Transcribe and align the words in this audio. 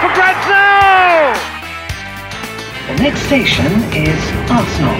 for 0.00 0.10
now! 0.14 1.34
The 2.88 3.02
next 3.02 3.22
station 3.26 3.66
is 3.92 4.20
Arsenal. 4.50 4.98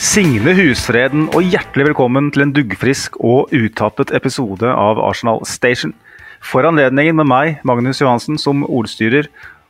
Signe 0.00 0.54
Husfreden 0.58 1.28
og 1.30 1.46
hjertelig 1.46 1.90
velkommen 1.90 2.32
til 2.34 2.42
en 2.46 2.54
duggfrisk 2.56 3.20
og 3.22 3.52
utappet 3.54 4.10
episode 4.16 4.66
av 4.66 4.98
Arsenal 4.98 5.44
Station. 5.46 5.94
For 6.42 6.66
anledningen 6.66 7.20
med 7.20 7.30
meg, 7.30 7.60
Magnus 7.68 8.00
Johansen, 8.02 8.40
som 8.40 8.64
ordstyrer, 8.66 9.28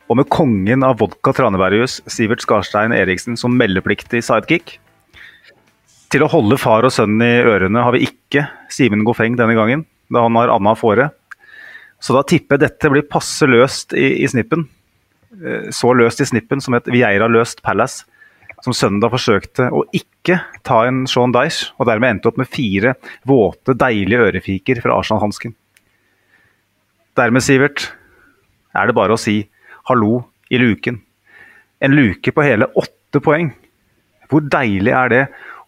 og 0.09 0.17
med 0.23 0.31
kongen 0.33 0.87
av 0.87 0.97
vodka 1.03 1.35
Traneberghus, 1.37 2.01
Sivert 2.09 2.41
Skarstein 2.47 2.95
Eriksen, 2.97 3.37
som 3.37 3.53
meldepliktig 3.59 4.25
sidekick. 4.25 4.79
Til 6.11 6.25
å 6.25 6.31
holde 6.33 6.57
far 6.59 6.89
og 6.89 6.95
sønn 6.95 7.21
i 7.23 7.35
ørene 7.45 7.85
har 7.85 7.95
vi 7.95 8.07
ikke 8.09 8.49
Simen 8.73 9.05
Gofeng 9.07 9.37
denne 9.39 9.59
gangen, 9.59 9.85
da 10.11 10.25
han 10.25 10.39
har 10.41 10.57
Anna 10.57 10.73
Fåre. 10.79 11.11
Så 12.01 12.17
da 12.17 12.23
tipper 12.25 12.57
jeg 12.57 12.65
dette 12.67 12.91
blir 12.93 13.09
passe 13.09 13.47
løst 13.49 13.93
i, 13.93 14.23
i 14.25 14.29
snippen. 14.31 14.67
Eh, 15.37 15.69
Så 15.75 15.93
løst 15.97 16.23
i 16.25 16.29
snippen 16.29 16.63
som 16.65 16.77
et 16.79 16.89
Vieira 16.91 17.29
løst 17.29 17.63
Palace 17.67 18.07
som 18.65 18.75
søndag 18.77 19.13
forsøkte 19.13 19.71
å 19.73 19.83
ikke 19.97 20.37
ta 20.67 20.83
en 20.89 21.07
Sean 21.09 21.33
Dyche, 21.33 21.71
og 21.81 21.89
dermed 21.89 22.11
endte 22.11 22.29
opp 22.29 22.41
med 22.41 22.51
fire 22.51 22.95
våte, 23.29 23.73
deilige 23.73 24.27
ørefiker 24.27 24.83
fra 24.85 24.99
Arsenal-hansken. 25.01 25.55
Dermed, 27.17 27.45
Sivert, 27.45 27.87
er 28.77 28.87
det 28.89 28.97
bare 28.97 29.17
å 29.17 29.21
si 29.21 29.43
hallo 29.89 30.21
i 30.53 30.61
luken. 30.61 31.01
En 31.81 31.97
luke 31.97 32.33
på 32.37 32.45
hele 32.45 32.69
åtte 32.79 33.23
poeng. 33.25 33.51
Hvor 34.31 34.45
deilig 34.47 34.93
er 34.95 35.11
det, 35.11 35.23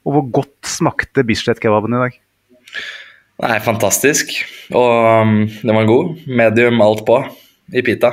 og 0.04 0.18
hvor 0.18 0.28
godt 0.42 0.68
smakte 0.68 1.24
Bislett-kebaben 1.26 1.96
i 1.96 2.02
dag? 2.04 2.20
Nei, 3.42 3.56
fantastisk. 3.64 4.34
Og 4.70 5.22
um, 5.22 5.38
den 5.50 5.74
var 5.74 5.88
god. 5.88 6.12
Medium 6.30 6.82
alt 6.84 7.02
på 7.06 7.18
i 7.74 7.82
pita. 7.84 8.12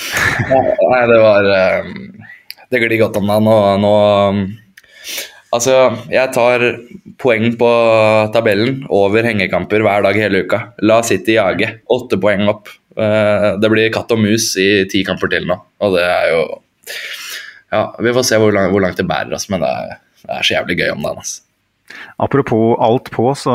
Nei, 0.50 1.04
det 1.10 1.20
var 1.22 1.46
um, 1.84 1.94
Det 2.70 2.80
glir 2.82 3.00
godt 3.00 3.16
om 3.20 3.30
deg 3.30 3.44
nå, 3.46 3.54
nå 3.80 3.92
um, 4.30 4.42
Altså, 5.50 5.74
jeg 6.12 6.30
tar 6.30 6.62
poeng 7.18 7.56
på 7.58 7.70
tabellen 8.34 8.84
over 8.94 9.26
hengekamper 9.26 9.82
hver 9.82 10.04
dag 10.06 10.18
hele 10.20 10.44
uka. 10.44 10.60
La 10.86 11.00
City 11.02 11.34
jage. 11.34 11.72
Åtte 11.90 12.20
poeng 12.22 12.44
opp. 12.52 12.70
Eh, 12.94 13.46
Det 13.58 13.70
blir 13.72 13.90
katt 13.94 14.12
og 14.14 14.20
mus 14.22 14.52
i 14.62 14.84
ti 14.90 15.02
kamper 15.06 15.30
til 15.32 15.48
nå, 15.50 15.56
og 15.82 15.96
det 15.96 16.04
er 16.06 16.28
jo 16.32 16.40
Ja, 17.70 17.82
vi 18.02 18.14
får 18.14 18.26
se 18.26 18.38
hvor 18.42 18.54
langt, 18.54 18.72
hvor 18.74 18.82
langt 18.82 18.98
det 18.98 19.06
bærer 19.10 19.34
oss, 19.34 19.48
men 19.50 19.62
det 19.62 19.70
er, 19.70 19.98
det 20.22 20.36
er 20.36 20.46
så 20.46 20.54
jævlig 20.56 20.78
gøy 20.80 20.88
om 20.94 21.04
dagen. 21.06 21.20
Altså. 21.22 21.42
Apropos 22.22 22.78
alt 22.82 23.10
på, 23.14 23.26
så 23.38 23.54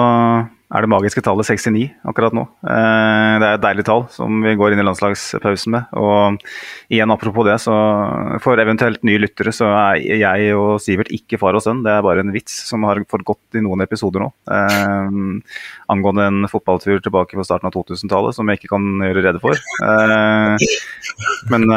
er 0.73 0.81
det 0.81 0.89
magiske 0.89 1.21
tallet 1.21 1.45
69 1.45 1.83
akkurat 2.09 2.33
nå. 2.33 2.41
Eh, 2.65 3.33
Det 3.39 3.45
er 3.47 3.53
et 3.57 3.61
deilig 3.61 3.85
tall 3.85 4.05
som 4.09 4.41
vi 4.41 4.55
går 4.57 4.73
inn 4.73 4.81
i 4.81 4.85
landslagspausen 4.87 5.71
med. 5.75 5.85
Og 5.93 6.39
igjen 6.89 7.11
apropos 7.13 7.45
det, 7.45 7.59
så 7.61 7.75
for 8.41 8.57
eventuelt 8.57 9.03
nye 9.05 9.21
lyttere, 9.21 9.53
så 9.53 9.69
er 9.69 10.01
jeg 10.17 10.55
og 10.57 10.79
Sivert 10.81 11.11
ikke 11.13 11.37
far 11.41 11.53
og 11.53 11.61
sønn. 11.61 11.83
Det 11.85 11.91
er 11.93 12.01
bare 12.05 12.25
en 12.25 12.33
vits 12.33 12.55
som 12.69 12.83
har 12.87 13.03
fått 13.11 13.25
gått 13.27 13.59
i 13.59 13.63
noen 13.65 13.85
episoder 13.85 14.25
nå. 14.25 14.31
Eh, 14.49 15.21
angående 15.93 16.27
en 16.31 16.49
fotballtur 16.49 16.97
tilbake 17.03 17.37
på 17.37 17.45
starten 17.45 17.69
av 17.69 17.75
2000-tallet 17.77 18.33
som 18.35 18.49
jeg 18.49 18.61
ikke 18.63 18.73
kan 18.73 18.89
gjøre 19.05 19.25
rede 19.29 19.43
for. 19.43 19.53
Eh, 19.85 20.57
men 21.53 21.69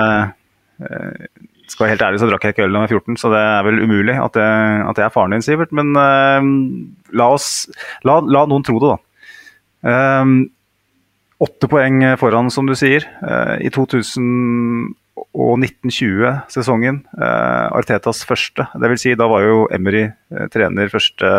skal 1.73 1.85
være 1.85 1.95
helt 1.95 2.05
ærlig, 2.07 2.21
så 2.23 2.29
drakk 2.31 2.45
jeg 2.47 2.55
ikke 2.55 2.67
øl 2.67 2.75
da 2.75 2.83
jeg 2.83 2.89
var 2.89 2.95
14, 2.97 3.19
så 3.21 3.31
det 3.33 3.41
er 3.45 3.67
vel 3.67 3.83
umulig 3.85 4.15
at 4.17 4.37
det, 4.37 4.47
at 4.91 4.99
det 4.99 5.05
er 5.05 5.13
faren 5.15 5.35
din, 5.35 5.45
Sivert. 5.45 5.75
Men 5.77 5.93
uh, 5.97 6.49
la, 7.13 7.29
oss, 7.35 7.67
la, 8.09 8.19
la 8.25 8.45
noen 8.49 8.65
tro 8.67 8.81
det, 8.83 8.95
da. 8.95 8.99
Uh, 9.89 10.33
åtte 11.45 11.71
poeng 11.71 12.03
foran, 12.19 12.51
som 12.51 12.67
du 12.69 12.75
sier. 12.79 13.07
Uh, 13.23 13.59
I 13.63 13.71
2000 13.75 14.95
og 15.39 15.57
1920-sesongen, 15.59 17.01
eh, 17.19 17.67
Artetas 17.75 18.21
første. 18.27 18.65
Det 18.79 18.91
vil 18.91 19.01
si, 19.03 19.17
da 19.19 19.27
var 19.31 19.43
jo 19.43 19.65
Emery 19.75 20.05
trener 20.55 20.91
første, 20.91 21.31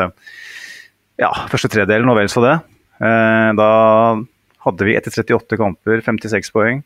ja, 1.20 1.30
første 1.52 1.72
tredelen 1.72 2.12
og 2.12 2.20
vel 2.20 2.32
så 2.32 2.44
det. 2.44 2.54
Da 3.00 3.70
hadde 4.66 4.88
vi 4.88 4.96
etter 5.00 5.16
38 5.16 5.60
kamper 5.60 6.04
56 6.06 6.52
poeng. 6.56 6.84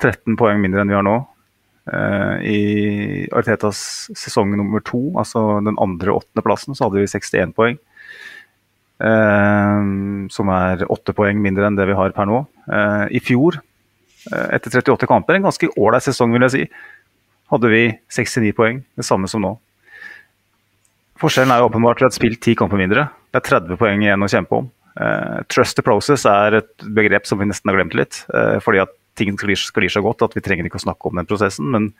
13 0.00 0.36
poeng 0.40 0.60
mindre 0.64 0.82
enn 0.82 0.92
vi 0.92 0.96
har 0.96 1.06
nå. 1.06 1.18
Eh, 1.88 2.36
I 2.44 3.28
Artetas 3.32 4.10
sesong 4.16 4.52
nummer 4.56 4.82
to, 4.84 5.00
altså 5.18 5.60
den 5.64 5.78
andre 5.80 6.18
åttendeplassen, 6.18 6.76
så 6.76 6.86
hadde 6.86 7.02
vi 7.02 7.08
61 7.10 7.54
poeng. 7.56 7.78
Eh, 8.98 9.80
som 10.34 10.52
er 10.52 10.84
åtte 10.90 11.14
poeng 11.16 11.40
mindre 11.42 11.68
enn 11.68 11.78
det 11.78 11.88
vi 11.88 11.96
har 11.98 12.14
per 12.16 12.28
nå. 12.28 12.42
Eh, 12.68 13.04
I 13.18 13.24
fjor, 13.24 13.60
etter 14.28 14.82
38 14.82 15.08
kamper, 15.08 15.38
en 15.38 15.46
ganske 15.46 15.70
ålreit 15.78 16.04
sesong, 16.04 16.34
vil 16.34 16.44
jeg 16.48 16.56
si, 16.56 16.64
hadde 17.48 17.70
vi 17.72 17.84
69 18.12 18.52
poeng. 18.56 18.82
Det 18.98 19.06
samme 19.06 19.30
som 19.30 19.44
nå. 19.44 19.54
Forskjellen 21.18 21.50
er 21.54 21.62
jo 21.62 21.70
åpenbart 21.70 22.02
at 22.02 22.02
vi 22.02 22.08
har 22.10 22.18
spilt 22.18 22.42
ti 22.44 22.52
kamper 22.58 22.78
mindre. 22.78 23.08
Det 23.32 23.40
er 23.40 23.46
30 23.46 23.80
poeng 23.80 24.04
igjen 24.04 24.22
å 24.22 24.28
kjempe 24.30 24.58
om. 24.58 24.68
Trust 25.50 25.78
the 25.78 25.84
process 25.86 26.24
er 26.28 26.58
et 26.58 26.84
begrep 26.94 27.26
som 27.26 27.40
vi 27.40 27.46
nesten 27.48 27.70
har 27.70 27.78
glemt 27.78 27.96
litt. 27.96 28.20
fordi 28.62 28.82
at 28.82 28.92
ting 29.18 29.34
sklir, 29.38 29.58
sklir 29.60 29.92
så 29.92 30.02
godt 30.04 30.24
at 30.28 30.36
vi 30.38 30.42
trenger 30.44 30.68
ikke 30.68 30.80
å 30.80 30.86
snakke 30.86 31.10
om 31.10 31.18
den 31.20 31.28
prosessen. 31.28 31.68
Men 31.74 31.90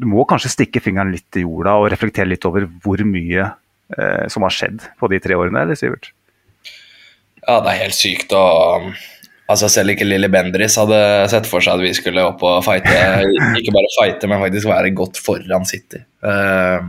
du 0.00 0.06
må 0.08 0.24
kanskje 0.28 0.52
stikke 0.54 0.80
fingeren 0.84 1.12
litt 1.12 1.36
i 1.36 1.44
jorda 1.44 1.76
og 1.82 1.90
reflektere 1.92 2.30
litt 2.30 2.46
over 2.48 2.64
hvor 2.84 3.02
mye 3.04 3.50
eh, 3.50 4.26
som 4.32 4.46
har 4.46 4.54
skjedd 4.54 4.86
på 5.00 5.10
de 5.12 5.20
tre 5.22 5.36
årene, 5.38 5.66
eller 5.66 5.78
Sivert? 5.78 6.12
Ja, 7.44 7.58
det 7.64 7.72
er 7.72 7.82
helt 7.86 7.96
sykt 7.98 8.32
å 8.36 8.44
Altså 9.50 9.66
Selv 9.66 9.90
ikke 9.90 10.06
Lilly 10.06 10.28
Bendriss 10.30 10.76
hadde 10.78 10.98
sett 11.32 11.48
for 11.50 11.58
seg 11.64 11.74
at 11.74 11.82
vi 11.82 11.88
skulle 11.96 12.22
opp 12.22 12.42
og 12.46 12.60
fighte. 12.62 12.92
Ikke 13.58 13.72
bare 13.74 13.88
fighte, 13.96 14.28
men 14.30 14.38
faktisk 14.44 14.68
være 14.70 14.92
godt 14.94 15.18
foran 15.18 15.66
City. 15.66 15.98
Eh, 16.22 16.84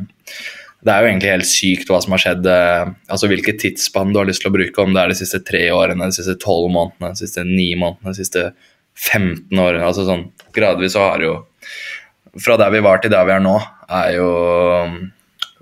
Det 0.85 0.94
er 0.94 1.01
jo 1.01 1.09
egentlig 1.09 1.31
helt 1.31 1.50
sykt 1.50 1.90
hva 1.90 1.97
som 2.06 2.13
har 2.13 2.22
skjedd. 2.22 2.46
eh, 2.46 2.91
Altså 3.09 3.31
Hvilket 3.31 3.57
tidsspann 3.63 4.13
du 4.13 4.19
har 4.22 4.30
lyst 4.30 4.46
til 4.46 4.51
å 4.51 4.53
bruke, 4.53 4.78
om 4.85 4.94
det 4.94 5.01
er 5.01 5.09
de 5.09 5.18
siste 5.18 5.41
tre 5.47 5.63
årene, 5.74 6.06
de 6.12 6.19
siste 6.19 6.38
tolv 6.41 6.69
månedene, 6.75 7.16
de 7.16 7.24
siste 7.25 7.47
ni 7.50 7.72
månedene, 7.81 8.13
de 8.13 8.22
siste 8.22 8.46
15 8.97 9.59
år. 9.59 9.79
altså 9.81 10.06
sånn 10.07 10.28
Gradvis 10.56 10.96
så 10.96 11.07
har 11.12 11.24
jo 11.24 11.38
Fra 12.41 12.57
der 12.59 12.72
vi 12.72 12.84
var 12.84 13.02
til 13.02 13.12
der 13.12 13.25
vi 13.28 13.34
er 13.35 13.44
nå, 13.44 13.57
er 13.91 14.13
jo 14.16 14.28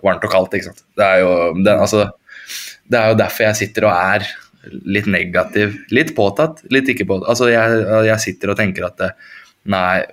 varmt 0.06 0.26
og 0.26 0.32
kaldt, 0.32 0.54
ikke 0.54 0.68
sant. 0.70 0.84
Det 0.98 1.06
er 1.06 1.24
jo, 1.24 1.32
det, 1.66 1.74
altså, 1.74 2.04
det 2.86 3.00
er 3.00 3.10
jo 3.10 3.18
derfor 3.18 3.48
jeg 3.48 3.58
sitter 3.58 3.88
og 3.90 3.96
er 3.96 4.28
litt 4.86 5.08
negativ. 5.10 5.74
Litt 5.96 6.14
påtatt, 6.18 6.62
litt 6.70 6.92
ikke 6.94 7.08
påtatt. 7.10 7.32
Altså, 7.34 7.50
jeg, 7.50 7.82
jeg 8.06 8.24
sitter 8.26 8.54
og 8.54 8.60
tenker 8.60 8.86
at 8.86 9.00
det, 9.02 9.10
nei, 9.74 10.04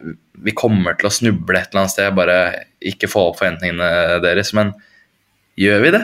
vi 0.47 0.55
kommer 0.57 0.97
til 0.97 1.11
å 1.11 1.13
snuble 1.13 1.61
et 1.61 1.69
eller 1.71 1.85
annet 1.85 1.95
sted, 1.95 2.17
bare 2.17 2.39
ikke 2.93 3.11
få 3.11 3.29
opp 3.31 3.41
forventningene 3.43 4.23
deres. 4.25 4.55
Men 4.57 4.73
gjør 5.61 5.85
vi 5.85 5.93
det? 5.99 6.03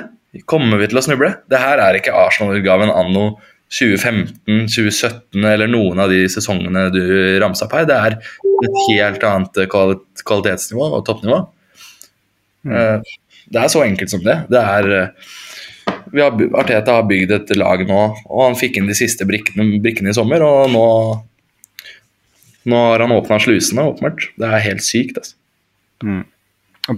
Kommer 0.49 0.81
vi 0.81 0.89
til 0.93 1.01
å 1.01 1.05
snuble? 1.05 1.33
Det 1.53 1.61
her 1.61 1.81
er 1.83 1.99
ikke 1.99 2.15
Arsenal-utgaven 2.17 2.93
anno 2.93 3.27
2015, 3.73 4.67
2017 4.69 5.47
eller 5.49 5.71
noen 5.71 6.03
av 6.05 6.13
de 6.13 6.27
sesongene 6.31 6.89
du 6.93 7.03
ramsa 7.41 7.67
opp 7.67 7.77
her. 7.79 7.89
Det 7.89 7.97
er 7.97 8.19
et 8.19 8.81
helt 8.93 9.25
annet 9.27 9.63
kvalitetsnivå 9.73 10.91
og 10.99 11.05
toppnivå. 11.09 11.41
Mm. 12.69 13.01
Det 13.53 13.61
er 13.61 13.73
så 13.73 13.83
enkelt 13.85 14.13
som 14.13 14.23
det. 14.25 14.37
Det 14.53 14.61
er 14.61 14.91
eh, 14.99 15.31
vi 16.13 16.21
har, 16.21 16.37
Arteta 16.61 16.99
har 16.99 17.09
bygd 17.09 17.33
et 17.35 17.53
lag 17.57 17.85
nå, 17.89 18.01
og 18.29 18.43
han 18.45 18.59
fikk 18.59 18.79
inn 18.79 18.91
de 18.91 18.97
siste 18.97 19.25
brikkene, 19.29 19.81
brikkene 19.83 20.13
i 20.13 20.17
sommer. 20.17 20.45
Og 20.45 20.73
nå, 20.73 20.85
nå 22.69 22.83
har 22.91 23.05
han 23.05 23.15
åpna 23.17 23.41
slusene, 23.43 23.87
åpenbart. 23.93 24.29
Det 24.41 24.49
er 24.49 24.67
helt 24.69 24.85
sykt. 24.85 25.23
altså. 25.23 25.37
Mm. 26.03 26.23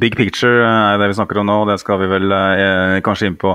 Big 0.01 0.17
picture 0.17 0.65
er 0.65 0.99
det 0.99 1.11
vi 1.11 1.17
snakker 1.19 1.43
om 1.43 1.49
nå, 1.49 1.59
og 1.63 1.71
det 1.71 1.79
skal 1.83 2.01
vi 2.01 2.09
vel 2.09 2.33
eh, 2.33 2.99
kanskje 3.05 3.29
inn 3.31 3.41
på 3.41 3.53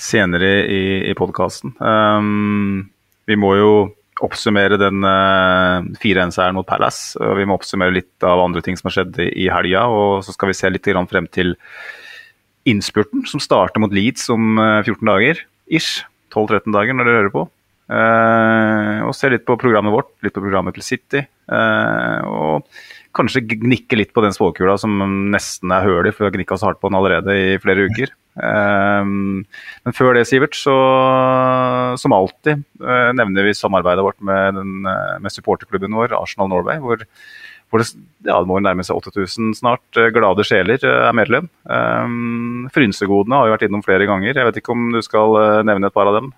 senere 0.00 0.50
i, 0.66 0.82
i 1.10 1.16
podkasten. 1.18 1.74
Um, 1.78 2.90
vi 3.28 3.36
må 3.38 3.54
jo 3.58 3.72
oppsummere 4.24 4.76
den 4.80 5.04
uh, 5.06 5.86
4-1-seieren 6.02 6.56
mot 6.58 6.68
Palace. 6.68 7.14
og 7.20 7.38
Vi 7.38 7.46
må 7.48 7.56
oppsummere 7.56 7.94
litt 7.94 8.26
av 8.26 8.42
andre 8.42 8.62
ting 8.64 8.76
som 8.78 8.90
har 8.90 8.98
skjedd 8.98 9.20
i, 9.22 9.30
i 9.44 9.48
helga. 9.52 9.86
Og 9.88 10.24
så 10.26 10.34
skal 10.36 10.52
vi 10.52 10.58
se 10.58 10.70
litt 10.72 10.90
frem 11.10 11.28
til 11.32 11.54
innspurten, 12.68 13.24
som 13.28 13.40
starter 13.40 13.80
mot 13.80 13.92
Leeds 13.94 14.28
om 14.32 14.60
eh, 14.60 14.82
14 14.84 15.08
dager. 15.08 15.40
Ish. 15.72 16.04
12-13 16.30 16.70
dager 16.70 16.94
når 16.94 17.08
dere 17.08 17.20
hører 17.22 17.34
på. 17.34 17.48
Uh, 17.90 19.02
og 19.02 19.16
se 19.18 19.26
litt 19.32 19.42
på 19.48 19.56
programmet 19.58 19.90
vårt, 19.90 20.12
litt 20.22 20.34
på 20.36 20.42
programmet 20.44 20.76
til 20.76 20.84
City. 20.86 21.24
Uh, 21.50 22.20
og 22.30 22.68
kanskje 23.18 23.42
gnikke 23.50 23.98
litt 23.98 24.12
på 24.14 24.22
den 24.22 24.36
spåkula 24.36 24.76
som 24.78 24.94
nesten 25.32 25.72
er 25.74 25.88
høl 25.88 26.06
i, 26.06 26.12
for 26.14 26.22
vi 26.22 26.28
har 26.28 26.36
gnikka 26.36 26.60
så 26.60 26.68
hardt 26.68 26.78
på 26.78 26.90
den 26.92 27.00
allerede 27.00 27.34
i 27.34 27.56
flere 27.62 27.88
uker. 27.90 28.12
Eh, 28.38 29.04
men 29.10 29.96
før 29.96 30.14
det, 30.16 30.26
Sivert, 30.30 30.54
så 30.58 30.74
som 32.00 32.14
alltid 32.14 32.62
eh, 32.80 33.10
nevner 33.18 33.48
vi 33.48 33.56
samarbeidet 33.56 34.04
vårt 34.06 34.20
med, 34.22 34.58
den, 34.58 34.74
eh, 34.86 35.16
med 35.22 35.34
supporterklubben 35.34 35.96
vår, 35.98 36.14
Arsenal 36.20 36.52
Norway. 36.52 36.82
hvor 36.82 37.06
hvor 37.70 37.78
det, 37.78 37.92
ja, 38.26 38.34
det 38.34 38.48
må 38.50 38.56
nærme 38.58 38.82
seg 38.82 38.98
8000 38.98 39.52
snart. 39.54 39.84
eh, 39.94 40.08
Glade 40.10 40.42
sjeler 40.42 40.82
er 40.82 41.12
medlem. 41.14 41.46
Um, 41.70 42.64
Frynsegodene 42.74 43.36
har 43.38 43.46
vi 43.46 43.52
vært 43.54 43.66
innom 43.68 43.84
flere 43.86 44.08
ganger. 44.10 44.34
Jeg 44.34 44.48
vet 44.48 44.58
ikke 44.58 44.74
om 44.74 44.88
du 44.90 44.98
skal 45.06 45.62
nevne 45.62 45.86
et 45.86 45.94
par 45.94 46.10
av 46.10 46.18
dem? 46.18 46.32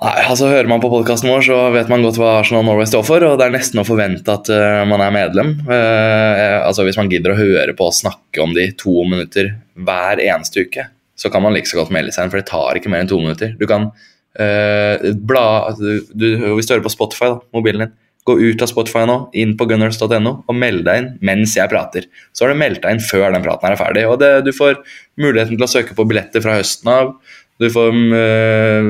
Nei, 0.00 0.14
altså 0.24 0.48
Hører 0.48 0.70
man 0.70 0.80
på 0.80 0.88
podkasten 0.88 1.28
vår, 1.28 1.42
så 1.44 1.56
vet 1.74 1.90
man 1.92 2.04
godt 2.04 2.16
hva 2.20 2.38
Arsenal 2.38 2.64
Norway 2.64 2.88
står 2.88 3.04
for. 3.04 3.24
og 3.26 3.36
Det 3.38 3.44
er 3.44 3.54
nesten 3.54 3.82
å 3.82 3.86
forvente 3.86 4.32
at 4.32 4.48
uh, 4.48 4.80
man 4.88 5.04
er 5.04 5.12
medlem. 5.14 5.52
Uh, 5.68 6.64
altså 6.64 6.86
Hvis 6.86 6.96
man 6.98 7.10
gidder 7.12 7.34
å 7.34 7.38
høre 7.38 7.76
på 7.76 7.90
oss 7.90 8.00
snakke 8.02 8.40
om 8.42 8.56
det 8.56 8.64
i 8.64 8.74
to 8.80 9.04
minutter 9.04 9.52
hver 9.76 10.22
eneste 10.24 10.64
uke, 10.64 10.86
så 11.12 11.28
kan 11.30 11.44
man 11.44 11.52
like 11.54 11.68
så 11.68 11.78
godt 11.78 11.92
melde 11.94 12.14
seg 12.14 12.24
inn, 12.24 12.32
for 12.32 12.40
det 12.40 12.48
tar 12.48 12.80
ikke 12.80 12.92
mer 12.92 13.04
enn 13.04 13.12
to 13.12 13.20
minutter. 13.20 13.52
Du 13.60 13.66
kan 13.68 13.90
uh, 13.92 15.10
bla 15.28 15.44
du, 15.76 16.00
du, 16.08 16.28
Hvis 16.56 16.70
du 16.70 16.74
hører 16.74 16.86
på 16.88 16.96
Spotify, 16.96 17.34
da, 17.34 17.42
mobilen 17.52 17.84
din, 17.84 17.94
gå 18.24 18.36
ut 18.38 18.62
av 18.62 18.70
Spotify 18.70 19.02
nå, 19.08 19.16
inn 19.38 19.56
på 19.58 19.66
gunners.no 19.66 20.32
og 20.46 20.54
meld 20.54 20.84
deg 20.86 21.00
inn 21.00 21.08
mens 21.26 21.56
jeg 21.58 21.70
prater. 21.70 22.06
Så 22.30 22.46
har 22.46 22.52
du 22.52 22.60
meldt 22.60 22.82
deg 22.84 22.96
inn 22.96 23.02
før 23.02 23.34
den 23.34 23.44
praten 23.44 23.68
er 23.68 23.78
ferdig. 23.80 24.04
og 24.06 24.20
det, 24.22 24.30
Du 24.46 24.52
får 24.54 24.78
muligheten 25.18 25.58
til 25.58 25.66
å 25.66 25.70
søke 25.70 25.96
på 25.98 26.06
billetter 26.08 26.44
fra 26.44 26.54
høsten 26.60 26.92
av. 26.92 27.16
Du 27.60 27.68
får 27.70 27.92
uh, 27.92 28.82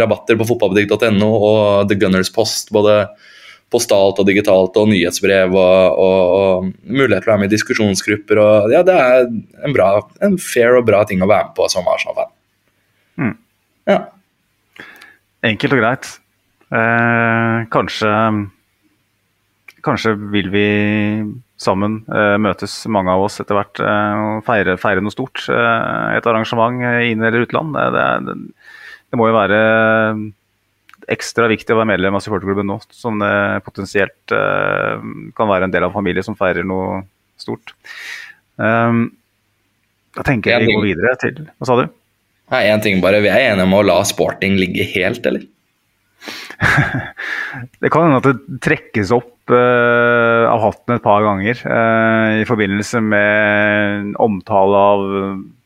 rabatter 0.00 0.38
på 0.38 0.46
fotballbutikk.no 0.48 1.30
og 1.34 1.90
The 1.90 1.98
Gunners 1.98 2.30
Post, 2.32 2.70
både 2.74 3.02
postalt 3.74 4.20
og 4.22 4.28
digitalt, 4.28 4.76
og 4.78 4.90
nyhetsbrev 4.90 5.54
og, 5.54 5.98
og, 5.98 6.20
og, 6.38 6.72
mulighet 6.86 7.24
til 7.24 7.30
å 7.30 7.34
være 7.34 7.42
med 7.42 7.50
i 7.50 7.54
diskusjonsgrupper. 7.56 8.40
og 8.40 8.74
ja, 8.74 8.82
Det 8.86 8.94
er 8.94 9.24
en, 9.26 9.74
bra, 9.74 9.88
en 10.24 10.38
fair 10.40 10.78
og 10.78 10.86
bra 10.88 11.02
ting 11.08 11.24
å 11.24 11.30
være 11.30 11.50
med 11.50 11.56
på 11.58 11.68
som 11.72 11.88
Arsenal-fan. 11.90 12.30
Mm. 13.20 13.34
Ja. 13.90 14.00
Enkelt 15.44 15.76
og 15.76 15.82
greit. 15.82 16.12
Eh, 16.74 17.56
kanskje 17.70 18.10
Kanskje 19.84 20.14
vil 20.32 20.46
vi 20.48 20.68
sammen 21.60 22.00
eh, 22.10 22.36
møtes, 22.42 22.82
mange 22.90 23.12
av 23.12 23.24
oss, 23.24 23.38
etter 23.42 23.56
hvert 23.56 23.80
eh, 23.82 24.22
og 24.22 24.46
feire, 24.46 24.76
feire, 24.80 25.02
noe 25.04 25.14
stort. 25.14 25.44
Eh, 25.50 26.16
et 26.18 26.26
arrangement 26.30 26.82
inn- 27.06 27.22
eller 27.22 27.46
utland. 27.46 27.76
Det, 27.76 28.04
det, 28.26 28.36
det, 29.12 29.20
må 29.20 29.28
jo 29.30 29.36
være 29.36 29.60
ekstra 31.14 31.46
viktig 31.52 31.74
å 31.74 31.78
være 31.82 31.92
medlem 31.92 32.16
av 32.16 32.24
supporterklubben 32.24 32.66
nå, 32.70 32.78
som 32.94 33.20
potensielt 33.66 34.32
kan 34.32 35.50
være 35.50 35.66
en 35.66 35.74
del 35.74 35.84
av 35.84 35.90
en 35.90 35.98
familie 35.98 36.24
som 36.24 36.36
feirer 36.38 36.64
noe 36.64 37.02
stort. 37.36 37.74
Da 38.56 40.24
tenker 40.24 40.54
jeg 40.54 40.64
vi 40.64 40.72
går 40.78 40.86
videre 40.86 41.12
til 41.20 41.42
Hva 41.44 41.68
sa 41.68 41.76
du? 41.76 41.84
Nei, 42.54 42.62
en 42.72 42.80
ting 42.80 43.04
bare. 43.04 43.20
Vi 43.20 43.28
er 43.28 43.50
enige 43.50 43.68
om 43.68 43.76
å 43.76 43.82
la 43.84 43.98
sporting 44.08 44.56
ligge 44.56 44.88
helt, 44.94 45.28
eller? 45.28 45.44
det 47.82 47.90
kan 47.92 48.06
hende 48.06 48.20
at 48.20 48.28
det 48.28 48.60
trekkes 48.64 49.12
opp 49.14 49.52
uh, 49.52 50.46
av 50.50 50.62
hatten 50.62 50.96
et 50.96 51.04
par 51.04 51.24
ganger 51.24 51.60
uh, 51.66 52.40
i 52.40 52.46
forbindelse 52.48 53.02
med 53.04 54.14
omtale 54.22 54.80
av 54.94 55.04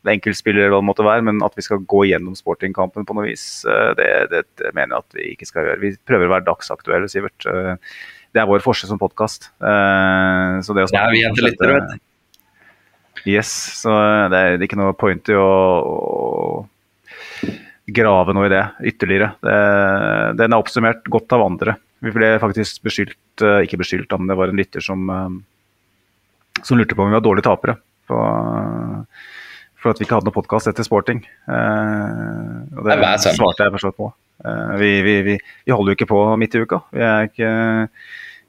enkeltspillere, 0.09 0.71
hva 0.71 0.79
det 0.81 0.89
måtte 0.89 1.05
være, 1.05 1.25
men 1.27 1.41
at 1.45 1.55
vi 1.59 1.65
skal 1.65 1.83
gå 1.89 2.05
gjennom 2.09 2.37
sportingkampen 2.37 3.05
på 3.07 3.17
noe 3.17 3.29
vis, 3.29 3.45
uh, 3.69 3.91
det, 3.99 4.09
det, 4.33 4.45
det, 4.61 4.73
mener 4.73 4.95
jeg 4.95 5.03
at 5.03 5.19
vi 5.19 5.27
ikke 5.35 5.49
skal 5.49 5.69
gjøre. 5.69 5.83
Vi 5.83 5.93
prøver 6.09 6.29
å 6.29 6.35
være 6.37 6.47
dagsaktuelle, 6.49 7.11
Sivert. 7.11 7.49
det 8.33 8.41
er 8.41 8.49
vår 8.49 8.63
forskjell 8.65 8.93
som 8.93 9.01
podkast. 9.01 9.51
så 9.59 10.75
det 10.75 10.85
å 10.85 10.91
snakke 10.91 11.21
ja, 11.21 11.33
vi 11.35 11.69
er. 11.69 11.97
Yes, 13.27 13.49
så 13.81 13.91
det 14.31 14.39
er 14.39 14.61
ikke 14.63 14.79
noe 14.79 14.95
point 14.95 15.27
i 15.27 15.35
å, 15.35 15.43
å 15.43 16.61
grave 17.95 18.33
noe 18.35 18.47
i 18.47 18.53
det 18.53 18.63
ytterligere. 18.91 19.29
Det, 19.43 19.55
den 20.39 20.53
er 20.53 20.59
oppsummert 20.59 21.03
godt 21.11 21.33
av 21.35 21.45
andre. 21.45 21.71
Vi 22.05 22.11
ble 22.15 22.29
faktisk 22.39 22.83
beskyldt, 22.87 23.43
eh, 23.43 23.63
ikke 23.65 23.81
beskyldt, 23.81 24.13
men 24.17 24.27
det 24.31 24.37
var 24.39 24.47
en 24.51 24.59
lytter 24.59 24.81
som, 24.83 24.99
eh, 25.09 25.29
som 26.63 26.77
lurte 26.77 26.95
på 26.95 27.01
om 27.03 27.09
vi 27.09 27.17
var 27.17 27.25
dårlige 27.25 27.47
tapere. 27.49 27.73
På, 28.07 28.15
for 29.79 29.87
at 29.91 29.99
vi 29.99 30.03
ikke 30.05 30.15
hadde 30.17 30.27
noen 30.27 30.39
podkast 30.39 30.69
etter 30.71 30.85
sporting. 30.87 31.19
Eh, 31.47 32.57
og 32.77 32.83
det 32.87 32.95
svarte 33.19 33.63
jeg 33.63 33.75
forstått 33.75 33.97
på. 33.97 34.07
Vi, 34.79 34.91
vi, 35.03 35.15
vi, 35.21 35.35
vi, 35.35 35.71
holder 35.71 35.89
jo 35.91 35.97
ikke 35.97 36.13
på 36.13 36.19
midt 36.39 36.55
i 36.55 36.63
uka. 36.63 36.77
Vi 36.95 37.01
er, 37.03 37.19
ikke, 37.27 37.49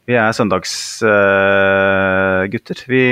vi 0.07 0.15
er 0.15 0.37
søndagsgutter. 0.39 2.79
Vi, 2.87 3.03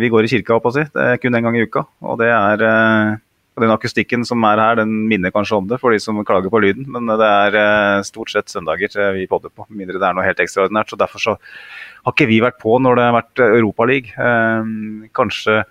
vi, 0.00 0.08
går 0.08 0.22
i 0.24 0.32
kirka, 0.32 0.56
opp 0.56 0.66
å 0.70 0.72
si. 0.72 0.84
Det 0.88 1.02
er 1.04 1.20
kun 1.20 1.36
én 1.36 1.44
gang 1.44 1.56
i 1.60 1.66
uka. 1.68 1.84
Og 2.00 2.16
det 2.22 2.32
er 2.32 2.56
og 2.64 3.20
Den 3.60 3.72
akustikken 3.74 4.22
som 4.24 4.40
er 4.48 4.60
her, 4.62 4.78
den 4.80 4.92
minner 5.10 5.32
kanskje 5.34 5.58
om 5.58 5.66
det 5.68 5.76
for 5.82 5.92
de 5.92 5.98
som 6.00 6.16
klager 6.24 6.48
på 6.52 6.62
lyden, 6.64 6.86
men 6.94 7.10
det 7.20 7.28
er 7.28 7.56
eh, 7.60 8.04
stort 8.08 8.32
sett 8.32 8.48
søndager 8.48 8.94
vi 9.12 9.26
podder 9.28 9.52
på, 9.52 9.66
mindre 9.68 10.00
det 10.00 10.08
er 10.08 10.16
noe 10.16 10.24
helt 10.24 10.40
ekstraordinært. 10.40 10.88
så 10.88 11.00
Derfor 11.00 11.20
så 11.20 11.34
har 11.36 12.14
ikke 12.14 12.30
vi 12.30 12.40
vært 12.40 12.56
på 12.62 12.78
når 12.80 12.96
det 12.96 13.04
har 13.08 13.18
vært 13.18 13.44
Europaliga. 13.50 14.14
Eh, 14.16 14.72
kanskje 15.12 15.62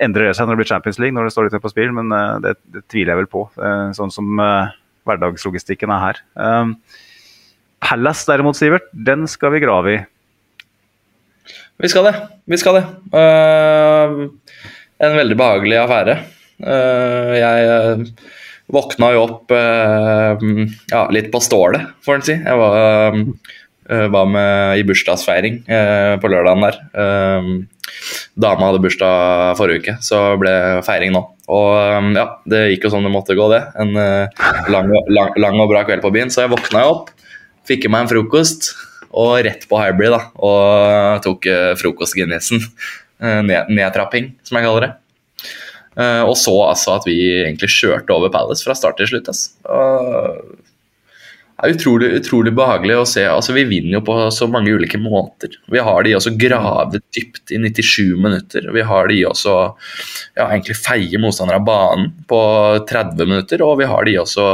endrer 0.00 0.28
det 0.28 0.36
seg 0.36 0.48
når 0.48 0.56
det 0.56 0.62
blir 0.62 0.72
Champions 0.72 1.00
League, 1.00 1.16
når 1.16 1.28
det 1.28 1.34
står 1.34 1.48
litt 1.48 1.64
på 1.64 1.72
spill, 1.72 1.96
men 1.96 2.12
eh, 2.12 2.36
det, 2.44 2.54
det, 2.74 2.84
tviler 2.92 3.14
jeg 3.14 3.22
vel 3.22 3.32
på, 3.32 3.46
eh, 3.56 3.88
sånn 3.96 4.12
som 4.12 4.44
eh, 4.44 4.76
hverdagslogistikken 5.08 5.92
er 5.96 6.04
her. 6.04 6.22
Eh, 6.44 7.00
Palace 7.80 8.28
derimot, 8.28 8.58
Sivert, 8.58 8.90
den 8.92 9.24
skal 9.30 9.54
vi 9.56 9.62
grave 9.64 9.94
i. 9.96 10.00
Vi 11.80 11.88
skal 11.88 12.10
det. 12.10 12.12
Vi 12.44 12.58
skal 12.60 12.76
det. 12.76 12.82
Uh, 13.14 14.28
en 15.00 15.16
veldig 15.16 15.36
behagelig 15.40 15.78
affære. 15.80 16.16
Eh, 16.60 17.32
jeg 17.40 17.68
eh, 17.72 18.04
våkna 18.70 19.14
jo 19.14 19.24
opp 19.24 19.54
eh, 19.56 20.44
ja, 20.92 21.06
litt 21.12 21.30
på 21.32 21.40
stålet, 21.42 21.96
får 22.04 22.18
en 22.18 22.26
si. 22.26 22.36
Jeg 22.36 22.60
var, 22.60 23.18
var 24.14 24.28
med 24.30 24.78
i 24.78 24.84
bursdagsfeiring 24.86 25.62
på 26.22 26.30
lørdagen 26.30 26.62
der. 26.62 26.76
Dama 28.38 28.68
hadde 28.68 28.82
bursdag 28.84 29.56
forrige 29.58 29.82
uke, 29.82 29.94
så 30.06 30.20
ble 30.38 30.52
feiring 30.86 31.10
nå. 31.16 31.24
Og 31.50 32.14
ja, 32.14 32.28
det 32.46 32.60
gikk 32.70 32.86
jo 32.86 32.92
som 32.94 33.02
det 33.06 33.10
måtte 33.10 33.34
gå, 33.34 33.48
det. 33.50 33.64
En 33.82 33.90
lang, 34.70 34.94
lang, 35.10 35.34
lang 35.34 35.58
og 35.58 35.72
bra 35.72 35.82
kveld 35.88 36.04
på 36.04 36.14
byen. 36.14 36.30
Så 36.30 36.44
jeg 36.44 36.54
våkna 36.54 36.84
jo 36.84 36.94
opp, 36.94 37.10
fikk 37.66 37.88
i 37.88 37.90
meg 37.90 38.06
en 38.06 38.12
frokost 38.12 38.70
og 39.10 39.40
rett 39.42 39.66
på 39.66 39.82
Hybrid, 39.82 40.14
da. 40.14 40.22
Og 40.38 41.26
tok 41.26 41.50
frokost-Guinnessen. 41.82 42.62
Ned, 43.20 43.74
nedtrapping, 43.74 44.36
som 44.46 44.60
jeg 44.60 44.70
kaller 44.70 44.86
det. 44.86 44.94
Uh, 45.98 46.22
og 46.22 46.36
så 46.38 46.54
altså 46.68 46.94
at 47.00 47.06
vi 47.08 47.18
egentlig 47.42 47.70
kjørte 47.74 48.14
over 48.14 48.30
Palace 48.32 48.66
fra 48.66 48.76
start 48.78 49.00
til 49.00 49.10
slutt. 49.10 49.30
Altså. 49.32 49.50
Det 51.60 51.68
er 51.68 51.74
utrolig, 51.76 52.08
utrolig 52.16 52.52
behagelig 52.56 52.94
å 52.96 53.08
se. 53.08 53.26
altså 53.28 53.52
Vi 53.52 53.66
vinner 53.68 53.98
jo 53.98 54.04
på 54.06 54.14
så 54.32 54.46
mange 54.48 54.72
ulike 54.72 54.96
måter. 55.02 55.58
Vi 55.68 55.82
har 55.84 56.06
de 56.06 56.14
også 56.16 56.32
grave 56.40 57.02
dypt 57.12 57.52
i 57.52 57.58
97 57.60 58.14
minutter. 58.16 58.70
Vi 58.72 58.84
har 58.86 59.10
de 59.10 59.18
også 59.28 59.56
ja, 60.38 60.46
egentlig 60.46 60.78
feie 60.80 61.20
motstandere 61.20 61.60
av 61.60 61.66
banen 61.68 62.14
på 62.30 62.40
30 62.88 63.28
minutter. 63.28 63.66
Og 63.66 63.76
vi 63.82 63.90
har 63.90 64.08
de 64.08 64.16
også 64.22 64.46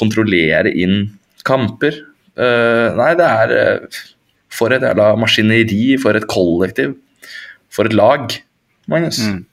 kontrollere 0.00 0.72
inn 0.72 1.10
kamper. 1.44 2.00
Uh, 2.40 2.96
nei, 2.96 3.12
det 3.20 3.28
er 3.28 4.00
For 4.50 4.72
et 4.72 4.82
jævla 4.82 5.12
maskineri, 5.20 5.98
for 6.00 6.16
et 6.16 6.24
kollektiv, 6.30 6.96
for 7.70 7.86
et 7.86 7.94
lag, 7.94 8.32
Magnus. 8.90 9.20
Mm. 9.22 9.44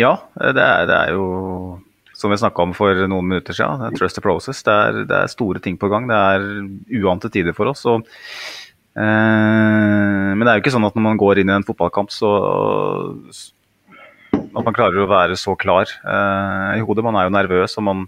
Ja, 0.00 0.16
det 0.40 0.64
er, 0.64 0.88
det 0.88 0.96
er, 0.96 1.14
jo 1.16 1.80
som 2.16 2.32
vi 2.32 2.40
snakka 2.40 2.64
om 2.66 2.74
for 2.76 2.96
noen 3.08 3.30
minutter 3.30 3.56
siden. 3.56 3.80
Det 3.80 3.88
er 3.90 3.98
trust 3.98 4.18
the 4.18 4.24
process. 4.24 4.60
Det 4.66 4.72
er, 4.74 4.98
det 5.08 5.16
er, 5.16 5.32
store 5.32 5.62
ting 5.64 5.78
på 5.80 5.88
gang. 5.92 6.08
Det 6.08 6.16
er 6.16 6.44
uante 7.00 7.30
tider 7.32 7.56
for 7.56 7.70
oss. 7.72 7.86
Og, 7.88 8.04
eh, 9.00 10.28
men 10.34 10.44
det 10.44 10.52
er 10.52 10.58
jo 10.58 10.64
ikke 10.64 10.74
sånn 10.76 10.88
at 10.88 10.98
når 10.98 11.06
man 11.06 11.20
går 11.20 11.40
inn 11.40 11.52
i 11.52 11.56
en 11.56 11.66
fotballkamp, 11.66 12.12
så 12.12 12.32
at 14.30 14.66
man 14.66 14.76
klarer 14.76 15.00
å 15.00 15.10
være 15.10 15.38
så 15.40 15.54
klar 15.58 15.88
eh, 15.88 16.80
i 16.80 16.84
hodet. 16.84 17.06
Man 17.06 17.16
er 17.16 17.28
jo 17.28 17.36
nervøs 17.38 17.78
og 17.80 17.86
man, 17.88 18.04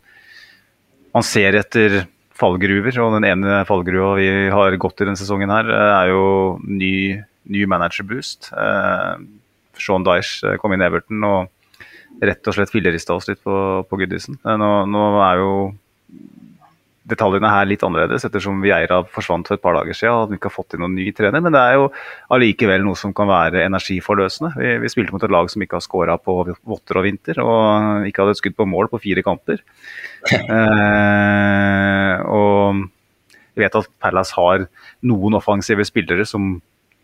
man 1.16 1.26
ser 1.26 1.56
etter 1.62 2.02
fallgruver. 2.36 2.98
Og 3.04 3.16
den 3.16 3.28
ene 3.28 3.62
fallgruva 3.68 4.16
vi 4.20 4.28
har 4.52 4.76
gått 4.82 5.00
i 5.00 5.08
denne 5.08 5.20
sesongen 5.20 5.52
her, 5.52 5.72
er 5.72 6.12
jo 6.12 6.22
ny, 6.68 6.94
ny 7.48 7.64
manager-boost. 7.70 8.52
Eh, 8.52 9.26
Sean 9.80 10.04
Dyche 10.04 10.58
kom 10.60 10.76
inn 10.76 10.84
i 10.84 10.88
Everton. 10.90 11.24
og 11.24 11.61
rett 12.22 12.48
og 12.48 12.56
slett 12.56 12.72
fillerista 12.72 13.16
oss 13.16 13.28
litt 13.30 13.42
på, 13.42 13.54
på 13.88 13.98
Goodison. 14.00 14.38
Eh, 14.42 14.58
nå, 14.60 14.70
nå, 14.90 15.06
er 15.26 15.40
jo 15.42 15.52
detaljene 17.12 17.50
her 17.50 17.66
litt 17.66 17.82
annerledes, 17.82 18.24
ettersom 18.28 18.60
Vieira 18.62 19.00
forsvant 19.10 19.48
for 19.48 19.58
et 19.58 19.62
par 19.64 19.74
dager 19.74 19.96
siden 19.98 20.14
og 20.14 20.30
vi 20.30 20.38
ikke 20.38 20.48
har 20.48 20.54
fått 20.54 20.76
inn 20.76 20.84
noen 20.84 20.94
ny 20.94 21.08
trener. 21.16 21.42
Men 21.42 21.54
det 21.54 21.62
er 21.62 21.76
jo 21.80 21.88
allikevel 22.32 22.86
noe 22.86 22.98
som 22.98 23.14
kan 23.16 23.28
være 23.30 23.64
energiforløsende. 23.66 24.52
Vi, 24.54 24.70
vi 24.84 24.92
spilte 24.92 25.14
mot 25.14 25.26
et 25.26 25.34
lag 25.34 25.50
som 25.50 25.64
ikke 25.64 25.80
har 25.80 25.84
skåra 25.84 26.16
på 26.22 26.38
votter 26.46 27.00
og 27.00 27.06
vinter, 27.08 27.42
og 27.42 28.06
ikke 28.08 28.22
hadde 28.22 28.36
et 28.36 28.42
skudd 28.42 28.58
på 28.58 28.68
mål 28.70 28.90
på 28.92 29.02
fire 29.02 29.26
kamper. 29.26 29.64
eh, 30.30 32.22
og 32.22 32.84
jeg 33.52 33.66
vet 33.66 33.80
at 33.82 33.90
Palace 34.00 34.38
har 34.38 34.68
noen 35.10 35.36
offensive 35.36 35.84
spillere 35.84 36.24
som 36.28 36.54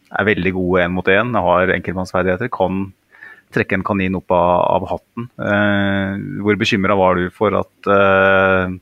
er 0.08 0.24
veldig 0.30 0.54
gode 0.56 0.86
én 0.86 0.94
mot 0.94 1.10
én, 1.12 1.34
har 1.36 1.74
enkeltmannsferdigheter, 1.74 2.48
kan 2.54 2.86
trekke 3.54 3.78
en 3.78 3.86
kanin 3.86 4.18
opp 4.18 4.32
av, 4.34 4.64
av 4.76 4.88
hatten. 4.92 5.28
Eh, 5.40 6.18
hvor 6.44 6.58
bekymra 6.60 6.96
var 6.98 7.18
du 7.18 7.28
for 7.34 7.54
at 7.58 7.90
eh, 7.94 8.74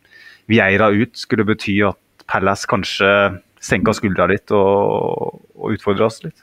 Vieira 0.51 0.91
ut 0.95 1.15
skulle 1.19 1.47
bety 1.47 1.79
at 1.87 2.01
Palace 2.27 2.69
kanskje 2.71 3.11
senka 3.63 3.95
skuldra 3.97 4.29
litt 4.31 4.53
og, 4.55 5.39
og 5.57 5.77
utfordra 5.77 6.09
oss 6.11 6.21
litt? 6.25 6.39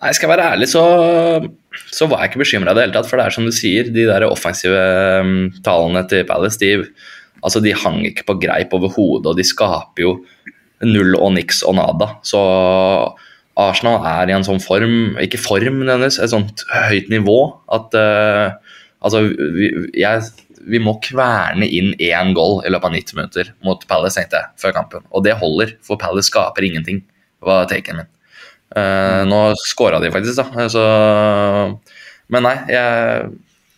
Nei, 0.00 0.12
Skal 0.16 0.30
jeg 0.30 0.32
være 0.32 0.50
ærlig, 0.54 0.68
så, 0.72 0.82
så 1.92 2.08
var 2.08 2.22
jeg 2.22 2.32
ikke 2.32 2.44
bekymra 2.44 2.72
i 2.72 2.78
det 2.78 2.86
hele 2.86 2.96
tatt. 2.96 3.08
For 3.10 3.20
det 3.20 3.26
er 3.26 3.36
som 3.36 3.48
du 3.48 3.52
sier, 3.52 3.88
de 3.92 4.06
der 4.08 4.24
offensive 4.28 4.84
talene 5.66 6.04
til 6.08 6.24
Palace 6.28 6.60
de, 6.60 6.86
altså 7.44 7.60
de 7.64 7.76
hang 7.76 8.00
ikke 8.08 8.24
på 8.30 8.38
greip 8.46 8.72
overhodet, 8.76 9.28
og 9.28 9.36
de 9.36 9.44
skaper 9.44 10.06
jo 10.06 10.14
null 10.88 11.16
og 11.18 11.34
niks 11.36 11.60
og 11.68 11.76
nada. 11.76 12.14
Så 12.24 12.40
Arsenal 13.68 14.04
er 14.08 14.30
i 14.30 14.36
en 14.36 14.46
sånn 14.46 14.62
form, 14.62 15.16
ikke 15.22 15.40
form 15.40 15.82
nødvendigvis, 15.82 16.20
et 16.22 16.32
sånt 16.32 16.64
høyt 16.90 17.10
nivå 17.12 17.38
at 17.76 17.96
uh, 17.98 18.76
altså, 19.04 19.24
vi, 19.56 19.70
jeg, 19.98 20.30
vi, 20.60 20.80
må 20.82 20.96
kverne 21.04 21.66
inn 21.66 21.92
én 21.96 22.32
goal 22.36 22.60
i 22.64 22.72
løpet 22.72 22.90
av 22.90 22.96
90 22.96 23.18
minutter 23.18 23.52
mot 23.66 23.84
Palace, 23.90 24.18
tenkte 24.18 24.40
jeg, 24.40 24.52
før 24.60 24.76
kampen. 24.76 25.04
Og 25.10 25.26
det 25.26 25.38
holder, 25.40 25.76
for 25.86 26.00
Palace 26.00 26.32
skaper 26.32 26.66
ingenting, 26.66 27.04
var 27.44 27.68
taken 27.70 28.02
min. 28.02 28.10
Uh, 28.70 29.26
nå 29.26 29.38
scora 29.66 29.98
de 30.02 30.12
faktisk, 30.14 30.38
da. 30.38 30.66
Så, 30.70 30.84
men 32.30 32.46
nei, 32.46 32.56
jeg, 32.70 33.30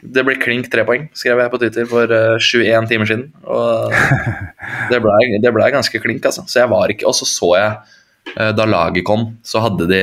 det 0.03 0.25
blir 0.27 0.41
klink 0.43 0.67
tre 0.71 0.85
poeng, 0.87 1.07
skrev 1.17 1.41
jeg 1.41 1.53
på 1.53 1.61
Twitter 1.62 1.89
for 1.89 2.11
uh, 2.11 2.35
eh, 2.35 2.43
21 2.43 2.89
timer 2.91 3.09
siden. 3.09 3.27
Og 3.47 3.95
det 4.91 5.01
ble, 5.05 5.53
ble 5.55 5.73
ganske 5.75 6.03
klink, 6.03 6.25
altså. 6.27 6.45
Så 6.51 6.65
jeg 6.65 6.71
var 6.73 6.93
ikke 6.93 7.07
Og 7.09 7.15
så 7.17 7.29
så 7.29 7.53
jeg, 7.57 7.99
da 8.33 8.64
laget 8.64 9.05
kom, 9.05 9.26
så 9.45 9.61
hadde 9.64 9.88
de 9.91 10.02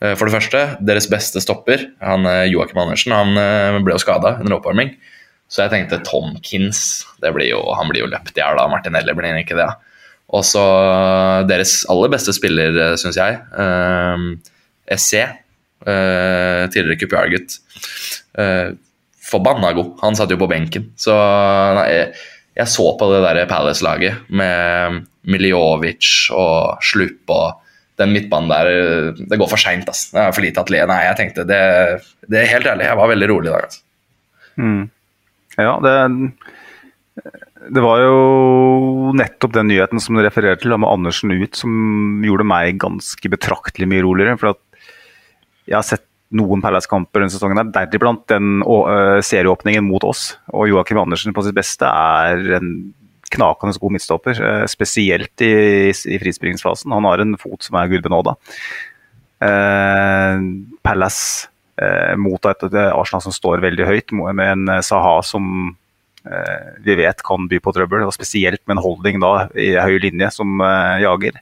uh, 0.00 0.14
for 0.16 0.26
det 0.26 0.34
første, 0.34 0.62
deres 0.82 1.06
beste 1.12 1.42
stopper, 1.44 1.84
han 2.00 2.24
Joakim 2.48 2.80
Andersen, 2.80 3.12
han 3.12 3.84
ble 3.84 3.94
jo 3.94 4.02
skada 4.02 4.38
under 4.40 4.56
oppvarming. 4.56 4.94
Så 5.50 5.64
jeg 5.64 5.72
tenkte 5.72 5.98
Tomkins, 6.06 6.80
blir 7.20 7.48
jo, 7.48 7.60
han 7.74 7.90
blir 7.90 8.04
jo 8.04 8.10
løpt 8.10 8.36
i 8.36 8.42
hjel 8.42 8.58
av 8.62 8.70
Martinelli 8.70 9.14
blir 9.18 9.40
ikke 9.42 9.58
det. 9.58 9.68
Og 10.30 10.44
så 10.46 10.62
deres 11.50 11.80
aller 11.90 12.12
beste 12.12 12.34
spiller, 12.36 12.76
eh, 12.78 12.96
syns 13.00 13.18
jeg, 13.18 13.40
eh, 13.58 14.26
SC, 14.94 15.14
eh, 15.24 16.68
tidligere 16.70 17.00
QPR-gutt. 17.00 17.58
eh, 18.38 18.70
forbanna 19.30 19.72
god. 19.72 19.98
Han 20.02 20.14
satt 20.14 20.30
jo 20.30 20.36
på 20.36 20.48
benken. 20.48 20.92
Så 20.96 21.12
nei, 21.74 22.12
jeg 22.56 22.66
så 22.66 22.96
på 22.98 23.10
det 23.12 23.22
der 23.26 23.46
Palace-laget 23.46 24.30
med 24.30 25.06
Miljovic 25.28 26.30
og 26.32 26.80
Slupp 26.84 27.34
og 27.34 27.66
den 28.00 28.14
midtbanen 28.14 28.48
der 28.48 29.12
Det 29.18 29.36
går 29.36 29.50
for 29.50 29.60
seint, 29.60 29.88
ass. 29.92 30.06
Det 30.14 30.22
er 30.22 30.32
for 30.32 30.44
lite 30.44 30.62
atelier. 30.62 30.88
Nei, 30.88 31.02
jeg 31.04 31.18
tenkte 31.18 31.44
det, 31.48 31.60
det 32.32 32.40
er 32.40 32.54
helt 32.54 32.70
ærlig, 32.70 32.86
jeg 32.88 33.00
var 33.02 33.12
veldig 33.12 33.28
rolig 33.28 33.50
i 33.50 33.52
dag, 33.52 33.66
altså. 33.68 33.84
Mm. 34.60 34.82
Ja, 35.60 35.74
det 35.84 35.94
det 37.70 37.82
var 37.84 38.00
jo 38.00 39.12
nettopp 39.18 39.52
den 39.52 39.68
nyheten 39.68 40.00
som 40.00 40.16
du 40.16 40.22
refererer 40.24 40.58
til, 40.58 40.72
med 40.72 40.88
Andersen 40.88 41.32
ut, 41.34 41.58
som 41.58 42.22
gjorde 42.24 42.46
meg 42.48 42.78
ganske 42.80 43.30
betraktelig 43.32 43.88
mye 43.90 44.04
roligere. 44.06 44.38
For 44.40 44.56
jeg 45.68 45.76
har 45.76 45.84
sett 45.86 46.06
noen 46.34 46.62
Palace-kamper 46.62 47.24
denne 47.24 47.34
sesongen, 47.34 47.58
der, 47.60 47.88
deriblant 47.90 48.24
den 48.30 48.62
serieåpningen 49.26 49.84
mot 49.84 50.06
oss. 50.08 50.38
Og 50.54 50.70
Joakim 50.70 51.02
Andersen 51.02 51.36
på 51.36 51.44
sitt 51.44 51.58
beste 51.58 51.90
er 51.90 52.56
en 52.60 52.72
knakende 53.34 53.78
god 53.80 53.96
midtstopper. 53.96 54.40
Spesielt 54.70 55.44
i, 55.46 55.52
i 55.90 56.20
frispillingsfasen. 56.22 56.92
Han 56.94 57.08
har 57.08 57.22
en 57.22 57.36
fot 57.40 57.62
som 57.66 57.78
er 57.80 57.90
gudbenåda. 57.92 58.36
Eh, 59.40 60.46
Palace 60.84 61.48
eh, 61.80 62.16
mot 62.20 62.50
et, 62.50 62.66
Arsenal 62.90 63.24
som 63.24 63.34
står 63.34 63.62
veldig 63.64 63.86
høyt, 63.88 64.16
med 64.16 64.46
en 64.46 64.82
Saha 64.84 65.20
som 65.26 65.76
Eh, 66.24 66.68
vi 66.84 66.94
vet 66.94 67.22
kan 67.24 67.48
by 67.48 67.60
på 67.64 67.72
trøbbel, 67.72 68.04
og 68.04 68.14
spesielt 68.14 68.60
med 68.66 68.76
en 68.76 68.84
holding 68.84 69.20
da 69.22 69.48
i 69.56 69.72
høy 69.80 69.96
linje 70.02 70.28
som 70.34 70.60
eh, 70.64 71.00
jager. 71.04 71.40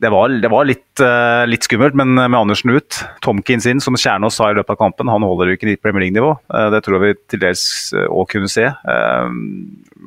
Det 0.00 0.08
var, 0.08 0.32
det 0.32 0.48
var 0.48 0.64
litt, 0.64 1.00
litt, 1.44 1.66
skummelt, 1.66 1.92
men 1.92 2.14
med 2.16 2.36
Andersen 2.38 2.70
ut, 2.72 3.02
Tomkins 3.20 3.66
inn, 3.68 3.82
som 3.84 3.98
Kjernås 4.00 4.38
sa 4.38 4.46
i 4.48 4.54
løpet 4.56 4.72
av 4.72 4.78
kampen, 4.80 5.10
han 5.12 5.26
holder 5.28 5.50
jo 5.50 5.56
ikke 5.58 5.68
i 5.68 5.76
Premier 5.76 6.06
League-nivå. 6.06 6.30
Det 6.72 6.80
tror 6.86 7.02
vi 7.02 7.10
til 7.28 7.42
dels 7.42 7.64
òg 8.06 8.30
kunne 8.32 8.48
se. 8.48 8.64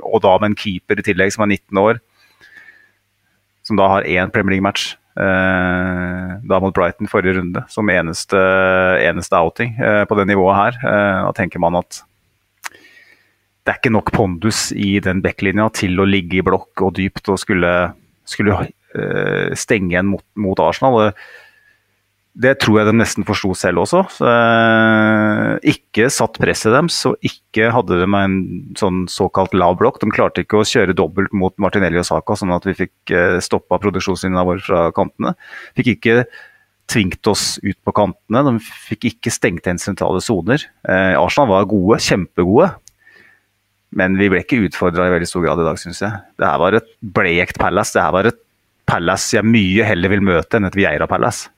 Og 0.01 0.23
da 0.25 0.33
med 0.39 0.51
en 0.51 0.57
keeper 0.57 0.99
i 0.99 1.05
tillegg 1.05 1.35
som 1.35 1.45
er 1.45 1.53
19 1.53 1.81
år, 1.81 2.01
som 3.63 3.79
da 3.79 3.87
har 3.91 4.09
én 4.09 4.31
Premier 4.33 4.57
League-match. 4.57 4.97
da 5.13 6.57
mot 6.59 6.73
Brighton 6.73 7.07
forrige 7.07 7.37
runde, 7.37 7.61
som 7.69 7.89
eneste, 7.89 8.39
eneste 9.05 9.37
outing 9.37 9.75
på 10.09 10.15
det 10.17 10.25
nivået 10.25 10.57
her. 10.57 10.79
da 10.81 11.31
tenker 11.37 11.61
man 11.61 11.77
at 11.77 12.01
det 13.63 13.71
er 13.71 13.79
ikke 13.79 13.93
nok 13.95 14.11
pondus 14.11 14.71
i 14.75 14.97
den 15.03 15.21
backlinja 15.23 15.69
til 15.71 15.95
å 16.01 16.07
ligge 16.07 16.41
i 16.41 16.43
blokk 16.43 16.83
og 16.83 16.97
dypt 16.97 17.29
og 17.31 17.39
skulle, 17.39 17.71
skulle 18.27 18.57
uh, 18.59 19.53
stenge 19.55 19.93
igjen 19.93 20.09
mot, 20.11 20.25
mot, 20.35 20.59
Arsenal. 20.59 20.99
Det 20.99 21.13
tror 22.33 22.79
jeg 22.79 22.87
de 22.89 22.93
nesten 22.97 23.25
forsto 23.27 23.51
selv 23.53 23.83
også. 23.83 23.99
Så, 24.09 24.25
uh, 24.25 25.59
ikke 25.69 26.07
satt 26.09 26.39
presset 26.41 26.73
deres, 26.73 26.97
og 27.05 27.17
ikke 27.21 27.69
hadde 27.75 27.99
de 28.01 28.07
en 28.07 28.37
sånn 28.79 29.03
såkalt 29.11 29.53
lav 29.53 29.77
blokk. 29.77 29.99
De 30.01 30.09
klarte 30.13 30.41
ikke 30.41 30.61
å 30.61 30.65
kjøre 30.65 30.95
dobbelt 30.97 31.33
mot 31.37 31.53
Martinelli 31.61 32.01
og 32.01 32.07
Saka, 32.09 32.37
sånn 32.39 32.55
at 32.55 32.65
vi 32.65 32.73
fikk 32.73 33.13
eh, 33.13 33.37
stoppa 33.43 33.77
produksjonslinja 33.81 34.45
vår 34.47 34.65
fra 34.65 34.81
kantene. 34.95 35.35
Fikk 35.77 35.93
ikke 35.93 36.17
tvingt 36.89 37.29
oss 37.29 37.59
ut 37.63 37.77
på 37.85 37.93
kantene. 37.95 38.43
De 38.49 38.57
fikk 38.89 39.11
ikke 39.13 39.33
stengt 39.33 39.67
igjen 39.67 39.81
sentrale 39.81 40.21
soner. 40.23 40.65
Eh, 40.89 41.13
Arsenal 41.19 41.51
var 41.53 41.69
gode, 41.69 42.01
kjempegode, 42.03 42.73
men 43.93 44.17
vi 44.17 44.29
ble 44.33 44.41
ikke 44.41 44.63
utfordra 44.65 45.05
i 45.07 45.13
veldig 45.13 45.29
stor 45.29 45.45
grad 45.45 45.61
i 45.61 45.67
dag, 45.69 45.79
syns 45.79 46.01
jeg. 46.01 46.23
Det 46.41 46.49
her 46.49 46.61
var 46.61 46.79
et 46.79 46.89
blekt 47.15 47.61
Palace. 47.61 47.93
Det 47.93 48.01
her 48.01 48.15
var 48.15 48.33
et 48.33 48.41
Palace 48.89 49.37
jeg 49.37 49.47
mye 49.47 49.85
heller 49.87 50.11
vil 50.11 50.25
møte 50.25 50.57
enn 50.57 50.67
et 50.67 50.75
Vieira 50.75 51.07
Palace. 51.07 51.53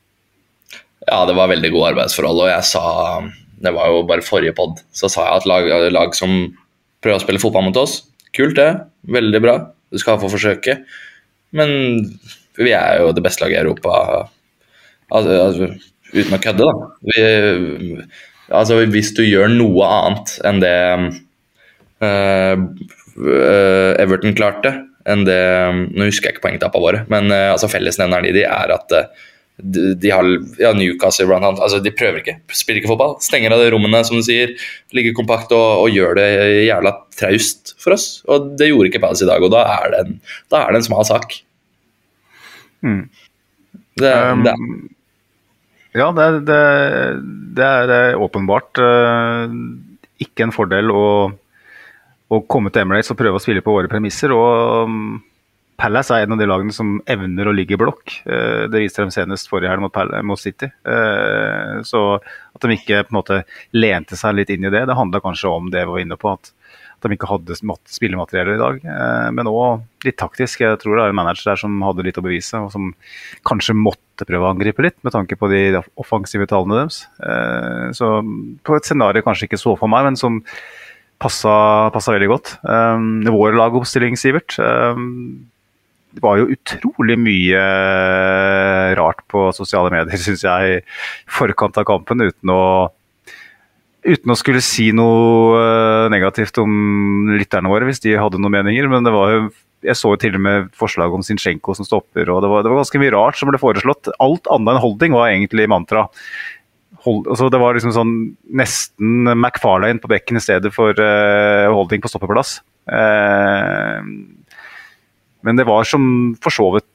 Ja, 1.05 1.23
det 1.29 1.35
var 1.37 1.51
veldig 1.51 1.71
gode 1.73 1.93
arbeidsforhold, 1.93 2.43
og 2.45 2.49
jeg 2.49 2.65
sa 2.65 2.85
Det 3.61 3.73
var 3.73 3.91
jo 3.91 4.03
bare 4.09 4.25
forrige 4.25 4.55
pod, 4.57 4.81
så 4.93 5.09
sa 5.11 5.27
jeg 5.27 5.41
at 5.41 5.49
lag, 5.49 5.69
lag 5.93 6.15
som 6.17 6.33
prøver 7.03 7.19
å 7.19 7.23
spille 7.23 7.41
fotball 7.41 7.67
mot 7.67 7.77
oss, 7.79 8.01
kult 8.35 8.57
det. 8.57 8.71
Veldig 9.13 9.41
bra. 9.43 9.55
Du 9.93 9.99
skal 10.01 10.19
få 10.21 10.29
forsøke. 10.33 10.79
Men 11.55 11.69
vi 12.59 12.73
er 12.75 13.01
jo 13.01 13.13
det 13.15 13.23
beste 13.23 13.45
laget 13.45 13.59
i 13.59 13.63
Europa 13.63 13.91
altså, 15.13 15.35
altså, 15.39 15.69
uten 16.15 16.35
å 16.37 16.41
kødde, 16.41 16.67
da. 16.67 16.89
Vi, 17.11 17.21
altså, 18.49 18.81
hvis 18.91 19.13
du 19.17 19.23
gjør 19.25 19.53
noe 19.53 19.87
annet 19.99 20.35
enn 20.47 20.61
det 20.63 20.75
eh, 22.05 22.55
Everton 24.03 24.35
klarte 24.35 24.73
enn 25.05 25.23
det 25.27 25.39
Nå 25.93 26.07
husker 26.07 26.27
jeg 26.27 26.35
ikke 26.35 26.47
poengtapene 26.47 26.81
våre, 26.83 27.03
men 27.13 27.29
uh, 27.29 27.53
altså 27.53 27.69
fellesnevneren 27.69 28.25
i 28.25 28.33
de 28.33 28.41
er 28.49 28.71
at 28.73 28.95
de, 29.57 29.93
de 29.95 30.11
har 30.11 30.27
ja, 30.59 30.71
Newcastle 30.75 31.31
annet, 31.35 31.61
altså 31.63 31.79
de 31.83 31.93
prøver 31.95 32.19
ikke, 32.19 32.35
spiller 32.51 32.81
ikke 32.81 32.91
fotball. 32.91 33.15
Stenger 33.23 33.55
av 33.55 33.63
de 33.63 33.69
rommene, 33.71 34.01
som 34.07 34.19
du 34.19 34.25
sier. 34.25 34.51
Ligger 34.95 35.15
kompakt 35.15 35.53
og, 35.55 35.85
og, 35.85 35.93
gjør 35.95 36.17
det 36.19 36.27
jævla 36.65 36.91
traust 37.15 37.75
for 37.81 37.95
oss. 37.95 38.07
Og 38.27 38.51
det 38.59 38.69
gjorde 38.71 38.91
ikke 38.91 39.03
Palace 39.05 39.23
i 39.23 39.29
dag, 39.29 39.45
og 39.45 39.53
da 39.53 39.63
er 39.77 39.93
det 39.93 40.01
en, 40.03 40.19
da 40.51 40.63
er 40.63 40.75
det 40.75 40.81
en 40.81 40.87
smal 40.89 41.07
sak. 41.07 41.37
Mm. 42.85 43.05
Det, 43.95 44.11
um, 44.11 44.43
det 44.43 44.57
ja, 45.95 46.09
det, 46.11 46.27
det, 46.49 46.61
det, 47.55 47.69
er 47.95 48.19
åpenbart 48.19 48.83
uh, 48.83 49.47
ikke 50.19 50.49
en 50.49 50.55
fordel 50.55 50.91
å 50.91 51.05
å 52.33 52.39
komme 52.49 52.71
til 52.73 52.81
Emirates 52.81 53.11
og 53.13 53.19
prøve 53.19 53.37
å 53.37 53.43
spille 53.43 53.61
på 53.61 53.73
våre 53.75 53.89
premisser. 53.91 54.33
og 54.33 54.89
um, 54.89 55.21
Palace 55.75 56.15
er 56.15 56.23
en 56.23 56.35
av 56.35 56.39
de 56.39 56.47
lagene 56.47 56.73
som 56.75 56.99
evner 57.11 57.49
å 57.49 57.53
ligge 57.55 57.75
i 57.75 57.79
blokk. 57.79 58.13
Uh, 58.23 58.65
det 58.71 58.85
viste 58.85 59.03
de 59.03 59.11
senest 59.11 59.49
forrige 59.51 59.73
helg 59.73 59.83
mot, 59.83 59.97
mot, 60.23 60.39
City. 60.39 60.69
Uh, 60.87 61.81
så 61.87 62.03
at 62.15 62.63
de 62.63 62.77
ikke 62.77 63.01
på 63.03 63.11
en 63.11 63.17
måte 63.19 63.41
lente 63.75 64.15
seg 64.19 64.37
litt 64.37 64.53
inn 64.53 64.67
i 64.67 64.71
det, 64.71 64.85
det 64.87 64.95
handla 64.95 65.19
kanskje 65.23 65.51
om 65.51 65.67
det 65.73 65.83
vi 65.83 65.91
var 65.91 66.03
inne 66.05 66.19
på. 66.19 66.35
at, 66.37 66.53
de 67.05 67.11
ikke 67.13 67.27
hadde 67.29 67.53
spillemateriell 67.59 68.53
i 68.55 68.61
dag. 68.61 68.79
Uh, 68.81 69.27
men 69.35 69.49
òg 69.51 70.07
litt 70.07 70.17
taktisk. 70.17 70.63
Jeg 70.63 70.79
tror 70.81 70.95
det 70.95 71.03
er 71.03 71.11
en 71.13 71.19
manager 71.19 71.51
der 71.51 71.59
som 71.61 71.75
hadde 71.85 72.05
litt 72.07 72.17
å 72.17 72.23
bevise, 72.25 72.61
og 72.63 72.71
som 72.73 72.87
kanskje 73.45 73.75
måtte 73.77 74.25
prøve 74.25 74.47
å 74.47 74.53
angripe 74.55 74.81
litt 74.81 74.97
med 75.05 75.13
tanke 75.13 75.37
på 75.37 75.51
de 75.51 75.83
offensive 76.01 76.47
tallene 76.49 76.79
deres. 76.79 77.03
Så 77.99 78.09
på 78.65 78.77
et 78.77 78.87
scenario 78.87 79.25
kanskje 79.25 79.49
ikke 79.49 79.59
så 79.59 79.75
for 79.77 79.91
meg, 79.91 80.07
men 80.07 80.17
som 80.17 80.39
passa, 81.21 81.91
veldig 81.93 82.31
godt. 82.31 82.55
Vår 82.63 83.59
lagoppstilling, 83.59 84.17
Sivert. 84.17 84.57
Det 86.15 86.23
var 86.23 86.39
jo 86.39 86.49
utrolig 86.53 87.17
mye 87.19 87.63
rart 88.95 89.23
på 89.31 89.49
sosiale 89.55 89.91
medier, 89.93 90.21
syns 90.25 90.45
jeg, 90.47 90.79
i 90.79 91.31
forkant 91.39 91.81
av 91.81 91.87
kampen, 91.87 92.23
uten 92.25 92.55
å 92.55 92.61
Uten 94.05 94.29
å 94.29 94.35
skulle 94.37 94.59
si 94.61 94.91
noe 94.93 95.57
eh, 95.57 96.07
negativt 96.13 96.59
om 96.61 97.31
lytterne 97.39 97.71
våre, 97.71 97.87
hvis 97.89 98.03
de 98.03 98.11
hadde 98.21 98.37
noen 98.37 98.53
meninger. 98.53 98.85
Men 98.91 99.01
det 99.01 99.13
var 99.15 99.31
jo 99.33 99.39
jeg 99.85 99.97
så 99.99 100.11
jo 100.13 100.19
til 100.21 100.37
og 100.37 100.43
med 100.45 100.67
forslag 100.77 101.13
om 101.13 101.23
Zinchenko 101.25 101.75
som 101.77 101.87
stopper, 101.87 102.29
og 102.33 102.41
det 102.43 102.51
var, 102.51 102.63
det 102.65 102.71
var, 102.71 102.81
ganske 102.81 103.01
mye 103.01 103.13
rart 103.13 103.39
som 103.39 103.49
ble 103.51 103.61
foreslått. 103.61 104.09
Alt 104.23 104.49
annet 104.53 104.75
enn 104.75 104.83
holding 104.83 105.15
var 105.17 105.31
egentlig 105.31 105.67
mantra. 105.71 106.07
Hold, 107.05 107.27
altså 107.29 107.51
det 107.53 107.59
var 107.61 107.77
liksom 107.77 107.93
sånn 107.93 108.13
nesten 108.57 109.29
McFarlane 109.35 110.01
på 110.01 110.09
bekken 110.09 110.39
i 110.39 110.43
stedet 110.43 110.71
for 110.73 110.97
uh, 110.97 111.69
holding 111.73 112.01
på 112.01 112.09
stoppeplass. 112.09 112.57
Uh, 112.89 114.01
men 115.45 115.59
det 115.59 115.67
var 115.69 115.87
som 115.87 116.33
for 116.41 116.53
så 116.53 116.67
vidt 116.75 116.89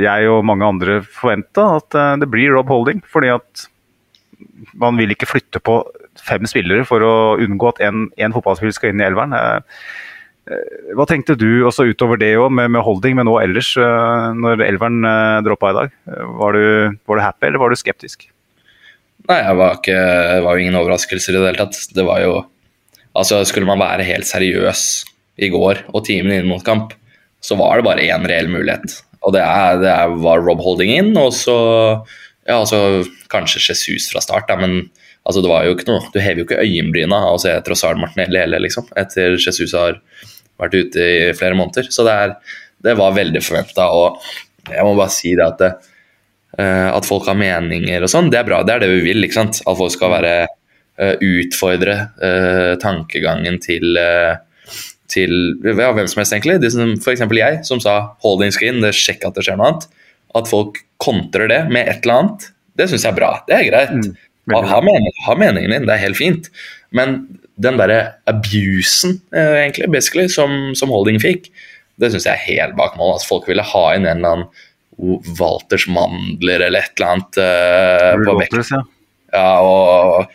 jeg 0.00 0.30
og 0.32 0.46
mange 0.48 0.64
andre 0.64 1.00
forventa, 1.04 1.66
at 1.76 1.96
uh, 1.98 2.16
det 2.20 2.30
blir 2.32 2.54
Rob 2.54 2.70
Holding. 2.72 3.02
Fordi 3.12 3.34
at 3.34 3.66
man 4.80 4.98
vil 4.98 5.12
ikke 5.14 5.28
flytte 5.28 5.62
på 5.62 5.80
fem 6.20 6.46
spillere 6.48 6.86
for 6.88 7.04
å 7.04 7.14
unngå 7.40 7.72
at 7.72 7.82
en 7.84 8.34
fotballspiller 8.34 8.76
skal 8.76 8.92
inn 8.92 9.02
i 9.02 9.06
elveren. 9.06 9.34
Eh, 9.36 9.80
eh, 10.50 10.92
hva 10.98 11.06
tenkte 11.08 11.38
du 11.38 11.64
også 11.68 11.88
utover 11.90 12.20
det 12.20 12.34
også, 12.36 12.52
med, 12.58 12.72
med, 12.74 12.84
holding, 12.86 13.16
men 13.18 13.30
òg 13.30 13.42
ellers, 13.44 13.72
eh, 13.80 14.28
når 14.36 14.64
elveren 14.66 15.00
droppa 15.46 15.72
i 15.72 15.78
dag? 15.80 15.96
Var 16.42 16.58
du, 16.58 16.62
var 17.08 17.20
du, 17.20 17.24
happy, 17.24 17.48
eller 17.48 17.62
var 17.62 17.72
du 17.72 17.80
skeptisk? 17.80 18.28
Nei, 19.28 19.42
jeg 19.42 19.56
var 19.58 19.82
det 19.84 20.40
var 20.46 20.56
jo 20.56 20.64
ingen 20.64 20.78
overraskelser 20.80 21.36
i 21.36 21.40
det 21.40 21.52
hele 21.52 21.66
tatt. 21.66 21.84
Det 21.96 22.06
var 22.06 22.24
jo 22.24 22.40
Altså, 23.10 23.40
skulle 23.42 23.66
man 23.66 23.80
være 23.80 24.04
helt 24.06 24.22
seriøs 24.22 24.80
i 25.42 25.48
går 25.50 25.80
og 25.90 26.04
timen 26.06 26.30
inn 26.30 26.46
mot 26.46 26.62
kamp, 26.62 26.92
så 27.44 27.56
var 27.58 27.78
det 27.78 27.86
bare 27.88 28.06
én 28.06 28.26
reell 28.28 28.50
mulighet. 28.52 29.00
Og 29.24 29.34
det, 29.36 29.42
er, 29.44 29.80
det 29.82 29.90
er, 29.92 30.16
var 30.24 30.42
Rob 30.44 30.62
Holding 30.64 30.92
inn, 30.94 31.12
og 31.20 31.32
så 31.36 31.56
ja, 32.48 32.56
altså 32.56 33.02
kanskje 33.32 33.62
Jesus 33.70 34.08
fra 34.12 34.22
start, 34.24 34.48
da, 34.48 34.58
men 34.60 34.82
Altså, 35.28 35.42
det 35.44 35.50
var 35.50 35.66
jo 35.66 35.74
ikke 35.76 35.88
noe, 35.90 36.02
Du 36.14 36.20
hever 36.22 36.42
jo 36.42 36.46
ikke 36.48 36.62
øyenbryna 36.64 37.18
av 37.28 37.36
å 37.36 37.42
se 37.42 37.52
Trossard 37.66 38.00
Martinelli 38.00 38.40
heller, 38.40 38.62
liksom, 38.64 38.88
etter 38.98 39.36
Jesus 39.36 39.74
har 39.76 39.98
vært 40.60 40.76
ute 40.76 41.04
i 41.04 41.18
flere 41.36 41.56
måneder. 41.58 41.90
Så 41.92 42.06
det, 42.06 42.14
er, 42.14 42.56
det 42.84 42.96
var 42.98 43.16
veldig 43.16 43.42
forventa. 43.44 43.90
Og 43.96 44.20
jeg 44.68 44.86
må 44.86 44.94
bare 44.96 45.12
si 45.12 45.34
det 45.36 45.44
at, 45.46 45.60
det, 45.60 45.70
uh, 46.56 46.88
at 46.96 47.08
folk 47.08 47.28
har 47.28 47.38
meninger 47.38 48.04
og 48.04 48.12
sånn, 48.12 48.32
det 48.32 48.40
er 48.40 48.48
bra. 48.48 48.62
Det 48.64 48.74
er 48.74 48.84
det 48.84 48.90
vi 48.94 49.04
vil. 49.10 49.24
ikke 49.24 49.38
sant? 49.38 49.60
At 49.64 49.78
folk 49.78 49.94
skal 49.94 50.14
være 50.16 50.34
uh, 50.48 51.14
utfordre 51.16 51.96
uh, 52.16 52.72
tankegangen 52.82 53.60
til 53.64 54.00
til 55.10 55.34
ja, 55.66 55.90
hvem 55.96 56.08
som 56.10 56.22
helst, 56.22 56.34
egentlig. 56.36 56.60
De 56.62 56.70
som, 56.72 56.94
for 57.02 57.18
jeg, 57.36 57.60
som 57.66 57.82
sa 57.82 58.14
'holding 58.22 58.54
screen', 58.54 58.80
det 58.84 58.94
sjekk 58.96 59.26
at 59.26 59.36
det 59.36 59.46
skjer 59.46 59.58
noe 59.60 59.72
annet. 59.72 59.86
At 60.38 60.48
folk 60.50 60.82
kontrer 61.02 61.50
det 61.50 61.64
med 61.72 61.88
et 61.88 62.04
eller 62.04 62.22
annet, 62.22 62.50
det 62.78 62.88
syns 62.90 63.04
jeg 63.04 63.12
er 63.12 63.18
bra. 63.18 63.32
Det 63.48 63.56
er 63.56 63.66
greit. 63.68 63.96
Mm. 63.96 64.14
Ha, 64.50 64.62
ha, 64.66 64.80
mening, 64.82 65.12
ha, 65.26 65.34
meningen 65.38 65.74
din, 65.74 65.86
det 65.88 65.94
er 65.94 66.04
helt 66.06 66.18
fint. 66.18 66.48
Men 66.96 67.20
den 67.60 67.78
derre 67.78 68.16
abusen, 68.30 69.20
eh, 69.36 69.60
egentlig, 69.64 69.90
basically, 69.92 70.28
som, 70.32 70.72
som, 70.78 70.92
Holding 70.94 71.20
fikk, 71.22 71.50
det 72.00 72.10
syns 72.12 72.26
jeg 72.26 72.38
er 72.38 72.46
helt 72.46 72.78
bak 72.78 72.96
mål. 72.98 73.16
Altså, 73.16 73.30
folk 73.34 73.50
ville 73.50 73.66
ha 73.66 73.84
inn 73.94 74.08
en 74.08 74.22
eller 74.22 74.36
annen 74.36 74.66
Walters 75.38 75.86
mandler 75.88 76.66
eller 76.66 76.84
et 76.84 76.98
eller 76.98 77.14
annet 77.14 77.38
eh, 77.40 78.16
på 78.24 78.36
bekken. 78.40 78.64
Ja. 78.70 78.82
ja, 79.32 79.52
og, 79.64 80.34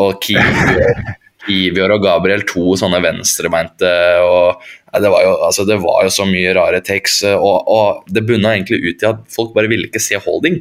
og 0.00 0.28
Kivior 1.46 1.96
og 1.96 2.04
Gabriel, 2.04 2.44
to 2.48 2.76
sånne 2.78 3.00
venstrebeinte. 3.02 3.90
og 4.22 4.62
det, 4.92 5.10
var 5.10 5.24
jo, 5.26 5.36
altså, 5.48 5.66
det 5.68 5.78
var 5.82 6.06
jo 6.06 6.12
så 6.14 6.26
mye 6.28 6.54
rare 6.56 6.82
takes, 6.84 7.22
og, 7.32 7.68
og 7.70 8.12
det 8.12 8.24
bunna 8.28 8.54
egentlig 8.54 8.82
ut 8.84 9.02
i 9.02 9.10
at 9.10 9.22
folk 9.32 9.54
bare 9.56 9.70
ville 9.72 9.88
ikke 9.88 10.02
se 10.02 10.20
Holding. 10.22 10.60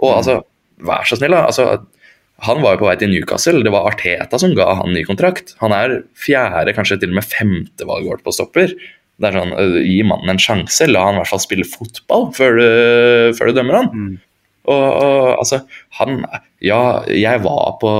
Og 0.00 0.10
mm. 0.10 0.16
altså, 0.16 0.40
vær 0.86 1.06
så 1.08 1.18
snill, 1.20 1.36
da. 1.36 1.46
Altså, 1.50 1.68
han 2.44 2.60
var 2.60 2.74
jo 2.74 2.82
på 2.82 2.90
vei 2.90 2.98
til 3.00 3.12
Newcastle. 3.12 3.62
Det 3.64 3.72
var 3.72 3.88
Arteta 3.88 4.40
som 4.40 4.52
ga 4.56 4.68
han 4.80 4.92
ny 4.92 5.06
kontrakt. 5.08 5.54
Han 5.62 5.72
er 5.72 6.02
fjerde, 6.20 6.74
kanskje 6.76 7.00
til 7.00 7.14
og 7.14 7.20
med 7.20 7.28
femte 7.28 7.88
valgård 7.88 8.24
på 8.24 8.34
stopper. 8.34 8.74
Det 9.16 9.30
er 9.30 9.38
sånn, 9.38 9.54
øh, 9.56 9.80
Gi 9.80 10.02
mannen 10.04 10.34
en 10.34 10.42
sjanse, 10.42 10.88
la 10.90 11.06
han 11.06 11.16
i 11.16 11.22
hvert 11.22 11.30
fall 11.30 11.40
spille 11.40 11.64
fotball 11.68 12.28
før 12.36 12.58
du, 12.58 12.66
før 13.38 13.48
du 13.48 13.56
dømmer 13.56 13.80
han. 13.80 13.88
Mm. 13.94 14.14
Og, 14.66 14.82
og, 14.82 15.28
altså, 15.38 15.62
han 16.00 16.24
Ja, 16.64 17.04
jeg 17.06 17.40
var 17.44 17.76
på 17.80 17.90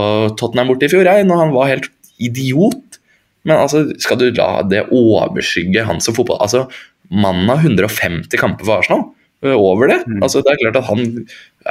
Tottenham 0.41 0.73
borte 0.73 0.89
i 0.89 0.93
fjor, 0.93 1.07
jeg, 1.07 1.25
når 1.29 1.43
han 1.45 1.55
var 1.55 1.71
helt 1.71 1.89
idiot. 2.23 3.01
Men 3.47 3.63
altså, 3.63 3.85
skal 4.03 4.21
du 4.21 4.31
la 4.35 4.63
det 4.67 4.87
overskygge 4.95 5.87
han 5.87 6.03
som 6.03 6.17
fotball... 6.17 6.41
Altså, 6.43 6.67
mannen 7.13 7.51
har 7.53 7.63
150 7.63 8.35
kamper 8.41 8.67
for 8.67 8.81
Arsenal. 8.81 9.07
Øh, 9.45 9.55
over 9.55 9.91
det. 9.91 10.01
Mm. 10.09 10.23
Altså, 10.25 10.41
det 10.43 10.53
er 10.53 10.61
klart 10.65 10.79
at 10.81 10.89
han 10.89 11.03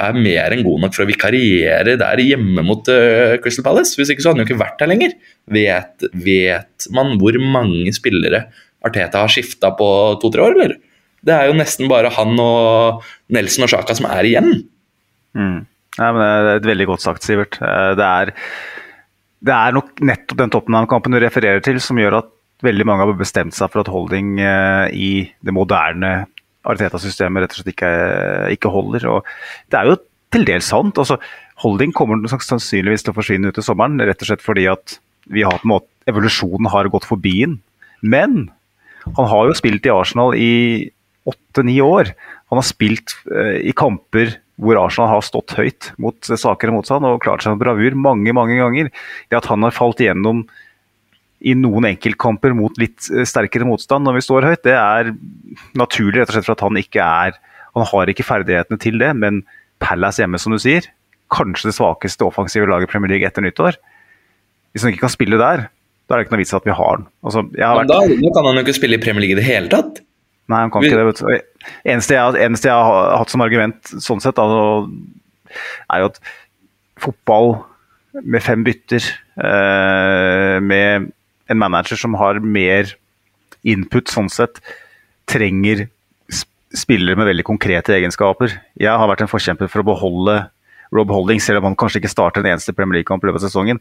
er 0.06 0.16
mer 0.16 0.54
enn 0.54 0.64
god 0.64 0.84
nok 0.84 0.94
for 0.96 1.04
å 1.04 1.08
vikariere 1.08 1.96
der 1.98 2.22
hjemme 2.22 2.62
mot 2.64 2.88
uh, 2.92 3.36
Crystal 3.42 3.66
Palace. 3.66 3.96
Hvis 3.98 4.12
ikke 4.12 4.24
så 4.24 4.30
hadde 4.30 4.40
han 4.40 4.46
jo 4.46 4.48
ikke 4.50 4.62
vært 4.62 4.80
der 4.80 4.92
lenger. 4.92 5.16
Vet, 5.52 6.06
vet 6.14 6.88
man 6.94 7.16
hvor 7.20 7.36
mange 7.42 7.92
spillere 7.96 8.46
Arteta 8.86 9.24
har 9.24 9.32
skifta 9.32 9.72
på 9.76 9.88
to-tre 10.22 10.44
år, 10.46 10.56
eller? 10.56 10.76
Det 11.26 11.34
er 11.34 11.48
jo 11.48 11.56
nesten 11.58 11.90
bare 11.90 12.12
han 12.14 12.38
og 12.38 13.06
Nelson 13.34 13.66
og 13.66 13.72
Sjaka 13.72 13.96
som 13.98 14.06
er 14.12 14.28
igjen. 14.28 14.52
Mm. 15.36 15.64
Ja, 15.96 16.10
det 16.12 16.26
er 16.28 16.50
et 16.58 16.68
veldig 16.68 16.86
godt 16.92 17.02
sagt, 17.02 17.24
Sivert. 17.26 17.58
Eh, 17.64 17.92
det 17.98 18.06
er, 18.06 18.32
det 19.44 19.52
er 19.52 19.76
nok 19.76 20.00
nettopp 20.00 20.40
den 20.40 20.52
Tottenham-kampen 20.52 21.14
du 21.14 21.20
refererer 21.20 21.62
til, 21.64 21.78
som 21.82 21.98
gjør 22.00 22.20
at 22.22 22.32
veldig 22.64 22.86
mange 22.88 23.04
har 23.04 23.18
bestemt 23.18 23.56
seg 23.56 23.70
for 23.72 23.82
at 23.82 23.92
holding 23.92 24.38
eh, 24.40 24.86
i 24.96 25.10
det 25.44 25.54
moderne 25.54 26.26
Ariteta-systemet 26.66 27.44
rett 27.44 27.52
og 27.54 27.60
slett 27.60 27.74
ikke, 27.74 27.90
ikke, 28.56 28.72
holder. 28.72 29.04
og 29.12 29.28
Det 29.70 29.78
er 29.78 29.90
jo 29.90 29.98
til 30.34 30.46
dels 30.48 30.70
sant. 30.72 30.98
altså 30.98 31.18
Holding 31.62 31.92
kommer 31.96 32.20
sannsynligvis 32.26 33.06
til 33.06 33.14
å 33.14 33.16
forsvinne 33.16 33.52
ut 33.52 33.60
i 33.60 33.64
sommeren, 33.64 34.00
rett 34.02 34.20
og 34.24 34.28
slett 34.28 34.42
fordi 34.44 34.66
at 34.68 34.98
vi 35.32 35.44
har 35.46 35.60
på 35.60 35.66
en 35.66 35.74
måte, 35.76 35.90
evolusjonen 36.10 36.68
har 36.70 36.90
gått 36.92 37.06
forbi 37.06 37.36
den. 37.44 37.60
Men 38.02 38.48
han 39.06 39.30
har 39.30 39.48
jo 39.48 39.56
spilt 39.58 39.86
i 39.86 39.94
Arsenal 39.94 40.34
i 40.38 40.90
åtte-ni 41.26 41.78
år. 41.82 42.12
Han 42.50 42.60
har 42.60 42.66
spilt 42.66 43.14
eh, 43.30 43.62
i 43.70 43.74
kamper 43.76 44.36
hvor 44.56 44.78
Arsenal 44.80 45.10
har 45.10 45.24
stått 45.24 45.52
høyt 45.58 45.90
mot 46.00 46.16
svakere 46.30 46.72
motstand 46.72 47.04
og 47.04 47.20
klart 47.24 47.44
seg 47.44 47.54
med 47.54 47.64
bravur 47.64 47.96
mange 48.00 48.32
mange 48.36 48.56
ganger. 48.56 48.88
Det 49.28 49.40
at 49.40 49.48
han 49.50 49.66
har 49.66 49.74
falt 49.76 50.00
igjennom 50.00 50.46
i 51.46 51.52
noen 51.58 51.90
enkeltkamper 51.90 52.54
mot 52.56 52.78
litt 52.80 53.10
eh, 53.12 53.26
sterkere 53.28 53.68
motstand 53.68 54.06
når 54.06 54.18
vi 54.18 54.24
står 54.24 54.48
høyt, 54.48 54.62
det 54.64 54.76
er 54.76 55.12
naturlig 55.76 56.22
rett 56.22 56.32
og 56.32 56.38
slett 56.38 56.48
for 56.48 56.56
at 56.56 56.64
han 56.64 56.80
ikke 56.80 57.04
er 57.26 57.36
Han 57.76 57.84
har 57.84 58.08
ikke 58.08 58.24
ferdighetene 58.24 58.80
til 58.80 58.96
det, 58.96 59.10
men 59.12 59.42
Palace 59.84 60.22
hjemme, 60.22 60.38
som 60.40 60.54
du 60.54 60.56
sier, 60.56 60.86
kanskje 61.28 61.68
det 61.68 61.74
svakeste 61.76 62.24
offensive 62.24 62.64
laget 62.70 62.88
i 62.88 62.92
Premier 62.94 63.12
League 63.12 63.28
etter 63.28 63.44
nyttår. 63.44 63.76
Hvis 64.72 64.86
han 64.86 64.94
ikke 64.94 65.02
kan 65.02 65.12
spille 65.12 65.36
der, 65.36 65.66
da 66.08 66.14
er 66.14 66.22
det 66.22 66.24
ikke 66.24 66.36
noe 66.38 66.40
vits 66.40 66.56
at 66.56 66.64
vi 66.64 66.72
har 66.72 66.94
han. 66.94 67.04
Altså, 67.20 67.42
vært... 67.52 67.90
da, 67.90 67.98
da, 68.08 68.30
kan 68.32 68.48
han 68.48 68.56
jo 68.56 68.64
ikke 68.64 68.76
spille 68.78 68.96
i 68.96 69.02
Premier 69.02 69.26
League 69.26 69.36
i 69.36 69.40
det 69.42 69.44
hele 69.44 69.68
tatt. 69.68 70.00
Nei, 70.46 70.62
han 70.62 70.72
kan 70.72 70.84
vi... 70.84 70.90
ikke 70.90 71.00
det. 71.00 71.06
Vet 71.10 71.22
du. 71.22 71.70
Eneste 71.92 72.16
jeg, 72.16 72.40
eneste 72.46 72.70
jeg 72.70 72.88
har 72.88 73.16
hatt 73.18 73.32
som 73.32 73.42
argument 73.42 73.94
sånn 74.02 74.22
sett, 74.22 74.38
altså, 74.38 74.86
er 75.90 76.04
jo 76.04 76.10
at 76.12 76.20
fotball 77.02 77.56
med 78.24 78.44
fem 78.44 78.62
bytter, 78.64 79.04
eh, 79.42 80.56
med 80.62 81.10
en 81.50 81.60
manager 81.60 81.98
som 82.00 82.16
har 82.18 82.40
mer 82.40 82.94
input 83.66 84.08
sånn 84.10 84.30
sett, 84.32 84.62
trenger 85.28 85.88
spillere 86.76 87.18
med 87.18 87.28
veldig 87.28 87.44
konkrete 87.46 87.94
egenskaper. 87.96 88.54
Jeg 88.78 88.92
har 88.92 89.10
vært 89.10 89.24
en 89.24 89.30
forkjemper 89.30 89.70
for 89.70 89.82
å 89.82 89.88
beholde 89.90 90.36
Rob 90.94 91.10
Holding, 91.10 91.40
selv 91.42 91.60
om 91.60 91.70
han 91.70 91.78
kanskje 91.78 92.02
ikke 92.02 92.12
starter 92.12 92.42
en 92.42 92.52
eneste 92.52 92.74
Premier 92.76 93.00
League-kamp 93.00 93.24
i 93.24 93.28
løpet 93.28 93.42
av 93.42 93.48
sesongen. 93.48 93.80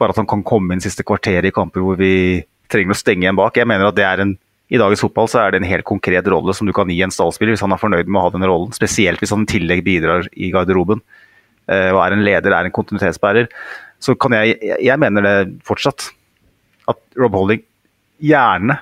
Bare 0.00 0.14
at 0.14 0.20
han 0.20 0.28
kan 0.30 0.44
komme 0.46 0.74
inn 0.74 0.84
siste 0.84 1.04
kvarteret 1.06 1.50
i 1.50 1.54
kamper 1.54 1.84
hvor 1.84 1.98
vi 2.00 2.40
trenger 2.72 2.94
å 2.94 2.98
stenge 3.00 3.26
igjen 3.26 3.38
bak. 3.38 3.58
Jeg 3.58 3.68
mener 3.68 3.90
at 3.90 3.98
det 3.98 4.06
er 4.06 4.22
en 4.24 4.36
i 4.70 4.78
dagens 4.78 5.02
fotball 5.02 5.26
så 5.30 5.42
er 5.42 5.52
det 5.52 5.60
en 5.60 5.70
helt 5.70 5.86
konkret 5.88 6.28
rolle 6.30 6.54
som 6.54 6.68
du 6.68 6.74
kan 6.76 6.90
gi 6.90 7.00
en 7.02 7.12
stallspiller 7.14 7.56
hvis 7.56 7.64
han 7.64 7.74
er 7.74 7.80
fornøyd 7.80 8.10
med 8.10 8.20
å 8.20 8.24
ha 8.28 8.32
den 8.34 8.46
rollen. 8.46 8.74
Spesielt 8.76 9.18
hvis 9.22 9.32
han 9.34 9.42
i 9.42 9.50
tillegg 9.50 9.82
bidrar 9.86 10.28
i 10.30 10.52
garderoben 10.54 11.02
eh, 11.66 11.90
og 11.90 12.02
er 12.04 12.14
en 12.14 12.22
leder, 12.26 12.54
er 12.54 12.68
en 12.68 12.74
kontinuitetsbærer. 12.76 13.50
Så 14.00 14.14
kan 14.14 14.36
jeg, 14.38 14.60
jeg 14.78 15.02
mener 15.02 15.26
det 15.26 15.36
fortsatt 15.66 16.12
at 16.90 17.00
Rob 17.18 17.34
Holding 17.34 17.64
gjerne 18.22 18.78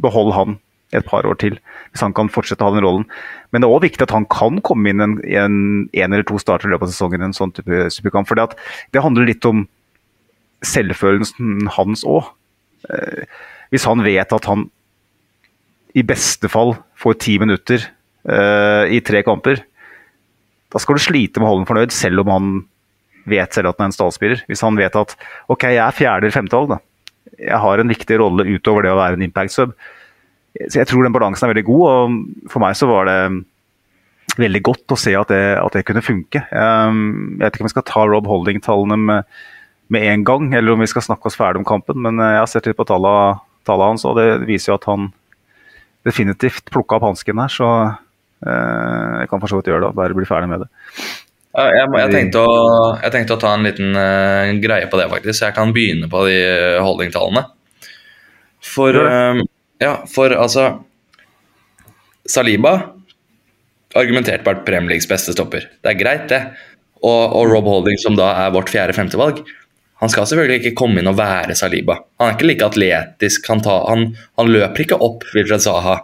beholder 0.00 0.38
han 0.38 0.56
et 0.94 1.04
par 1.04 1.26
år 1.28 1.36
til, 1.42 1.58
hvis 1.90 2.04
han 2.04 2.14
kan 2.16 2.30
fortsette 2.32 2.64
å 2.64 2.70
ha 2.70 2.76
den 2.76 2.84
rollen. 2.86 3.04
Men 3.52 3.60
det 3.60 3.68
er 3.68 3.74
òg 3.76 3.84
viktig 3.84 4.06
at 4.06 4.14
han 4.14 4.28
kan 4.32 4.62
komme 4.64 4.92
inn 4.92 5.02
en, 5.02 5.18
en, 5.26 5.58
en 5.90 6.16
eller 6.16 6.24
to 6.28 6.38
starter 6.40 6.70
i 6.70 6.72
løpet 6.72 6.88
av 6.88 6.94
sesongen 6.94 7.24
i 7.24 7.28
en 7.28 7.36
sånn 7.36 7.52
type 7.56 7.88
superkamp. 7.92 8.30
For 8.30 8.38
det 8.38 9.04
handler 9.04 9.28
litt 9.28 9.44
om 9.48 9.66
selvfølelsen 10.64 11.68
hans 11.76 12.06
òg. 12.08 12.30
Eh, 12.88 13.26
hvis 13.74 13.86
han 13.88 14.04
vet 14.06 14.32
at 14.32 14.48
han 14.48 14.68
i 15.96 16.04
beste 16.06 16.50
fall 16.52 16.74
får 17.00 17.18
ti 17.24 17.38
minutter 17.40 17.80
uh, 18.28 18.84
i 18.92 19.00
tre 19.04 19.22
kamper, 19.26 19.62
da 20.72 20.82
skal 20.82 20.98
du 20.98 21.02
slite 21.02 21.40
med 21.40 21.46
å 21.46 21.52
holde 21.52 21.64
ham 21.64 21.70
fornøyd, 21.70 21.94
selv 21.94 22.22
om 22.24 22.32
han 22.32 22.48
vet 23.26 23.54
selv 23.54 23.70
at 23.70 23.78
han 23.78 23.88
er 23.88 23.92
en 23.92 23.96
stallspiller. 23.96 24.42
Hvis 24.50 24.62
han 24.62 24.78
vet 24.78 24.96
at 24.98 25.14
ok, 25.50 25.68
jeg 25.72 25.82
er 25.82 25.96
fjerde 25.96 26.26
eller 26.26 26.34
femte 26.34 26.58
valg, 26.58 26.82
jeg 27.36 27.60
har 27.62 27.82
en 27.82 27.92
viktig 27.92 28.18
rolle 28.20 28.46
utover 28.48 28.86
det 28.86 28.92
å 28.92 28.98
være 28.98 29.18
en 29.18 29.26
impact 29.26 29.54
sub. 29.54 29.74
Så 30.56 30.80
jeg 30.80 30.88
tror 30.88 31.04
den 31.04 31.14
balansen 31.14 31.46
er 31.46 31.52
veldig 31.52 31.66
god, 31.68 31.84
og 31.90 32.50
for 32.52 32.64
meg 32.64 32.76
så 32.78 32.88
var 32.88 33.08
det 33.10 33.18
veldig 34.36 34.62
godt 34.68 34.94
å 34.94 34.98
se 35.00 35.12
at 35.16 35.32
det, 35.32 35.42
at 35.60 35.76
det 35.76 35.84
kunne 35.88 36.04
funke. 36.04 36.42
Um, 36.52 37.36
jeg 37.36 37.44
vet 37.44 37.56
ikke 37.56 37.64
om 37.64 37.70
vi 37.70 37.74
skal 37.74 37.88
ta 37.88 38.06
Rob 38.08 38.28
Holding-tallene 38.30 38.98
med, 39.00 39.36
med, 39.92 40.06
en 40.12 40.24
gang, 40.28 40.48
eller 40.56 40.74
om 40.74 40.84
vi 40.84 40.90
skal 40.90 41.04
snakke 41.04 41.30
oss 41.30 41.38
ferdig 41.38 41.62
om 41.62 41.68
kampen, 41.68 42.00
men 42.04 42.20
jeg 42.20 42.40
har 42.40 42.50
sett 42.50 42.68
litt 42.68 42.78
på 42.78 42.88
tallene 42.88 43.38
hans, 43.66 44.06
og 44.08 44.18
det 44.20 44.28
viser 44.48 44.72
jo 44.72 44.80
at 44.80 44.88
han 44.90 45.10
definitivt 46.06 46.70
plukka 46.72 46.98
opp 46.98 47.08
hansken 47.10 47.42
her. 47.42 47.52
Så 47.52 47.66
uh, 47.66 49.12
jeg 49.20 49.30
kan 49.30 49.42
for 49.42 49.50
så 49.50 49.60
vidt 49.60 49.70
gjøre 49.72 49.88
det, 49.88 49.94
bare 49.98 50.16
bli 50.16 50.28
ferdig 50.28 50.50
med 50.52 50.64
det. 50.64 50.70
Jeg, 51.56 51.88
jeg, 51.88 52.08
tenkte 52.12 52.42
å, 52.44 52.56
jeg, 53.00 53.12
tenkte 53.14 53.36
å, 53.38 53.40
ta 53.40 53.54
en 53.56 53.64
liten 53.64 53.96
uh, 53.96 54.54
greie 54.62 54.88
på 54.92 55.00
det, 55.00 55.08
faktisk. 55.12 55.38
Så 55.38 55.48
jeg 55.48 55.56
kan 55.56 55.72
begynne 55.76 56.10
på 56.12 56.26
de 56.28 56.40
holdingtallene. 56.84 57.46
For, 58.66 58.96
uh, 58.96 59.40
ja, 59.82 59.94
for 60.10 60.34
altså 60.36 60.68
Saliba 62.26 62.74
argumentert 63.96 64.44
vært 64.46 64.64
Premier 64.66 64.92
Leagues 64.92 65.08
beste 65.08 65.32
stopper. 65.32 65.68
Det 65.80 65.92
er 65.92 66.00
greit, 66.00 66.26
det. 66.32 66.42
Og, 67.04 67.22
og 67.36 67.52
Rob 67.52 67.68
Holding, 67.70 67.98
som 68.02 68.16
da 68.18 68.32
er 68.44 68.52
vårt 68.54 68.72
fjerde-femtevalg, 68.72 69.42
han 70.02 70.12
skal 70.12 70.26
selvfølgelig 70.28 70.60
ikke 70.60 70.76
komme 70.76 71.00
inn 71.00 71.08
og 71.08 71.16
være 71.16 71.56
Saliba. 71.56 72.00
Han 72.20 72.28
er 72.28 72.36
ikke 72.36 72.50
like 72.50 72.66
atletisk. 72.66 73.46
Han, 73.48 73.62
tar, 73.64 73.86
han, 73.88 74.10
han 74.36 74.52
løper 74.52 74.84
ikke 74.84 75.00
opp 75.00 75.24
Wilfred 75.32 75.64
Saha. 75.64 76.02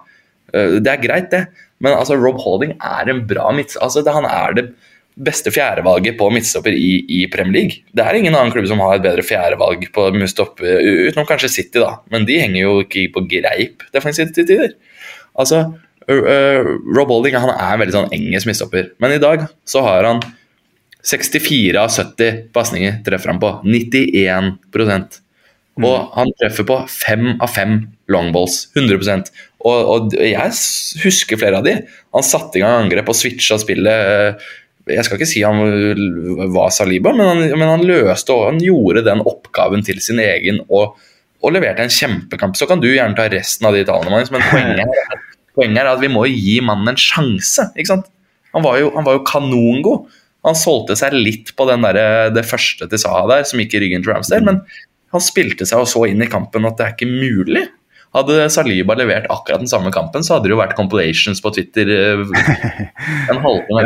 Uh, 0.55 0.79
det 0.81 0.95
er 0.95 1.03
greit, 1.03 1.29
det. 1.35 1.45
Men 1.83 1.99
altså, 1.99 2.17
Rob 2.17 2.41
Holding 2.41 2.77
er 2.79 3.13
en 3.13 3.27
bra 3.29 3.51
midts... 3.53 3.77
Altså, 3.85 4.05
han 4.09 4.29
er 4.29 4.57
det 4.57 4.67
beste 5.13 5.53
fjerdevalget 5.53 6.17
på 6.17 6.31
midtstopper 6.33 6.73
i, 6.73 6.93
i, 7.05 7.21
Premier 7.29 7.53
League. 7.59 7.83
Det 7.93 8.05
er 8.05 8.17
ingen 8.17 8.33
annen 8.33 8.53
klubb 8.55 8.65
som 8.71 8.81
har 8.81 8.97
et 8.97 9.05
bedre 9.05 9.25
fjerdevalg 9.27 9.85
på 9.93 10.07
midtstopper, 10.17 10.81
utenom 11.11 11.29
kanskje 11.29 11.53
City, 11.53 11.83
da. 11.83 11.99
Men 12.15 12.25
de 12.29 12.39
henger 12.41 12.63
jo 12.63 12.77
ikke 12.87 13.11
på 13.19 13.27
greip 13.29 13.85
defensivt 13.93 14.33
til 14.39 14.49
tider. 14.49 14.73
Altså, 15.37 15.67
uh, 16.09 16.71
Rob 16.97 17.13
Holding 17.13 17.37
han 17.37 17.53
er 17.53 17.75
en 17.75 17.83
veldig 17.85 17.99
sånn 17.99 18.15
engelsk 18.17 18.49
midtstopper, 18.49 18.95
men 19.05 19.19
i 19.19 19.21
dag 19.21 19.45
så 19.69 19.85
har 19.85 20.09
han 20.09 20.25
64 21.03 21.81
av 21.81 21.91
70 21.91 22.49
pasninger 22.55 23.01
treffer 23.07 23.33
han 23.33 23.41
på. 23.43 23.53
91 23.67 24.53
mm. 24.73 25.07
Og 25.83 26.13
han 26.15 26.33
treffer 26.39 26.67
på 26.69 26.79
fem 26.91 27.33
av 27.43 27.51
fem 27.51 27.79
longballs. 28.13 28.69
100 28.77 29.31
og, 29.63 29.79
og, 29.79 30.17
jeg 30.17 30.57
husker 31.03 31.41
flere 31.41 31.61
av 31.61 31.67
de. 31.67 31.79
Han 32.15 32.27
satte 32.27 32.59
i 32.59 32.65
gang 32.65 32.85
angrep 32.85 33.11
og 33.11 33.19
switcha 33.19 33.59
spillet. 33.63 34.43
Jeg 34.91 35.07
skal 35.07 35.19
ikke 35.19 35.31
si 35.31 35.45
han 35.47 35.63
var 36.55 36.73
Saliba, 36.75 37.13
men 37.15 37.29
han, 37.29 37.43
men 37.55 37.69
han 37.69 37.87
løste 37.87 38.35
og 38.35 38.49
han 38.49 38.63
gjorde 38.63 39.05
den 39.07 39.23
oppgaven 39.23 39.85
til 39.87 40.01
sin 40.03 40.19
egen 40.23 40.59
og, 40.67 40.97
og 41.43 41.55
leverte 41.55 41.87
en 41.87 41.95
kjempekamp. 41.95 42.59
Så 42.59 42.67
kan 42.71 42.83
du 42.83 42.91
gjerne 42.91 43.19
ta 43.19 43.29
resten 43.31 43.71
av 43.71 43.79
de 43.79 43.85
tallene, 43.87 44.11
Magnus, 44.15 44.35
men 44.35 44.47
poenget 44.51 45.21
Poenget 45.53 45.83
er 45.83 45.91
at 45.91 46.01
vi 46.01 46.09
må 46.09 46.25
gi 46.31 46.61
mannen 46.65 46.95
en 46.95 46.97
sjanse. 46.97 47.67
Han 48.57 48.65
var 48.65 48.79
jo, 48.81 48.89
han 48.95 49.05
var 49.05 49.19
jo 49.19 49.25
kanongod. 49.29 50.07
Han 50.47 50.59
solgte 50.59 50.97
seg 50.99 51.15
litt 51.15 51.53
på 51.57 51.67
der, 51.69 52.01
det 52.35 52.47
første 52.49 52.89
til 52.91 53.01
Saha 53.01 53.27
der, 53.31 53.45
som 53.47 53.63
gikk 53.63 53.77
i 53.79 53.85
ryggen 53.85 54.03
til 54.03 54.15
Ramsdale, 54.15 54.47
men 54.49 54.63
han 55.13 55.23
spilte 55.23 55.69
seg 55.69 55.85
så 55.89 56.07
inn 56.09 56.25
i 56.25 56.31
kampen 56.31 56.67
at 56.67 56.79
det 56.79 56.87
er 56.87 56.97
ikke 56.97 57.11
mulig. 57.11 57.67
Hadde 58.13 58.49
Saliba 58.53 58.97
levert 58.99 59.29
akkurat 59.33 59.63
den 59.63 59.71
samme 59.71 59.93
kampen, 59.93 60.25
så 60.25 60.37
hadde 60.37 60.51
det 60.51 60.57
jo 60.57 60.61
vært 60.61 60.77
compilations 60.77 61.41
på 61.45 61.53
Twitter 61.55 61.89
eh, 61.95 62.25
en 63.33 63.41
halvtime. 63.45 63.85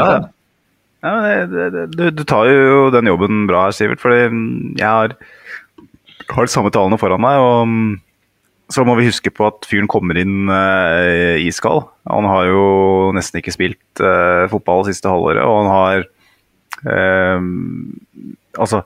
ja, 1.05 1.12
ja 1.29 1.45
det, 1.47 1.69
det, 1.75 1.85
du, 1.95 2.09
du, 2.11 2.25
tar 2.27 2.49
jo 2.51 2.88
den 2.95 3.12
jobben 3.12 3.45
bra 3.51 3.69
her, 3.69 3.77
Sivert. 3.77 4.03
Fordi 4.03 4.25
jeg 4.81 4.87
har, 4.87 5.14
har 6.33 6.49
de 6.49 6.55
samme 6.55 6.73
tallene 6.75 6.99
foran 6.99 7.23
meg. 7.23 7.38
og 7.38 8.03
så 8.73 8.83
må 8.83 8.97
vi 8.99 9.07
huske 9.07 9.31
på 9.31 9.47
at 9.47 9.66
fyren 9.71 9.87
kommer 9.87 10.19
inn 10.19 10.51
uh, 10.51 11.38
iskald. 11.38 11.85
Han 12.11 12.27
har 12.27 12.49
jo 12.51 12.64
nesten 13.14 13.38
ikke 13.38 13.55
spilt 13.55 14.03
uh, 14.03 14.51
fotball 14.51 14.83
siste 14.88 15.11
halvåret, 15.11 15.45
og 15.47 15.61
han 15.61 15.71
har 15.71 16.07
Altså 16.87 18.83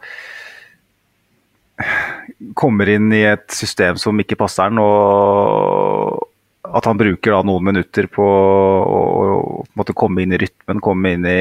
Kommer 2.57 2.89
inn 2.93 3.13
i 3.13 3.23
et 3.29 3.47
system 3.53 3.99
som 4.01 4.19
ikke 4.21 4.39
passer 4.41 4.69
han, 4.69 4.81
og 4.81 6.27
at 6.71 6.87
han 6.87 6.99
bruker 7.01 7.35
da 7.35 7.41
noen 7.47 7.67
minutter 7.71 8.09
på 8.13 8.25
å, 8.25 8.99
å 9.65 9.87
komme 9.97 10.25
inn 10.25 10.35
i 10.37 10.41
rytmen, 10.41 10.83
komme 10.85 11.15
inn 11.17 11.25
i 11.29 11.39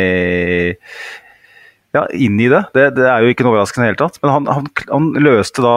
ja, 1.95 2.05
inn 2.13 2.37
i 2.39 2.49
det. 2.51 2.63
det. 2.75 2.85
det. 2.97 3.07
er 3.09 3.23
jo 3.23 3.33
ikke 3.33 3.45
noe 3.45 3.55
overraskende 3.55 3.87
i 3.87 3.89
det 3.89 3.93
hele 3.95 4.01
tatt. 4.03 4.19
Men 4.23 4.33
han, 4.35 4.49
han, 4.53 4.69
han 4.91 5.09
løste 5.17 5.65
da 5.65 5.75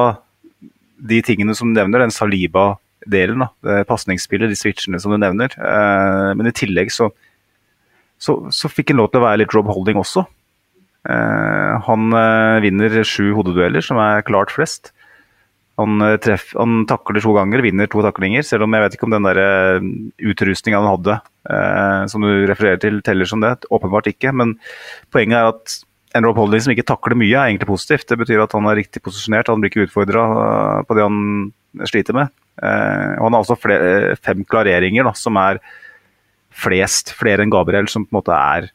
de 1.13 1.21
tingene 1.25 1.57
som 1.59 1.71
du 1.71 1.79
nevner, 1.79 2.05
den 2.05 2.15
Saliba-delen, 2.15 3.47
pasningsspillet, 3.89 4.53
de 4.53 4.59
switchene 4.59 5.01
som 5.03 5.15
du 5.15 5.19
nevner. 5.21 5.57
Eh, 5.57 6.29
men 6.39 6.51
i 6.51 6.55
tillegg 6.57 6.93
så, 6.95 7.11
så, 8.21 8.39
så 8.55 8.71
fikk 8.71 8.93
han 8.93 9.01
lov 9.03 9.11
til 9.13 9.23
å 9.23 9.27
være 9.27 9.43
litt 9.43 9.57
Rob 9.57 9.73
Holding 9.73 10.01
også. 10.03 10.27
Eh, 11.09 11.75
han 11.87 12.17
eh, 12.19 12.59
vinner 12.65 12.99
sju 13.07 13.33
hodedueller, 13.37 13.85
som 13.85 14.01
er 14.03 14.27
klart 14.27 14.55
flest. 14.55 14.93
Han, 15.81 16.03
treff, 16.23 16.51
han, 16.55 16.83
takler 16.87 17.23
to 17.25 17.33
ganger, 17.35 17.63
vinner 17.65 17.89
to 17.91 18.03
taklinger, 18.05 18.45
selv 18.47 18.67
om 18.67 18.75
jeg 18.77 18.85
vet 18.85 18.97
ikke 18.97 19.07
om 19.09 19.15
den 19.15 19.25
der 19.25 19.41
utrustninga 20.31 20.83
han 20.83 20.91
hadde, 20.91 21.17
eh, 21.49 22.03
som 22.13 22.27
du 22.27 22.45
refererer 22.51 22.83
til, 22.83 23.01
teller 23.03 23.29
som 23.29 23.41
det. 23.43 23.55
Åpenbart 23.73 24.11
ikke. 24.13 24.35
Men 24.37 24.59
poenget 25.15 25.41
er 25.41 25.49
at 25.55 25.79
en 26.17 26.27
Rob 26.27 26.37
Holding 26.37 26.63
som 26.65 26.75
ikke 26.75 26.87
takler 26.89 27.17
mye, 27.19 27.33
er 27.33 27.51
egentlig 27.51 27.71
positivt. 27.71 28.09
Det 28.11 28.19
betyr 28.21 28.45
at 28.45 28.55
han 28.57 28.69
er 28.69 28.79
riktig 28.83 29.03
posisjonert, 29.05 29.51
han 29.51 29.63
blir 29.63 29.73
ikke 29.73 29.87
utfordra 29.89 30.27
eh, 30.43 30.83
på 30.89 30.99
det 30.99 31.07
han 31.07 31.89
sliter 31.89 32.17
med. 32.17 32.33
Eh, 32.61 33.15
og 33.17 33.27
han 33.27 33.37
har 33.37 33.41
også 33.41 33.59
flere, 33.61 34.17
fem 34.21 34.45
klareringer 34.45 35.09
da, 35.09 35.15
som 35.17 35.41
er 35.41 35.63
flest, 36.53 37.15
flere 37.17 37.45
enn 37.45 37.53
Gabriel, 37.53 37.89
som 37.89 38.05
på 38.05 38.13
en 38.13 38.21
måte 38.21 38.37
er 38.37 38.69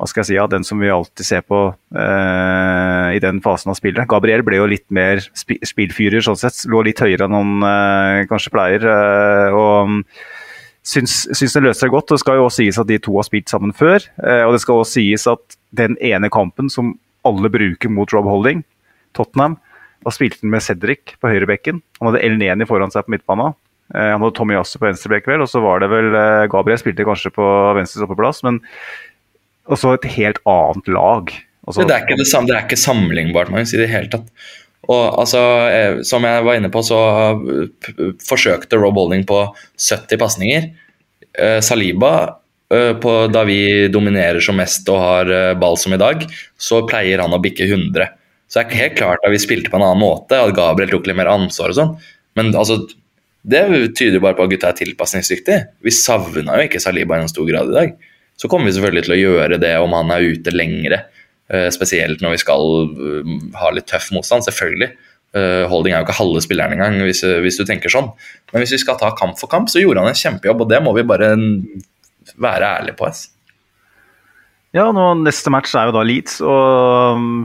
hva 0.00 0.08
skal 0.08 0.22
jeg 0.22 0.28
si, 0.30 0.36
ja, 0.38 0.46
den 0.48 0.64
som 0.64 0.80
vi 0.80 0.88
alltid 0.88 1.26
ser 1.28 1.42
på 1.44 1.58
eh, 1.92 3.08
i 3.12 3.20
den 3.20 3.42
fasen 3.44 3.68
av 3.68 3.76
spillet. 3.76 4.08
Gabriel 4.08 4.40
ble 4.46 4.56
jo 4.56 4.68
litt 4.70 4.86
mer 4.96 5.20
sp 5.28 5.58
spillfyrer, 5.68 6.24
sånn 6.24 6.38
sett. 6.40 6.62
Lå 6.72 6.80
litt 6.86 7.02
høyere 7.04 7.26
enn 7.28 7.36
han 7.36 7.66
eh, 7.68 8.20
kanskje 8.30 8.52
pleier. 8.54 8.86
Eh, 8.88 9.56
og 9.56 10.00
syns, 10.88 11.26
syns 11.36 11.56
den 11.58 11.68
løser 11.68 11.84
seg 11.84 11.92
godt. 11.92 12.08
og 12.08 12.16
Det 12.16 12.24
skal 12.24 12.40
jo 12.40 12.46
også 12.48 12.62
sies 12.62 12.80
at 12.80 12.88
de 12.88 13.00
to 13.04 13.18
har 13.18 13.28
spilt 13.28 13.52
sammen 13.52 13.76
før. 13.76 14.00
Eh, 14.24 14.42
og 14.46 14.56
det 14.56 14.62
skal 14.64 14.80
også 14.80 14.96
sies 15.02 15.28
at 15.28 15.58
den 15.76 15.98
ene 16.00 16.32
kampen 16.32 16.72
som 16.72 16.94
alle 17.28 17.52
bruker 17.52 17.92
mot 17.92 18.16
Rob 18.16 18.24
Holding, 18.30 18.64
Tottenham, 19.16 19.58
da 20.00 20.12
spilte 20.14 20.40
han 20.40 20.54
med 20.54 20.64
Cedric 20.64 21.18
på 21.20 21.28
høyrebekken. 21.28 21.82
Han 22.00 22.08
hadde 22.08 22.22
El 22.24 22.40
Neni 22.40 22.64
foran 22.64 22.92
seg 22.94 23.04
på 23.04 23.18
midtbanen. 23.18 23.52
Eh, 23.94 24.12
han 24.14 24.22
hadde 24.22 24.36
Tommy 24.38 24.54
Yasse 24.56 24.80
på 24.80 24.86
venstrebekk, 24.86 25.28
vel, 25.28 25.44
og 25.44 25.50
så 25.50 25.62
var 25.64 25.82
det 25.82 25.90
vel 25.92 26.14
eh, 26.14 26.48
Gabriel 26.50 26.78
spilte 26.80 27.06
kanskje 27.06 27.32
på 27.34 27.46
venstre 27.76 28.00
stoppeplass, 28.00 28.44
men 28.46 28.60
også 29.68 29.94
et 29.96 30.08
helt 30.16 30.40
annet 30.48 30.90
lag. 30.90 31.32
Altså, 31.66 31.84
det, 31.84 31.94
er 31.94 32.06
ikke 32.06 32.18
det, 32.18 32.28
samme, 32.30 32.48
det 32.48 32.56
er 32.56 32.66
ikke 32.66 32.80
sammenlignbart, 32.80 33.52
Magnus, 33.52 33.74
i 33.76 33.80
det 33.80 33.90
hele 33.92 34.10
tatt. 34.12 34.28
Og 34.90 35.20
altså, 35.22 35.40
eh, 35.70 36.02
Som 36.06 36.24
jeg 36.26 36.44
var 36.46 36.58
inne 36.58 36.70
på, 36.72 36.82
så 36.82 36.98
forsøkte 38.26 38.80
Rob 38.80 38.98
Holding 38.98 39.26
på 39.28 39.42
70 39.76 40.20
pasninger. 40.20 40.70
Eh, 41.38 41.58
Saliba, 41.62 42.14
eh, 42.72 42.94
på, 42.98 43.12
da 43.30 43.44
vi 43.46 43.88
dominerer 43.92 44.40
som 44.42 44.58
mest 44.58 44.88
og 44.90 44.98
har 45.04 45.54
ball 45.60 45.78
som 45.78 45.94
i 45.94 46.00
dag, 46.00 46.24
så 46.58 46.82
pleier 46.88 47.22
han 47.22 47.36
å 47.36 47.42
bikke 47.42 47.68
100. 47.68 48.16
Så 48.50 48.58
det 48.58 48.64
er 48.66 48.82
helt 48.82 48.96
klart 48.98 49.22
at 49.22 49.30
vi 49.30 49.38
spilte 49.38 49.70
på 49.70 49.78
en 49.78 49.86
annen 49.86 50.02
måte, 50.02 50.34
at 50.34 50.56
Gabriel 50.56 50.90
tok 50.90 51.06
litt 51.06 51.18
mer 51.20 51.30
ansvar 51.30 51.70
og 51.70 51.78
sånn. 51.78 51.92
Men 52.34 52.50
altså, 52.56 52.80
det 53.46 53.62
tyder 53.94 54.18
jo 54.18 54.24
bare 54.24 54.34
på 54.38 54.48
at 54.48 54.50
gutta 54.50 54.72
er 54.72 54.80
tilpasningsdyktige. 54.80 55.60
Vi 55.86 55.94
savna 55.94 56.58
jo 56.58 56.66
ikke 56.66 56.82
Saliba 56.82 57.14
i 57.14 57.22
noen 57.22 57.30
stor 57.30 57.46
grad 57.46 57.70
i 57.70 57.76
dag. 57.76 57.94
Så 58.40 58.48
kommer 58.48 58.70
vi 58.70 58.76
selvfølgelig 58.76 59.04
til 59.04 59.16
å 59.16 59.20
gjøre 59.20 59.60
det 59.60 59.74
om 59.82 59.92
han 59.92 60.12
er 60.14 60.24
ute 60.32 60.52
lengre. 60.54 61.02
Eh, 61.50 61.66
spesielt 61.74 62.22
når 62.22 62.36
vi 62.36 62.40
skal 62.44 62.66
eh, 62.86 63.30
ha 63.58 63.72
litt 63.74 63.88
tøff 63.90 64.08
motstand, 64.14 64.46
selvfølgelig. 64.46 64.92
Eh, 65.36 65.64
Holding 65.70 65.92
er 65.92 66.00
jo 66.00 66.06
ikke 66.06 66.18
halve 66.20 66.42
spilleren 66.44 66.76
engang, 66.76 66.96
hvis, 67.04 67.20
hvis 67.44 67.58
du 67.58 67.64
tenker 67.68 67.92
sånn. 67.92 68.12
Men 68.52 68.62
hvis 68.62 68.76
vi 68.76 68.80
skal 68.84 68.98
ta 69.00 69.10
kamp 69.18 69.36
for 69.40 69.50
kamp, 69.50 69.68
så 69.72 69.82
gjorde 69.82 70.04
han 70.04 70.14
en 70.14 70.20
kjempejobb, 70.20 70.64
og 70.64 70.70
det 70.70 70.78
må 70.84 70.94
vi 70.96 71.06
bare 71.06 71.32
være 72.40 72.70
ærlige 72.80 72.96
på. 73.00 73.10
Ass. 73.10 73.26
Ja, 74.76 74.86
nå, 74.94 75.08
neste 75.24 75.52
match 75.52 75.74
er 75.74 75.90
jo 75.90 75.96
da 75.98 76.04
Leeds, 76.06 76.38
og 76.46 77.18
um, 77.18 77.42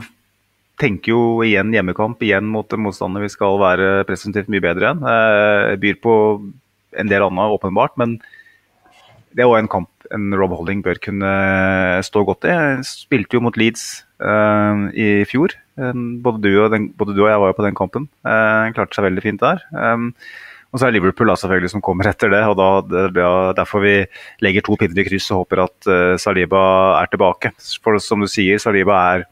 tenker 0.78 1.16
jo 1.16 1.26
igjen 1.44 1.74
hjemmekamp 1.74 2.22
igjen 2.24 2.46
mot 2.54 2.72
en 2.78 3.20
vi 3.24 3.32
skal 3.34 3.58
være 3.58 4.06
presentivt 4.06 4.52
mye 4.54 4.64
bedre 4.64 4.94
enn. 4.94 5.04
byr 5.82 6.00
på 6.04 6.16
en 6.96 7.10
del 7.12 7.26
annet, 7.26 7.58
åpenbart, 7.58 7.98
men 7.98 8.20
det 9.34 9.44
er 9.44 9.50
òg 9.50 9.64
en 9.64 9.72
kamp 9.72 9.90
en 10.14 10.34
Rob 10.38 10.54
Holding 10.58 10.82
bør 10.86 11.00
kunne 11.02 11.32
stå 12.06 12.26
godt 12.28 12.48
i. 12.50 12.56
Spilte 12.86 13.38
jo 13.38 13.44
mot 13.46 13.58
Leeds 13.60 14.06
uh, 14.24 14.90
i 14.94 15.24
fjor. 15.30 15.56
Um, 15.76 16.22
både, 16.24 16.44
du 16.46 16.66
den, 16.72 16.90
både, 16.96 17.16
du 17.16 17.24
og 17.26 17.32
jeg 17.32 17.42
var 17.44 17.52
jo 17.52 17.58
på 17.58 17.66
den 17.68 17.78
kampen. 17.78 18.10
Uh, 18.28 18.72
klarte 18.76 18.98
seg 18.98 19.08
veldig 19.10 19.26
fint 19.26 19.44
der. 19.44 19.64
Um, 19.72 20.12
og 20.74 20.82
så 20.82 20.90
er 20.90 20.96
Liverpool 20.98 21.30
da, 21.32 21.38
selvfølgelig 21.40 21.72
som 21.72 21.84
kommer 21.84 22.10
etter 22.10 22.34
det. 22.34 22.42
og 22.50 22.58
da, 22.60 22.70
det 23.16 23.24
er 23.24 23.56
Derfor 23.56 23.84
vi 23.86 23.96
legger 24.44 24.66
to 24.66 24.76
pinner 24.80 25.00
i 25.00 25.08
kryss 25.08 25.30
og 25.32 25.46
håper 25.46 25.64
at 25.68 25.88
uh, 25.88 26.18
Saliba 26.20 26.66
er 27.00 27.14
tilbake. 27.14 27.56
For 27.84 27.98
som 28.04 28.26
du 28.26 28.28
sier, 28.32 28.60
Saliba 28.60 29.00
er 29.14 29.30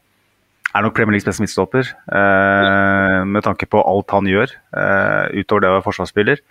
er 0.74 0.82
nok 0.82 0.94
Premier 0.96 1.14
Leagues 1.14 1.28
beste 1.28 1.44
midtstopper. 1.44 1.90
Uh, 2.10 3.22
med 3.30 3.44
tanke 3.46 3.68
på 3.70 3.82
alt 3.82 4.10
han 4.14 4.26
gjør, 4.28 4.50
eh, 4.74 5.40
utover 5.40 5.62
det 5.62 5.70
å 5.70 5.76
være 5.76 5.86
forsvarsspiller. 5.86 6.42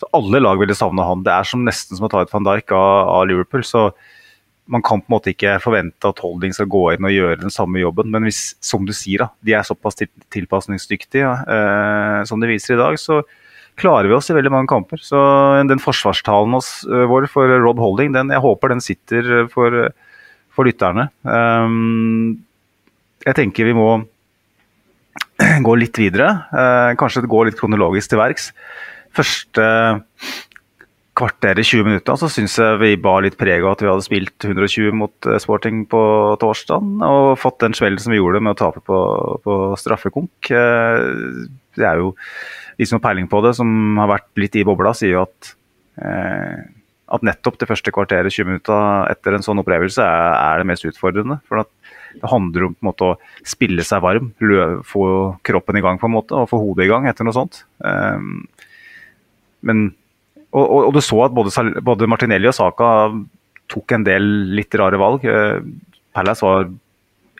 Så 0.00 0.08
Alle 0.16 0.40
lag 0.40 0.60
ville 0.60 0.76
savne 0.76 1.04
han. 1.04 1.24
Det 1.26 1.34
er 1.34 1.48
som 1.48 1.66
nesten 1.66 1.98
som 1.98 2.08
å 2.08 2.12
ta 2.12 2.24
ut 2.24 2.32
van 2.32 2.46
Dijk 2.48 2.72
av, 2.72 3.10
av 3.18 3.28
Liverpool. 3.28 3.66
så 3.66 3.90
man 4.70 4.84
kan 4.86 5.00
på 5.02 5.10
en 5.10 5.14
måte 5.16 5.32
ikke 5.32 5.56
forvente 5.58 6.06
at 6.06 6.20
Holding 6.22 6.52
skal 6.54 6.68
gå 6.70 6.82
inn 6.92 7.06
og 7.06 7.10
gjøre 7.10 7.40
den 7.40 7.50
samme 7.50 7.80
jobben. 7.80 8.10
Men 8.14 8.22
hvis, 8.28 8.54
som 8.62 8.84
du 8.86 8.92
sier, 8.94 9.24
da, 9.24 9.28
de 9.42 9.56
er 9.58 9.66
såpass 9.66 9.98
til, 9.98 10.10
tilpasningsdyktige 10.30 11.26
eh, 11.26 12.18
som 12.28 12.38
de 12.38 12.50
viser 12.52 12.76
i 12.76 12.78
dag, 12.78 12.98
så 13.00 13.18
klarer 13.80 14.06
vi 14.10 14.14
oss 14.14 14.30
i 14.30 14.36
veldig 14.36 14.52
mange 14.52 14.70
kamper. 14.70 15.00
Så 15.02 15.18
den 15.68 15.82
forsvarstalen 15.82 16.54
oss, 16.58 16.70
uh, 16.88 17.06
vår 17.10 17.28
for 17.32 17.50
Rob 17.64 17.80
Holding, 17.82 18.14
den, 18.16 18.32
jeg 18.34 18.44
håper 18.44 18.74
den 18.74 18.84
sitter 18.84 19.48
for, 19.52 19.82
for 20.54 20.68
lytterne. 20.68 21.08
Um, 21.24 22.40
jeg 23.26 23.36
tenker 23.36 23.68
vi 23.68 23.76
må 23.76 23.88
gå 25.66 25.76
litt 25.80 25.98
videre. 26.00 26.30
Uh, 26.52 26.92
kanskje 27.00 27.26
gå 27.26 27.44
litt 27.48 27.58
kronologisk 27.60 28.12
til 28.12 28.22
verks. 28.22 28.50
Første 29.16 29.66
kvarteret, 31.20 31.66
20 31.66 31.84
minutter, 31.84 32.16
så 32.16 32.30
syns 32.32 32.54
jeg 32.56 32.78
vi 32.80 32.94
bar 33.00 33.24
litt 33.24 33.36
preg 33.40 33.64
av 33.64 33.74
at 33.74 33.82
vi 33.82 33.90
hadde 33.90 34.06
spilt 34.06 34.46
120 34.46 34.94
mot 34.96 35.28
uh, 35.28 35.36
Sporting 35.42 35.82
på 35.90 36.00
torsdag, 36.40 36.86
og 37.04 37.34
fått 37.40 37.60
den 37.64 37.76
smellen 37.76 38.00
som 38.00 38.14
vi 38.14 38.20
gjorde 38.20 38.40
med 38.40 38.54
å 38.54 38.60
tape 38.60 38.82
på, 38.86 39.00
på 39.44 39.56
straffekonk. 39.80 40.52
Uh, 40.54 41.48
det 41.76 41.88
er 41.90 42.00
jo 42.00 42.14
de 42.78 42.88
som 42.88 42.96
har 42.96 43.10
peiling 43.10 43.28
på 43.28 43.42
det, 43.44 43.56
som 43.58 43.98
har 44.00 44.14
vært 44.14 44.30
litt 44.40 44.56
i 44.56 44.64
bobla, 44.66 44.94
sier 44.96 45.18
jo 45.18 45.24
at 45.26 45.56
at 47.10 47.24
nettopp 47.26 47.58
det 47.60 47.68
første 47.68 47.92
kvarteret, 47.94 48.32
20 48.32 48.48
minutter 48.48 49.10
etter 49.10 49.34
en 49.34 49.44
sånn 49.44 49.60
opplevelse, 49.60 50.04
er, 50.04 50.60
det 50.60 50.68
mest 50.70 50.86
utfordrende. 50.86 51.40
For 51.48 51.60
det 51.60 52.30
handler 52.30 52.68
om 52.68 52.76
måte 52.86 53.08
å 53.08 53.16
spille 53.46 53.84
seg 53.84 54.04
varm, 54.04 54.30
få 54.86 55.04
kroppen 55.46 55.80
i 55.80 55.84
gang 55.84 55.98
på 56.00 56.08
en 56.08 56.14
måte, 56.14 56.38
og 56.38 56.48
få 56.52 56.62
hodet 56.62 56.86
i 56.86 56.92
gang 56.92 57.08
etter 57.10 57.26
noe 57.26 57.36
sånt. 57.36 57.64
Men, 59.66 59.90
og, 60.50 60.64
og, 60.64 60.80
og, 60.88 60.92
du 60.96 61.00
så 61.04 61.18
at 61.26 61.34
både, 61.36 61.52
både, 61.86 62.08
Martinelli 62.10 62.50
og 62.50 62.56
Saka 62.56 62.90
tok 63.70 63.94
en 63.94 64.06
del 64.06 64.26
litt 64.56 64.74
rare 64.78 64.98
valg. 65.00 65.26
Uh, 65.26 65.60
Palace 66.16 66.44
var 66.44 66.70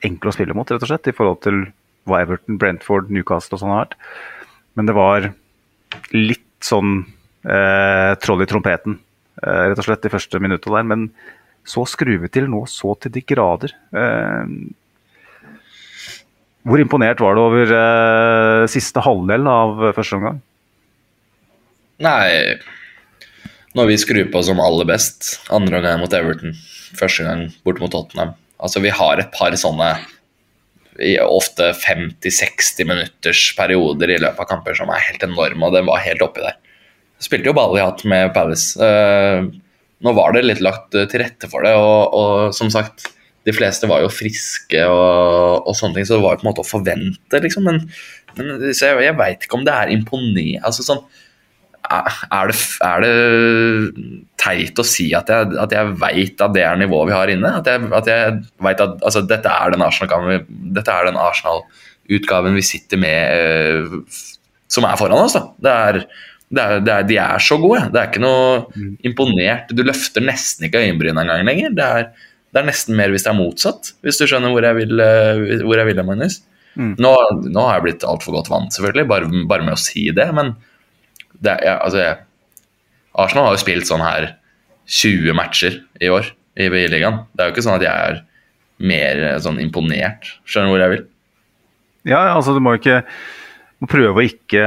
enkle 0.06 0.30
å 0.30 0.34
spille 0.34 0.56
mot, 0.56 0.68
rett 0.70 0.84
og 0.84 0.90
slett, 0.90 1.10
i 1.10 1.16
forhold 1.16 1.40
til 1.44 1.64
hva 2.08 2.22
Everton, 2.24 2.58
Brentford, 2.60 3.10
Newcastle 3.12 3.56
og 3.56 3.62
sånn 3.62 3.74
har 3.74 3.84
vært. 3.84 3.96
Men 4.78 4.88
det 4.88 4.96
var 4.96 5.30
litt 6.14 6.46
sånn 6.64 7.02
eh, 7.44 8.12
troll 8.22 8.44
i 8.44 8.48
trompeten, 8.48 8.98
eh, 9.42 9.62
rett 9.70 9.80
og 9.80 9.86
slett, 9.86 10.02
de 10.04 10.12
første 10.12 10.40
minutta 10.42 10.72
der. 10.72 10.86
Men 10.86 11.08
så 11.66 11.84
skruve 11.88 12.30
til 12.32 12.48
nå 12.50 12.64
så 12.70 12.94
til 13.00 13.12
de 13.14 13.24
grader. 13.26 13.74
Eh, 13.92 14.54
hvor 16.68 16.82
imponert 16.82 17.20
var 17.24 17.36
du 17.36 17.42
over 17.42 17.74
eh, 17.76 18.68
siste 18.72 19.02
halvdel 19.04 19.48
av 19.48 19.90
første 19.96 20.18
omgang? 20.18 20.40
Nei 22.00 22.56
Når 23.76 23.90
vi 23.90 23.98
skrur 24.00 24.30
på 24.32 24.42
som 24.46 24.60
aller 24.62 24.88
best, 24.88 25.36
andre 25.52 25.82
gang 25.84 26.00
mot 26.02 26.14
Everton, 26.16 26.56
første 26.96 27.26
gang 27.26 27.48
bort 27.66 27.82
mot 27.82 27.92
Tottenham 27.92 28.34
Altså, 28.60 28.82
vi 28.84 28.92
har 28.92 29.20
et 29.20 29.30
par 29.32 29.54
sånne 29.56 29.94
ofte 31.24 31.70
50-60 31.80 32.84
minutters 32.84 33.44
perioder 33.56 34.10
i 34.12 34.18
løpet 34.20 34.42
av 34.42 34.48
kamper 34.50 34.76
som 34.76 34.90
er 34.92 35.00
helt 35.06 35.22
enorme, 35.24 35.62
og 35.64 35.72
den 35.72 35.86
var 35.88 36.02
helt 36.04 36.20
oppi 36.20 36.42
der. 36.44 36.58
Spilte 37.24 37.48
jo 37.48 37.54
ball 37.56 37.72
i 37.78 37.80
hatt 37.80 38.02
med 38.10 38.34
Palace. 38.36 38.76
Uh, 38.76 39.48
nå 40.04 40.12
var 40.18 40.34
det 40.36 40.42
litt 40.44 40.60
lagt 40.60 40.92
til 40.92 41.22
rette 41.22 41.48
for 41.48 41.64
det, 41.64 41.72
og, 41.72 42.12
og 42.12 42.52
som 42.52 42.68
sagt 42.74 43.06
de 43.48 43.54
fleste 43.56 43.88
var 43.88 44.04
jo 44.04 44.12
friske 44.12 44.84
og, 44.84 45.64
og, 45.64 45.72
sånne 45.78 45.96
ting, 45.96 46.10
så 46.10 46.18
det 46.18 46.26
var 46.26 46.36
på 46.36 46.44
en 46.44 46.50
måte 46.50 46.64
å 46.64 46.68
forvente, 46.68 47.40
liksom. 47.46 47.64
Men, 47.64 47.80
men 48.36 48.52
jeg, 48.68 49.00
jeg 49.06 49.16
veit 49.16 49.46
ikke 49.46 49.56
om 49.56 49.64
det 49.64 49.72
er 49.72 49.94
imponerende 49.94 50.60
altså, 50.68 50.84
sånn, 50.84 51.00
er, 51.88 52.50
det, 52.50 52.56
er 52.86 53.04
det 53.04 53.14
teit 54.40 54.78
å 54.78 54.86
si 54.86 55.08
at 55.16 55.30
jeg, 55.32 55.52
at 55.58 55.72
jeg 55.74 55.94
veit 56.00 56.42
at 56.44 56.54
det 56.54 56.64
er 56.66 56.80
nivået 56.80 57.10
vi 57.10 57.16
har 57.16 57.32
inne? 57.32 57.52
At 57.60 57.70
jeg, 57.70 57.88
at 57.96 58.10
jeg 58.10 58.40
vet 58.66 58.82
at 58.84 58.98
altså, 59.00 59.24
dette 59.26 59.52
er 59.52 59.74
den 59.74 59.84
Arsenal-utgaven 59.86 61.16
Arsenal 61.24 61.64
vi 62.58 62.66
sitter 62.66 63.00
med 63.00 63.20
uh, 63.32 64.18
som 64.70 64.86
er 64.86 64.98
foran 65.00 65.24
oss. 65.24 65.38
er 65.38 66.04
det 66.50 66.62
er, 66.62 66.80
det 66.82 66.92
er, 66.92 67.04
de 67.06 67.16
er 67.22 67.42
så 67.42 67.60
gode. 67.62 67.84
Det 67.94 68.00
er 68.00 68.08
ikke 68.10 68.22
noe 68.24 68.46
mm. 68.74 68.94
imponert. 69.06 69.70
Du 69.70 69.84
løfter 69.86 70.24
nesten 70.24 70.66
ikke 70.66 70.80
øyenbrynene 70.82 71.22
engang 71.22 71.44
lenger. 71.46 71.76
Det 71.78 71.84
er, 71.86 72.08
det 72.50 72.58
er, 72.58 72.66
nesten 72.66 72.98
mer 72.98 73.12
hvis 73.14 73.26
det 73.26 73.30
er 73.30 73.38
motsatt, 73.38 73.92
hvis 74.02 74.18
du 74.18 74.24
skjønner 74.26 74.50
hvor 74.50 74.66
jeg 74.66 74.78
vil, 74.80 75.02
eh, 75.04 75.62
hvor 75.62 75.78
jeg 75.78 75.90
vil 75.92 76.02
Magnus. 76.08 76.40
Mm. 76.74 76.96
Nå, 77.02 77.12
nå, 77.46 77.62
har 77.66 77.78
jeg 77.78 77.86
blitt 77.86 78.06
altfor 78.06 78.34
godt 78.34 78.50
vant, 78.50 78.74
selvfølgelig, 78.74 79.06
bare, 79.10 79.30
bare, 79.50 79.66
med 79.66 79.76
å 79.76 79.80
si 79.80 80.08
det, 80.14 80.26
men 80.34 80.52
det 81.44 81.56
altså, 81.72 82.02
jeg, 82.02 82.18
Arsenal 83.20 83.48
har 83.48 83.56
jo 83.56 83.62
spilt 83.62 83.88
sånn 83.88 84.04
her 84.04 84.32
20 84.90 85.36
matcher 85.38 85.78
i 86.02 86.10
år 86.12 86.30
i, 86.58 86.68
ligaen. 86.68 87.24
Det 87.32 87.42
er 87.42 87.50
jo 87.50 87.54
ikke 87.54 87.64
sånn 87.66 87.78
at 87.78 87.86
jeg 87.86 88.08
er 88.10 88.22
mer 88.80 89.22
eh, 89.26 89.38
sånn 89.42 89.60
imponert. 89.62 90.34
Skjønner 90.44 90.70
du 90.70 90.74
hvor 90.74 90.84
jeg 90.84 90.94
vil? 90.94 91.04
Ja, 92.10 92.22
altså 92.32 92.54
du 92.56 92.62
må 92.64 92.74
ikke 92.78 93.02
må 93.80 93.88
prøve 93.90 94.20
å 94.20 94.26
ikke 94.26 94.64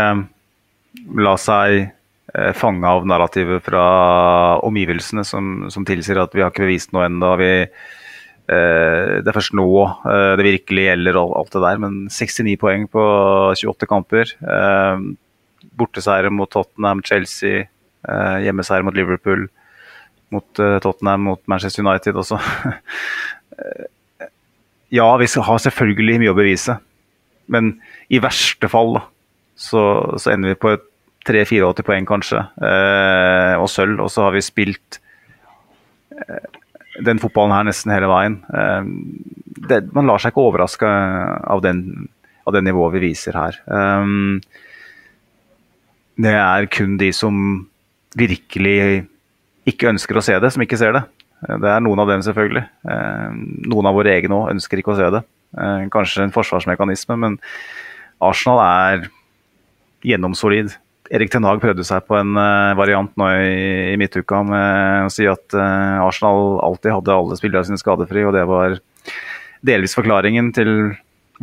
la 1.24 1.34
seg 1.42 1.80
eh, 1.84 2.54
fange 2.58 2.90
av 2.90 3.08
narrativet 3.10 3.66
fra 3.66 3.84
omgivelsene 4.66 5.26
som, 5.28 5.68
som, 5.74 5.86
tilsier 5.88 6.22
at 6.22 6.34
vi 6.34 6.44
har 6.44 6.54
ikke 6.54 6.66
bevist 6.66 6.94
noe 6.94 7.08
ennå. 7.10 7.34
Eh, 7.42 7.68
det 9.24 9.30
er 9.30 9.38
først 9.38 9.56
nå 9.58 9.68
eh, 9.86 10.34
det 10.40 10.48
virkelig 10.50 10.88
gjelder, 10.90 11.20
alt 11.24 11.54
det 11.54 11.66
der. 11.66 11.84
Men 11.84 12.00
69 12.10 12.58
poeng 12.62 12.88
på 12.92 13.04
28 13.60 13.90
kamper. 13.90 14.34
Borteseier 15.78 16.30
mot 16.30 16.52
Tottenham, 16.52 17.04
Chelsea, 17.04 17.68
eh, 18.08 18.54
mot 18.54 18.96
Liverpool. 18.96 19.48
Mot 20.34 20.60
eh, 20.60 20.80
Tottenham, 20.80 21.30
mot 21.30 21.42
Manchester 21.48 21.86
United 21.86 22.16
også. 22.16 22.40
ja, 25.00 25.08
vi 25.18 25.28
har 25.50 25.64
selvfølgelig 25.68 26.20
mye 26.22 26.34
å 26.34 26.38
bevise. 26.38 26.78
Men 27.52 27.76
i 28.10 28.22
verste 28.24 28.70
fall 28.72 28.98
så, 29.60 29.84
så 30.18 30.34
ender 30.34 30.54
vi 30.54 30.60
på 30.60 30.74
et 30.74 30.90
3-84 31.28 31.86
poeng, 31.88 32.08
kanskje, 32.08 32.42
eh, 32.68 33.54
og 33.60 33.70
sølv. 33.72 34.02
Og 34.04 34.12
så 34.12 34.26
har 34.26 34.36
vi 34.36 34.44
spilt 34.44 35.00
eh, 36.18 36.50
den 37.04 37.22
fotballen 37.24 37.56
her 37.56 37.70
nesten 37.70 37.94
hele 37.94 38.10
veien. 38.12 38.42
Eh, 38.52 38.90
det, 39.70 39.86
man 39.96 40.10
lar 40.10 40.22
seg 40.22 40.34
ikke 40.34 40.48
overraske 40.50 40.90
av, 40.90 41.64
den, 41.64 42.10
av 42.44 42.56
det 42.56 42.66
nivået 42.68 42.98
vi 42.98 43.06
viser 43.08 43.40
her. 43.40 43.60
Eh, 43.64 44.04
det 46.20 46.34
er 46.38 46.70
kun 46.72 46.98
de 47.02 47.10
som 47.16 47.36
virkelig 48.18 49.06
ikke 49.70 49.90
ønsker 49.94 50.20
å 50.20 50.24
se 50.26 50.36
det, 50.42 50.52
som 50.54 50.64
ikke 50.66 50.80
ser 50.80 50.96
det. 50.96 51.04
Det 51.44 51.70
er 51.70 51.82
noen 51.84 52.02
av 52.04 52.12
dem, 52.12 52.24
selvfølgelig. 52.24 52.64
Eh, 52.88 53.40
noen 53.72 53.90
av 53.90 53.98
våre 53.98 54.14
egne 54.14 54.38
òg 54.38 54.54
ønsker 54.54 54.80
ikke 54.80 54.94
å 54.94 55.00
se 55.00 55.10
det. 55.16 55.24
Eh, 55.58 55.86
kanskje 55.94 56.24
en 56.26 56.36
forsvarsmekanisme, 56.36 57.18
men 57.20 57.38
Arsenal 58.24 58.62
er 58.64 59.08
gjennomsolid. 60.08 60.76
Erik 61.14 61.34
Ten 61.34 61.46
Hag 61.46 61.60
prøvde 61.62 61.84
seg 61.86 62.06
på 62.08 62.16
en 62.16 62.32
uh, 62.40 62.74
variant 62.80 63.12
nå 63.20 63.26
i, 63.44 63.96
midtuka 64.00 64.40
med 64.48 65.10
å 65.10 65.12
si 65.12 65.28
at 65.30 65.54
Arsenal 65.54 66.62
alltid 66.64 66.96
hadde 66.96 67.18
alle 67.18 67.38
spillere 67.38 67.68
sine 67.68 67.78
skadefri, 67.78 68.24
og 68.26 68.32
det 68.34 68.46
var 68.50 68.78
delvis 69.68 69.94
forklaringen 70.00 70.50
til 70.56 70.72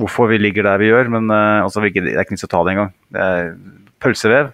hvorfor 0.01 0.33
vi 0.33 0.41
ligger 0.41 0.67
der 0.67 0.81
vi 0.81 0.89
gjør. 0.89 1.13
Men 1.13 1.29
altså, 1.31 1.85
det 1.85 1.93
er 1.93 2.25
ikke 2.25 2.35
nytt 2.35 2.49
å 2.49 2.51
ta 2.51 2.65
det 2.65 2.75
engang. 2.75 2.91
Det 3.13 3.29
er 3.29 3.53
pølsevev. 4.03 4.51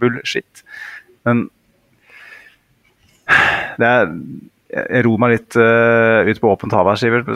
Bullshit. 0.00 0.64
Men 1.28 1.46
det 3.80 3.88
er 3.88 4.10
jeg 4.74 5.04
ror 5.06 5.20
meg 5.22 5.36
litt 5.36 5.56
uh, 5.60 6.26
ut 6.26 6.40
på 6.42 6.50
åpent 6.50 6.74
hav 6.74 6.88
her, 6.90 6.98
Sivert. 6.98 7.28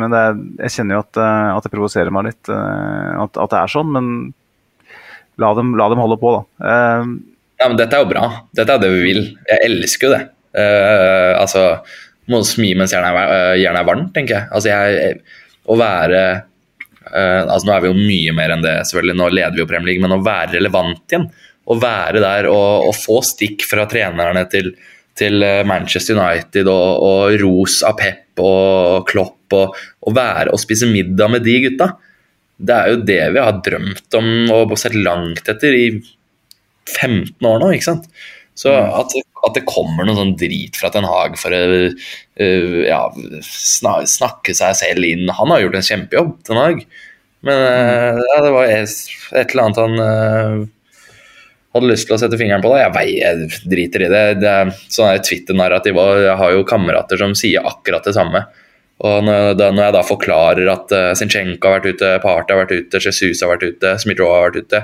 Men 0.00 0.14
er, 0.16 0.38
jeg 0.64 0.74
kjenner 0.78 0.98
jo 0.98 1.04
at, 1.04 1.20
uh, 1.20 1.52
at 1.54 1.66
det 1.66 1.70
provoserer 1.70 2.10
meg 2.14 2.26
litt 2.30 2.50
uh, 2.50 3.22
at, 3.22 3.38
at, 3.38 3.52
det 3.52 3.60
er 3.60 3.70
sånn. 3.70 3.92
Men 3.94 4.08
la 5.42 5.52
dem, 5.58 5.74
la 5.78 5.88
dem 5.92 6.02
holde 6.02 6.18
på, 6.18 6.32
da. 6.34 6.42
Uh, 6.66 7.12
ja, 7.60 7.68
men 7.68 7.78
Dette 7.78 7.96
er 7.96 8.02
jo 8.02 8.10
bra. 8.10 8.24
Dette 8.56 8.74
er 8.74 8.82
det 8.82 8.90
vi 8.92 9.04
vil. 9.04 9.22
Jeg 9.52 9.62
elsker 9.68 10.08
jo 10.08 10.16
det. 10.16 10.22
Uh, 10.56 11.32
altså, 11.38 11.64
Må 12.32 12.42
smi 12.48 12.72
mens 12.78 12.94
jernet 12.94 13.14
er, 13.14 13.54
uh, 13.54 13.62
er, 13.62 13.86
varmt, 13.86 14.10
tenker 14.16 14.40
jeg. 14.40 14.50
Altså, 14.50 14.72
jeg, 14.72 15.22
Å 15.66 15.78
være 15.78 16.22
altså 17.12 17.68
Nå 17.68 17.74
er 17.74 17.84
vi 17.84 17.90
jo 17.92 17.98
mye 17.98 18.34
mer 18.36 18.54
enn 18.54 18.64
det, 18.64 18.76
selvfølgelig. 18.88 19.18
Nå 19.20 19.28
leder 19.34 19.54
vi 19.54 19.62
jo 19.62 19.68
Premier 19.70 19.92
League, 19.92 20.02
men 20.02 20.16
å 20.16 20.24
være 20.24 20.56
relevant 20.56 21.14
igjen. 21.14 21.28
Å 21.66 21.76
være 21.82 22.22
der 22.22 22.48
og, 22.50 22.88
og 22.88 22.94
få 22.98 23.20
stikk 23.26 23.64
fra 23.66 23.88
trenerne 23.90 24.42
til, 24.50 24.72
til 25.18 25.46
Manchester 25.66 26.18
United 26.18 26.70
og, 26.70 27.06
og 27.06 27.38
ros 27.42 27.80
av 27.86 27.96
Pep 27.98 28.42
og 28.42 29.06
Klopp 29.08 29.54
og, 29.56 29.78
og 30.06 30.14
være 30.14 30.52
og 30.54 30.62
spise 30.62 30.88
middag 30.90 31.32
med 31.32 31.46
de 31.46 31.60
gutta 31.68 31.92
det 32.56 32.76
er 32.76 32.92
jo 32.92 33.00
det 33.04 33.22
vi 33.34 33.42
har 33.42 33.58
drømt 33.64 34.16
om 34.16 34.28
og 34.54 34.76
sett 34.80 34.96
langt 34.96 35.48
etter 35.52 35.76
i 35.76 35.86
15 36.86 37.48
år 37.48 37.60
nå. 37.60 37.72
ikke 37.76 37.90
sant? 37.90 38.06
Så 38.56 38.72
mm. 38.72 38.92
at, 39.02 39.16
at 39.46 39.56
det 39.58 39.66
kommer 39.68 40.06
noe 40.06 40.18
sånn 40.18 40.36
drit 40.38 40.76
fra 40.78 40.90
Ten 40.92 41.06
Hag 41.08 41.36
for 41.40 41.54
å 41.54 41.60
uh, 41.88 42.78
ja, 42.86 43.02
snakke 43.42 44.54
seg 44.56 44.78
selv 44.78 45.06
inn. 45.08 45.28
Han 45.38 45.52
har 45.54 45.64
gjort 45.64 45.78
en 45.80 45.90
kjempejobb, 45.90 46.32
Ten 46.46 46.60
Hag. 46.60 46.82
Men 47.46 47.62
uh, 47.62 48.22
ja, 48.22 48.40
det 48.42 48.54
var 48.54 48.72
et, 48.72 49.04
eller 49.44 49.64
annet 49.64 49.82
han 49.82 50.02
uh, 50.02 50.66
hadde 51.76 51.90
lyst 51.92 52.08
til 52.08 52.16
å 52.16 52.20
sette 52.20 52.38
fingeren 52.40 52.64
på. 52.64 52.72
Da. 52.72 52.84
Jeg, 52.86 52.94
vei, 52.96 53.08
jeg 53.20 53.64
driter 53.70 54.06
i 54.06 54.12
det. 54.12 54.22
det 54.42 54.52
er 54.52 54.72
sånn 54.92 55.26
Twitter-narrativ 55.26 56.00
Jeg 56.24 56.38
har 56.40 56.54
jo 56.54 56.68
kamerater 56.68 57.20
som 57.20 57.36
sier 57.38 57.66
akkurat 57.68 58.06
det 58.06 58.16
samme. 58.16 58.46
Og 59.06 59.26
når, 59.26 59.54
da, 59.60 59.70
når 59.74 59.90
jeg 59.90 59.94
da 59.98 60.04
forklarer 60.08 60.72
at 60.72 60.92
uh, 60.96 61.12
Zinchenko 61.18 61.68
har 61.68 61.80
vært 61.80 61.98
ute, 61.98 62.12
Party 62.22 62.54
har 62.54 62.62
vært 62.64 62.76
ute, 62.78 63.02
Jesus 63.04 63.42
har 63.44 63.52
vært 63.52 63.66
ute, 63.68 63.96
Smith-Roe 64.00 64.32
har 64.32 64.46
vært 64.48 64.62
ute, 64.64 64.82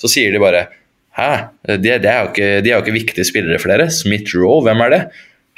så 0.00 0.10
sier 0.10 0.34
de 0.34 0.42
bare 0.42 0.66
Hæ? 1.14 1.30
De, 1.68 1.78
de, 1.78 2.10
er 2.10 2.24
jo 2.24 2.32
ikke, 2.32 2.48
de 2.64 2.70
er 2.70 2.74
jo 2.74 2.82
ikke 2.82 2.96
viktige 2.96 3.26
spillere 3.28 3.60
for 3.62 3.70
dere. 3.70 3.90
Smith-Roe, 3.92 4.62
hvem 4.66 4.82
er 4.86 4.94
det? 4.94 5.02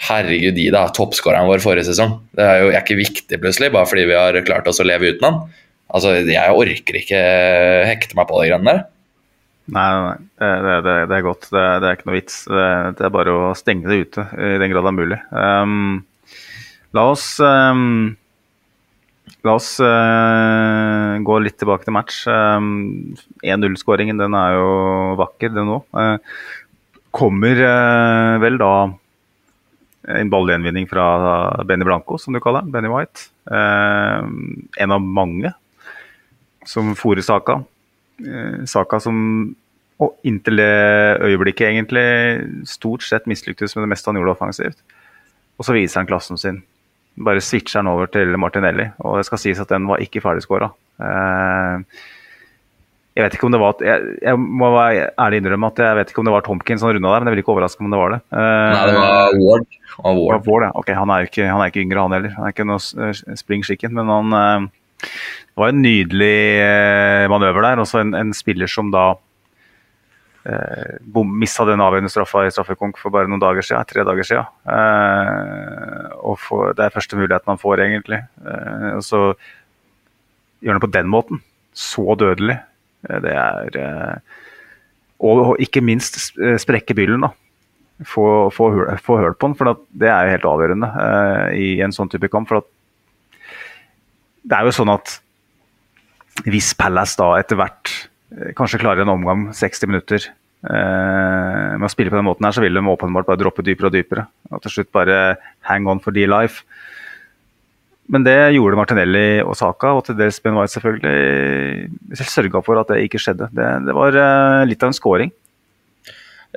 Herregud, 0.06 0.52
de 0.58 0.66
da, 0.74 0.82
toppskåreren 0.92 1.48
vår 1.48 1.62
forrige 1.64 1.88
sesong. 1.88 2.18
Det 2.36 2.44
er 2.44 2.58
jo 2.60 2.72
er 2.74 2.82
ikke 2.82 2.98
viktig 2.98 3.38
plutselig, 3.40 3.70
bare 3.72 3.88
fordi 3.88 4.04
vi 4.10 4.18
har 4.18 4.36
klart 4.44 4.68
oss 4.68 4.82
å 4.82 4.86
leve 4.86 5.14
uten 5.14 5.24
han. 5.28 5.40
Altså, 5.96 6.18
Jeg 6.26 6.58
orker 6.60 7.00
ikke 7.00 7.22
hekte 7.88 8.18
meg 8.18 8.28
på 8.28 8.42
de 8.42 8.50
greiene 8.50 8.74
der. 8.74 8.84
Nei, 9.66 9.86
nei, 9.98 10.18
det, 10.62 10.74
det, 10.84 10.94
det 11.10 11.16
er 11.16 11.24
godt. 11.26 11.48
Det, 11.48 11.64
det, 11.82 11.88
er 11.88 11.96
ikke 11.96 12.08
noe 12.10 12.18
vits. 12.18 12.36
Det, 12.46 13.06
er 13.08 13.14
bare 13.14 13.34
å 13.34 13.54
stenge 13.58 13.88
det 13.90 14.02
ute 14.04 14.26
i 14.36 14.52
den 14.62 14.70
grad 14.70 14.86
det 14.86 14.92
er 14.92 14.98
mulig. 15.00 15.18
Um, 15.32 15.88
la 16.94 17.06
oss 17.14 17.26
um, 17.42 18.14
La 19.46 19.54
oss 19.54 19.76
uh, 19.78 21.16
gå 21.22 21.38
litt 21.44 21.58
tilbake 21.60 21.86
til 21.86 21.94
match. 21.94 22.24
Um, 22.26 23.14
1-0-skåringen 23.46 24.18
den 24.18 24.34
er 24.34 24.56
jo 24.56 24.70
vakker, 25.20 25.52
den 25.54 25.74
òg. 25.76 25.84
Uh, 25.94 26.16
kommer 27.14 27.60
uh, 27.62 28.36
vel 28.42 28.58
da 28.60 28.72
en 30.16 30.30
ballgjenvinning 30.30 30.86
fra 30.90 31.04
Benny 31.66 31.86
Blanco, 31.86 32.18
som 32.22 32.34
du 32.34 32.40
kaller 32.42 32.62
den. 32.62 32.74
Benny 32.74 32.90
White. 32.92 33.26
en 33.50 34.92
av 34.94 35.02
mange 35.02 35.50
som 36.66 36.92
fòrer 36.94 37.26
Saka. 37.26 37.56
Saka 38.70 39.00
som 39.02 39.16
og 39.98 40.14
inntil 40.28 40.60
det 40.60 41.22
øyeblikket 41.24 41.70
egentlig 41.70 42.06
stort 42.68 43.02
sett 43.02 43.26
mislyktes 43.26 43.74
med 43.74 43.86
det 43.86 43.90
meste 43.94 44.10
han 44.10 44.20
gjorde 44.20 44.36
offensivt. 44.36 44.78
Og 45.58 45.66
så 45.66 45.74
viser 45.74 46.02
han 46.02 46.08
klassen 46.08 46.38
sin 46.38 46.62
bare 47.16 47.40
switcher 47.40 47.80
den 47.80 47.90
over 47.92 48.10
til 48.12 48.36
Martinelli. 48.40 48.90
Og 49.04 49.18
det 49.20 49.26
skal 49.28 49.40
sies 49.40 49.60
at 49.62 49.72
den 49.72 49.88
var 49.88 50.02
ikke 50.04 50.22
ferdigskåra. 50.24 50.68
Eh, 51.00 52.04
jeg 53.16 53.24
vet 53.24 53.36
ikke 53.38 53.46
om 53.48 53.54
det 53.54 53.60
var 53.62 53.80
jeg, 53.80 54.16
jeg 54.20 54.36
må 54.36 54.68
være 54.74 55.06
ærlig 55.24 55.38
innrømme 55.40 55.70
at 55.72 55.78
jeg 55.80 55.96
vet 55.96 56.10
ikke 56.12 56.20
om 56.20 56.28
det 56.28 56.34
var 56.34 56.44
Tomkins 56.44 56.82
som 56.84 56.90
runda 56.92 57.14
der, 57.14 57.22
men 57.24 57.30
jeg 57.30 57.36
vil 57.36 57.42
ikke 57.44 57.54
overraske 57.54 57.84
om 57.84 57.94
det 57.94 58.00
var 58.00 58.12
det. 58.12 58.20
Eh, 58.28 58.72
Nei, 58.74 58.82
det 58.90 58.96
var 58.98 59.38
Ward. 59.40 59.78
Og 60.02 60.20
Ward. 60.20 60.48
Ward 60.50 60.66
ja. 60.68 60.72
Ok, 60.76 60.90
han 60.98 61.12
er, 61.14 61.28
ikke, 61.30 61.46
han 61.48 61.62
er 61.62 61.72
ikke 61.72 61.84
yngre, 61.86 62.04
han 62.04 62.16
heller. 62.18 62.34
Han 62.36 62.48
er 62.48 62.56
ikke 62.56 62.68
noe 62.68 63.36
spring 63.40 63.64
chicken, 63.64 63.96
men 63.96 64.12
han 64.12 64.36
eh, 64.40 64.66
Det 65.06 65.62
var 65.62 65.72
en 65.72 65.80
nydelig 65.80 66.36
manøver 67.32 67.64
der. 67.64 67.80
Også 67.80 68.02
en, 68.02 68.12
en 68.18 68.36
spiller 68.36 68.68
som 68.68 68.92
da 68.92 69.14
eh, 70.46 71.24
mista 71.26 71.66
den 71.66 71.82
avgjørende 71.82 72.12
straffa 72.12 72.44
i 72.46 72.52
straffekonk 72.54 72.98
for 73.00 73.14
bare 73.14 73.30
noen 73.30 73.42
dager 73.42 73.64
siden, 73.66 73.86
tre 73.88 74.04
dager 74.06 74.26
siden. 74.26 74.50
Eh, 74.72 76.14
og 76.22 76.38
for, 76.42 76.72
det 76.76 76.86
er 76.86 76.94
første 76.94 77.18
muligheten 77.18 77.52
han 77.52 77.62
får, 77.62 77.82
egentlig. 77.84 78.22
Eh, 78.44 78.90
og 78.96 79.04
så 79.06 79.22
gjør 80.62 80.76
han 80.76 80.80
det 80.80 80.86
på 80.86 80.94
den 80.98 81.10
måten. 81.12 81.42
Så 81.76 82.16
dødelig. 82.18 82.58
Eh, 83.08 83.20
det 83.24 83.34
er 83.34 83.80
eh, 83.82 84.38
Og 85.26 85.56
ikke 85.62 85.84
minst 85.84 86.18
eh, 86.38 86.58
sprekke 86.60 86.96
byllen, 86.96 87.26
da. 87.26 87.32
Få, 88.04 88.50
få, 88.52 88.72
høl 88.76 89.36
på 89.40 89.46
den, 89.46 89.54
for 89.56 89.78
det 89.96 90.10
er 90.12 90.26
jo 90.26 90.32
helt 90.34 90.48
avgjørende 90.50 90.88
i 91.56 91.78
en 91.80 91.94
sånn 91.96 92.10
type 92.12 92.28
kamp. 92.28 92.50
for 92.50 92.60
at 92.60 92.66
det 94.44 94.58
er 94.58 94.68
jo 94.68 94.74
sånn 94.76 94.92
at 94.92 95.14
hvis 96.44 96.74
Palace 96.76 97.16
da 97.16 97.30
etter 97.40 97.56
hvert 97.56 97.94
Eh, 97.96 98.15
kanskje 98.58 98.80
klarer 98.82 99.04
en 99.04 99.14
omgang 99.14 99.46
60 99.54 99.90
minutter 99.90 100.24
eh, 100.26 101.76
med 101.76 101.86
å 101.86 101.92
spille 101.92 102.10
på 102.12 102.18
den 102.18 102.26
måten 102.26 102.46
her, 102.46 102.56
så 102.56 102.64
vil 102.64 102.74
de 102.74 102.82
åpenbart 102.90 103.28
bare 103.28 103.40
droppe 103.40 103.64
dypere 103.66 103.90
og 103.90 103.94
dypere. 103.94 104.26
Og 104.50 104.62
til 104.64 104.78
slutt 104.78 104.92
bare 104.94 105.36
hang 105.68 105.88
on 105.90 106.02
for 106.02 106.16
dear 106.16 106.30
life. 106.32 106.66
Men 108.12 108.22
det 108.26 108.54
gjorde 108.54 108.78
Martinelli 108.78 109.42
og 109.42 109.56
Saka, 109.58 109.90
og 109.98 110.04
til 110.06 110.18
dels 110.18 110.38
Ben 110.42 110.54
White 110.54 110.76
selvfølgelig. 110.76 111.88
Selv 112.18 112.30
sørga 112.30 112.62
for 112.62 112.78
at 112.78 112.92
det 112.92 113.02
ikke 113.06 113.20
skjedde. 113.22 113.48
Det, 113.54 113.70
det 113.88 113.96
var 113.96 114.14
uh, 114.14 114.62
litt 114.68 114.82
av 114.82 114.92
en 114.92 114.98
scoring. 114.98 115.32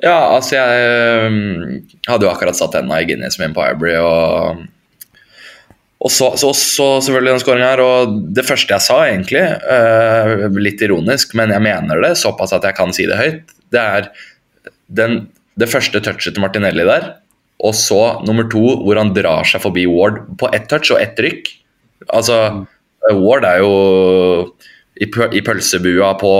Ja, 0.00 0.30
altså 0.32 0.56
jeg 0.56 1.26
um, 1.26 1.80
hadde 2.06 2.24
jo 2.24 2.30
akkurat 2.30 2.56
satt 2.56 2.78
henda 2.78 3.00
i 3.02 3.08
Guinness 3.08 3.36
med 3.40 3.50
Empire 3.50 3.74
Bree, 3.76 3.98
og 3.98 4.62
og 6.00 6.08
så, 6.08 6.30
så, 6.40 6.50
så 6.56 6.86
selvfølgelig 7.04 7.34
den 7.34 7.42
skåringa 7.42 7.70
her. 7.74 7.82
Og 7.84 8.14
det 8.36 8.46
første 8.48 8.72
jeg 8.72 8.84
sa, 8.86 9.02
egentlig, 9.04 9.42
uh, 9.68 10.46
litt 10.56 10.80
ironisk, 10.84 11.34
men 11.36 11.52
jeg 11.52 11.64
mener 11.64 12.00
det 12.04 12.14
såpass 12.20 12.54
at 12.56 12.64
jeg 12.64 12.78
kan 12.78 12.94
si 12.96 13.04
det 13.10 13.18
høyt, 13.20 13.52
det 13.70 13.82
er 13.82 14.08
den, 14.96 15.26
det 15.60 15.68
første 15.70 16.00
touchet 16.02 16.34
til 16.34 16.42
Martinelli 16.42 16.86
der, 16.88 17.12
og 17.60 17.76
så 17.76 18.00
nummer 18.24 18.48
to 18.48 18.62
hvor 18.80 18.96
han 18.96 19.12
drar 19.12 19.44
seg 19.44 19.60
forbi 19.60 19.84
Ward 19.90 20.22
på 20.40 20.48
ett 20.56 20.70
touch 20.72 20.88
og 20.94 21.02
ett 21.02 21.20
rykk. 21.20 21.52
Altså, 22.16 22.64
Ward 23.20 23.44
er 23.44 23.60
jo 23.60 23.74
i, 24.96 25.04
i 25.06 25.44
pølsebua 25.44 26.14
på 26.20 26.32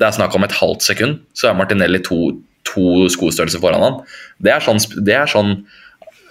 Det 0.00 0.08
er 0.08 0.16
snakk 0.16 0.34
om 0.34 0.42
et 0.42 0.56
halvt 0.56 0.82
sekund, 0.82 1.20
så 1.36 1.50
er 1.50 1.58
Martinelli 1.60 2.00
to, 2.02 2.32
to 2.66 3.04
skostørrelser 3.12 3.60
foran 3.62 3.84
han. 3.84 4.00
Det 4.42 4.50
er 4.50 4.64
sånn, 4.64 4.80
det 5.06 5.14
er 5.14 5.30
sånn 5.30 5.52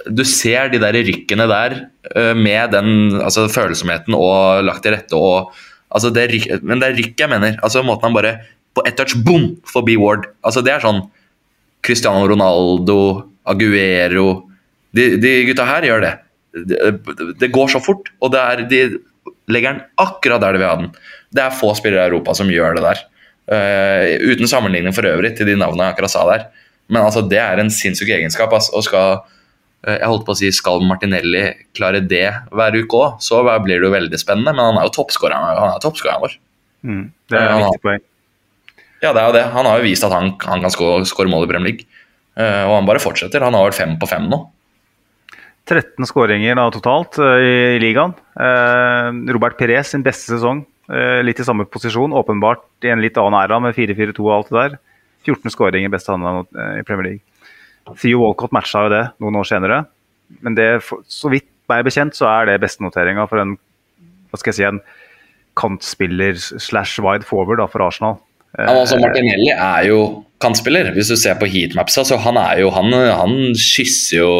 du 0.07 0.23
ser 0.27 0.71
de 0.73 0.79
der 0.81 0.97
rykkene 1.05 1.45
der 1.49 1.75
uh, 2.15 2.33
med 2.35 2.73
den 2.73 3.19
altså, 3.21 3.45
følsomheten 3.51 4.15
og 4.17 4.63
lagt 4.67 4.83
til 4.85 4.95
rette 4.95 5.17
og 5.17 5.53
altså, 5.89 6.11
det 6.13 6.27
ryk, 6.31 6.47
Men 6.63 6.81
det 6.81 6.89
er 6.89 6.97
rykk 6.97 7.23
jeg 7.23 7.31
mener. 7.31 7.57
Altså 7.63 7.83
Måten 7.85 8.09
han 8.09 8.17
bare 8.17 8.33
På 8.73 8.83
ett 8.87 8.97
touch, 8.97 9.15
boom, 9.23 9.55
forbi 9.69 9.95
Ward. 9.97 10.25
Altså 10.43 10.63
Det 10.65 10.73
er 10.73 10.83
sånn 10.83 11.03
Cristiano 11.83 12.25
Ronaldo, 12.27 13.29
Aguero 13.45 14.49
De, 14.95 15.15
de 15.21 15.33
gutta 15.49 15.65
her 15.67 15.87
gjør 15.87 16.03
det. 16.03 16.13
det. 16.53 16.91
de, 17.39 17.47
går 17.49 17.71
så 17.73 17.79
fort, 17.81 18.11
og 18.21 18.29
det 18.33 18.41
er, 18.41 18.59
de 18.69 18.81
legger 19.49 19.73
den 19.73 19.79
akkurat 19.97 20.43
der 20.43 20.53
de 20.53 20.61
vil 20.61 20.69
ha 20.69 20.75
den. 20.77 20.91
Det 21.33 21.41
er 21.41 21.55
få 21.57 21.71
spillere 21.73 22.05
i 22.05 22.11
Europa 22.11 22.35
som 22.37 22.51
gjør 22.53 22.77
det 22.77 22.83
der. 22.85 23.01
Uh, 23.49 24.29
uten 24.29 24.47
sammenligning 24.47 24.93
for 24.93 25.09
øvrig 25.09 25.33
til 25.33 25.49
de 25.49 25.57
navnene 25.57 25.87
jeg 25.87 25.95
akkurat 25.95 26.13
sa 26.13 26.27
der. 26.29 26.45
Men 26.93 27.07
altså, 27.07 27.25
det 27.25 27.41
er 27.41 27.57
en 27.57 27.73
sinnssyk 27.73 28.13
egenskap. 28.13 28.53
Altså, 28.53 28.69
og 28.77 28.85
skal 28.85 29.23
Eh, 29.25 29.42
jeg 29.83 30.07
holdt 30.07 30.23
på 30.23 30.31
å 30.31 30.37
si, 30.39 30.47
Skal 30.55 30.83
Martinelli 30.87 31.43
klare 31.75 31.99
det 31.99 32.25
hver 32.55 32.77
uke 32.79 32.99
òg, 33.01 33.17
så 33.23 33.41
blir 33.43 33.81
det 33.81 33.89
jo 33.89 33.91
veldig 33.91 34.19
spennende. 34.21 34.53
Men 34.55 34.69
han 34.69 34.79
er 34.79 34.87
jo 34.87 34.93
toppskåreren 34.95 36.23
vår. 36.23 36.37
Mm, 36.83 37.03
det 37.31 37.39
er 37.39 37.43
et 37.43 37.51
eh, 37.51 37.61
viktig 37.63 37.83
poeng. 37.83 38.03
Ja, 39.03 39.11
det 39.11 39.19
er 39.19 39.27
jo 39.27 39.35
det. 39.35 39.43
Han 39.55 39.67
har 39.67 39.79
jo 39.79 39.87
vist 39.87 40.05
at 40.07 40.15
han, 40.15 40.33
han 40.43 40.63
kan 40.63 40.73
skåre 40.73 41.31
mål 41.31 41.47
i 41.47 41.51
Premier 41.51 41.71
League. 41.71 41.87
Uh, 42.33 42.65
og 42.65 42.77
han 42.79 42.89
bare 42.89 43.03
fortsetter. 43.03 43.43
Han 43.45 43.55
har 43.57 43.67
vært 43.69 43.79
fem 43.79 43.95
på 43.99 44.09
fem 44.09 44.27
nå. 44.31 44.41
13 45.69 46.07
skåringer 46.09 46.59
totalt 46.75 47.19
uh, 47.21 47.37
i, 47.39 47.79
ligaen. 47.83 48.15
Uh, 48.35 49.11
Robert 49.35 49.59
Perez 49.59 49.93
sin 49.93 50.05
beste 50.05 50.35
sesong. 50.35 50.65
litt 51.23 51.39
i 51.39 51.45
samme 51.47 51.63
posisjon, 51.71 52.11
åpenbart 52.11 52.83
i 52.83 52.89
en 52.91 52.99
litt 53.01 53.15
annen 53.17 53.37
æra 53.39 53.55
med 53.63 53.71
4-4-2 53.73 54.25
og 54.25 54.33
alt 54.35 54.49
det 54.49 54.57
der. 54.57 54.73
14 55.23 55.53
skåringer, 55.53 55.89
beste 55.89 56.11
han 56.11 56.43
i 56.75 56.83
Premier 56.83 57.05
League. 57.07 57.32
Theo 57.91 58.23
Walcott 58.23 58.53
matcha 58.55 58.85
jo 58.85 58.93
det 58.93 59.03
noen 59.23 59.39
år 59.41 59.47
senere. 59.49 59.83
Men 60.43 60.55
det, 60.57 60.67
så 61.11 61.31
vidt 61.31 61.49
meg 61.71 61.85
bekjent 61.87 62.15
så 62.17 62.27
er 62.31 62.49
det 62.49 62.61
bestenoteringa 62.63 63.27
for 63.29 63.43
en 63.43 63.57
hva 64.33 64.39
skal 64.41 64.49
jeg 64.49 64.57
si, 64.57 64.65
en 64.65 64.79
kantspiller 65.59 66.37
slash 66.41 67.01
wide 67.03 67.27
forward 67.27 67.61
da, 67.61 67.67
for 67.69 67.85
Arsenal. 67.85 68.17
Altså 68.57 68.97
Martinelli 69.01 69.49
er 69.53 69.87
jo 69.87 69.99
kantspiller, 70.43 70.91
hvis 70.93 71.09
du 71.09 71.15
ser 71.17 71.37
på 71.39 71.47
heatmapsa. 71.49 72.03
så 72.05 72.17
Han 72.21 72.37
er 72.37 72.63
jo, 72.63 72.71
han, 72.73 72.93
han 72.93 73.35
kysser 73.57 74.19
jo 74.19 74.31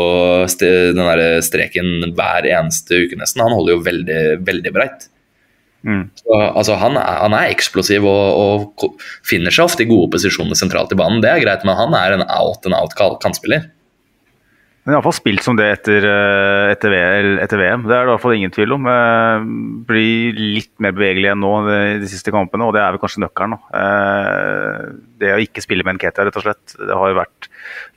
den 0.60 1.02
der 1.02 1.42
streken 1.46 2.14
hver 2.18 2.50
eneste 2.50 3.06
uke 3.06 3.18
nesten. 3.18 3.46
Han 3.46 3.56
holder 3.56 3.78
jo 3.78 3.86
veldig, 3.86 4.22
veldig 4.50 4.74
breit. 4.76 5.08
Mm. 5.84 6.04
Så, 6.16 6.32
altså, 6.40 6.78
han, 6.80 6.96
er, 6.96 7.20
han, 7.26 7.36
er, 7.36 7.52
eksplosiv 7.52 8.06
og, 8.08 8.74
og, 8.80 9.06
finner 9.28 9.52
seg 9.52 9.68
ofte 9.68 9.84
i 9.84 9.90
gode 9.90 10.14
posisjoner 10.16 10.56
sentralt 10.56 10.94
i 10.96 11.00
banen. 11.00 11.22
Det 11.24 11.32
er 11.32 11.44
greit, 11.44 11.66
men 11.68 11.80
han 11.80 11.96
er 12.00 12.16
en 12.16 12.28
out 12.30 12.68
and 12.70 12.78
out 12.78 12.96
kantspiller. 13.24 13.68
Men 14.84 14.98
iallfall 14.98 15.14
spilt 15.16 15.46
som 15.46 15.56
det 15.56 15.70
etter, 15.78 16.04
eh, 16.04 16.70
etter, 16.74 16.92
VM. 16.92 17.86
Det 17.88 17.96
er 17.96 18.02
det 18.04 18.10
i 18.10 18.12
hvert 18.12 18.24
fall 18.24 18.36
ingen 18.36 18.52
tvil 18.52 18.76
om. 18.76 18.88
Eh, 18.92 19.46
blir 19.88 20.40
litt 20.58 20.74
mer 20.84 20.92
bevegelig 20.92 21.30
enn 21.32 21.40
nå 21.40 21.52
de 22.02 22.10
siste 22.12 22.34
kampene, 22.36 22.68
og 22.68 22.76
det 22.76 22.82
er 22.84 22.92
vel 22.92 23.00
kanskje 23.00 23.24
nøkkelen. 23.24 23.56
Eh, 23.80 24.82
det 25.24 25.32
å 25.32 25.40
ikke 25.40 25.64
spille 25.64 25.88
med 25.88 25.96
en 25.96 26.04
Ketia, 26.04 26.28
rett 26.28 26.40
og 26.40 26.44
slett, 26.44 26.76
det 26.76 27.00
har 27.00 27.14
jo 27.14 27.20
vært 27.22 27.48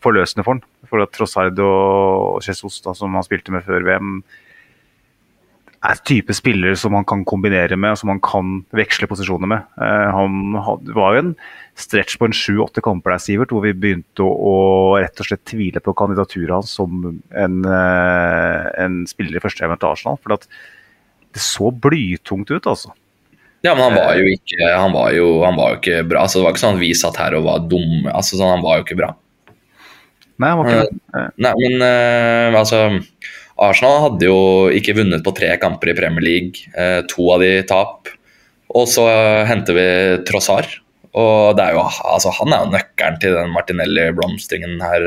forløsende 0.05 0.47
for 0.47 0.55
han. 0.55 0.63
For 0.87 1.03
at 1.03 1.11
Trossard 1.17 1.59
og 1.59 2.47
Jesus, 2.47 2.79
da, 2.85 2.95
som 2.95 3.19
han 3.19 3.27
spilte 3.27 3.51
med 3.51 3.67
før 3.67 3.83
VM, 3.83 4.21
er 5.87 6.01
type 6.09 6.35
spiller 6.37 6.77
som 6.79 6.95
han 6.97 7.07
kan 7.09 7.23
kombinere 7.29 7.77
med, 7.79 7.95
og 7.95 8.01
som 8.01 8.11
han 8.13 8.21
kan 8.25 8.59
veksle 8.77 9.09
posisjoner 9.11 9.51
med. 9.51 9.65
Eh, 9.83 10.09
han 10.17 10.59
var 10.97 11.17
jo 11.17 11.23
en 11.23 11.33
stretch 11.79 12.17
på 12.19 12.29
en 12.29 12.37
sju-åtte 12.37 12.83
kamper 12.85 13.15
der, 13.15 13.23
Sivert, 13.23 13.53
hvor 13.53 13.65
vi 13.65 13.75
begynte 13.77 14.25
å, 14.25 14.55
rett 15.01 15.21
og 15.21 15.29
slett 15.29 15.45
tvile 15.49 15.83
på 15.85 15.95
kandidaturet 15.99 16.55
hans 16.57 16.73
som 16.79 17.09
en, 17.11 17.59
eh, 17.65 18.69
en 18.85 19.03
spiller 19.11 19.39
i 19.39 19.45
førsteelveren 19.45 19.83
til 19.83 19.93
Arsenal. 19.93 20.21
For 20.23 20.37
det 20.37 21.43
så 21.43 21.71
blytungt 21.71 22.51
ut, 22.51 22.67
altså. 22.67 22.95
Ja, 23.65 23.75
men 23.75 23.83
han 23.89 23.97
var 23.99 24.17
jo 24.17 24.27
ikke, 24.31 24.61
han 24.71 24.93
var 24.95 25.13
jo, 25.17 25.29
han 25.43 25.57
var 25.59 25.73
jo 25.73 25.81
ikke 25.81 26.03
bra. 26.09 26.25
Altså, 26.25 26.39
det 26.39 26.47
var 26.47 26.55
ikke 26.55 26.65
sånn 26.65 26.79
at 26.79 26.85
vi 26.85 26.93
satt 26.97 27.21
her 27.21 27.37
og 27.37 27.49
var 27.49 27.65
dumme. 27.69 28.13
Altså, 28.13 28.39
sånn, 28.39 28.55
han 28.55 28.65
var 28.65 28.79
jo 28.79 28.87
ikke 28.87 29.01
bra. 29.01 29.15
Nei, 30.37 30.53
han 30.53 30.61
var 30.61 30.71
ikke 30.71 30.85
det. 30.85 31.27
Nei, 31.41 31.53
men 31.57 32.57
altså 32.57 32.83
Arsenal 33.57 34.03
hadde 34.05 34.29
jo 34.29 34.41
ikke 34.77 34.99
vunnet 34.99 35.25
på 35.25 35.33
tre 35.37 35.55
kamper 35.61 35.93
i 35.93 35.97
Premier 35.97 36.25
League. 36.25 36.67
Eh, 36.77 37.01
to 37.09 37.31
av 37.33 37.45
de 37.45 37.53
tap. 37.69 38.11
Og 38.77 38.89
så 38.91 39.07
uh, 39.07 39.47
henter 39.49 39.77
vi 39.77 39.87
Trossar. 40.29 40.69
Og 41.17 41.57
er 41.63 41.73
jo, 41.73 41.81
altså, 41.81 42.29
han 42.43 42.53
er 42.53 42.65
jo 42.65 42.73
nøkkelen 42.75 43.15
til 43.23 43.33
den 43.33 43.55
Martinelli-blomstringen 43.55 44.83
her 44.85 45.07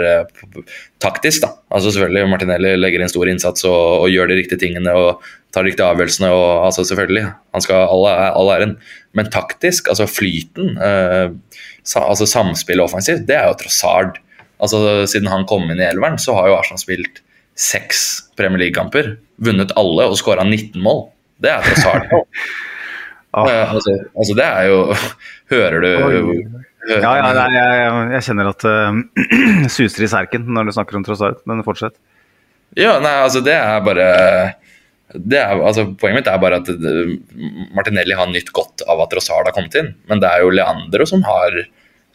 taktisk. 0.98 1.44
da. 1.44 1.52
Altså 1.70 1.92
selvfølgelig, 1.94 2.32
Martinelli 2.32 2.72
legger 2.80 3.04
inn 3.04 3.12
stor 3.12 3.30
innsats 3.30 3.68
og, 3.70 4.08
og 4.08 4.10
gjør 4.10 4.32
de 4.32 4.40
riktige 4.40 4.64
tingene 4.64 4.96
og 4.98 5.22
tar 5.54 5.68
de 5.68 5.70
riktige 5.70 5.86
avgjørelsene. 5.86 6.32
og 6.34 6.66
altså 6.66 6.88
Selvfølgelig, 6.90 7.28
han 7.54 7.66
skal 7.68 7.86
all, 7.94 8.08
all 8.10 8.50
æren. 8.56 8.74
Men 9.14 9.30
taktisk, 9.30 9.92
altså 9.94 10.10
flyten, 10.10 10.80
sa, 11.86 12.02
altså 12.02 12.26
samspillet 12.26 12.88
offensivt, 12.88 13.28
det 13.30 13.38
er 13.38 13.52
jo 13.52 13.60
Trossard. 13.62 14.18
Altså, 14.58 15.06
siden 15.06 15.30
han 15.30 15.46
kom 15.46 15.70
inn 15.70 15.84
i 15.84 15.92
elveren, 15.92 16.18
så 16.18 16.34
har 16.40 16.50
jo 16.50 16.58
Arsenal 16.58 16.82
spilt 16.82 17.22
seks 17.60 18.32
Premier 18.40 18.66
League-kamper. 18.66 19.18
Vunnet 19.44 19.74
alle 19.80 20.08
og 20.10 20.18
skåra 20.20 20.46
19 20.48 20.80
mål. 20.84 21.08
Det 21.40 21.52
er 21.52 21.64
tross 21.64 21.86
alt 21.88 22.14
ah. 23.38 23.72
altså, 23.72 23.94
altså, 24.12 24.34
det 24.36 24.46
er 24.46 24.66
jo 24.68 24.80
Hører 25.54 25.84
du 25.84 25.88
hører, 25.88 26.26
Ja, 26.90 27.12
ja 27.16 27.30
nei, 27.36 27.46
jeg, 27.54 27.94
jeg, 28.16 28.26
kjenner 28.28 28.50
at 28.52 28.66
uh, 28.68 29.70
suser 29.72 30.06
i 30.06 30.10
serken 30.12 30.50
når 30.50 30.70
du 30.70 30.74
snakker 30.76 31.00
om 31.00 31.06
Trossard, 31.06 31.40
men 31.50 31.64
fortsett. 31.66 31.96
Ja, 32.78 32.98
nei, 33.04 33.14
altså 33.24 33.42
det 33.46 33.56
er 33.58 33.80
bare 33.86 34.10
det 35.10 35.40
er, 35.40 35.56
altså, 35.58 35.88
Poenget 35.98 36.20
mitt 36.20 36.30
er 36.30 36.42
bare 36.42 36.60
at 36.62 36.70
uh, 36.70 37.16
Martinelli 37.78 38.18
har 38.18 38.30
nytt 38.32 38.52
godt 38.56 38.86
av 38.90 39.02
at 39.06 39.14
Trossard 39.14 39.50
har 39.50 39.56
kommet 39.56 39.78
inn, 39.80 39.94
men 40.12 40.22
det 40.24 40.30
er 40.30 40.46
jo 40.46 40.54
Leandro 40.54 41.08
som 41.10 41.26
har 41.28 41.64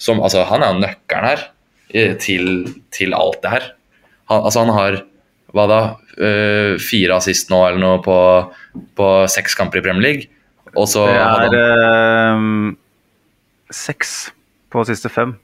som, 0.00 0.20
altså, 0.20 0.44
Han 0.50 0.62
er 0.64 0.72
jo 0.72 0.84
nøkkelen 0.84 1.28
her 1.30 1.48
til, 2.18 2.48
til 2.90 3.14
alt 3.14 3.42
det 3.44 3.50
her. 3.52 3.66
Han, 4.32 4.46
altså 4.48 4.64
han 4.64 4.72
har 4.74 4.96
hva 5.54 5.64
da, 5.70 5.80
uh, 6.18 6.74
fire 6.82 7.14
assist 7.16 7.50
nå 7.52 7.60
eller 7.68 7.80
noe 7.82 8.00
på, 8.04 8.16
på 8.98 9.10
seks 9.30 9.54
kamper 9.58 9.80
i 9.80 9.84
Premier 9.84 10.04
League. 10.04 10.30
Og 10.74 10.88
så 10.90 11.04
det 11.06 11.18
er 11.20 11.54
han... 11.54 11.54
uh, 12.74 13.72
seks 13.74 14.32
på 14.74 14.82
siste 14.88 15.10
fem. 15.12 15.36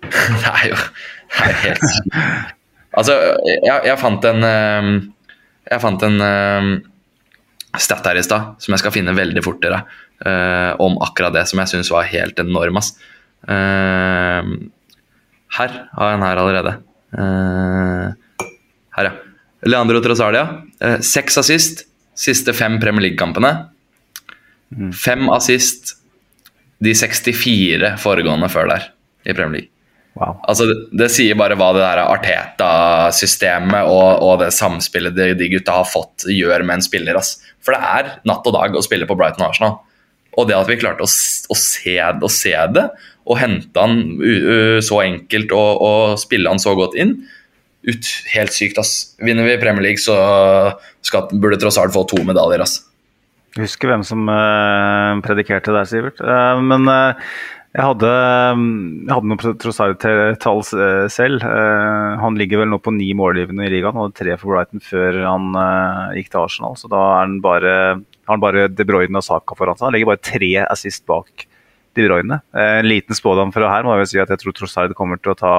det 0.40 0.50
er 0.50 0.70
jo 0.70 0.78
det 0.80 1.44
er 1.44 1.58
helt 1.60 1.82
Altså, 2.96 3.12
jeg, 3.44 3.82
jeg, 3.84 3.96
fant 4.00 4.24
en 4.26 4.40
uh, 4.42 4.86
Jeg 5.68 5.82
fant 5.82 6.06
en 6.08 6.16
stat 7.78 8.08
her 8.08 8.18
i 8.18 8.24
stad 8.26 8.56
som 8.58 8.74
jeg 8.74 8.82
skal 8.82 8.94
finne 8.96 9.12
veldig 9.14 9.42
fortere, 9.46 9.78
om 10.82 10.96
akkurat 11.04 11.36
det 11.36 11.44
som 11.46 11.60
jeg 11.62 11.70
syns 11.70 11.90
var 11.94 12.08
helt 12.10 12.40
enorm. 12.42 12.80
ass. 12.80 12.88
Her 13.46 14.48
har 15.54 16.10
jeg 16.10 16.16
en 16.18 16.26
her 16.26 16.40
allerede. 16.42 16.72
Her, 19.00 19.10
ja. 19.10 19.70
Leandro 19.70 20.00
Trossardia. 20.04 20.44
Uh, 20.80 20.98
seks 21.04 21.40
assist 21.40 21.86
siste 22.20 22.52
fem 22.56 22.78
Premier 22.80 23.08
League-kampene. 23.08 23.52
Mm. 24.76 24.92
Fem 24.92 25.28
assist 25.32 25.96
de 26.80 26.94
64 26.96 27.96
foregående 28.00 28.48
før 28.52 28.70
der 28.70 28.88
i 29.24 29.34
Premier 29.34 29.60
League. 29.60 29.74
Wow. 30.18 30.40
Altså, 30.50 30.66
det, 30.66 30.76
det, 30.98 31.06
sier 31.14 31.38
bare 31.38 31.56
hva 31.56 31.70
det 31.72 31.84
der 31.84 32.02
Arteta-systemet 32.02 33.86
og, 33.88 34.24
og, 34.24 34.40
det 34.42 34.50
samspillet 34.52 35.14
de, 35.16 35.30
de, 35.38 35.48
gutta 35.52 35.78
har 35.78 35.86
fått, 35.88 36.26
gjør 36.28 36.64
med 36.66 36.80
en 36.80 36.84
spiller. 36.84 37.20
Ass. 37.20 37.38
For 37.62 37.76
det 37.76 37.92
er 37.94 38.10
natt 38.28 38.48
og 38.48 38.56
dag 38.56 38.74
å 38.76 38.84
spille 38.84 39.08
på 39.08 39.16
Brighton 39.18 39.46
Arsenal. 39.46 39.78
Og 40.38 40.48
det 40.48 40.58
at 40.58 40.68
vi 40.70 40.78
klarte 40.80 41.06
å, 41.06 41.08
å, 41.08 41.56
se, 41.58 41.96
å 41.98 42.30
se, 42.30 42.54
det, 42.74 42.86
og 43.30 43.38
hente 43.38 43.82
han 43.82 44.82
så 44.84 45.00
enkelt 45.02 45.52
og, 45.54 45.82
og, 45.84 46.20
spille 46.22 46.50
han 46.50 46.62
så 46.62 46.74
godt 46.78 46.96
inn 46.98 47.16
ut, 47.88 48.10
Helt 48.34 48.54
sykt, 48.54 48.78
ass. 48.80 49.16
Vinner 49.22 49.46
vi 49.46 49.58
Premier 49.60 49.90
League, 49.90 50.02
så 50.02 50.16
skal, 51.06 51.30
burde 51.32 51.60
tross 51.60 51.78
alt 51.80 51.94
få 51.94 52.04
to 52.10 52.20
medaljer, 52.26 52.64
ass. 52.64 52.80
Jeg 53.56 53.66
husker 53.66 53.90
hvem 53.90 54.04
som 54.06 54.28
uh, 54.30 55.18
predikerte 55.24 55.74
der, 55.74 55.88
Sivert. 55.88 56.20
Uh, 56.22 56.60
men 56.62 56.86
uh, 56.86 57.32
jeg 57.74 57.86
hadde, 57.86 58.10
jeg 58.10 59.14
hadde 59.14 59.30
noen 59.30 59.58
Trossard-tall 59.62 60.62
selv. 61.14 61.44
han 62.18 62.38
ligger 62.38 62.64
vel 62.64 62.72
nå 62.72 62.80
på 62.82 62.90
ni 62.96 63.12
målgivende 63.14 63.68
i 63.68 63.70
ligaen. 63.70 63.94
Han 63.94 64.08
hadde 64.08 64.18
tre 64.18 64.34
for 64.40 64.56
Brighton 64.56 64.82
før 64.82 65.20
han 65.22 65.54
gikk 66.16 66.32
til 66.32 66.40
Arsenal. 66.40 66.74
Så 66.74 66.90
da 66.90 66.98
er 67.12 67.20
han 67.20 67.36
bare, 67.44 67.76
har 68.26 68.34
han 68.34 68.42
bare 68.42 68.64
De 68.74 68.86
Bruyne 68.88 69.22
og 69.22 69.22
Saka 69.22 69.54
foran 69.54 69.78
seg. 69.78 69.86
Han 69.86 69.94
legger 69.94 70.10
bare 70.10 70.24
tre 70.32 70.50
assist 70.64 71.06
bak 71.06 71.46
De 71.94 72.08
Bruyne. 72.08 72.40
En 72.58 72.90
liten 72.90 73.14
spådom 73.14 73.54
fra 73.54 73.70
her 73.70 73.86
må 73.86 73.94
jeg 73.94 74.02
vel 74.02 74.10
si 74.16 74.24
at 74.24 74.34
jeg 74.34 74.42
tror 74.42 74.58
Trossard 74.58 74.98
kommer 74.98 75.22
til 75.22 75.36
å 75.36 75.38
ta 75.38 75.54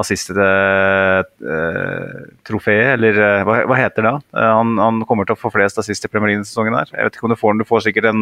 assist-trofeet, 0.00 2.88
eller 2.94 3.12
hva, 3.46 3.54
hva, 3.68 3.76
heter 3.78 4.02
det? 4.06 4.14
Han, 4.34 4.68
han, 4.80 4.96
kommer 5.08 5.24
til 5.28 5.36
å 5.36 5.40
få 5.40 5.48
flest 5.54 5.80
assist 5.82 6.06
i 6.06 6.10
Premier 6.10 6.30
League-sesongen 6.34 6.78
her. 6.78 6.88
Jeg 6.94 7.04
vet 7.06 7.14
ikke 7.16 7.26
om 7.28 7.34
du 7.34 7.40
får 7.40 7.50
den, 7.52 7.62
du 7.62 7.68
får 7.68 7.80
sikkert 7.86 8.06
en, 8.10 8.20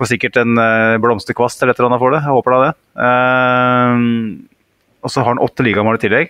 får 0.00 0.06
sikkert 0.12 0.34
en 0.42 0.52
blomsterkvast 1.04 1.58
eller 1.62 1.72
et 1.74 1.78
eller 1.80 1.90
annet 1.92 2.04
for 2.04 2.10
det. 2.14 2.22
Jeg 2.24 2.36
håper 2.38 2.50
da 2.54 2.58
det. 2.64 2.72
Og 5.04 5.08
så 5.12 5.18
har 5.22 5.30
han 5.32 5.44
åtte 5.44 5.66
ligamål 5.66 5.96
i 5.98 6.04
tillegg. 6.06 6.28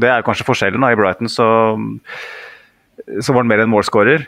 Det 0.00 0.10
er 0.10 0.26
kanskje 0.26 0.48
forskjellen. 0.48 0.82
da, 0.82 0.88
I 0.92 0.98
Brighton 0.98 1.28
så, 1.30 1.48
så 3.20 3.28
var 3.34 3.40
han 3.42 3.50
mer 3.50 3.62
en 3.64 3.72
målskårer. 3.72 4.20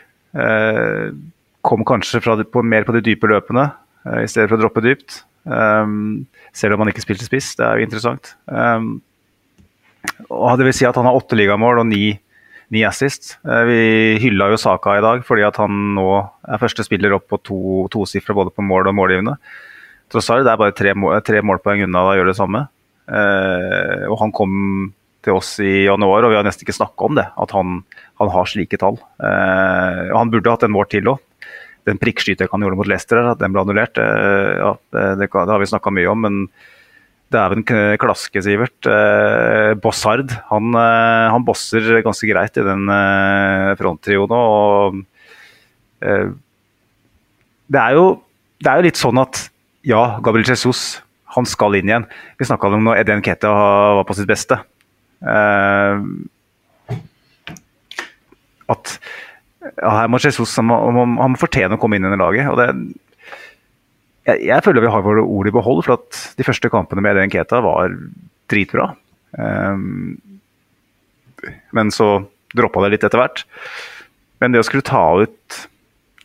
Kom 1.63 1.81
kanskje 1.87 2.17
fra, 2.23 2.33
på, 2.43 2.59
mer 2.67 2.83
på 2.87 2.95
de 2.97 3.05
dype 3.05 3.27
løpene 3.31 3.65
i 4.19 4.27
stedet 4.27 4.49
for 4.49 4.57
å 4.57 4.61
droppe 4.65 4.83
dypt. 4.83 5.09
Um, 5.43 6.23
selv 6.55 6.75
om 6.75 6.83
han 6.83 6.93
ikke 6.93 7.03
spilte 7.03 7.27
spiss. 7.27 7.53
Det 7.59 7.65
er 7.65 7.79
jo 7.79 7.87
interessant. 7.87 8.33
Um, 8.47 8.95
og 10.29 10.59
det 10.59 10.67
vil 10.67 10.75
si 10.75 10.87
at 10.87 10.97
han 10.99 11.07
har 11.07 11.17
åtte 11.17 11.37
ligamål 11.37 11.83
og 11.83 11.87
ni, 11.89 12.13
ni 12.73 12.83
assist. 12.87 13.37
Eh, 13.47 13.63
vi 13.69 13.81
hylla 14.23 14.49
jo 14.53 14.59
Saka 14.61 14.97
i 14.99 15.03
dag 15.05 15.23
fordi 15.27 15.45
at 15.47 15.59
han 15.61 15.93
nå 15.97 16.07
er 16.21 16.61
første 16.61 16.85
spiller 16.85 17.15
opp 17.17 17.29
på 17.31 17.39
to, 17.45 17.59
tosifra 17.93 18.35
både 18.37 18.53
på 18.53 18.65
mål 18.65 18.91
og 18.91 18.97
målgivende. 18.99 19.37
Trossard 20.11 20.45
er 20.45 20.59
bare 20.59 20.75
tre, 20.75 20.93
tre 21.25 21.41
målpoeng 21.45 21.85
unna 21.87 22.07
å 22.09 22.17
gjøre 22.17 22.33
det 22.33 22.39
samme. 22.39 22.67
Eh, 23.07 24.03
og 24.09 24.19
han 24.21 24.33
kom 24.35 24.53
til 25.23 25.39
oss 25.39 25.55
i 25.63 25.85
januar, 25.87 26.25
og 26.25 26.33
vi 26.33 26.37
har 26.37 26.45
nesten 26.45 26.65
ikke 26.65 26.75
snakka 26.75 27.07
om 27.07 27.17
det. 27.17 27.25
At 27.39 27.53
han, 27.55 27.79
han 28.19 28.33
har 28.33 28.49
slike 28.49 28.79
tall. 28.81 28.99
Eh, 29.23 30.09
og 30.11 30.17
han 30.19 30.33
burde 30.33 30.53
hatt 30.53 30.67
en 30.67 30.75
mål 30.75 30.89
til 30.91 31.09
òg. 31.13 31.23
Den 31.87 31.99
prikkskyteren 31.99 32.51
han 32.51 32.63
gjorde 32.63 32.79
mot 32.79 32.87
Leicester, 32.87 33.19
at 33.27 33.41
den 33.41 33.55
ble 33.55 33.63
annullert. 33.63 33.99
Eh, 33.99 34.51
ja, 34.59 34.73
det, 34.95 35.07
det, 35.19 35.29
det, 35.31 35.49
har 35.51 35.63
vi 35.63 35.71
snakka 35.71 35.95
mye 35.95 36.11
om. 36.11 36.27
men 36.27 36.45
Dæven 37.33 37.63
klaske, 37.99 38.43
Sivert. 38.45 38.87
Eh, 38.89 39.73
Bossard 39.81 40.31
han, 40.51 40.73
eh, 40.77 41.31
han, 41.33 41.45
bosser 41.45 42.03
ganske 42.05 42.29
greit 42.29 42.59
i 42.59 42.65
den 42.65 42.85
eh, 42.93 43.73
fronttrioen. 43.79 44.35
Og, 44.37 44.99
eh, 46.05 46.29
det, 47.67 47.81
er 47.81 47.97
jo, 47.97 48.05
det 48.61 48.69
er 48.69 48.79
jo 48.79 48.87
litt 48.87 49.01
sånn 49.01 49.21
at 49.23 49.47
ja, 49.87 50.03
Gabriel 50.23 50.53
Jesus 50.53 51.01
han 51.33 51.49
skal 51.49 51.79
inn 51.79 51.89
igjen. 51.89 52.05
Vi 52.37 52.47
snakka 52.47 52.69
om 52.69 52.85
når 52.85 53.01
Eden 53.01 53.23
Keta 53.25 53.51
var 53.97 54.05
på 54.07 54.15
sitt 54.17 54.29
beste. 54.29 54.59
Eh, 55.23 56.05
at 58.73 58.97
ja, 59.63 59.91
her 60.01 60.11
må 60.11 60.19
Jesus 60.21 60.53
han 60.59 60.69
han 60.69 61.15
må 61.17 61.39
fortjene 61.39 61.77
å 61.77 61.81
komme 61.81 61.97
inn 61.97 62.05
under 62.07 62.19
laget. 62.19 62.49
og 62.51 62.59
det 62.59 62.69
jeg, 64.27 64.43
jeg, 64.47 64.63
føler 64.65 64.85
vi 64.85 64.91
har 64.93 65.05
våre 65.05 65.23
ord 65.23 65.49
i 65.49 65.55
behold, 65.55 65.83
for 65.85 65.97
at 65.99 66.21
de 66.39 66.45
første 66.47 66.71
kampene 66.71 67.03
med 67.03 67.17
Eden 67.17 67.33
Keta 67.33 67.59
var 67.65 67.95
dritbra. 68.51 68.93
Um, 69.35 70.15
men 71.75 71.91
så 71.91 72.23
droppa 72.55 72.85
det 72.85 72.95
litt 72.95 73.05
etter 73.07 73.19
hvert. 73.19 73.43
Men 74.43 74.53
det 74.53 74.61
å 74.63 74.67
skulle 74.67 74.85
ta 74.85 75.03
ut 75.23 75.59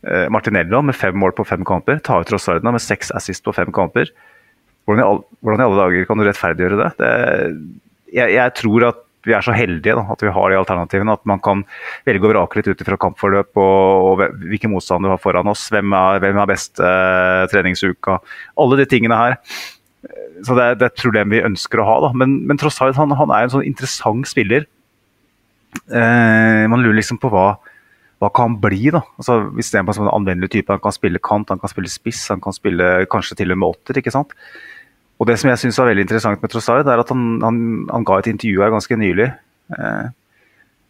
uh, 0.06 0.26
Martinello 0.34 0.82
med 0.86 0.98
fem 0.98 1.16
mål 1.18 1.34
på 1.38 1.46
fem 1.48 1.66
kamper, 1.66 2.02
ta 2.04 2.20
ut 2.22 2.32
Rossardina 2.34 2.74
med 2.74 2.84
seks 2.84 3.10
assist 3.18 3.46
på 3.46 3.56
fem 3.56 3.74
kamper 3.74 4.12
hvordan 4.88 5.02
i, 5.02 5.04
all, 5.04 5.18
hvordan 5.44 5.60
i, 5.60 5.66
alle 5.68 5.82
dager 5.82 6.06
kan 6.08 6.16
du 6.16 6.24
rettferdiggjøre 6.24 6.78
det? 6.80 6.88
det 6.96 7.08
jeg, 8.16 8.32
jeg, 8.32 8.52
tror 8.56 8.86
at 8.88 9.02
vi 9.28 9.36
er 9.36 9.44
så 9.44 9.54
heldige 9.56 9.96
da, 9.98 10.04
at 10.14 10.22
vi 10.24 10.32
har 10.34 10.50
de 10.50 10.58
alternativene. 10.58 11.16
At 11.18 11.24
man 11.28 11.42
kan 11.44 11.64
velge 12.08 12.28
å 12.28 12.32
vrake 12.32 12.60
litt 12.60 12.70
ut 12.72 12.84
fra 12.86 12.98
kampforløp 13.04 13.60
og, 13.60 14.08
og 14.10 14.22
hvilken 14.48 14.72
motstand 14.72 15.06
du 15.06 15.12
har 15.12 15.22
foran 15.22 15.50
oss. 15.52 15.68
Hvem 15.74 15.94
er, 15.96 16.22
hvem 16.24 16.40
er 16.42 16.50
best 16.50 16.82
eh, 16.82 17.44
treningsuka. 17.52 18.18
Alle 18.58 18.80
de 18.80 18.88
tingene 18.90 19.18
her. 19.20 19.38
Så 20.46 20.54
det 20.54 20.64
er, 20.64 20.76
det 20.78 20.86
er 20.86 20.92
et 20.92 21.00
problem 21.02 21.32
vi 21.34 21.44
ønsker 21.44 21.82
å 21.82 21.88
ha. 21.88 21.96
Da. 22.06 22.12
Men, 22.16 22.40
men 22.48 22.60
tross 22.60 22.78
alt, 22.84 22.98
han, 23.00 23.14
han, 23.18 23.32
er 23.34 23.46
en 23.46 23.56
sånn 23.56 23.66
interessant 23.66 24.28
spiller. 24.30 24.68
Eh, 25.92 26.64
man 26.70 26.80
lurer 26.80 26.96
liksom 27.00 27.20
på 27.20 27.30
hva, 27.32 27.50
hva 28.22 28.30
kan 28.34 28.52
han 28.52 28.60
bli, 28.62 28.88
da? 28.94 29.02
Altså, 29.20 29.40
er 29.58 29.82
en 29.82 30.10
anvendelig 30.10 30.52
type, 30.54 30.72
Han 30.72 30.82
kan 30.82 30.94
spille 30.94 31.22
kant, 31.22 31.50
han 31.52 31.60
kan 31.62 31.72
spille 31.72 31.90
spiss, 31.92 32.24
han 32.32 32.42
kan 32.44 32.56
spille 32.56 33.08
kanskje 33.10 33.40
til 33.42 33.54
og 33.54 33.60
med 33.60 33.76
åtter. 33.76 34.00
ikke 34.00 34.14
sant? 34.14 34.34
Og 35.18 35.26
Det 35.26 35.38
som 35.40 35.50
jeg 35.50 35.58
synes 35.58 35.78
var 35.80 35.90
veldig 35.90 36.04
interessant 36.06 36.42
med 36.42 36.50
Trossard, 36.52 36.86
er 36.86 37.02
at 37.02 37.08
han, 37.10 37.40
han, 37.42 37.56
han 37.90 38.04
ga 38.06 38.18
et 38.20 38.30
intervju 38.30 38.62
her 38.62 38.70
ganske 38.74 38.98
nylig 38.98 39.26
eh, 39.74 40.10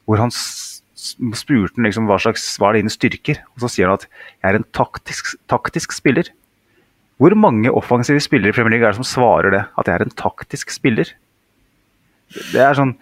hvor 0.08 0.20
han 0.20 0.32
spurte 0.32 1.80
liksom 1.84 2.08
hva 2.08 2.18
slags 2.20 2.44
hva 2.60 2.72
er 2.72 2.80
dine 2.80 2.92
styrker. 2.92 3.40
Og 3.54 3.64
Så 3.64 3.72
sier 3.72 3.88
han 3.88 4.00
at 4.00 4.08
jeg 4.08 4.50
er 4.50 4.58
en 4.58 4.68
taktisk, 4.76 5.32
taktisk 5.50 5.94
spiller. 5.96 6.28
Hvor 7.18 7.34
mange 7.34 7.72
offensive 7.74 8.20
spillere 8.22 8.52
i 8.52 8.56
Premier 8.56 8.76
League 8.76 8.86
er 8.86 8.94
det 8.94 9.00
som 9.00 9.08
svarer 9.08 9.54
det? 9.54 9.64
At 9.80 9.88
jeg 9.88 9.96
er 9.96 10.04
en 10.06 10.18
taktisk 10.18 10.74
spiller? 10.74 11.10
Det 12.52 12.60
er 12.60 12.76
sånn 12.76 12.94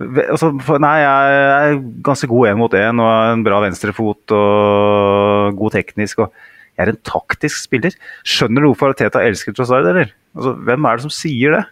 altså, 0.00 0.50
Nei, 0.80 0.96
jeg 1.02 1.34
er 1.36 1.80
ganske 2.04 2.28
god 2.30 2.50
én 2.50 2.60
mot 2.60 2.76
én 2.76 3.02
og 3.04 3.34
en 3.34 3.44
bra 3.46 3.60
venstrefot 3.66 4.34
og 4.36 5.60
god 5.60 5.76
teknisk. 5.76 6.24
og 6.24 6.32
er 6.80 6.92
en 6.92 7.02
taktisk 7.06 7.60
spiller. 7.60 7.94
Skjønner 8.26 8.64
du 8.64 8.70
hvorfor 8.70 8.96
Teta 8.98 9.22
elsker 9.24 9.56
Trossard, 9.56 9.86
eller? 9.90 10.14
Altså, 10.36 10.54
hvem 10.68 10.88
er 10.88 10.98
det 10.98 11.06
som 11.06 11.14
sier 11.14 11.58
det? 11.58 11.66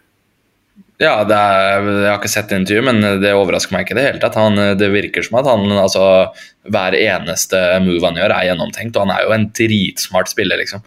Ja, 0.99 1.23
det 1.23 1.35
er, 1.35 1.85
Jeg 1.87 2.09
har 2.11 2.17
ikke 2.19 2.31
sett 2.31 2.53
intervjuet, 2.55 2.87
men 2.89 3.21
det 3.23 3.35
overrasker 3.37 3.75
meg 3.75 3.85
ikke 3.87 3.95
i 3.95 3.99
det 4.01 4.07
hele 4.09 4.23
tatt. 4.23 4.39
Han, 4.39 4.59
det 4.79 4.91
virker 4.91 5.23
som 5.23 5.39
at 5.39 5.47
han, 5.47 5.67
altså, 5.79 6.05
hver 6.67 6.97
eneste 6.99 7.61
move 7.85 8.03
han 8.03 8.19
gjør, 8.19 8.35
er 8.35 8.49
gjennomtenkt. 8.51 8.99
Og 8.99 9.07
han 9.07 9.15
er 9.15 9.27
jo 9.27 9.35
en 9.37 9.49
dritsmart 9.55 10.33
spiller, 10.33 10.59
liksom. 10.59 10.83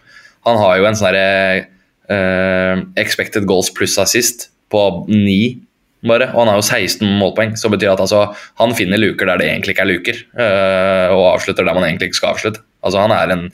Han 0.48 0.58
har 0.60 0.78
jo 0.78 0.88
en 0.88 0.98
sånn 0.98 1.12
herre 1.12 1.66
uh, 2.12 2.82
expected 3.00 3.46
goals 3.48 3.70
pluss 3.72 3.96
assist 4.02 4.50
på 4.72 4.82
ni 5.08 5.62
bare. 6.04 6.28
Og 6.34 6.42
han 6.42 6.50
har 6.50 6.60
jo 6.60 6.66
16 6.66 7.06
målpoeng, 7.20 7.56
så 7.56 7.70
betyr 7.72 7.94
at 7.94 8.02
altså, 8.04 8.26
han 8.60 8.76
finner 8.76 9.00
luker 9.00 9.30
der 9.30 9.40
det 9.40 9.48
egentlig 9.48 9.76
ikke 9.76 9.86
er 9.86 9.92
luker. 9.92 10.20
Uh, 10.36 11.08
og 11.14 11.24
avslutter 11.36 11.64
der 11.64 11.78
man 11.78 11.88
egentlig 11.88 12.10
ikke 12.10 12.20
skal 12.20 12.34
avslutte. 12.34 12.64
Altså, 12.82 13.00
han, 13.02 13.14
er 13.14 13.34
en, 13.34 13.44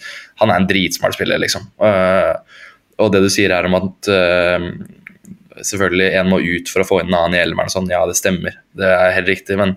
han 0.42 0.52
er 0.52 0.60
en 0.60 0.68
dritsmart 0.68 1.16
spiller, 1.16 1.40
liksom. 1.42 1.66
Uh, 1.82 2.34
og 2.98 3.12
det 3.14 3.22
du 3.24 3.28
sier 3.32 3.54
her 3.54 3.68
om 3.68 3.76
at 3.78 4.10
uh, 4.10 4.68
selvfølgelig 5.64 6.12
en 6.18 6.30
må 6.32 6.40
ut 6.42 6.70
for 6.72 6.82
å 6.82 6.88
få 6.88 7.02
inn 7.02 7.12
en 7.12 7.18
annen 7.20 7.38
i 7.38 7.42
elveren, 7.42 7.72
sånn, 7.72 7.90
ja, 7.92 8.04
det 8.08 8.18
stemmer. 8.18 8.56
Det 8.78 8.88
er 8.88 9.16
helt 9.16 9.30
riktig. 9.30 9.58
men 9.60 9.76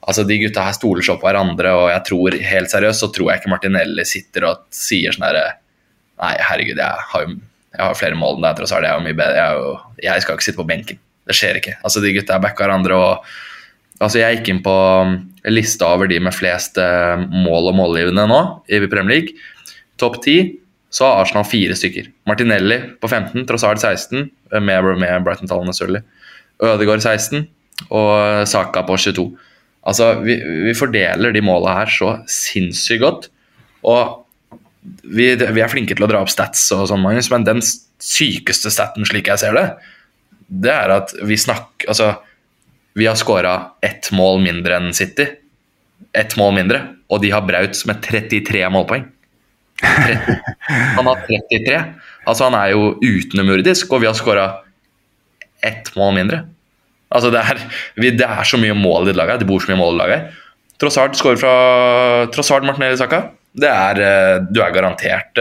altså, 0.00 0.24
de 0.26 0.40
gutta 0.42 0.66
her 0.66 0.76
stoler 0.76 1.06
så 1.06 1.16
på 1.20 1.28
hverandre, 1.28 1.74
og 1.76 1.90
jeg 1.92 2.06
tror 2.10 2.40
helt 2.52 2.72
seriøst 2.72 3.06
så 3.06 3.12
tror 3.14 3.30
jeg 3.30 3.42
ikke 3.42 3.54
Martinelli 3.54 4.06
sitter 4.08 4.50
og 4.50 4.66
sier 4.74 5.16
sånn 5.16 5.30
herre 5.30 5.48
Nei, 6.20 6.34
herregud, 6.44 6.76
jeg 6.76 7.04
har 7.10 7.22
jo 7.24 7.38
jeg 7.70 7.86
har 7.86 7.96
flere 7.98 8.18
mål 8.18 8.38
enn 8.38 8.44
deg, 8.44 8.56
tross 8.58 8.72
alt. 8.74 8.84
Jeg, 8.84 8.92
er 8.92 8.98
jo 8.98 9.06
mye 9.06 9.18
bedre. 9.18 9.36
Jeg, 9.38 9.60
jo, 9.60 10.00
jeg 10.04 10.24
skal 10.24 10.36
ikke 10.36 10.46
sitte 10.46 10.58
på 10.58 10.66
benken. 10.68 10.98
Det 11.30 11.36
skjer 11.38 11.60
ikke. 11.60 11.76
Altså, 11.86 12.02
de 12.02 12.14
gutta 12.16 12.38
backer 12.42 12.66
hverandre. 12.66 12.98
og 12.98 13.30
altså, 14.00 14.20
Jeg 14.22 14.38
gikk 14.38 14.50
inn 14.52 14.62
på 14.64 14.74
um, 14.74 15.18
lista 15.48 15.92
over 15.94 16.10
de 16.10 16.20
med 16.22 16.36
flest 16.36 16.80
uh, 16.80 17.20
mål 17.20 17.70
og 17.72 17.78
målgivende 17.78 18.26
nå 18.30 18.40
i 18.68 18.80
Premier 18.86 19.20
League. 19.20 19.52
Topp 20.00 20.20
ti 20.24 20.38
så 20.90 21.06
har 21.06 21.22
Arsenal 21.22 21.46
fire 21.46 21.76
stykker. 21.78 22.08
Martinelli 22.26 22.80
på 22.98 23.08
15, 23.10 23.44
Trossard 23.48 23.78
16, 23.78 24.26
uh, 24.26 24.58
med, 24.58 24.94
med 25.00 25.26
Brighton-tallene 25.26 25.76
selvfølgelig. 25.76 26.02
Ødegaard 26.60 27.04
16 27.04 27.46
og 27.88 28.48
Saka 28.48 28.82
på 28.84 28.98
22. 29.00 29.28
Altså, 29.88 30.10
vi, 30.20 30.36
vi 30.66 30.74
fordeler 30.76 31.32
de 31.32 31.44
måla 31.44 31.78
her 31.78 31.92
så 31.92 32.16
sinnssykt 32.28 33.00
godt. 33.04 33.30
Og 33.88 34.26
vi, 35.04 35.32
vi, 35.36 35.62
er 35.62 35.72
flinke 35.72 35.96
til 35.96 36.04
å 36.04 36.10
dra 36.10 36.20
opp 36.24 36.32
stats, 36.32 36.66
og 36.76 36.86
sånn, 36.90 37.02
Magnus, 37.04 37.30
men 37.32 37.46
den 37.46 37.62
sykeste 37.64 38.72
staten, 38.72 39.06
slik 39.08 39.28
jeg 39.28 39.40
ser 39.42 39.56
det, 39.56 39.66
det 40.50 40.72
er 40.72 40.92
at 40.96 41.12
vi 41.22 41.36
snakker 41.38 41.90
Altså, 41.92 42.08
vi 42.94 43.06
har 43.06 43.18
skåra 43.18 43.54
ett 43.82 44.10
mål 44.12 44.40
mindre 44.42 44.76
enn 44.80 44.94
City. 44.96 45.28
Ett 46.16 46.36
mål 46.36 46.54
mindre, 46.56 46.80
og 47.10 47.22
de 47.22 47.30
har 47.30 47.44
Braut 47.46 47.84
med 47.86 48.00
33 48.02 48.64
målpoeng. 48.72 49.04
30. 49.80 50.38
Han 50.96 51.06
har 51.06 51.22
33. 51.26 51.82
Altså, 52.26 52.48
han 52.48 52.56
er 52.58 52.72
jo 52.74 52.94
utenomjordisk, 53.00 53.92
og 53.92 54.02
vi 54.02 54.10
har 54.10 54.16
skåra 54.18 54.46
ett 55.64 55.92
mål 55.96 56.16
mindre. 56.18 56.44
Altså, 57.10 57.30
det 57.34 57.42
er, 57.42 57.62
vi, 57.98 58.12
det 58.14 58.26
er 58.26 58.46
så 58.46 58.60
mye 58.60 58.76
mål 58.76 59.08
i 59.08 59.12
det 59.12 59.18
laget. 59.18 59.42
Det 59.42 59.48
bor 59.48 59.62
så 59.62 59.72
mye 59.72 59.80
mål 59.80 59.96
i 59.96 60.00
laget. 60.02 60.40
Trossard 60.80 61.16
skårer 61.18 61.40
fra 61.40 61.54
Trossard 62.34 62.66
Martinelli 62.66 62.98
Saka. 63.00 63.26
Det 63.60 63.68
er, 63.68 64.00
eh, 64.00 64.36
du 64.46 64.60
er 64.62 64.74
garantert 64.74 65.40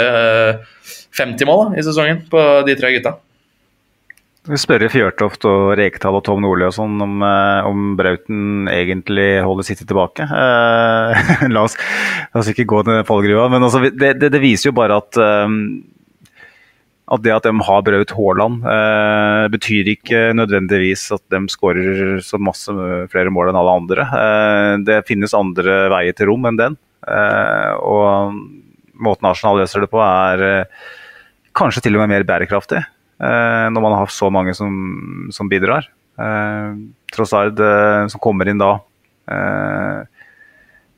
50 1.16 1.44
eh, 1.44 1.48
mål 1.48 1.62
da, 1.62 1.80
i 1.80 1.86
sesongen 1.86 2.24
på 2.32 2.46
de 2.68 2.76
tre 2.80 2.92
gutta. 2.96 3.16
Vi 4.48 4.56
spør 4.56 4.86
Fjørtoft 4.88 5.44
og 5.50 5.74
Rekdal 5.76 6.16
og 6.16 6.24
Tom 6.24 6.40
Nordli 6.46 6.64
og 6.70 6.72
sånn 6.72 6.96
om, 7.04 7.20
eh, 7.28 7.66
om, 7.68 7.94
Brauten 8.00 8.70
egentlig 8.72 9.42
holder 9.44 9.68
City 9.68 9.84
tilbake. 9.84 10.24
Eh, 10.24 11.32
la, 11.54 11.64
oss, 11.66 11.76
la, 11.76 12.40
oss, 12.40 12.52
ikke 12.54 12.68
gå 12.70 12.80
ned 12.88 13.04
fallgruva. 13.08 13.50
Men 13.52 13.68
altså, 13.68 13.82
det, 13.84 14.14
det, 14.22 14.30
det, 14.32 14.40
viser 14.40 14.70
jo 14.70 14.78
bare 14.78 15.02
at, 15.04 15.20
um, 15.20 15.58
at 17.12 17.26
det 17.26 17.34
at 17.36 17.50
de 17.50 17.52
har 17.68 17.84
Braut 17.84 18.14
Haaland, 18.16 18.64
eh, 18.64 19.46
betyr 19.58 19.92
ikke 19.92 20.22
nødvendigvis 20.40 21.10
at 21.18 21.26
de 21.36 21.42
skårer 21.52 22.22
så 22.24 22.40
masse 22.40 22.72
flere 23.12 23.34
mål 23.36 23.52
enn 23.52 23.60
alle 23.60 23.74
andre. 23.82 24.06
Eh, 24.22 24.76
det 24.88 25.02
finnes 25.10 25.36
andre 25.36 25.82
veier 25.92 26.16
til 26.16 26.32
rom 26.32 26.48
enn 26.48 26.62
den. 26.62 26.80
Og 27.10 28.40
måten 29.00 29.28
Arsenal 29.28 29.60
løser 29.60 29.84
det 29.84 29.92
på, 29.92 30.00
er 30.00 30.64
kanskje 31.56 31.84
til 31.84 32.00
og 32.00 32.06
med 32.06 32.14
mer 32.14 32.26
bærekraftig. 32.28 32.82
Eh, 33.20 33.68
når 33.74 33.84
man 33.84 33.98
har 34.00 34.12
så 34.16 34.30
mange 34.32 34.56
som, 34.56 34.72
som 35.36 35.50
bidrar. 35.52 35.90
Eh, 36.20 36.76
Trossard 37.12 37.60
eh, 37.60 38.08
som 38.12 38.24
kommer 38.24 38.50
inn 38.50 38.62
da 38.62 38.78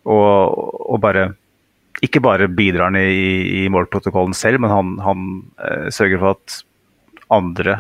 og, 0.08 0.54
og, 0.56 0.98
bare 1.04 1.26
ikke 2.00 2.22
bare 2.24 2.46
bidrar 2.48 2.88
han 2.88 2.96
i, 2.96 3.58
i 3.60 3.64
målprotokollen 3.70 4.32
selv, 4.38 4.62
men 4.64 4.72
han, 4.72 4.94
han 5.04 5.26
sørger 5.92 6.22
for 6.22 6.38
at 6.38 6.56
andre 7.28 7.76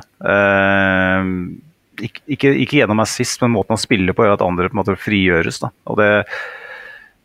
ikke, 2.03 2.25
ikke, 2.35 2.51
ikke, 2.65 2.81
gjennom 2.81 2.99
assist, 3.05 3.39
men 3.39 3.53
måten 3.55 3.77
han 3.77 3.79
spiller 3.79 4.17
på, 4.17 4.25
gjør 4.27 4.35
at 4.35 4.43
andre 4.43 4.67
på 4.67 4.75
en 4.75 4.81
måte 4.81 4.97
frigjøres. 4.99 5.61
Da. 5.63 5.71
Og 5.87 6.01
det, 6.01 6.09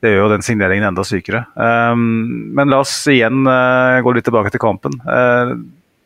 det 0.06 0.14
gjør 0.14 0.22
jo 0.22 0.32
den 0.36 0.46
signeringen 0.46 0.86
enda 0.92 1.02
sykere. 1.06 1.42
Um, 1.58 2.06
men 2.54 2.70
la 2.70 2.78
oss 2.84 2.94
igjen 3.10 3.42
uh, 3.42 3.98
gå 4.06 4.14
litt 4.14 4.30
tilbake 4.30 4.54
til 4.54 4.62
kampen. 4.62 4.94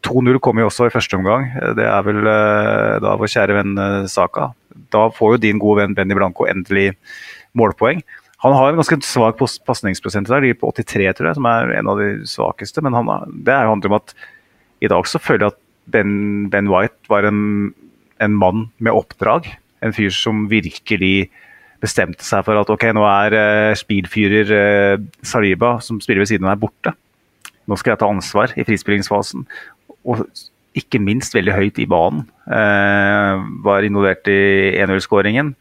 2-0 0.06 0.38
kommer 0.42 0.64
jo 0.64 0.70
også 0.70 0.88
i 0.88 0.94
første 0.94 1.18
omgang. 1.18 1.50
Det 1.76 1.84
er 1.84 2.06
vel 2.06 2.22
eh, 2.24 2.96
da 3.04 3.16
vår 3.20 3.30
kjære 3.30 3.56
venn 3.58 3.76
eh, 3.80 4.08
Saka. 4.10 4.50
Da 4.94 5.08
får 5.14 5.36
jo 5.36 5.42
din 5.44 5.60
gode 5.60 5.82
venn 5.82 5.96
Benny 5.96 6.16
Blanco 6.16 6.46
endelig 6.48 6.94
målpoeng. 7.58 8.02
Han 8.40 8.54
har 8.56 8.70
en 8.70 8.78
ganske 8.80 8.96
svak 9.04 9.40
pasningsprosent 9.40 10.30
der, 10.30 10.46
på 10.56 10.70
83, 10.72 11.10
tror 11.16 11.28
jeg, 11.28 11.36
som 11.36 11.48
er 11.50 11.74
en 11.76 11.90
av 11.92 12.00
de 12.00 12.12
svakeste. 12.28 12.80
Men 12.84 12.96
han, 12.96 13.10
det 13.44 13.56
handler 13.56 13.92
om 13.92 13.98
at 13.98 14.14
i 14.80 14.88
dag 14.88 15.08
så 15.08 15.20
føler 15.20 15.48
jeg 15.48 15.54
at 15.54 15.66
Ben, 15.90 16.46
ben 16.52 16.68
White 16.70 17.08
var 17.10 17.26
en, 17.26 17.72
en, 18.22 18.34
mann 18.38 18.68
med 18.78 18.94
oppdrag. 18.94 19.48
En 19.82 19.94
fyr 19.96 20.12
som 20.14 20.44
virkelig 20.50 21.30
bestemte 21.82 22.22
seg 22.22 22.44
for 22.46 22.60
at 22.60 22.70
ok, 22.70 22.84
nå 22.94 23.02
er 23.08 23.34
uh, 23.34 23.78
speedfyrer 23.78 24.52
uh, 24.54 25.02
Saliba, 25.26 25.78
som 25.82 25.98
spiller 26.04 26.22
ved 26.22 26.30
siden 26.30 26.46
av 26.46 26.52
meg, 26.52 26.62
borte. 26.62 26.92
Nå 27.66 27.78
skal 27.80 27.94
jeg 27.94 28.02
ta 28.02 28.10
ansvar 28.12 28.54
i 28.54 28.66
frispillingsfasen 28.68 29.46
og 30.06 30.24
ikke 30.78 31.00
minst 31.02 31.34
veldig 31.34 31.56
høyt 31.56 31.80
i 31.82 31.88
banen. 31.90 32.24
Eh, 32.46 33.42
var 33.64 33.86
involvert 33.86 34.28
i 34.30 34.76
1-0-skåringen. 34.78 35.54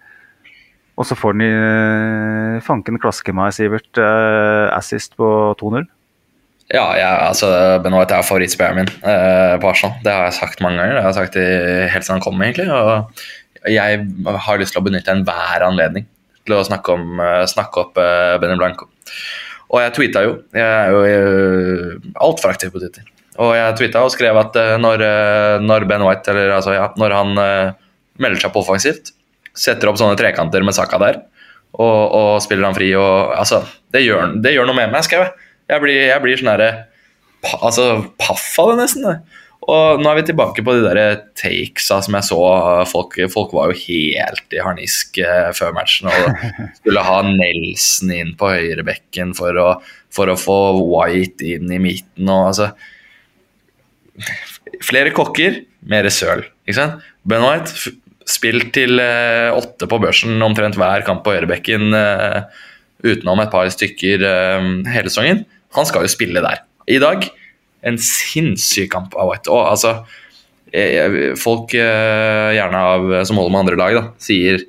Og 0.99 1.07
så 1.07 1.15
får 1.15 1.35
han 1.35 1.45
eh, 1.45 2.59
fanken 2.65 2.99
klaske 3.01 3.33
meg, 3.35 3.53
Sivert, 3.55 3.89
eh, 3.97 4.67
assist 4.75 5.15
på 5.19 5.29
2-0. 5.61 5.87
Ja, 6.69 6.85
jeg, 6.93 7.09
altså, 7.25 7.49
Benoit 7.81 8.11
er 8.13 8.25
favorittspilleren 8.25 8.83
min 8.83 8.89
eh, 9.01 9.55
på 9.61 9.71
Arsenal. 9.71 9.95
Det 10.05 10.13
har 10.13 10.27
jeg 10.27 10.37
sagt 10.37 10.61
mange 10.61 10.77
ganger. 10.77 10.97
Det 10.97 11.01
har 11.01 11.09
jeg 11.09 11.17
sagt 11.17 11.37
i, 11.41 11.45
helt 11.95 12.05
siden 12.05 12.19
han 12.19 12.25
kom, 12.27 12.43
egentlig. 12.45 12.67
Og 12.69 13.71
jeg 13.73 14.03
har 14.45 14.59
lyst 14.61 14.75
til 14.75 14.83
å 14.83 14.85
benytte 14.85 15.15
enhver 15.15 15.65
anledning 15.65 16.05
til 16.45 16.57
å 16.59 16.65
snakke, 16.67 16.93
om, 16.93 17.21
eh, 17.23 17.45
snakke 17.49 17.85
opp 17.85 17.97
eh, 18.01 18.35
Benny 18.41 18.59
Blanco. 18.59 18.89
Og 19.69 19.81
jeg 19.81 19.95
tweeta 19.97 20.25
jo. 20.25 20.35
Jeg 20.53 20.65
er 20.65 20.93
jo 20.93 22.13
altfor 22.27 22.53
aktiv 22.53 22.73
på 22.73 22.81
Twitter. 22.81 23.07
Og 23.39 23.55
jeg 23.55 23.75
twittet 23.79 24.03
og 24.03 24.11
skrev 24.11 24.37
at 24.41 24.57
uh, 24.59 24.75
når, 24.81 25.03
uh, 25.03 25.63
når, 25.63 25.87
Ben 25.89 26.03
White, 26.03 26.27
eller 26.33 26.57
altså, 26.57 26.75
ja, 26.75 26.89
når 26.99 27.15
han 27.15 27.39
uh, 27.39 27.89
melder 28.19 28.43
seg 28.43 28.53
på 28.53 28.63
offensivt, 28.63 29.13
setter 29.55 29.91
opp 29.91 29.99
sånne 29.99 30.19
trekanter 30.19 30.63
med 30.65 30.75
Saka 30.75 30.99
der, 31.01 31.21
og, 31.79 31.99
og 32.17 32.31
spiller 32.43 32.65
han 32.65 32.75
fri 32.75 32.89
og 32.97 33.35
Altså, 33.37 33.61
det 33.93 34.01
gjør, 34.01 34.33
det 34.41 34.55
gjør 34.55 34.67
noe 34.67 34.79
med 34.81 34.91
meg, 34.91 35.05
skrev 35.05 35.27
jeg. 35.27 35.49
Jeg 35.69 35.83
blir, 35.83 35.99
jeg 36.09 36.23
blir 36.23 36.39
sånn 36.39 36.49
herre 36.49 36.69
pa, 37.45 37.59
Altså, 37.69 37.91
paff 38.19 38.47
av 38.59 38.73
det, 38.73 38.79
nesten. 38.81 39.05
Det. 39.05 39.45
Og 39.69 40.01
nå 40.01 40.09
er 40.09 40.17
vi 40.17 40.25
tilbake 40.31 40.63
på 40.65 40.75
de 40.75 40.83
der 40.87 41.21
takesa 41.37 41.99
som 42.03 42.17
jeg 42.17 42.25
så. 42.25 42.39
Folk, 42.89 43.19
folk 43.31 43.53
var 43.53 43.69
jo 43.69 43.79
helt 43.85 44.55
i 44.55 44.63
harnisk 44.65 45.19
før 45.55 45.75
matchen 45.77 46.09
og 46.09 46.45
skulle 46.79 47.05
ha 47.05 47.19
Nelson 47.27 48.15
inn 48.15 48.33
på 48.39 48.49
høyrebekken 48.49 49.35
for 49.37 49.59
å, 49.61 49.67
for 50.15 50.31
å 50.33 50.39
få 50.39 50.59
White 50.79 51.53
inn 51.53 51.69
i 51.69 51.81
midten. 51.83 52.31
og 52.31 52.49
altså 52.49 52.71
Flere 54.85 55.11
kokker, 55.15 55.63
mer 55.89 56.07
søl. 56.13 56.45
ikke 56.67 56.77
sant? 56.77 57.03
Ben 57.27 57.43
White 57.43 57.93
spilt 58.29 58.71
til 58.75 59.01
eh, 59.01 59.49
åtte 59.55 59.89
på 59.89 59.99
børsen 60.01 60.39
omtrent 60.45 60.77
hver 60.79 61.03
kamp 61.07 61.23
på 61.25 61.33
Ørebekken 61.33 61.93
eh, 61.97 62.41
utenom 63.05 63.41
et 63.43 63.51
par 63.53 63.69
stykker 63.73 64.25
eh, 64.29 64.71
hele 64.93 65.11
sesongen. 65.11 65.45
Han 65.77 65.87
skal 65.87 66.05
jo 66.05 66.11
spille 66.11 66.43
der. 66.45 66.63
I 66.89 66.99
dag 67.01 67.27
en 67.87 67.99
sinnssyk 68.01 68.91
kamp 68.93 69.15
av 69.17 69.31
White. 69.31 69.51
Og 69.51 69.69
altså 69.75 70.01
Folk 71.41 71.71
gjerne 71.73 72.77
av, 72.77 73.07
som 73.25 73.39
holder 73.39 73.53
med 73.55 73.59
andre 73.63 73.77
lag, 73.79 73.95
da, 73.95 74.01
sier 74.21 74.59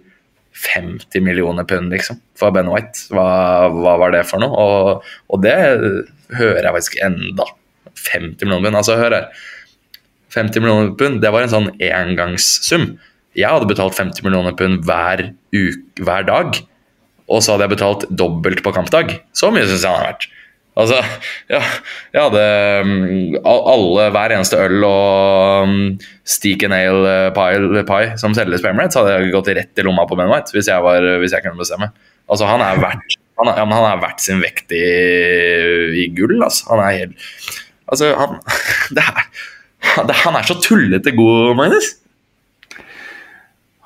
50 0.57 1.21
millioner 1.21 1.67
pund, 1.69 1.93
liksom, 1.93 2.23
for 2.41 2.55
Ben 2.57 2.71
White. 2.73 3.03
Hva, 3.13 3.69
hva 3.69 3.99
var 4.01 4.15
det 4.15 4.23
for 4.31 4.41
noe? 4.41 4.65
Og, 4.65 5.11
og, 5.29 5.43
det 5.45 5.53
hører 6.39 6.63
jeg 6.65 6.75
faktisk 6.79 6.97
enda. 7.05 7.45
50 7.99 8.47
millioner 8.47 8.69
pund. 8.69 8.81
Altså, 8.83 8.99
hør 9.01 9.17
her. 9.19 9.47
50 10.35 10.63
millioner 10.63 10.93
pund, 10.99 11.21
det 11.23 11.31
var 11.35 11.45
en 11.45 11.53
sånn 11.53 11.71
engangssum. 11.83 12.93
Jeg 13.39 13.51
hadde 13.51 13.71
betalt 13.71 13.97
50 13.99 14.27
millioner 14.27 14.55
pund 14.59 14.85
hver, 14.87 15.25
uke, 15.55 16.05
hver 16.07 16.27
dag. 16.29 16.61
Og 17.31 17.43
så 17.43 17.55
hadde 17.55 17.67
jeg 17.67 17.77
betalt 17.77 18.07
dobbelt 18.11 18.63
på 18.67 18.75
kampdag. 18.75 19.17
Så 19.37 19.51
mye 19.55 19.67
syns 19.67 19.87
jeg 19.87 19.91
han 19.91 20.03
har 20.03 20.13
vært. 20.13 20.29
Altså, 20.79 21.01
ja, 21.51 21.61
jeg 22.15 22.23
hadde 22.23 22.43
um, 22.87 22.93
alle, 23.43 24.07
hver 24.15 24.35
eneste 24.37 24.59
øl 24.63 24.85
og 24.87 25.67
um, 25.67 25.81
steak 26.23 26.63
and 26.67 26.77
ale 26.77 27.15
eh, 27.27 27.33
pie, 27.35 27.83
pie 27.89 28.13
som 28.21 28.37
selges 28.37 28.63
på 28.63 28.71
Emirates, 28.71 28.97
hadde 28.97 29.17
jeg 29.17 29.33
gått 29.35 29.51
rett 29.59 29.83
i 29.83 29.87
lomma 29.87 30.07
på 30.09 30.17
Ben 30.19 30.31
White 30.31 30.55
hvis 30.55 30.71
jeg, 30.71 30.85
var, 30.85 31.05
hvis 31.21 31.35
jeg 31.35 31.45
kunne 31.45 31.59
bestemme. 31.59 31.91
Altså, 32.31 32.47
han 32.47 32.63
er 32.63 32.79
verdt, 32.81 33.19
han 33.43 33.51
er, 33.51 33.59
han 33.67 33.89
er 33.89 34.05
verdt 34.05 34.23
sin 34.23 34.41
vekt 34.43 34.71
i, 34.77 34.85
i, 36.05 36.07
gull, 36.15 36.39
altså. 36.39 36.71
Han 36.71 36.85
er 36.87 37.01
helt 37.01 37.29
Altså, 37.91 38.13
han 38.17 38.39
er, 39.03 40.19
Han 40.25 40.39
er 40.39 40.47
så 40.47 40.57
tullete 40.63 41.13
god, 41.17 41.55
Magnus. 41.59 41.95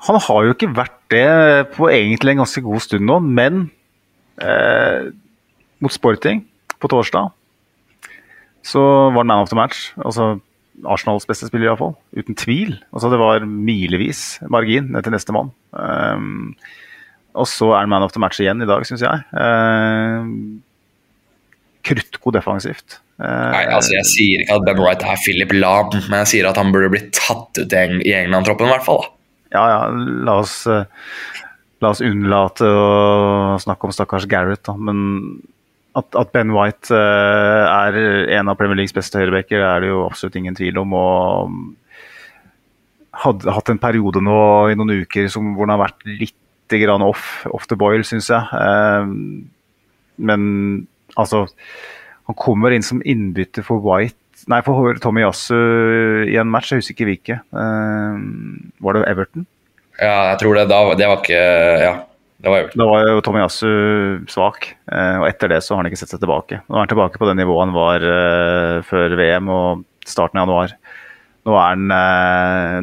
Han 0.05 0.19
har 0.21 0.43
jo 0.45 0.53
ikke 0.53 0.73
vært 0.75 0.97
det 1.09 1.69
på 1.73 1.87
egentlig 1.89 2.35
en 2.35 2.43
ganske 2.43 2.61
god 2.61 2.83
stund 2.83 3.07
nå, 3.07 3.17
men 3.25 3.63
eh, 4.37 5.07
mot 5.81 5.93
Sporting 5.93 6.43
på 6.77 6.91
torsdag 6.91 7.31
så 8.65 8.81
var 9.13 9.25
det 9.25 9.29
man 9.29 9.43
of 9.43 9.49
the 9.51 9.57
match. 9.57 9.91
Altså 10.01 10.39
Arsenals 10.85 11.27
beste 11.29 11.47
spiller, 11.47 11.69
iallfall. 11.69 11.93
Uten 12.17 12.35
tvil. 12.35 12.73
Altså, 12.93 13.11
det 13.13 13.19
var 13.21 13.45
milevis 13.45 14.39
margin 14.49 14.89
ned 14.91 15.05
til 15.05 15.13
nestemann. 15.13 15.51
Um, 15.71 16.55
og 17.35 17.47
så 17.47 17.71
er 17.75 17.85
det 17.85 17.91
man 17.93 18.03
of 18.03 18.15
the 18.15 18.19
match 18.19 18.41
igjen 18.41 18.63
i 18.63 18.67
dag, 18.69 18.85
syns 18.87 19.05
jeg. 19.05 19.21
Uh, 19.31 20.25
kruttgod 21.85 22.35
defensivt. 22.37 22.99
Nei, 23.21 23.63
altså 23.71 23.93
Jeg 23.95 24.07
sier 24.09 24.41
ikke 24.43 24.57
at 24.57 24.65
Ben 24.67 24.79
Wright 24.81 25.03
er 25.07 25.19
Philip 25.23 25.53
Lahm, 25.55 25.93
men 26.09 26.19
jeg 26.25 26.31
sier 26.33 26.49
at 26.49 26.57
han 26.59 26.73
burde 26.75 26.91
blitt 26.91 27.13
tatt 27.15 27.55
ut 27.55 27.75
i 27.75 28.15
England-troppen, 28.17 28.67
i 28.67 28.73
hvert 28.73 28.87
fall. 28.87 29.05
da. 29.05 29.11
Ja, 29.55 29.63
ja, 29.71 29.81
la 30.27 30.39
oss, 30.41 30.55
uh, 30.67 30.83
la 31.83 31.93
oss 31.93 32.03
unnlate 32.03 32.67
å 32.67 33.55
snakke 33.63 33.87
om 33.87 33.93
stakkars 33.95 34.27
Gareth, 34.31 34.65
da. 34.67 34.75
Men 34.75 34.97
at, 35.95 36.09
at, 36.11 36.33
Ben 36.35 36.51
White 36.55 36.91
uh, 36.91 37.63
er 37.69 37.99
en 38.35 38.51
av 38.51 38.57
Premier 38.59 38.81
Leagues 38.81 38.95
beste 38.95 39.21
høyrebacker, 39.21 39.63
er 39.63 39.83
det 39.83 39.93
jo 39.93 40.03
absolutt 40.09 40.35
ingen 40.41 40.57
tvil 40.57 40.81
om. 40.81 40.95
og 40.99 41.55
Hadde 43.25 43.55
hatt 43.55 43.71
en 43.71 43.79
periode 43.79 44.19
nå 44.23 44.39
i 44.73 44.75
noen 44.75 45.05
uker 45.05 45.29
som, 45.31 45.53
hvor 45.55 45.69
han 45.69 45.77
har 45.77 45.85
vært 45.85 46.03
litt 46.09 46.41
grann 46.81 47.05
off, 47.05 47.45
off 47.53 47.69
the 47.71 47.77
boil, 47.79 48.03
syns 48.03 48.27
jeg. 48.33 48.43
Uh, 48.51 49.07
men 50.15 50.41
altså 51.15 51.45
Han 52.25 52.37
kommer 52.39 52.73
inn 52.73 52.85
som 52.85 53.01
innbytter 53.05 53.65
for 53.65 53.83
White 53.83 54.17
Nei, 54.51 54.59
for 54.65 54.97
Tommy 55.01 55.23
Yasu 55.23 55.55
i 56.29 56.35
en 56.37 56.49
match, 56.51 56.69
jeg 56.69 56.83
husker 56.83 56.93
ikke 56.93 57.07
hvilke. 57.07 57.37
Uh, 57.55 58.19
var 58.83 58.97
det 58.97 59.05
Everton? 59.09 59.45
Ja, 59.97 60.33
jeg 60.33 60.41
tror 60.41 60.59
det. 60.59 60.67
Da, 60.69 60.81
det 60.99 61.07
var 61.09 61.23
ikke 61.23 61.39
Ja. 61.81 61.95
Det 62.45 62.51
var, 62.51 62.67
da 62.77 62.85
var 62.85 63.05
jo 63.07 63.21
Tomiyasu 63.23 63.69
svak, 64.29 64.67
eh, 64.91 65.15
og 65.17 65.23
etter 65.25 65.49
det 65.49 65.61
så 65.63 65.73
har 65.73 65.79
han 65.79 65.87
ikke 65.89 65.97
sett 66.01 66.11
seg 66.11 66.19
tilbake. 66.21 66.59
Nå 66.67 66.75
er 66.75 66.83
han 66.83 66.91
tilbake 66.91 67.17
på 67.17 67.29
det 67.29 67.37
nivået 67.39 67.63
han 67.63 67.73
var 67.73 68.05
før 68.85 69.15
VM 69.17 69.47
og 69.49 69.85
starten 70.05 70.37
av 70.37 70.43
januar. 70.43 70.75
Nå, 71.47 71.55
han, 71.55 71.87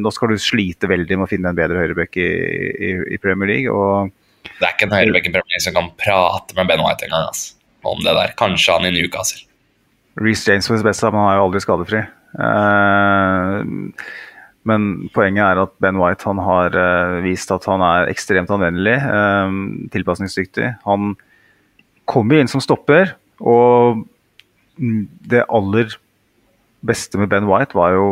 nå, 0.03 0.13
skal 0.17 0.33
du 0.33 0.41
slite 0.41 0.91
veldig 0.91 1.21
med 1.21 1.29
å 1.29 1.31
finne 1.31 1.53
en 1.53 1.61
bedre 1.61 1.79
høyrebekk 1.79 2.19
i, 2.19 2.29
i, 2.73 2.91
i, 3.15 3.21
Premier 3.23 3.53
League. 3.53 3.77
Og... 3.77 4.11
Det 4.49 4.67
er 4.67 4.73
ikke 4.73 4.89
en 4.89 4.97
høyrebekk 4.97 5.29
i 5.29 5.35
Premier 5.37 5.55
League 5.55 5.67
som 5.69 5.77
kan 5.79 5.93
prate 6.01 6.59
med 6.59 6.73
Ben 6.73 6.83
White 6.83 7.07
engang 7.07 7.29
altså, 7.29 7.55
om 7.89 8.03
det 8.05 8.15
der. 8.17 8.35
Kanskje 8.39 8.77
han 8.77 8.89
i 8.89 8.93
Newcastle. 8.95 9.45
Reece 10.21 10.51
James 10.51 10.69
var 10.69 10.83
det 10.83 10.91
beste, 10.91 11.09
men 11.09 11.23
han 11.23 11.31
er 11.31 11.41
jo 11.41 11.47
aldri 11.47 11.63
skadefri. 11.65 12.03
Uh, 12.37 13.63
men 14.69 14.91
poenget 15.15 15.45
er 15.45 15.63
at 15.65 15.73
Ben 15.83 15.99
White 16.01 16.29
han 16.29 16.41
har 16.45 16.77
uh, 16.77 17.19
vist 17.25 17.51
at 17.55 17.67
han 17.69 17.83
er 17.87 18.13
ekstremt 18.13 18.53
anvendelig, 18.53 18.99
uh, 19.03 19.49
tilpasningsdyktig. 19.95 20.75
Han 20.87 21.15
kommer 22.11 22.41
inn 22.41 22.51
som 22.51 22.63
stopper, 22.63 23.15
og 23.41 24.05
det 24.77 25.45
aller 25.49 25.97
beste 26.83 27.19
med 27.21 27.31
Ben 27.33 27.49
White 27.49 27.77
var 27.79 27.95
jo 27.97 28.07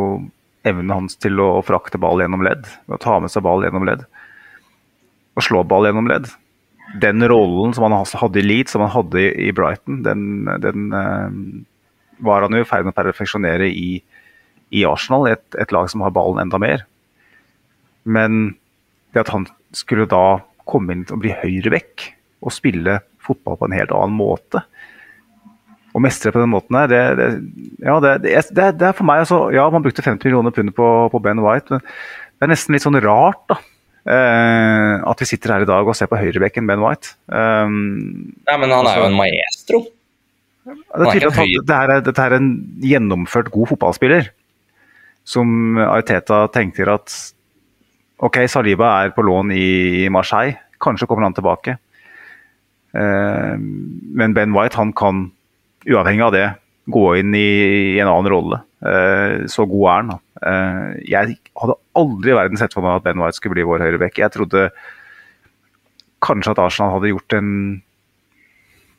evnen 0.67 0.93
hans 0.93 1.17
til 1.19 1.39
å 1.41 1.53
frakte 1.65 1.99
ball 2.01 2.21
gjennom 2.21 2.43
ledd. 2.45 2.67
Å 2.87 2.99
ta 3.01 3.17
med 3.21 3.33
seg 3.33 3.45
ball 3.45 3.65
gjennom 3.65 3.85
ledd. 3.87 4.05
Og 5.37 5.45
slå 5.45 5.63
ball 5.67 5.87
gjennom 5.87 6.09
ledd. 6.11 6.29
Den 6.99 7.23
rollen 7.29 7.75
som 7.75 7.85
han 7.87 7.95
hadde 7.95 8.41
i 8.41 8.43
Leeds, 8.43 8.73
som 8.75 8.83
han 8.83 8.91
hadde 8.91 9.21
i 9.39 9.51
Brighton, 9.55 10.01
den, 10.03 10.49
den 10.63 10.89
uh, 10.91 11.29
var 12.25 12.43
han 12.43 12.57
jo 12.57 12.65
i 12.65 12.67
ferd 12.67 12.87
med 12.87 12.95
å 12.95 12.99
perfeksjonere 12.99 13.69
i 13.71 14.01
i 14.71 14.85
Arsenal, 14.87 15.27
et, 15.27 15.43
et, 15.59 15.71
lag 15.75 15.89
som 15.91 16.03
har 16.05 16.13
ballen 16.15 16.39
enda 16.45 16.59
mer. 16.61 16.85
Men 18.07 18.55
det 19.11 19.25
at 19.25 19.33
han 19.33 19.47
skulle 19.75 20.07
da 20.09 20.41
komme 20.69 20.95
inn 20.95 21.03
og 21.11 21.21
bli 21.23 21.33
høyreback 21.35 22.07
og 22.41 22.55
spille 22.55 23.01
fotball 23.21 23.59
på 23.59 23.67
en 23.67 23.75
helt 23.75 23.91
annen 23.95 24.15
måte 24.17 24.63
og 25.91 26.03
mestre 26.05 26.31
på 26.31 26.39
den 26.39 26.53
måten 26.53 26.77
her, 26.79 26.87
det, 26.87 26.99
det, 27.19 27.25
ja, 27.83 27.97
det, 27.99 28.13
det, 28.23 28.85
er 28.87 28.95
for 28.95 29.03
meg 29.03 29.25
altså, 29.25 29.41
Ja, 29.51 29.65
man 29.73 29.83
brukte 29.83 30.05
50 30.05 30.23
millioner 30.23 30.53
pund 30.55 30.71
på, 30.77 30.87
på, 31.11 31.19
Ben 31.19 31.41
White, 31.43 31.67
men 31.67 31.83
det 31.83 32.47
er 32.47 32.51
nesten 32.53 32.77
litt 32.77 32.85
sånn 32.85 32.99
rart, 33.03 33.41
da. 33.51 33.57
Eh, 34.01 34.93
at 35.05 35.21
vi 35.21 35.27
sitter 35.29 35.53
her 35.53 35.63
i 35.65 35.69
dag 35.69 35.87
og 35.87 35.97
ser 35.97 36.09
på 36.09 36.17
høyrebekken 36.17 36.65
Ben 36.69 36.81
White. 36.81 37.15
Um, 37.27 38.31
ja, 38.47 38.57
men 38.57 38.73
han 38.73 38.87
er 38.89 38.97
jo 38.97 39.09
en 39.11 39.17
maestro. 39.19 39.83
Det 40.65 41.05
er 41.05 41.11
tydelig 41.13 41.29
at 41.31 41.67
dette 41.69 41.77
er, 41.77 42.05
dette 42.05 42.25
er 42.25 42.37
en 42.37 42.49
gjennomført 42.85 43.49
god 43.53 43.71
fotballspiller 43.73 44.29
som 45.27 45.77
Ariteta 45.81 46.43
tenker 46.53 46.89
at 46.93 47.13
ok, 48.21 48.43
Saliba 48.49 48.91
er 49.01 49.13
på 49.15 49.25
lån 49.25 49.53
i 49.53 50.09
Marseille, 50.13 50.57
kanskje 50.81 51.07
kommer 51.09 51.27
han 51.27 51.37
tilbake. 51.37 51.77
Uh, 52.93 53.55
men 53.57 54.33
Ben 54.37 54.53
White 54.55 54.81
han 54.81 54.93
kan, 54.97 55.27
uavhengig 55.85 56.25
av 56.25 56.35
det, 56.35 56.47
gå 56.91 57.05
inn 57.21 57.37
i, 57.37 57.99
en 58.01 58.09
annen 58.09 58.33
rolle. 58.33 58.61
Uh, 58.81 59.45
så 59.49 59.65
god 59.69 59.85
er 59.85 60.01
han. 60.01 60.13
Eh, 60.17 60.30
jeg 60.41 61.35
hadde 61.61 61.77
aldri 61.99 62.31
i 62.33 62.37
verden 62.37 62.57
sett 62.57 62.73
for 62.73 62.85
meg 62.85 62.97
at 62.97 63.05
Ben 63.05 63.21
White 63.21 63.37
skulle 63.37 63.57
bli 63.57 63.65
vår 63.67 63.83
høyreback. 63.85 64.17
Jeg 64.17 64.33
trodde 64.33 64.69
kanskje 66.25 66.55
at 66.55 66.61
Arsenal 66.63 66.95
hadde 66.95 67.11
gjort 67.11 67.35
en 67.37 67.51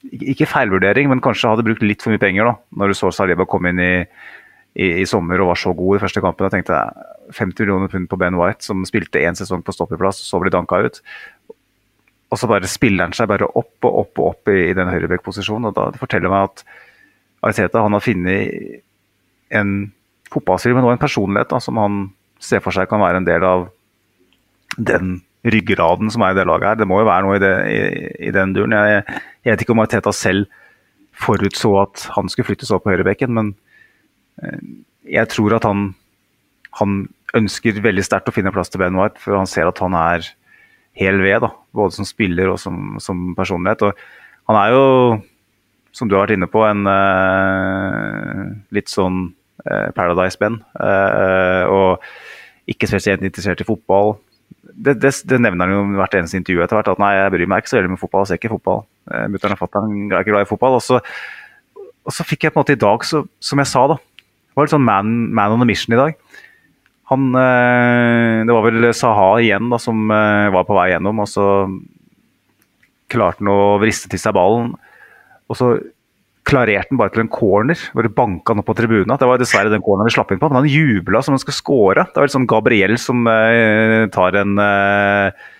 ikke 0.02 0.48
feilvurdering, 0.50 1.10
men 1.10 1.22
kanskje 1.22 1.50
hadde 1.50 1.66
brukt 1.66 1.82
litt 1.82 2.02
for 2.02 2.14
mye 2.14 2.22
penger 2.22 2.46
da, 2.48 2.54
når 2.78 2.92
du 2.92 2.98
så 2.98 3.10
Saliba 3.14 3.46
komme 3.46 3.70
inn 3.70 3.82
i 3.82 3.92
i, 4.72 4.86
i, 5.02 5.06
sommer 5.08 5.40
og 5.42 5.52
var 5.52 5.60
så 5.60 5.72
god 5.76 5.98
i 5.98 6.02
første 6.02 6.22
kampen. 6.24 6.48
Jeg 6.48 6.54
tenkte 6.56 6.78
50 7.36 7.64
millioner 7.64 7.90
pund 7.92 8.08
på 8.08 8.18
Ben 8.20 8.38
White, 8.40 8.64
som 8.64 8.84
spilte 8.88 9.20
én 9.20 9.36
sesong 9.38 9.64
på 9.64 9.74
stoppeplass, 9.76 10.22
så 10.24 10.40
ble 10.40 10.52
danka 10.52 10.80
ut. 10.86 11.00
Og 12.32 12.40
så 12.40 12.48
bare 12.48 12.70
spiller 12.70 13.08
han 13.08 13.16
seg 13.16 13.28
bare 13.28 13.50
opp 13.50 13.84
og 13.88 13.98
opp 14.04 14.22
og 14.22 14.30
opp 14.30 14.52
i, 14.52 14.70
i 14.70 14.76
den 14.76 14.88
høyreback-posisjonen. 14.88 15.68
og 15.68 15.76
da 15.76 15.90
Det 15.92 16.00
forteller 16.00 16.32
meg 16.32 16.48
at 16.48 16.64
Ariteta 17.44 17.82
han 17.84 17.98
har 17.98 18.04
funnet 18.04 18.80
en 19.52 19.74
fotballspiller, 20.32 20.78
men 20.78 20.88
også 20.88 20.98
en 20.98 21.04
personlighet 21.04 21.52
da, 21.52 21.60
som 21.62 21.80
han 21.80 22.00
ser 22.42 22.62
for 22.64 22.74
seg 22.74 22.88
kan 22.90 23.02
være 23.02 23.22
en 23.22 23.28
del 23.28 23.44
av 23.46 23.68
den 24.78 25.20
ryggraden 25.42 26.10
som 26.14 26.22
er 26.24 26.34
i 26.34 26.38
det 26.38 26.46
laget 26.48 26.70
her. 26.70 26.80
Det 26.80 26.88
må 26.88 27.00
jo 27.02 27.08
være 27.10 27.26
noe 27.26 27.38
i, 27.38 27.42
det, 27.42 27.54
i, 27.68 27.80
i 28.28 28.34
den 28.34 28.54
duren. 28.56 28.74
Jeg, 28.78 29.02
jeg, 29.42 29.50
vet 29.50 29.64
ikke 29.64 29.74
om 29.74 29.82
Mariteta 29.82 30.14
selv 30.14 30.48
forutså 31.22 31.74
at 31.82 32.06
han 32.16 32.30
skulle 32.32 32.48
flyttes 32.48 32.72
opp 32.74 32.86
på 32.86 32.94
høyrebekken, 32.94 33.34
men 33.36 33.52
Eh, 34.40 34.62
jeg 35.12 35.28
tror 35.32 35.56
at 35.56 35.66
han, 35.68 35.90
han 36.78 37.02
ønsker 37.36 37.82
veldig 37.84 38.04
sterkt 38.06 38.30
å 38.30 38.34
finne 38.34 38.52
plass 38.54 38.72
til 38.72 38.82
Ben 38.82 38.96
White, 38.98 39.20
for 39.22 39.36
han 39.38 39.50
ser 39.50 39.68
at 39.68 39.82
han 39.82 39.96
er 39.98 40.30
hel 40.98 41.20
ved, 41.24 41.40
da, 41.44 41.52
både 41.76 41.96
som 41.96 42.08
spiller 42.08 42.52
og 42.52 42.60
som, 42.60 42.96
som, 43.02 43.30
personlighet. 43.36 43.86
Og 43.88 44.50
han 44.50 44.58
er 44.60 44.74
jo, 44.74 44.86
som 45.96 46.08
du 46.08 46.16
har 46.16 46.26
vært 46.26 46.36
inne 46.36 46.50
på, 46.52 46.64
en 46.68 46.84
uh, 46.88 48.50
litt 48.76 48.92
sånn 48.92 49.30
uh, 49.68 49.88
Paradise 49.96 50.38
Ben. 50.40 50.60
Uh, 50.76 51.64
og 51.70 52.70
ikke 52.70 52.90
spesielt 52.90 53.24
interessert 53.24 53.60
i 53.62 53.66
fotball. 53.68 54.16
Det, 54.62 54.96
det, 55.02 55.12
det, 55.28 55.40
nevner 55.42 55.68
han 55.68 55.74
jo 55.74 55.98
hvert 56.00 56.14
eneste 56.16 56.38
intervju 56.38 56.62
etter 56.64 56.78
hvert. 56.78 56.92
At 56.94 57.02
nei, 57.02 57.12
jeg 57.18 57.34
bryr 57.34 57.50
meg 57.50 57.62
ikke 57.62 57.74
så 57.74 57.80
veldig 57.80 57.94
med 57.94 58.02
fotball, 58.02 58.24
jeg 58.24 58.32
ser 58.32 58.40
ikke 58.40 58.54
fotball. 58.54 58.84
Mutter'n 59.32 59.56
og 59.56 59.60
fatter'n 59.60 59.92
er 60.06 60.22
ikke 60.22 60.34
glad 60.34 60.46
i 60.46 60.50
fotball. 60.52 60.78
Og 60.78 60.84
så, 60.84 61.02
og 62.06 62.14
så 62.14 62.26
fikk 62.26 62.46
jeg 62.46 62.54
på 62.54 62.60
en 62.60 62.64
måte 62.64 62.78
i 62.78 62.82
dag, 62.86 63.04
så, 63.06 63.24
som 63.42 63.62
jeg 63.62 63.70
sa, 63.72 63.88
da 63.90 63.98
det 64.52 64.58
var 64.58 64.66
litt 64.66 64.74
sånn 64.74 64.84
man, 64.84 65.12
man 65.32 65.54
on 65.54 65.64
a 65.64 65.66
mission 65.66 65.94
i 65.96 65.96
dag. 65.96 66.16
Han, 67.08 67.30
eh, 67.40 68.42
det 68.44 68.52
var 68.52 68.66
vel 68.66 68.90
Saha 68.92 69.30
igjen 69.40 69.70
da, 69.72 69.78
som 69.80 70.12
eh, 70.12 70.48
var 70.52 70.66
på 70.68 70.76
vei 70.76 70.90
gjennom, 70.90 71.22
og 71.24 71.28
så 71.30 71.46
klarte 73.08 73.40
han 73.40 73.48
å 73.48 73.78
vriste 73.80 74.10
til 74.12 74.20
seg 74.20 74.36
ballen. 74.36 74.74
Og 75.48 75.56
så 75.56 75.70
klarerte 76.48 76.90
han 76.90 76.98
bare 76.98 77.12
til 77.14 77.22
en 77.22 77.32
corner, 77.32 77.78
hvor 77.94 78.08
banka 78.16 78.52
han 78.52 78.62
opp 78.62 78.68
på 78.70 78.76
tribunen. 78.78 79.14
Det 79.18 79.28
var 79.28 79.40
dessverre 79.40 79.70
den 79.72 79.82
corneren 79.84 80.10
vi 80.10 80.14
slapp 80.16 80.32
inn 80.34 80.40
på, 80.42 80.50
men 80.50 80.62
han 80.62 80.70
jubla 80.70 81.22
som 81.22 81.36
han 81.36 81.42
skulle 81.42 81.58
score. 81.58 82.06
Det 82.08 82.18
var 82.18 82.26
litt 82.26 82.34
sånn 82.34 82.50
Gabriel 82.50 82.96
som 83.00 83.26
uh, 83.28 84.08
tar 84.14 84.38
en 84.40 84.58
uh, 84.58 85.50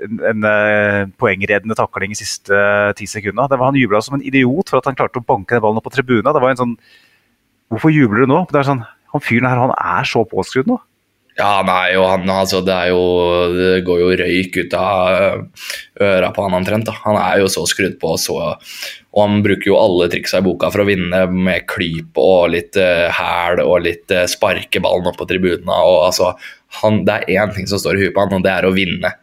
en, 0.00 0.44
uh, 0.46 0.50
eh, 0.50 1.04
poengreddende 1.18 1.74
takling 1.74 2.12
i 2.14 2.18
siste 2.18 2.56
ti 2.98 3.08
sekundene. 3.10 3.48
Det 3.50 3.58
var 3.58 3.72
Han 3.72 3.78
jubla 3.80 4.00
som 4.04 4.16
en 4.16 4.22
idiot 4.22 4.70
for 4.70 4.78
at 4.78 4.86
han 4.86 4.96
klarte 4.98 5.18
å 5.18 5.26
banke 5.26 5.56
den 5.56 5.64
ballen 5.64 5.80
opp 5.80 5.88
på 5.88 5.96
tribunen. 5.96 6.30
Det 6.30 6.42
var 6.42 6.52
en 6.52 6.62
sånn 6.64 6.76
Hvorfor 7.70 7.92
jubler 7.94 8.26
du 8.26 8.32
nå? 8.32 8.38
Det 8.50 8.58
er 8.58 8.66
sånn, 8.66 8.80
han 9.12 9.22
fyren 9.22 9.46
her 9.46 9.60
han 9.60 9.70
er 9.78 10.06
så 10.08 10.24
påskrudd 10.26 10.66
nå. 10.66 10.80
Ja, 11.38 11.60
nei, 11.64 11.92
jo, 11.94 12.02
han, 12.10 12.26
altså, 12.32 12.58
det, 12.66 12.74
er 12.74 12.90
jo, 12.90 13.02
det 13.54 13.84
går 13.86 14.00
jo 14.02 14.08
røyk 14.18 14.56
ut 14.64 14.74
av 14.76 15.44
øra 16.02 16.30
på 16.34 16.44
han 16.44 16.56
omtrent. 16.58 16.88
da. 16.88 16.96
Han 17.04 17.18
er 17.20 17.40
jo 17.40 17.48
så 17.52 17.62
skrudd 17.70 17.96
på, 18.02 18.16
så, 18.20 18.36
og 19.14 19.22
han 19.22 19.40
bruker 19.44 19.70
jo 19.70 19.78
alle 19.78 20.08
triksa 20.12 20.40
i 20.40 20.46
boka 20.46 20.72
for 20.72 20.82
å 20.82 20.88
vinne 20.88 21.22
med 21.30 21.66
klyp 21.70 22.18
og 22.20 22.50
litt 22.56 22.76
uh, 22.80 23.08
hæl 23.14 23.62
og 23.64 23.86
litt 23.86 24.12
uh, 24.14 24.26
sparke 24.30 24.82
ballen 24.82 25.08
opp 25.10 25.20
på 25.20 25.28
tribunene. 25.30 25.70
og 25.70 26.10
altså, 26.10 26.34
Det 27.06 27.16
er 27.16 27.40
én 27.40 27.54
ting 27.56 27.70
som 27.70 27.80
står 27.82 27.98
i 27.98 28.04
huet 28.04 28.16
på 28.16 28.26
han, 28.26 28.36
og 28.40 28.46
det 28.46 28.52
er 28.52 28.68
å 28.68 28.74
vinne. 28.76 29.14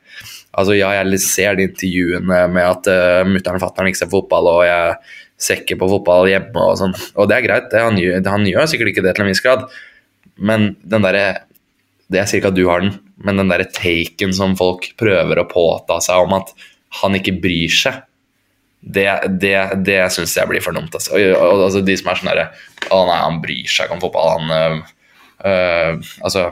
Altså, 0.58 0.74
ja, 0.74 0.90
jeg 0.98 1.22
ser 1.22 1.60
de 1.60 1.68
intervjuene 1.70 2.44
med 2.50 2.64
at 2.66 2.90
uh, 2.90 3.22
mutter'n 3.30 3.60
og 3.60 3.66
fatter'n 3.68 3.92
ikke 3.92 4.02
ser 4.06 4.14
fotball, 4.14 4.50
og 4.56 4.64
jeg 4.66 4.96
ser 5.38 5.62
ikke 5.62 5.78
på 5.84 5.92
fotball 5.92 6.32
hjemme 6.32 6.64
og 6.72 6.80
sånn. 6.80 6.96
Og 7.16 7.30
det 7.30 7.38
er 7.38 7.46
greit, 7.46 7.70
det, 7.70 7.84
han, 7.84 8.00
gjør, 8.02 8.24
han 8.26 8.48
gjør 8.48 8.72
sikkert 8.72 8.96
ikke 8.96 9.06
det 9.06 9.14
til 9.14 9.28
en 9.28 9.30
viss 9.30 9.44
grad, 9.46 9.68
men 10.38 10.72
den 10.86 11.06
derre 11.06 11.28
det 12.12 12.24
ikke 12.38 12.52
at 12.52 12.58
du 12.58 12.66
har 12.70 12.84
den, 12.84 12.98
men 13.24 13.42
den 13.42 13.52
derre 13.52 13.68
taken 13.74 14.34
som 14.36 14.56
folk 14.60 14.94
prøver 15.00 15.42
å 15.42 15.50
påta 15.50 16.00
seg 16.04 16.24
om 16.24 16.38
at 16.38 16.54
han 17.02 17.18
ikke 17.18 17.36
bryr 17.44 17.74
seg, 17.74 18.04
det, 18.80 19.10
det, 19.42 19.58
det 19.84 20.00
syns 20.14 20.38
jeg 20.38 20.48
blir 20.50 20.64
for 20.64 20.76
dumt. 20.78 20.94
Altså. 20.94 21.18
Altså, 21.18 21.82
de 21.84 21.98
som 22.00 22.12
er 22.12 22.20
sånn 22.20 22.30
derre 22.30 22.46
Å 22.94 23.00
nei, 23.10 23.18
han 23.20 23.40
bryr 23.44 23.68
seg 23.68 23.88
ikke 23.88 23.98
om 23.98 24.04
fotball. 24.04 24.30
Han 24.38 24.54
øh, 24.54 24.92
øh, 25.50 26.12
Altså 26.22 26.52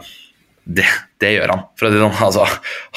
det, 0.65 0.87
det, 1.21 1.35
gjør 1.35 1.53
han. 1.53 1.63
For 1.77 1.87
å 1.87 1.93
sånn, 1.93 2.17
altså, 2.25 2.47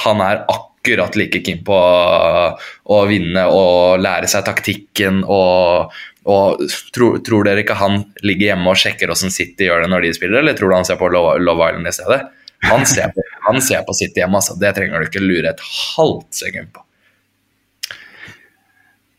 han 0.06 0.22
er 0.24 0.40
akkurat 0.48 1.18
like 1.20 1.42
keen 1.44 1.60
på 1.66 1.76
å 1.76 3.00
vinne 3.10 3.44
og 3.52 4.00
lære 4.00 4.30
seg 4.32 4.46
taktikken 4.46 5.20
og, 5.28 5.92
og 6.24 6.64
tror, 6.96 7.20
tror, 7.26 7.44
dere 7.44 7.66
ikke 7.66 7.76
han 7.76 8.00
ligger 8.24 8.54
hjemme 8.54 8.72
og 8.72 8.80
sjekker 8.80 9.12
hvordan 9.12 9.34
City 9.34 9.68
gjør 9.68 9.84
det 9.84 9.92
når 9.92 10.06
de 10.06 10.14
spiller, 10.16 10.40
eller 10.40 10.56
tror 10.56 10.72
du 10.72 10.78
han 10.78 10.88
ser 10.88 10.96
på 10.96 11.12
Love 11.12 11.68
Island 11.68 11.92
i 11.92 11.94
stedet? 11.98 12.22
Han 12.66 12.84
ser 12.90 13.12
på, 13.14 13.22
han 13.46 13.60
ser 13.62 13.84
på 13.86 13.94
sitt 13.94 14.16
hjem, 14.18 14.34
altså. 14.34 14.56
Det 14.58 14.74
trenger 14.76 15.00
du 15.00 15.08
ikke 15.08 15.22
lure 15.22 15.52
et 15.52 15.62
halvt 15.62 16.40
sekund 16.40 16.72
på. 16.74 16.82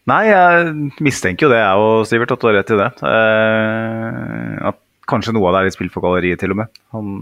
Nei, 0.10 0.24
jeg 0.26 1.02
mistenker 1.06 1.46
jo 1.46 1.52
det, 1.54 1.62
jeg 1.62 1.86
og 1.86 2.06
Sivert, 2.10 2.34
at 2.34 2.42
du 2.42 2.48
har 2.50 2.56
rett 2.60 2.72
i 2.74 2.80
det. 2.80 2.90
Eh, 3.10 4.54
at 4.72 4.80
kanskje 5.10 5.34
noe 5.36 5.50
av 5.50 5.56
det 5.56 5.62
er 5.62 5.70
litt 5.70 5.78
spill 5.78 5.92
for 5.94 6.06
galleriet, 6.06 6.42
til 6.42 6.56
og 6.56 6.64
med. 6.64 6.80
Han... 6.96 7.20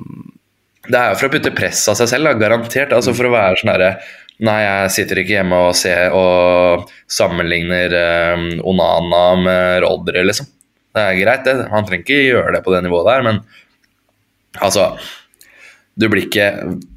Det 0.87 0.95
er 0.95 1.11
jo 1.11 1.19
for 1.19 1.27
å 1.27 1.33
putte 1.33 1.51
press 1.55 1.83
av 1.91 1.97
seg 1.99 2.09
selv, 2.13 2.29
da, 2.29 2.39
garantert. 2.39 2.95
Altså 2.95 3.11
For 3.17 3.27
å 3.27 3.33
være 3.33 3.59
sånn 3.59 3.73
herre 3.73 3.91
Nei, 4.37 4.59
jeg 4.61 4.91
sitter 4.93 5.19
ikke 5.23 5.33
hjemme 5.33 5.59
og 5.65 5.71
ser 5.73 6.13
og 6.13 6.91
sammenligner 7.09 7.95
um, 8.37 8.43
Onana 8.69 9.21
med 9.41 9.79
Rodri, 9.81 10.21
liksom. 10.27 10.45
Det 10.93 11.01
er 11.01 11.17
greit, 11.17 11.47
det. 11.47 11.55
Han 11.71 11.87
trenger 11.87 12.05
ikke 12.05 12.19
gjøre 12.21 12.51
det 12.53 12.61
på 12.65 12.73
det 12.75 12.83
nivået 12.85 13.09
der, 13.09 13.25
men 13.25 13.39
altså 14.61 14.91
du 15.97 16.05
blir 16.11 16.27
ikke 16.27 16.47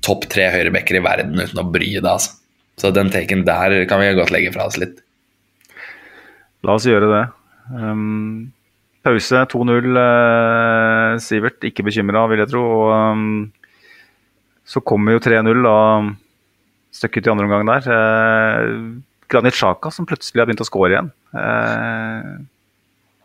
topp 0.05 0.27
tre 0.33 0.51
høyrebacker 0.53 0.99
i 0.99 1.05
verden 1.05 1.39
uten 1.41 1.63
å 1.63 1.69
bry 1.73 1.89
deg. 1.97 2.07
Altså. 2.07 2.37
Så 2.81 2.93
den 2.97 3.13
taken 3.13 3.45
der 3.49 3.83
kan 3.89 4.01
vi 4.01 4.13
godt 4.17 4.33
legge 4.33 4.53
fra 4.55 4.69
oss 4.69 4.79
litt. 4.81 5.01
La 6.65 6.77
oss 6.77 6.89
gjøre 6.89 7.09
det. 7.09 7.25
Um, 7.73 8.53
pause 9.05 9.45
2-0. 9.53 9.89
Uh, 9.89 10.01
eh, 10.01 11.21
Sivert, 11.25 11.61
ikke 11.65 11.85
bekymra, 11.87 12.27
vil 12.31 12.43
jeg 12.43 12.53
tro. 12.53 12.65
Og 12.65 12.91
um, 12.93 13.29
så 14.69 14.83
kommer 14.85 15.17
jo 15.17 15.25
3-0 15.25 15.65
da 15.65 15.77
stykket 16.97 17.29
i 17.29 17.33
andre 17.33 17.49
omgang 17.49 17.69
der. 17.69 17.89
Uh, 17.89 19.01
Granit 19.31 19.57
Xhaka 19.57 19.93
som 19.95 20.09
plutselig 20.09 20.43
har 20.43 20.49
begynt 20.51 20.65
å 20.65 20.69
score 20.69 20.93
igjen. 20.93 21.13
Uh, 21.37 22.41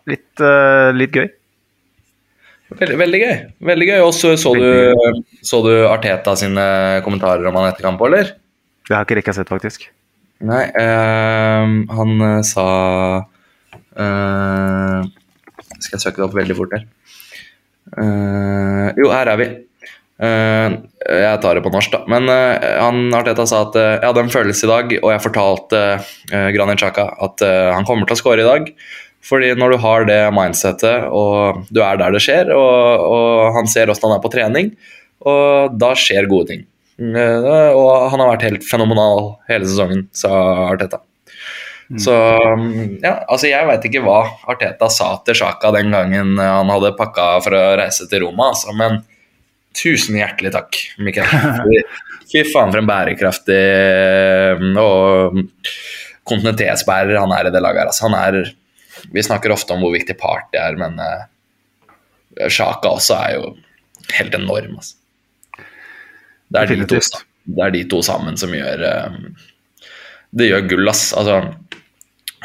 litt, 0.08 0.46
litt 0.96 1.16
gøy. 1.16 1.32
Veldig, 2.80 2.98
veldig 3.00 3.20
gøy. 3.22 3.36
Veldig 3.72 3.88
gøy. 3.92 4.00
Og 4.04 4.14
så, 4.16 4.34
du, 4.36 5.22
så 5.46 5.62
du 5.64 5.74
Arteta 5.88 6.36
sine 6.40 6.66
kommentarer 7.06 7.48
om 7.48 7.60
han 7.60 7.70
etter 7.70 7.88
kamp, 7.88 8.02
eller? 8.08 8.34
Det 8.86 8.94
har 8.94 9.06
ikke 9.08 9.20
rekka 9.22 9.36
sett, 9.36 9.52
faktisk. 9.52 9.88
Nei, 10.46 10.66
uh, 10.76 11.64
han 11.96 12.12
uh, 12.20 12.42
sa 12.44 12.66
uh, 13.96 15.06
Skal 15.80 15.96
jeg 15.96 16.04
søke 16.04 16.20
det 16.20 16.26
opp 16.28 16.36
veldig 16.36 16.58
fort 16.58 16.76
her. 16.76 16.84
jo, 18.98 19.08
her 19.14 19.30
er 19.30 19.38
vi. 19.38 19.46
jeg 20.18 21.40
tar 21.44 21.56
det 21.56 21.62
på 21.64 21.72
norsk, 21.72 21.92
da. 21.94 22.00
Men 22.10 22.26
han 22.28 23.14
Arteta 23.14 23.46
sa 23.48 23.62
at 23.68 23.78
jeg 23.78 24.02
hadde 24.02 24.24
en 24.26 24.34
følelse 24.34 24.66
i 24.66 24.72
dag, 24.72 24.96
og 25.04 25.12
jeg 25.14 25.24
fortalte 25.24 25.82
Granit 26.56 26.82
Xhaka 26.82 27.06
at 27.28 27.44
han 27.46 27.86
kommer 27.86 28.10
til 28.10 28.18
å 28.18 28.20
skåre 28.24 28.42
i 28.42 28.48
dag. 28.48 28.72
Fordi 29.26 29.56
når 29.58 29.74
du 29.74 29.82
har 29.82 30.06
det 30.06 30.20
mindsettet, 30.36 31.08
og 31.10 31.66
du 31.74 31.82
er 31.82 31.98
der 32.02 32.14
det 32.14 32.22
skjer, 32.22 32.52
og, 32.54 33.06
og 33.10 33.58
han 33.58 33.70
ser 33.72 33.90
hvordan 33.90 34.12
han 34.12 34.20
er 34.20 34.24
på 34.24 34.34
trening, 34.34 34.72
og 35.26 35.76
da 35.82 35.94
skjer 35.98 36.30
gode 36.30 36.52
ting. 36.52 36.66
Eh, 36.96 37.72
og 37.76 38.12
han 38.12 38.22
har 38.22 38.36
vært 38.36 38.46
helt 38.46 38.68
fenomenal 38.68 39.36
hele 39.50 39.68
sesongen, 39.68 40.06
sa 40.16 40.32
Arteta. 40.70 41.02
Mm. 41.86 42.00
Så 42.02 42.14
ja, 43.04 43.20
altså 43.30 43.50
jeg 43.50 43.68
veit 43.70 43.84
ikke 43.86 44.02
hva 44.06 44.22
Arteta 44.50 44.88
sa 44.90 45.12
til 45.26 45.38
Sjaka 45.38 45.70
den 45.76 45.92
gangen 45.94 46.32
han 46.42 46.72
hadde 46.74 46.96
pakka 46.98 47.28
for 47.46 47.54
å 47.54 47.66
reise 47.78 48.08
til 48.10 48.24
Roma, 48.26 48.50
altså, 48.54 48.74
men 48.78 49.04
tusen 49.76 50.18
hjertelig 50.18 50.54
takk, 50.56 50.80
Mikkel. 51.04 51.28
Fy 52.32 52.46
faen 52.50 52.72
for 52.72 52.82
en 52.82 52.90
bærekraftig 52.90 53.60
og 54.82 55.42
kontinuitetsbærer 56.26 57.20
han 57.20 57.34
er 57.36 57.50
i 57.50 57.54
det 57.54 57.62
laget 57.62 57.84
her. 57.84 57.92
Altså, 57.92 58.08
han 58.08 58.18
er 58.18 58.40
vi 59.14 59.24
snakker 59.24 59.54
ofte 59.54 59.76
om 59.76 59.84
hvor 59.84 59.94
viktig 59.96 60.18
party 60.20 60.60
er, 60.60 60.78
men 60.80 61.00
uh, 61.02 61.26
Sjaka 62.52 62.92
også 62.98 63.18
er 63.20 63.36
jo 63.38 63.52
helt 64.16 64.38
enorm. 64.38 64.78
Altså. 64.80 64.96
Det, 66.50 66.62
er 66.62 66.72
de 66.72 66.88
to, 66.90 67.02
det 67.50 67.66
er 67.66 67.76
de 67.76 67.84
to 67.90 68.02
sammen 68.06 68.38
som 68.40 68.54
gjør 68.54 68.84
uh, 68.86 69.20
Det 70.36 70.50
gjør 70.50 70.68
gull, 70.70 70.92
ass. 70.92 71.10
Altså, 71.18 71.42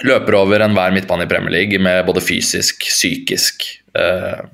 løper 0.06 0.38
over 0.38 0.64
enhver 0.64 0.94
midtbane 0.94 1.26
i 1.26 1.30
Premier 1.30 1.54
League 1.58 1.82
med 1.82 2.06
både 2.08 2.22
fysisk, 2.24 2.86
psykisk 2.88 3.66
uh, 3.98 4.46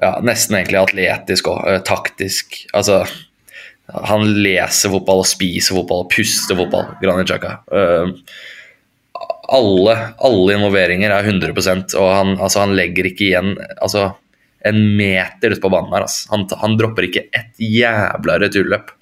ja, 0.00 0.14
Nesten 0.24 0.56
egentlig 0.58 0.80
atletisk 0.80 1.50
og 1.52 1.66
uh, 1.68 1.80
taktisk. 1.86 2.62
Altså 2.76 3.04
han 3.90 4.22
leser 4.38 4.92
fotball 4.92 5.24
og 5.24 5.28
spiser 5.28 5.74
fotball 5.74 6.04
og 6.04 6.12
puster 6.12 6.58
fotball, 6.58 6.92
Granit 7.02 7.30
Xhaka. 7.30 7.56
Uh, 7.70 8.14
alle, 9.50 9.94
alle 10.22 10.56
involveringer 10.56 11.12
er 11.12 11.26
100% 11.26 11.96
og 11.98 12.08
han, 12.14 12.34
altså, 12.38 12.62
han 12.64 12.74
legger 12.78 13.08
ikke 13.10 13.26
igjen 13.30 13.54
altså, 13.80 14.12
en 14.66 14.78
meter 14.98 15.54
ute 15.54 15.62
på 15.62 15.72
banen 15.72 15.92
her. 15.94 16.06
Altså. 16.06 16.28
Han, 16.34 16.46
han, 16.62 16.76
dropper 16.78 17.08
ikke 17.08 17.26
et 17.34 17.64
jævla 17.64 18.38
returløp. 18.42 18.92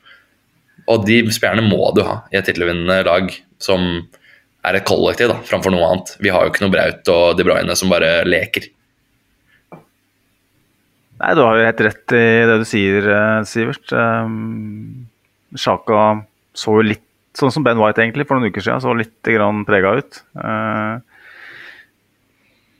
Og 0.88 1.04
de 1.04 1.20
spillerne 1.34 1.66
må 1.66 1.90
du 1.96 2.00
ha 2.06 2.22
i 2.32 2.38
et 2.40 2.48
tittelvinnende 2.48 3.02
lag 3.04 3.28
som 3.60 3.84
er 4.66 4.78
et 4.78 4.88
kollektiv, 4.88 5.30
da, 5.30 5.36
framfor 5.46 5.74
noe 5.74 5.86
annet. 5.86 6.14
Vi 6.22 6.32
har 6.32 6.44
jo 6.44 6.52
ikke 6.52 6.64
noe 6.64 6.72
Braut 6.72 7.12
og 7.12 7.36
De 7.38 7.46
Bruyne 7.46 7.76
som 7.78 7.92
bare 7.92 8.22
leker. 8.26 8.70
Nei, 11.18 11.34
du 11.34 11.42
har 11.42 11.58
jo 11.58 11.66
helt 11.66 11.82
rett 11.82 12.14
i 12.14 12.26
det 12.46 12.56
du 12.60 12.66
sier, 12.68 13.08
eh, 13.10 13.44
Sivert. 13.48 13.92
Sjaka 15.58 16.02
så 16.56 16.78
jo 16.78 16.86
litt 16.86 17.07
sånn 17.38 17.52
som 17.54 17.66
Ben 17.66 17.78
White 17.80 18.02
egentlig 18.02 18.26
for 18.28 18.38
noen 18.38 18.52
uker 18.52 18.64
siden, 18.64 18.82
så 18.82 18.96
litt 18.96 19.14
prega 19.68 19.94
ut. 20.00 20.20
Eh, 20.42 20.96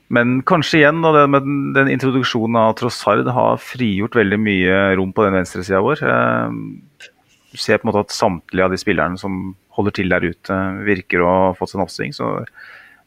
men 0.09 0.39
kanskje 0.49 0.81
igjen 0.81 1.03
da, 1.05 1.27
med 1.29 1.45
den 1.75 1.91
introduksjonen 1.93 2.57
av 2.57 2.73
Trossard 2.79 3.29
har 3.29 3.61
frigjort 3.61 4.17
veldig 4.17 4.39
mye 4.41 4.79
rom 4.97 5.13
på 5.13 5.25
den 5.25 5.37
venstresida 5.37 5.83
vår. 5.85 6.01
Du 6.01 6.09
eh, 6.09 7.59
ser 7.59 7.79
på 7.79 7.87
en 7.87 7.91
måte 7.91 8.07
at 8.07 8.15
samtlige 8.15 8.65
av 8.65 8.73
de 8.73 8.81
spillerne 8.81 9.21
som 9.21 9.53
holder 9.77 9.95
til 9.95 10.11
der 10.11 10.25
ute, 10.25 10.57
virker 10.85 11.23
å 11.23 11.29
ha 11.29 11.53
fått 11.57 11.71
seg 11.71 11.79
en 11.79 11.85
oppsving. 11.85 12.15
Så 12.15 12.31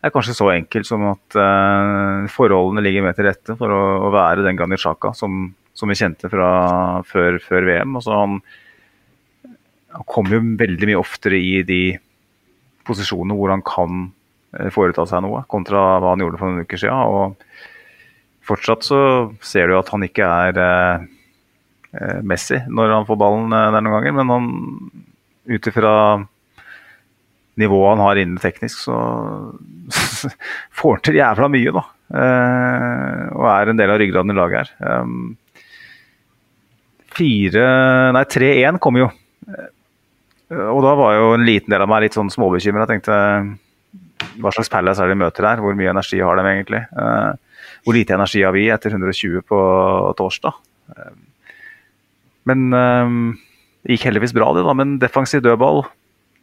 det 0.02 0.08
er 0.08 0.14
kanskje 0.14 0.34
så 0.34 0.48
enkelt 0.50 0.88
som 0.88 1.04
at 1.12 1.36
uh, 1.38 2.30
forholdene 2.32 2.82
ligger 2.82 3.04
mer 3.06 3.14
til 3.14 3.28
rette 3.28 3.54
for 3.58 3.70
å, 3.70 4.10
være 4.10 4.42
den 4.46 4.58
Granit 4.58 4.82
Xhaka 4.82 5.12
som, 5.14 5.52
som, 5.78 5.90
vi 5.92 5.98
kjente 6.00 6.30
fra 6.32 6.48
før, 7.06 7.38
før 7.44 7.68
VM. 7.68 7.94
Altså 8.00 8.16
han, 8.16 8.40
han 9.92 10.08
kommer 10.08 10.36
jo 10.38 10.42
veldig 10.60 10.88
mye 10.88 11.00
oftere 11.00 11.38
i 11.38 11.62
de 11.68 11.82
posisjonene 12.88 13.36
hvor 13.38 13.52
han 13.52 13.64
kan 13.66 14.04
eh, 14.58 14.70
foreta 14.74 15.06
seg 15.08 15.24
noe, 15.24 15.44
kontra 15.50 16.00
hva 16.02 16.14
han 16.14 16.24
gjorde 16.24 16.40
for 16.40 16.50
noen 16.50 16.66
uker 16.66 16.80
siden. 16.80 17.12
Og 17.12 18.46
fortsatt 18.46 18.86
så 18.86 19.00
ser 19.44 19.70
du 19.70 19.78
at 19.78 19.92
han 19.94 20.06
ikke 20.06 20.28
er 20.48 20.62
eh, 20.66 21.08
eh 21.92 22.20
Messi 22.26 22.58
når 22.68 22.96
han 22.96 23.08
får 23.08 23.20
ballen 23.20 23.52
eh, 23.52 23.70
der 23.74 23.84
noen 23.84 23.98
ganger, 23.98 24.18
men 24.18 24.32
han 24.32 24.52
ut 25.52 25.66
ifra 25.68 25.94
nivået 27.60 27.90
han 27.92 28.04
har 28.06 28.20
innen 28.20 28.40
teknisk, 28.40 28.86
så 28.86 28.96
får 30.78 30.96
han 30.96 31.04
til 31.04 31.20
jævla 31.20 31.48
mye, 31.52 31.74
da. 31.76 31.84
Eh, 32.12 33.22
og 33.36 33.46
er 33.48 33.70
en 33.72 33.80
del 33.80 33.92
av 33.92 34.00
ryggraden 34.00 34.32
i 34.32 34.36
laget 34.36 34.72
her. 34.72 35.02
Um, 35.02 35.36
fire 37.12 37.66
Nei, 38.16 38.24
3-1 38.24 38.80
kommer 38.80 39.04
jo. 39.04 39.10
Eh, 40.52 40.68
og 40.68 40.82
da 40.84 40.94
var 40.98 41.16
jo 41.16 41.30
en 41.36 41.46
liten 41.46 41.72
del 41.72 41.84
av 41.84 41.90
meg 41.90 42.06
litt 42.06 42.18
sånn 42.18 42.32
småbekymra. 42.32 42.88
Tenkte 42.90 43.16
hva 44.40 44.52
slags 44.54 44.70
Palace 44.72 45.02
er 45.02 45.10
det 45.10 45.16
de 45.16 45.22
møter 45.24 45.48
her? 45.48 45.62
Hvor 45.62 45.76
mye 45.78 45.92
energi 45.92 46.20
har 46.22 46.38
de 46.38 46.44
egentlig? 46.50 46.82
Eh, 46.92 47.64
hvor 47.82 47.96
lite 47.96 48.16
energi 48.16 48.44
har 48.44 48.54
vi 48.54 48.68
etter 48.72 48.94
120 48.94 49.46
på 49.48 49.62
torsdag? 50.18 50.60
Eh, 50.94 51.16
men 52.50 52.70
det 52.72 53.94
gikk 53.94 54.08
heldigvis 54.08 54.32
bra, 54.34 54.48
det, 54.56 54.64
da. 54.66 54.72
Men 54.74 54.96
defensiv 54.98 55.44
dødball 55.44 55.84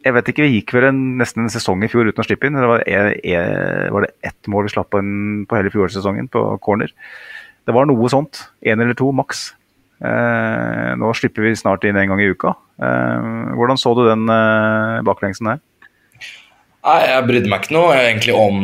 Jeg 0.00 0.14
vet 0.16 0.28
ikke, 0.32 0.46
vi 0.46 0.54
gikk 0.54 0.72
vel 0.72 0.86
en, 0.88 1.00
nesten 1.20 1.42
en 1.44 1.52
sesong 1.52 1.82
i 1.84 1.88
fjor 1.92 2.08
uten 2.08 2.22
å 2.22 2.24
slippe 2.24 2.48
inn. 2.48 2.56
Det 2.56 2.68
var, 2.70 2.80
var 3.92 4.06
det 4.06 4.08
ett 4.24 4.48
mål 4.48 4.64
vi 4.64 4.72
slapp 4.72 4.88
på, 4.94 5.02
på 5.44 5.58
hele 5.58 5.72
fjorårssesongen, 5.74 6.30
på 6.32 6.40
corner. 6.64 6.94
Det 7.68 7.74
var 7.76 7.84
noe 7.84 8.08
sånt. 8.08 8.46
Én 8.64 8.80
eller 8.80 8.96
to 8.96 9.10
maks. 9.12 9.50
Eh, 10.00 10.90
nå 10.96 11.10
slipper 11.12 11.44
vi 11.44 11.52
snart 11.58 11.84
inn 11.84 11.98
en 12.00 12.14
gang 12.14 12.22
i 12.24 12.30
uka. 12.32 12.54
Eh, 12.80 13.56
hvordan 13.58 13.80
så 13.80 13.92
du 13.96 14.06
den 14.06 14.24
eh, 14.32 15.00
baklengsen 15.06 15.50
der? 15.52 15.60
Nei, 16.80 17.00
Jeg 17.10 17.24
brydde 17.28 17.50
meg 17.52 17.64
ikke 17.66 17.74
noe 17.76 17.96
egentlig 17.98 18.32
om 18.32 18.60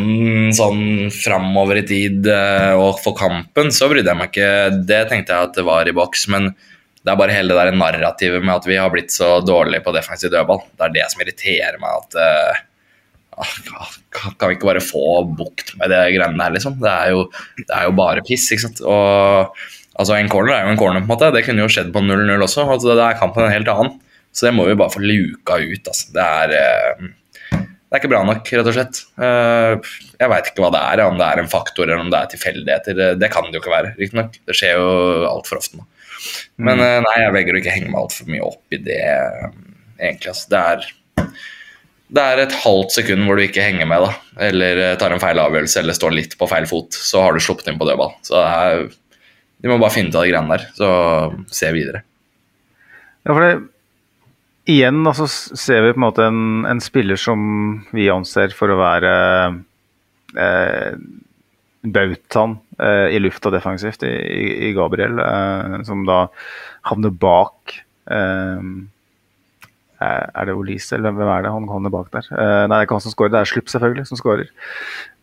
sånn 0.57 1.11
framover 1.13 1.83
i 1.83 1.85
tid 1.89 2.29
eh, 2.33 2.73
og 2.73 3.03
for 3.03 3.17
kampen. 3.19 3.69
Så 3.75 3.91
brydde 3.93 4.09
jeg 4.09 4.21
meg 4.21 4.31
ikke. 4.33 4.53
Det 4.89 5.03
tenkte 5.11 5.37
jeg 5.37 5.51
at 5.51 5.59
det 5.59 5.67
var 5.69 5.89
i 5.89 5.95
boks. 5.97 6.25
Men 6.33 6.49
det 6.57 7.13
er 7.13 7.19
bare 7.21 7.37
hele 7.37 7.53
det 7.53 7.67
der 7.69 7.77
narrativet 7.77 8.41
med 8.41 8.55
at 8.55 8.69
vi 8.69 8.79
har 8.81 8.89
blitt 8.95 9.13
så 9.13 9.37
dårlige 9.45 9.85
på 9.85 9.93
defensiv 9.95 10.33
dødball. 10.33 10.65
Det 10.73 10.89
er 10.89 10.97
det 10.97 11.11
som 11.13 11.27
irriterer 11.27 11.77
meg. 11.83 12.01
at 12.01 12.17
ah, 13.37 13.93
Kan 14.41 14.49
vi 14.49 14.57
ikke 14.57 14.73
bare 14.73 14.85
få 14.85 15.05
bukt 15.37 15.77
med 15.77 15.93
det 15.93 16.01
greiene 16.17 16.41
der, 16.41 16.57
liksom? 16.57 16.81
Det 16.81 16.95
er 16.95 17.13
jo, 17.13 17.29
det 17.61 17.69
er 17.69 17.85
jo 17.91 17.95
bare 18.01 18.25
piss, 18.25 18.49
ikke 18.49 18.65
sant. 18.65 18.81
Og 18.81 19.61
altså, 20.01 20.17
en 20.17 20.33
corner 20.33 20.57
er 20.57 20.65
jo 20.65 20.73
en 20.73 20.81
corner, 20.81 21.05
på 21.05 21.11
en 21.11 21.13
måte. 21.13 21.31
Det 21.37 21.45
kunne 21.45 21.69
jo 21.69 21.71
skjedd 21.77 21.93
på 21.93 22.01
0-0 22.01 22.33
også. 22.49 22.65
Altså, 22.65 22.97
det 22.97 23.05
er 23.05 23.21
kampen 23.21 23.45
en 23.45 23.55
helt 23.59 23.75
annen. 23.77 23.99
Så 24.37 24.47
det 24.49 24.53
må 24.57 24.67
vi 24.69 24.77
bare 24.77 24.93
få 24.93 25.01
luka 25.01 25.57
ut. 25.63 25.89
Altså. 25.89 26.11
Det 26.13 26.27
er 26.27 26.53
eh, 26.61 27.07
det 27.87 27.95
er 27.95 28.01
ikke 28.03 28.11
bra 28.13 28.21
nok, 28.27 28.49
rett 28.51 28.67
og 28.69 28.75
slett. 28.77 28.99
Eh, 29.23 29.77
Jeg 30.21 30.29
veit 30.33 30.49
ikke 30.51 30.65
hva 30.65 30.73
det 30.75 30.81
er, 30.83 31.05
om 31.07 31.17
det 31.21 31.27
er 31.31 31.41
en 31.41 31.49
faktor 31.53 31.87
eller 31.87 32.03
om 32.03 32.11
det 32.13 32.19
er 32.19 32.33
tilfeldigheter. 32.35 32.97
Det- 32.99 33.19
Det 33.23 33.31
kan 33.33 33.45
det 33.49 33.55
jo 33.57 33.63
ikke 33.63 33.73
være, 33.77 33.95
riktignok. 33.97 34.37
Det 34.45 34.57
skjer 34.59 34.75
jo 34.77 34.89
altfor 35.31 35.61
ofte 35.63 35.79
nå. 35.79 35.87
Men 36.59 36.81
eh, 36.81 36.99
nei, 37.05 37.15
jeg 37.23 37.33
velger 37.37 37.55
å 37.57 37.61
ikke 37.63 37.75
henge 37.77 37.91
meg 37.93 38.01
altfor 38.03 38.27
mye 38.33 38.43
opp 38.45 38.75
i 38.77 38.81
det, 38.83 38.99
eh, 39.01 39.49
egentlig. 40.03 40.33
Altså. 40.35 40.49
Det 40.51 40.61
er 40.61 41.33
det 42.17 42.23
er 42.23 42.39
et 42.45 42.53
halvt 42.63 42.93
sekund 42.95 43.25
hvor 43.27 43.35
du 43.39 43.43
ikke 43.43 43.65
henger 43.65 43.87
med, 43.91 44.05
da. 44.05 44.13
Eller 44.47 44.79
eh, 44.79 44.97
tar 45.01 45.11
en 45.15 45.23
feil 45.23 45.41
avgjørelse 45.43 45.81
eller 45.81 45.97
står 45.97 46.13
litt 46.15 46.37
på 46.39 46.47
feil 46.51 46.67
fot. 46.71 46.91
Så 46.95 47.23
har 47.25 47.33
du 47.35 47.41
sluppet 47.43 47.67
inn 47.73 47.79
på 47.81 47.87
dødball. 47.89 48.13
Så 48.27 48.37
det 48.39 48.45
er, 48.47 48.85
de 49.63 49.69
må 49.73 49.79
bare 49.83 49.95
finne 49.95 50.13
ut 50.13 50.19
av 50.21 50.23
de 50.27 50.31
greiene 50.35 50.53
der. 50.59 50.67
Så 50.79 50.91
se 51.51 51.73
videre. 51.75 52.03
Ja, 53.27 53.33
for 53.35 53.43
det, 53.43 53.55
igjen 54.67 55.03
da, 55.07 55.13
så 55.15 55.27
s- 55.31 55.53
ser 55.61 55.83
vi 55.87 55.93
på 55.95 56.01
en 56.01 56.05
måte 56.07 56.27
en, 56.27 56.41
en 56.69 56.81
spiller 56.83 57.19
som 57.21 57.41
vi 57.95 58.09
anser 58.13 58.55
for 58.57 58.73
å 58.75 58.79
være 58.81 59.13
eh, 60.37 60.97
bautaen 61.87 62.57
eh, 62.83 63.15
i 63.15 63.21
lufta 63.23 63.53
defensivt 63.55 64.03
i, 64.09 64.13
i, 64.69 64.73
Gabriel, 64.77 65.21
eh, 65.23 65.77
som 65.87 66.03
da 66.09 66.25
havner 66.91 67.15
bak 67.15 67.77
eh, 68.11 68.69
er 69.97 70.45
det 70.51 70.53
Olise, 70.53 70.93
eller 70.99 71.15
hvem 71.17 71.31
er 71.33 71.47
det 71.47 71.53
han 71.55 71.69
havner 71.73 71.93
bak 71.95 72.11
der? 72.13 72.27
Eh, 72.35 72.65
nei, 72.69 72.75
det 72.75 72.81
er 72.83 72.89
ikke 72.89 72.99
han 72.99 73.05
som 73.07 73.15
skårer, 73.15 73.33
det 73.33 73.39
er 73.41 73.49
Slupp 73.49 73.71
selvfølgelig 73.73 74.09
som 74.11 74.19
skårer. 74.21 74.51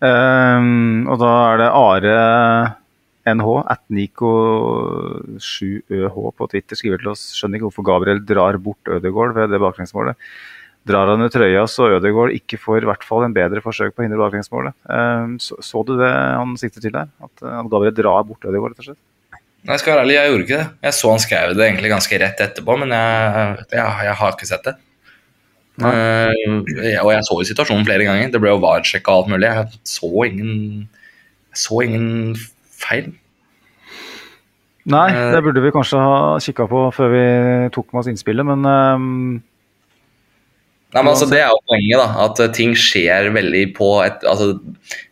Eh, 0.07 0.69
og 1.13 1.19
da 1.21 1.33
er 1.51 1.61
det 1.61 1.67
Are 1.83 2.15
NH, 3.29 3.47
at 3.71 3.81
Nico7ØH 3.93 6.17
på 6.37 6.43
Twitter 6.51 6.75
skriver 6.79 6.99
til 6.99 7.13
oss 7.13 7.23
skjønner 7.37 7.55
ikke 7.59 7.67
hvorfor 7.69 7.87
Gabriel 7.87 8.19
drar 8.27 8.55
bort 8.59 8.83
Ødegaard 8.91 9.31
ved 9.37 9.47
det 9.53 9.63
baklengsmålet. 9.63 10.15
Drar 10.83 11.07
han 11.13 11.23
i 11.23 11.31
trøya 11.31 11.63
så 11.71 11.83
Ødegaard 11.95 12.35
ikke 12.35 12.59
får 12.59 12.83
i 12.83 12.89
hvert 12.89 13.05
fall 13.07 13.23
en 13.23 13.35
bedre 13.35 13.63
forsøk 13.63 13.95
på 13.95 14.03
å 14.03 14.05
hindre 14.07 14.19
baklengsmålet. 14.19 14.75
Eh, 14.91 15.25
Så, 15.39 15.55
så 15.63 15.77
du 15.87 15.95
det 16.01 16.11
han 16.11 16.57
sikter 16.59 16.83
til 16.83 16.91
der? 16.91 17.07
At, 17.23 17.35
eh, 17.39 17.59
at 17.61 17.71
Gabriel 17.71 17.95
drar 17.95 18.27
bort 18.27 18.43
Ødegaard, 18.43 18.75
rett 18.75 18.83
og 18.83 18.87
slett? 18.91 19.03
Nei, 19.63 19.79
skal 19.79 19.93
være 19.93 20.03
ærlig, 20.03 20.17
jeg 20.17 20.27
gjorde 20.31 20.43
ikke 20.43 20.59
det. 20.59 20.69
Jeg 20.83 20.93
så 20.97 21.07
han 21.13 21.23
skrev 21.23 21.55
det 21.55 21.63
egentlig 21.63 21.93
ganske 21.93 22.17
rett 22.19 22.39
etterpå, 22.43 22.73
men 22.81 22.89
jeg, 22.91 23.63
jeg, 23.71 23.87
jeg 24.09 24.15
har 24.19 24.31
ikke 24.35 24.49
sett 24.49 24.67
det. 24.67 24.75
Uh, 25.81 26.29
og 27.01 27.09
jeg 27.09 27.23
så 27.25 27.35
jo 27.39 27.45
situasjonen 27.47 27.87
flere 27.87 28.05
ganger. 28.05 28.27
Det 28.33 28.41
ble 28.43 28.51
jo 28.51 28.59
VAR-sjekka 28.61 29.13
og 29.13 29.19
alt 29.23 29.31
mulig. 29.31 29.47
Jeg 29.47 29.79
så 29.89 30.09
ingen, 30.27 30.51
jeg 31.53 31.61
så 31.63 31.79
ingen 31.85 32.05
feil. 32.83 33.11
Nei, 34.83 35.09
Eh. 35.15 35.31
det 35.31 35.41
burde 35.45 35.63
vi 35.63 35.71
kanskje 35.71 35.99
ha 35.99 36.39
kikka 36.43 36.67
på 36.67 36.83
før 36.91 37.11
vi 37.13 37.25
tok 37.71 37.93
med 37.93 38.01
oss 38.01 38.11
innspillet, 38.11 38.45
men 38.45 38.65
um, 38.67 39.41
Nei, 40.93 41.01
men 41.01 41.09
altså, 41.09 41.25
Det 41.25 41.39
er 41.41 41.49
jo 41.49 41.61
poenget, 41.65 41.97
da. 41.97 42.25
At 42.27 42.39
eh, 42.43 42.51
ting 42.53 42.75
skjer 42.77 43.31
veldig 43.33 43.63
på 43.73 43.87
et, 44.03 44.19
altså, 44.29 44.59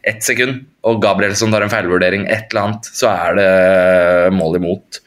et 0.06 0.22
sekund. 0.22 0.60
Og 0.86 1.00
Gabrielsson 1.02 1.54
tar 1.54 1.66
en 1.66 1.72
feilvurdering, 1.74 2.28
et 2.30 2.52
eller 2.52 2.68
annet, 2.68 2.90
så 2.94 3.10
er 3.10 3.40
det 3.40 4.36
mål 4.38 4.60
imot 4.60 5.00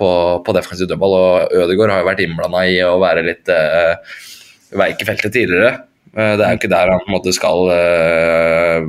på, 0.00 0.08
på 0.46 0.54
defensiv 0.56 0.88
dødball. 0.88 1.16
Og 1.18 1.52
Ødegaard 1.64 1.92
har 1.92 2.00
jo 2.00 2.08
vært 2.08 2.22
innblanda 2.24 2.64
i 2.64 2.78
å 2.86 2.96
være 3.02 3.26
litt 3.26 3.52
uh, 3.52 4.16
veik 4.80 5.04
i 5.04 5.08
feltet 5.10 5.36
tidligere. 5.36 5.74
Uh, 6.16 6.32
det 6.40 6.46
er 6.46 6.54
jo 6.54 6.62
ikke 6.62 6.72
der 6.72 6.94
han 6.94 7.04
på 7.04 7.10
en 7.12 7.16
måte 7.18 7.36
skal 7.36 7.68
uh, 7.68 8.88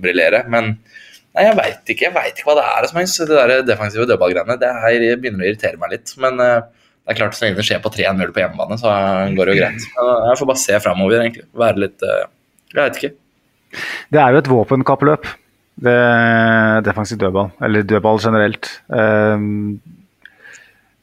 briljere. 0.00 0.46
Men 0.48 0.78
nei, 1.38 1.46
jeg 1.46 1.56
veit 1.58 1.92
ikke, 1.94 2.06
jeg 2.08 2.14
vet 2.16 2.40
ikke 2.40 2.50
hva 2.50 2.56
det 2.58 2.66
er. 2.66 2.88
som 2.90 3.00
helst, 3.00 3.20
Det 3.22 3.38
der 3.38 3.62
defensive 3.66 4.06
dødballgreiene 4.10 4.58
det 4.60 4.72
her 4.82 5.16
begynner 5.22 5.44
å 5.44 5.48
irritere 5.48 5.80
meg 5.80 5.94
litt. 5.94 6.14
Men 6.20 6.42
uh, 6.42 6.66
det 6.66 7.14
er 7.14 7.20
klart 7.22 7.36
så 7.38 7.46
lenge 7.46 7.60
det 7.60 7.66
skjer 7.68 7.82
på 7.84 7.92
3-0 7.94 8.32
på 8.34 8.42
hjemmebane, 8.42 8.78
så 8.80 8.94
går 9.36 9.48
det 9.48 9.54
jo 9.54 9.60
greit. 9.62 9.90
Men 9.96 10.10
Jeg 10.28 10.40
får 10.40 10.50
bare 10.50 10.64
se 10.64 10.80
framover, 10.84 11.20
egentlig. 11.22 11.46
Være 11.62 11.84
litt 11.84 12.02
uh, 12.04 12.24
Jeg 12.74 12.80
veit 12.82 12.98
ikke. 12.98 13.12
det 14.12 14.24
er 14.24 14.34
jo 14.34 14.42
et 14.42 14.50
våpenkappløp. 14.52 15.30
Det 15.78 15.94
defensiv 16.82 17.20
dødball, 17.20 17.52
eller 17.62 17.86
dødball 17.86 18.18
generelt. 18.18 18.66
Um, 18.90 19.78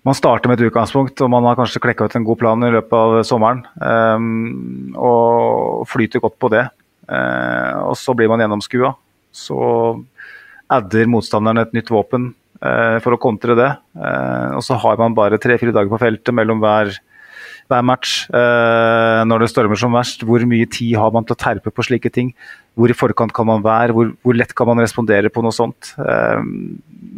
man 0.06 0.18
starter 0.18 0.52
med 0.52 0.60
et 0.60 0.68
utgangspunkt, 0.68 1.22
og 1.24 1.32
man 1.32 1.48
har 1.48 1.56
kanskje 1.58 1.80
klekka 1.82 2.06
ut 2.06 2.16
en 2.20 2.28
god 2.28 2.38
plan 2.42 2.66
i 2.68 2.74
løpet 2.76 2.94
av 3.00 3.16
sommeren. 3.26 3.64
Um, 3.80 4.92
og 5.00 5.88
flyter 5.90 6.22
godt 6.22 6.36
på 6.44 6.52
det. 6.54 6.68
Uh, 7.08 7.88
og 7.88 7.96
så 7.98 8.14
blir 8.18 8.30
man 8.30 8.44
gjennomskua. 8.44 8.92
Så 9.36 9.60
adder 10.72 11.10
motstanderen 11.12 11.62
et 11.62 11.76
nytt 11.76 11.92
våpen 11.94 12.32
eh, 12.62 12.98
for 13.04 13.16
å 13.16 13.22
kontre 13.22 13.58
det. 13.58 13.72
Eh, 13.98 14.56
og 14.58 14.64
så 14.66 14.78
har 14.82 15.02
man 15.02 15.18
bare 15.18 15.40
tre-fire 15.42 15.76
dager 15.76 15.92
på 15.92 16.02
feltet 16.02 16.34
mellom 16.36 16.62
hver, 16.64 16.94
hver 17.70 17.86
match. 17.86 18.18
Eh, 18.32 19.22
når 19.28 19.46
det 19.46 19.52
stormer 19.52 19.80
som 19.80 19.96
verst, 19.96 20.26
hvor 20.26 20.46
mye 20.50 20.70
tid 20.72 20.96
har 21.02 21.14
man 21.16 21.28
til 21.28 21.38
å 21.38 21.42
terpe 21.46 21.74
på 21.74 21.86
slike 21.86 22.12
ting? 22.16 22.34
Hvor 22.80 22.92
i 22.92 22.98
forkant 22.98 23.36
kan 23.36 23.50
man 23.52 23.66
være? 23.66 23.96
Hvor, 23.96 24.14
hvor 24.26 24.40
lett 24.40 24.56
kan 24.58 24.72
man 24.72 24.82
respondere 24.84 25.32
på 25.34 25.44
noe 25.46 25.56
sånt? 25.56 25.94
Eh, 26.00 26.46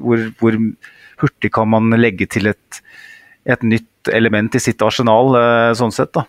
hvor, 0.01 0.25
hvor 0.41 0.59
hurtig 1.21 1.53
kan 1.53 1.69
man 1.69 1.93
legge 1.97 2.27
til 2.29 2.51
et, 2.51 2.81
et 3.47 3.63
nytt 3.65 4.11
element 4.13 4.55
i 4.55 4.61
sitt 4.63 4.81
arsenal, 4.85 5.33
eh, 5.39 5.71
sånn 5.77 5.95
sett. 5.95 6.13
da. 6.17 6.27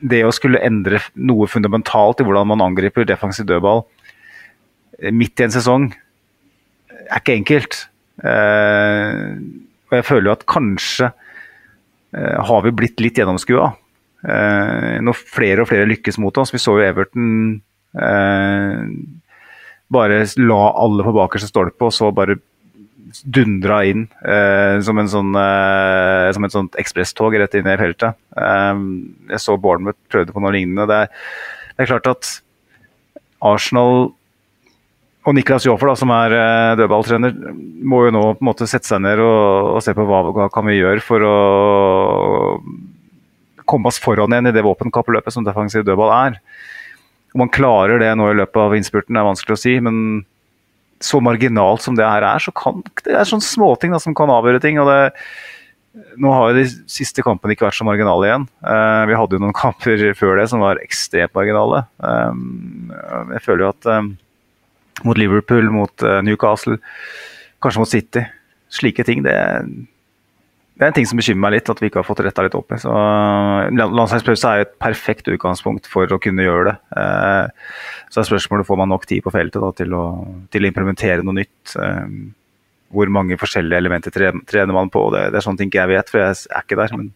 Det 0.00 0.22
å 0.26 0.32
skulle 0.34 0.62
endre 0.64 1.00
noe 1.14 1.46
fundamentalt 1.50 2.20
i 2.20 2.26
hvordan 2.26 2.48
man 2.50 2.64
angriper 2.64 3.06
defensiv 3.08 3.46
dødball 3.48 3.84
eh, 5.00 5.12
midt 5.14 5.40
i 5.40 5.46
en 5.46 5.54
sesong, 5.54 5.88
er 7.04 7.20
ikke 7.20 7.36
enkelt. 7.38 7.78
Eh, 8.24 9.34
og 9.90 9.98
jeg 9.98 10.06
føler 10.08 10.30
jo 10.30 10.34
at 10.34 10.46
kanskje 10.50 11.10
eh, 11.10 12.38
har 12.50 12.64
vi 12.66 12.74
blitt 12.74 13.02
litt 13.04 13.20
gjennomskua. 13.20 13.72
Når 14.24 15.18
flere 15.20 15.60
og 15.60 15.68
flere 15.68 15.84
lykkes 15.84 16.16
mot 16.16 16.38
oss. 16.40 16.48
Vi 16.54 16.56
så 16.56 16.78
jo 16.78 16.84
Everton 16.86 17.58
bare 19.92 20.22
la 20.40 20.60
alle 20.80 21.04
på 21.04 21.12
bakerste 21.12 21.50
stolpe, 21.50 21.84
og 21.84 21.92
så 21.92 22.08
bare 22.16 22.38
dundra 23.22 23.82
inn 23.86 24.06
eh, 24.26 24.80
som, 24.84 24.98
en 24.98 25.10
sånn, 25.10 25.30
eh, 25.38 26.30
som 26.34 26.46
et 26.46 26.54
sånt 26.54 26.78
ekspresstog 26.80 27.36
rett 27.38 27.54
inn 27.58 27.68
i 27.70 27.78
feltet. 27.80 28.18
Eh, 28.34 28.82
jeg 29.34 29.42
så 29.44 29.56
Bournemouth 29.60 30.00
prøvde 30.12 30.34
på 30.34 30.42
noe 30.42 30.54
lignende. 30.56 30.88
Det 30.90 31.00
er, 31.04 31.24
det 31.74 31.84
er 31.84 31.92
klart 31.94 32.10
at 32.10 32.32
Arsenal 33.44 34.10
og 35.24 35.32
Niklas 35.36 35.64
Joffer, 35.64 35.94
som 35.96 36.12
er 36.12 36.34
eh, 36.36 36.74
dødballtrener, 36.80 37.32
må 37.86 38.02
jo 38.04 38.12
nå 38.12 38.24
på 38.34 38.44
en 38.44 38.50
måte 38.50 38.68
sette 38.68 38.90
seg 38.90 39.00
ned 39.04 39.22
og, 39.24 39.76
og 39.76 39.80
se 39.84 39.94
på 39.96 40.04
hva, 40.08 40.20
hva 40.36 40.50
kan 40.52 40.68
vi 40.68 40.80
gjøre 40.80 41.04
for 41.04 41.24
å 41.24 41.36
komme 43.64 43.88
oss 43.88 44.00
foran 44.02 44.34
igjen 44.34 44.50
i 44.50 44.52
det 44.52 44.64
våpenkappløpet 44.66 45.32
som 45.32 45.46
defensiv 45.46 45.86
dødball 45.86 46.12
er. 46.12 46.38
Om 47.32 47.46
man 47.46 47.52
klarer 47.52 48.02
det 48.02 48.12
nå 48.18 48.28
i 48.30 48.36
løpet 48.36 48.60
av 48.60 48.76
innspurten, 48.76 49.16
er 49.16 49.26
vanskelig 49.26 49.56
å 49.56 49.62
si. 49.62 49.78
men 49.80 50.24
så 51.04 51.20
marginalt 51.22 51.84
som 51.84 51.96
det 51.98 52.06
her 52.06 52.24
er, 52.24 52.40
så 52.40 52.52
kan 52.56 52.80
det 53.04 53.12
er 53.12 53.28
sånne 53.28 53.44
småting 53.44 53.96
som 54.00 54.16
kan 54.16 54.32
avgjøre 54.32 54.62
ting. 54.64 54.80
og 54.80 54.88
det, 54.88 55.12
nå 56.18 56.30
har 56.32 56.50
jo 56.50 56.58
de 56.58 56.66
siste 56.90 57.22
kampene 57.22 57.54
ikke 57.54 57.68
vært 57.68 57.78
så 57.78 57.86
marginale 57.86 58.28
igjen. 58.28 58.46
Uh, 58.64 59.04
vi 59.10 59.18
hadde 59.18 59.36
jo 59.36 59.44
noen 59.44 59.56
kamper 59.62 60.06
før 60.18 60.40
det 60.40 60.48
som 60.52 60.64
var 60.64 60.82
ekstremt 60.82 61.34
marginale. 61.36 61.84
Um, 61.98 62.92
jeg 63.36 63.44
føler 63.44 63.66
jo 63.66 63.72
at 63.74 63.90
um, 63.92 64.14
mot 65.06 65.20
Liverpool, 65.20 65.70
mot 65.74 66.06
uh, 66.06 66.20
Newcastle, 66.24 66.80
kanskje 67.62 67.84
mot 67.84 67.90
City 67.90 68.24
Slike 68.74 69.04
ting, 69.06 69.22
det, 69.22 69.34
det 70.74 70.82
er 70.82 70.90
en 70.90 70.94
ting 70.96 71.06
som 71.06 71.18
bekymrer 71.20 71.42
meg 71.44 71.52
litt, 71.54 71.68
at 71.70 71.78
vi 71.78 71.86
ikke 71.86 72.00
har 72.00 72.06
fått 72.08 72.20
retta 72.26 72.42
litt 72.42 72.54
opp 72.58 72.72
i. 72.74 72.78
Eh, 72.82 73.66
Landslagspause 73.78 74.48
er 74.50 74.60
jo 74.60 74.64
et 74.66 74.72
perfekt 74.82 75.28
utgangspunkt 75.30 75.86
for 75.90 76.10
å 76.10 76.18
kunne 76.22 76.42
gjøre 76.42 76.72
det. 76.72 76.74
Eh, 76.98 77.46
så 78.10 78.22
er 78.22 78.26
spørsmålet 78.26 78.66
får 78.66 78.80
man 78.82 78.90
nok 78.90 79.06
tid 79.06 79.22
på 79.22 79.32
feltet 79.34 79.62
da, 79.62 79.70
til, 79.78 79.94
å, 79.94 80.04
til 80.50 80.66
å 80.66 80.70
implementere 80.72 81.22
noe 81.22 81.38
nytt. 81.38 81.76
Eh, 81.78 82.08
hvor 82.94 83.10
mange 83.10 83.38
forskjellige 83.38 83.78
elementer 83.82 84.14
trener 84.14 84.74
man 84.74 84.90
på. 84.92 85.06
Det, 85.14 85.28
det 85.34 85.38
er 85.40 85.46
sånne 85.46 85.62
ting 85.62 85.70
ikke 85.70 85.82
jeg 85.82 85.92
vet, 85.94 86.10
for 86.12 86.22
jeg 86.22 86.42
er 86.46 86.66
ikke 86.66 86.78
der. 86.78 86.92
Men 86.98 87.08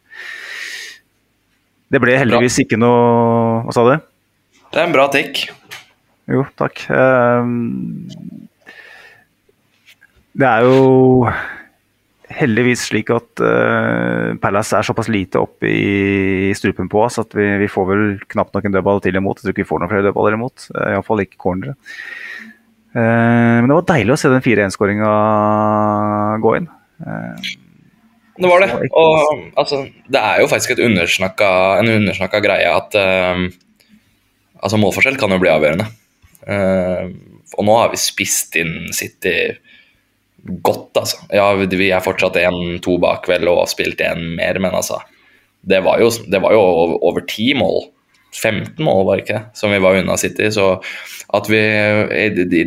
det 1.95 2.01
ble 2.03 2.17
heldigvis 2.21 2.59
ikke 2.65 2.79
noe 2.81 3.63
Hva 3.67 3.75
sa 3.75 3.85
du? 3.87 3.95
Det 4.69 4.81
er 4.81 4.87
en 4.89 4.95
bra 4.97 5.07
tikk. 5.13 5.47
Jo, 6.29 6.47
takk. 6.61 6.83
Eh, 6.93 7.55
Det 10.39 10.47
er 10.47 10.63
jo 10.63 11.27
heldigvis 12.39 12.87
slik 12.89 13.11
at 13.15 13.43
uh, 13.43 14.35
Palace 14.43 14.77
er 14.77 14.87
såpass 14.87 15.11
lite 15.11 15.41
opp 15.41 15.65
i 15.67 16.53
strupen 16.57 16.89
på 16.91 17.03
oss 17.05 17.19
at 17.21 17.35
vi, 17.37 17.47
vi 17.63 17.69
får 17.71 17.87
vel 17.91 18.05
knapt 18.31 18.55
nok 18.55 18.69
en 18.69 18.77
dødball 18.77 19.03
til 19.05 19.19
imot. 19.19 19.41
Jeg 19.41 19.49
tror 19.49 19.57
ikke 19.57 19.65
vi 19.65 19.69
får 19.69 19.83
noen 19.83 19.93
flere 19.93 20.07
dødballer 20.09 20.39
imot. 20.39 20.69
Uh, 20.75 20.91
Iallfall 20.95 21.25
ikke 21.25 21.41
cornere. 21.43 21.77
Uh, 22.95 23.59
men 23.61 23.71
det 23.71 23.79
var 23.79 23.89
deilig 23.93 24.15
å 24.15 24.21
se 24.21 24.33
den 24.33 24.45
4-1-skåringa 24.45 25.13
gå 26.45 26.55
inn. 26.61 26.69
Uh, 27.05 27.55
Det 28.39 28.51
var 28.51 28.63
det. 28.63 28.71
Og 28.95 29.47
altså, 29.59 29.83
det 30.07 30.21
er 30.23 30.43
jo 30.43 30.51
faktisk 30.51 30.79
undersnakka, 30.79 31.49
en 31.81 31.91
undersnakka 31.97 32.39
greie 32.45 32.69
at 32.71 32.95
altså 34.63 34.79
målforskjell 34.79 35.19
kan 35.19 35.35
jo 35.35 35.41
bli 35.43 35.51
avgjørende. 35.51 35.89
Og 37.59 37.67
nå 37.67 37.75
har 37.81 37.91
vi 37.91 37.99
spist 37.99 38.55
inn 38.61 38.93
City 38.95 39.35
godt, 40.63 40.97
altså. 40.97 41.21
Ja, 41.35 41.53
vi 41.55 41.91
er 41.91 42.05
fortsatt 42.05 42.37
1-2 42.41 42.99
bak 43.03 43.29
vel 43.29 43.49
og 43.49 43.63
har 43.65 43.71
spilt 43.71 44.01
én 44.05 44.37
mer, 44.39 44.59
men 44.63 44.73
altså 44.73 45.01
Det 45.69 45.81
var 45.85 45.99
jo, 46.01 46.09
det 46.31 46.41
var 46.41 46.53
jo 46.55 46.61
over- 47.03 47.27
ti 47.27 47.53
mål. 47.55 47.89
15 48.33 48.85
mål, 48.85 49.07
var 49.07 49.17
det 49.17 49.25
ikke, 49.25 49.41
som 49.57 49.71
vi 49.73 49.79
var 49.81 49.97
unna 49.97 50.17
City. 50.17 50.51
Så 50.53 50.83
at 51.35 51.49
vi 51.49 51.59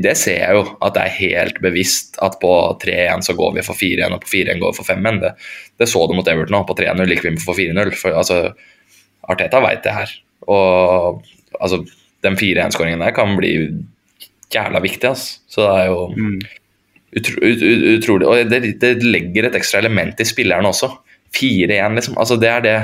det- 0.02 0.18
ser 0.18 0.40
jeg 0.40 0.54
jo, 0.54 0.78
at 0.82 0.94
det 0.94 1.04
er 1.04 1.20
helt 1.20 1.62
bevisst 1.62 2.18
at 2.22 2.40
på 2.42 2.78
3-1 2.82 3.22
så 3.24 3.34
går 3.38 3.54
vi 3.56 3.62
for 3.62 3.74
4-1, 3.74 4.12
og 4.12 4.22
på 4.22 4.28
4-1 4.28 4.60
går 4.60 4.72
vi 4.74 4.78
for 4.84 4.84
5-1. 4.94 5.20
Det, 5.22 5.32
det 5.80 5.88
så 5.88 6.08
du 6.08 6.14
mot 6.16 6.28
Everton 6.28 6.58
òg. 6.60 6.68
På 6.68 6.76
3-0 6.76 7.08
gikk 7.08 7.24
vi 7.24 7.36
for 7.38 7.54
4-0. 7.54 7.94
For 7.96 8.12
altså, 8.12 8.54
Arteta 9.30 9.62
veit 9.62 9.84
det 9.84 9.94
her. 9.94 10.10
Og 10.48 11.24
altså, 11.62 11.86
den 12.24 12.36
4-1-skåringen 12.36 13.00
der 13.00 13.12
kan 13.12 13.38
bli 13.38 13.54
jævla 14.52 14.82
viktig, 14.82 15.08
altså. 15.10 15.40
Så 15.48 15.62
det 15.62 15.80
er 15.80 15.88
jo 15.88 16.10
utro, 17.18 17.38
ut, 17.44 17.62
ut, 17.62 17.86
utrolig 17.98 18.28
Og 18.28 18.52
det, 18.52 18.62
det 18.82 18.92
legger 19.04 19.48
et 19.48 19.58
ekstra 19.60 19.82
element 19.84 20.20
i 20.20 20.28
spilleren 20.28 20.68
også. 20.70 20.92
4-1, 21.36 21.96
liksom. 21.98 22.18
Altså, 22.20 22.38
det 22.40 22.52
er 22.52 22.66
det 22.66 22.76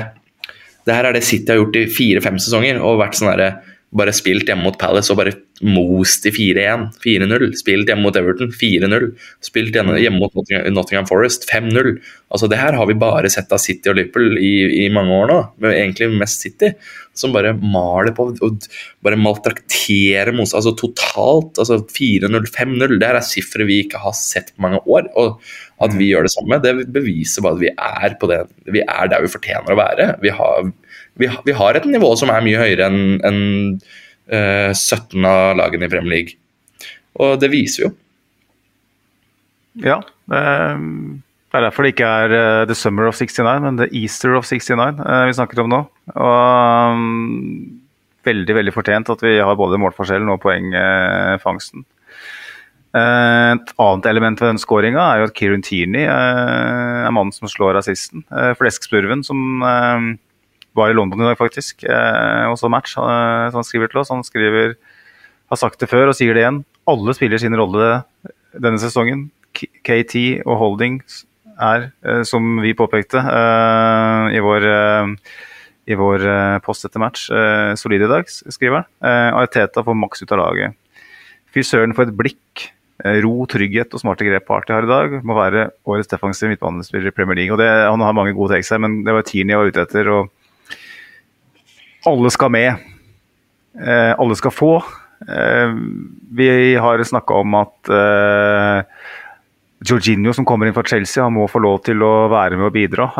det 0.88 0.96
her 0.96 1.04
er 1.04 1.12
det 1.18 1.26
City 1.26 1.52
har 1.52 1.58
gjort 1.60 1.76
i 1.76 1.88
fire-fem 1.92 2.38
sesonger. 2.40 2.78
og 2.80 3.00
vært 3.02 3.18
sånn 3.18 3.28
der, 3.36 3.58
Bare 3.96 4.12
spilt 4.12 4.48
hjemme 4.48 4.66
mot 4.66 4.76
Palace 4.76 5.08
og 5.14 5.16
bare 5.22 5.32
most 5.64 6.26
i 6.28 6.32
4-1. 6.34 6.82
4-0. 7.00 7.46
Spilt 7.56 7.88
hjemme 7.88 8.04
mot 8.04 8.16
Everton 8.20 8.50
4-0. 8.52 9.06
Spilt 9.44 9.74
hjemme, 9.74 9.96
mot 10.18 10.34
Nottingham, 10.68 11.06
Forest 11.08 11.48
5-0. 11.48 11.94
Altså 12.28 12.50
Det 12.52 12.58
her 12.60 12.76
har 12.76 12.86
vi 12.90 12.98
bare 13.00 13.30
sett 13.32 13.52
av 13.54 13.62
City 13.64 13.88
og 13.88 13.96
Liverpool 13.96 14.36
i, 14.36 14.84
i 14.84 14.88
mange 14.92 15.14
år 15.16 15.32
nå. 15.32 15.38
Men 15.64 15.72
egentlig 15.72 16.10
mest 16.20 16.44
City. 16.44 16.74
Som 17.16 17.32
bare 17.34 17.54
maler 17.56 18.12
på 18.14 18.28
og 18.44 18.68
bare 19.02 19.18
maltrakterer 19.18 20.34
mot 20.36 20.52
Altså 20.52 20.74
totalt. 20.76 21.56
altså 21.56 21.80
4-0, 21.80 22.52
5-0. 22.54 22.98
Det 22.98 23.08
her 23.08 23.18
er 23.22 23.26
sifre 23.26 23.66
vi 23.68 23.80
ikke 23.86 24.04
har 24.04 24.14
sett 24.16 24.52
på 24.54 24.68
mange 24.68 24.84
år. 24.84 25.08
og 25.16 25.40
at 25.84 25.94
vi 25.94 26.10
gjør 26.10 26.26
det 26.26 26.34
samme, 26.34 26.58
det 26.62 26.88
beviser 26.94 27.44
bare 27.44 27.54
at 27.54 27.62
vi 27.62 27.70
er 27.70 28.14
på 28.18 28.28
det, 28.30 28.40
vi 28.74 28.82
er 28.82 29.10
der 29.10 29.22
vi 29.22 29.30
fortjener 29.30 29.74
å 29.74 29.78
være. 29.78 30.08
Vi 30.24 30.32
har, 30.34 30.70
vi, 31.18 31.28
vi 31.46 31.54
har 31.58 31.78
et 31.78 31.88
nivå 31.88 32.12
som 32.20 32.30
er 32.32 32.44
mye 32.46 32.60
høyere 32.60 32.88
enn 32.88 33.00
en, 33.26 33.40
uh, 34.32 34.70
17 34.74 35.24
av 35.28 35.56
lagene 35.58 35.88
i 35.88 35.92
Premier 35.92 36.14
League. 36.14 36.36
Og 37.18 37.38
det 37.42 37.50
viser 37.50 37.88
jo. 37.88 37.94
Ja. 39.82 39.98
eh, 40.32 40.78
Det 41.48 41.58
er 41.58 41.64
derfor 41.64 41.86
det 41.86 41.92
ikke 41.94 42.08
er 42.24 42.32
eh, 42.34 42.64
The 42.68 42.74
Summer 42.76 43.08
of 43.08 43.16
69, 43.18 43.60
men 43.64 43.78
The 43.78 43.88
Easter 43.96 44.34
of 44.38 44.46
69 44.46 44.98
eh, 45.02 45.26
vi 45.30 45.36
snakker 45.38 45.62
om 45.62 45.70
nå. 45.72 45.78
Og 46.14 46.98
mm, 46.98 47.78
veldig, 48.28 48.56
veldig 48.58 48.74
fortjent 48.74 49.10
at 49.14 49.22
vi 49.24 49.36
har 49.38 49.58
både 49.58 49.78
målforskjellen 49.80 50.30
og 50.34 50.42
poengfangsten. 50.42 51.86
Et 52.98 53.72
annet 53.84 54.06
element 54.10 54.40
ved 54.40 54.48
den 54.54 54.58
skåringa 54.62 55.02
er 55.12 55.20
jo 55.20 55.26
at 55.28 55.34
Kieran 55.36 55.62
Tierney 55.62 56.06
er 56.08 57.10
mannen 57.14 57.34
som 57.36 57.50
slår 57.50 57.78
assisten. 57.82 58.24
Eh, 58.32 58.54
Fleskspurven 58.58 59.22
som 59.26 59.60
var 60.78 60.92
i 60.92 60.96
London 60.96 61.22
i 61.22 61.28
dag, 61.28 61.38
faktisk, 61.38 61.84
eh, 61.84 62.46
og 62.48 62.58
så 62.60 62.70
match, 62.72 62.96
eh, 62.96 63.50
som 63.50 63.60
han 63.60 63.66
skriver 63.66 63.90
til 63.90 64.02
oss. 64.02 64.12
Han 64.14 64.26
skriver 64.26 64.76
har 65.48 65.56
sagt 65.56 65.80
det 65.80 65.88
før 65.88 66.10
og 66.10 66.16
sier 66.16 66.36
det 66.36 66.44
igjen. 66.44 66.64
Alle 66.88 67.14
spiller 67.16 67.40
sin 67.40 67.56
rolle 67.56 68.04
denne 68.52 68.80
sesongen. 68.80 69.30
KT 69.56 70.44
og 70.44 70.58
Holding 70.60 71.00
er, 71.58 71.90
eh, 72.04 72.22
som 72.22 72.60
vi 72.60 72.76
påpekte 72.76 73.18
i 73.18 74.40
vår, 74.44 74.66
i 75.88 75.94
vår 75.96 76.60
post 76.60 76.84
etter 76.84 77.00
match, 77.00 77.28
solide 77.80 78.04
i 78.04 78.12
dag, 78.12 78.24
skriver 78.28 78.84
han. 78.84 79.34
Arteta 79.34 79.82
får 79.82 79.96
maks 79.96 80.22
ut 80.22 80.32
av 80.32 80.38
laget. 80.38 80.76
Fy 81.48 81.64
søren 81.64 81.94
for 81.96 82.04
et 82.04 82.16
blikk. 82.16 82.68
Ro, 82.98 83.46
trygghet 83.46 83.94
og 83.94 84.00
smarte 84.02 84.26
grep 84.26 84.44
Party 84.44 84.72
har 84.74 84.82
i 84.84 84.90
dag. 84.90 85.24
Må 85.24 85.34
være 85.38 85.70
årets 85.86 86.10
defensive 86.10 86.50
midtbanespiller 86.50 87.08
i 87.08 87.14
Premier 87.14 87.36
League. 87.36 87.54
Og 87.54 87.58
det, 87.58 87.68
han 87.68 88.00
har 88.00 88.12
mange 88.12 88.34
gode 88.34 88.52
takes 88.52 88.68
her, 88.74 88.78
men 88.82 89.04
det 89.06 89.14
var 89.14 89.22
Tierney 89.22 89.54
jeg 89.54 89.62
var 89.62 89.70
ute 89.70 89.84
etter. 89.86 90.10
og 90.12 90.28
alle 92.06 92.30
skal 92.30 92.52
med. 92.54 92.88
Eh, 93.78 94.14
alle 94.18 94.36
skal 94.38 94.54
få. 94.54 94.72
Eh, 95.28 95.74
vi 96.30 96.74
har 96.74 97.04
snakka 97.04 97.34
om 97.42 97.54
at 97.58 97.90
eh, 97.90 98.82
Jorginho 99.88 100.34
som 100.34 100.46
kommer 100.46 100.68
inn 100.68 100.76
fra 100.76 100.86
Chelsea, 100.86 101.22
han 101.24 101.36
må 101.36 101.46
få 101.50 101.62
lov 101.62 101.80
til 101.86 102.02
å 102.02 102.28
være 102.32 102.58
med 102.58 102.70
og 102.70 102.74
bidra. 102.74 103.10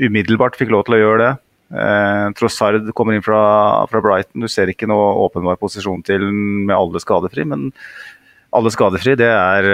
Umiddelbart 0.00 0.58
fikk 0.60 0.72
lov 0.74 0.84
til 0.86 0.98
å 0.98 1.02
gjøre 1.02 1.22
det. 1.24 1.32
Trossard 2.36 2.90
kommer 2.92 3.16
inn 3.16 3.24
fra, 3.24 3.40
fra 3.88 4.02
Brighton. 4.04 4.44
Du 4.44 4.52
ser 4.52 4.68
ikke 4.68 4.88
noe 4.90 5.14
åpenbar 5.24 5.56
posisjon 5.56 6.04
til 6.04 6.26
med 6.28 6.74
alle 6.76 7.00
skadefri, 7.00 7.46
men 7.48 7.70
alle 8.52 8.72
skadefri, 8.74 9.16
det 9.16 9.30
er 9.32 9.70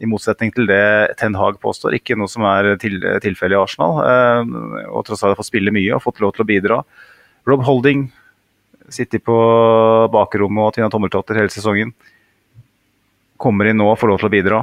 i 0.00 0.08
motsetning 0.08 0.52
til 0.56 0.68
det 0.70 1.16
Ten 1.20 1.36
Hag 1.36 1.58
påstår, 1.60 1.94
ikke 1.98 2.16
noe 2.18 2.30
som 2.30 2.46
er 2.48 2.72
til, 2.80 2.96
tilfellet 3.22 3.56
i 3.56 3.60
Arsenal. 3.60 4.00
Eh, 4.00 4.88
og 4.88 5.02
alt 5.02 5.12
har 5.12 5.36
fått 5.38 5.50
spille 5.50 5.74
mye 5.74 5.92
og 5.96 6.04
fått 6.06 6.22
lov 6.24 6.34
til 6.36 6.46
å 6.46 6.48
bidra. 6.48 6.80
Rob 7.48 7.64
Holding 7.66 8.08
sitter 8.90 9.22
på 9.22 9.36
bakrommet 10.12 10.64
og 10.64 10.74
tvinner 10.74 10.92
tommeltotter 10.92 11.38
hele 11.38 11.52
sesongen. 11.52 11.92
Kommer 13.40 13.70
inn 13.70 13.80
nå 13.80 13.88
og 13.92 13.98
får 14.00 14.12
lov 14.12 14.22
til 14.22 14.30
å 14.30 14.34
bidra. 14.34 14.60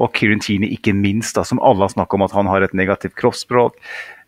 Og 0.00 0.12
Kieran 0.14 0.42
Tini, 0.42 0.70
ikke 0.76 0.94
minst, 0.94 1.34
da, 1.36 1.44
som 1.46 1.60
alle 1.66 1.84
har 1.84 1.92
snakket 1.92 2.16
om 2.16 2.26
at 2.26 2.36
han 2.36 2.50
har 2.50 2.64
et 2.64 2.76
negativt 2.78 3.16
kroppsspråk. 3.18 3.78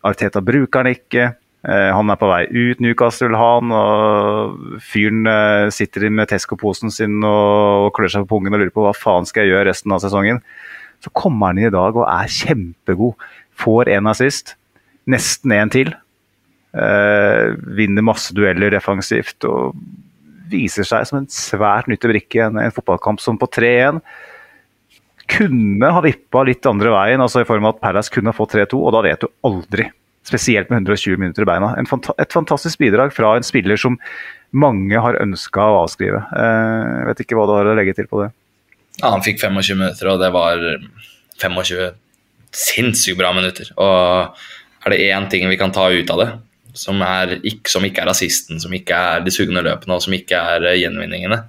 Arteta 0.05 0.41
bruker 0.43 0.83
han 0.83 0.91
ikke. 0.91 1.31
Eh, 1.63 1.89
han 1.95 2.11
er 2.11 2.19
på 2.19 2.27
vei 2.27 2.43
ut, 2.51 2.81
Newcastle 2.83 3.39
han. 3.39 3.71
Og 3.71 4.79
fyren 4.83 5.27
eh, 5.29 5.71
sitter 5.73 6.09
med 6.11 6.31
Tesco-posen 6.31 6.93
sin 6.93 7.21
og, 7.23 7.91
klør 7.95 8.11
seg 8.11 8.25
på 8.25 8.35
pungen 8.35 8.55
og 8.55 8.63
lurer 8.63 8.75
på 8.75 8.85
hva 8.85 8.95
faen 8.97 9.27
skal 9.29 9.45
jeg 9.45 9.55
gjøre 9.55 9.69
resten 9.71 9.95
av 9.95 10.03
sesongen. 10.03 10.43
Så 11.03 11.11
kommer 11.15 11.51
han 11.51 11.61
inn 11.61 11.69
i 11.71 11.73
dag 11.75 11.95
og 11.95 12.07
er 12.07 12.31
kjempegod. 12.31 13.29
Får 13.59 13.91
en 13.95 14.11
assist. 14.11 14.55
Nesten 15.09 15.55
en 15.55 15.71
til. 15.71 15.93
Eh, 16.73 17.55
vinner 17.79 18.05
masse 18.05 18.35
dueller 18.35 18.73
defensivt 18.73 19.45
og 19.47 19.77
viser 20.53 20.85
seg 20.87 21.07
som 21.07 21.21
en 21.21 21.31
svært 21.31 21.87
nyttig 21.89 22.09
brikke 22.11 22.39
i 22.39 22.45
en, 22.45 22.59
en 22.61 22.73
fotballkamp 22.73 23.21
som 23.23 23.39
på 23.41 23.47
3-1 23.55 24.01
kunne 25.33 25.89
ha 25.95 26.01
vippa 26.03 26.43
litt 26.45 26.65
andre 26.67 26.91
veien, 26.93 27.21
altså 27.23 27.41
i 27.41 27.47
form 27.47 27.65
av 27.65 27.77
at 27.77 27.83
Palace 27.85 28.11
kunne 28.11 28.33
ha 28.33 28.35
fått 28.35 28.57
3-2, 28.57 28.75
og 28.75 28.91
da 28.93 29.03
vet 29.05 29.23
du 29.23 29.29
aldri. 29.47 29.87
Spesielt 30.23 30.69
med 30.71 30.83
120 30.83 31.19
minutter 31.19 31.43
i 31.43 31.49
beina. 31.49 31.73
Fanta 31.89 32.15
et 32.21 32.31
fantastisk 32.33 32.79
bidrag 32.79 33.11
fra 33.15 33.35
en 33.37 33.45
spiller 33.45 33.79
som 33.79 33.97
mange 34.53 35.01
har 35.01 35.17
ønska 35.19 35.65
å 35.65 35.81
avskrive. 35.83 36.21
Eh, 36.37 36.85
jeg 36.99 37.09
vet 37.09 37.25
ikke 37.25 37.39
hva 37.39 37.47
du 37.49 37.55
har 37.57 37.69
å 37.71 37.75
legge 37.77 37.95
til 37.97 38.07
på 38.09 38.21
det. 38.23 38.29
Ja, 39.01 39.09
han 39.09 39.23
fikk 39.25 39.41
25 39.41 39.79
minutter, 39.79 40.11
og 40.13 40.21
det 40.21 40.29
var 40.35 40.61
25 41.41 41.95
sinnssykt 42.53 43.17
bra 43.17 43.33
minutter. 43.35 43.71
Og 43.81 44.37
er 44.85 44.93
det 44.93 45.01
én 45.09 45.27
ting 45.31 45.49
vi 45.49 45.57
kan 45.59 45.73
ta 45.73 45.89
ut 45.89 46.13
av 46.13 46.21
det, 46.21 46.29
som, 46.77 47.01
er, 47.05 47.39
som 47.69 47.85
ikke 47.85 48.03
er 48.03 48.09
rasisten, 48.11 48.61
som 48.61 48.73
ikke 48.73 48.93
er 48.93 49.25
de 49.25 49.33
sugne 49.33 49.63
løpene 49.65 49.97
og 49.97 50.05
som 50.05 50.15
ikke 50.15 50.39
er 50.55 50.69
eh, 50.69 50.79
gjenvinningene, 50.83 51.43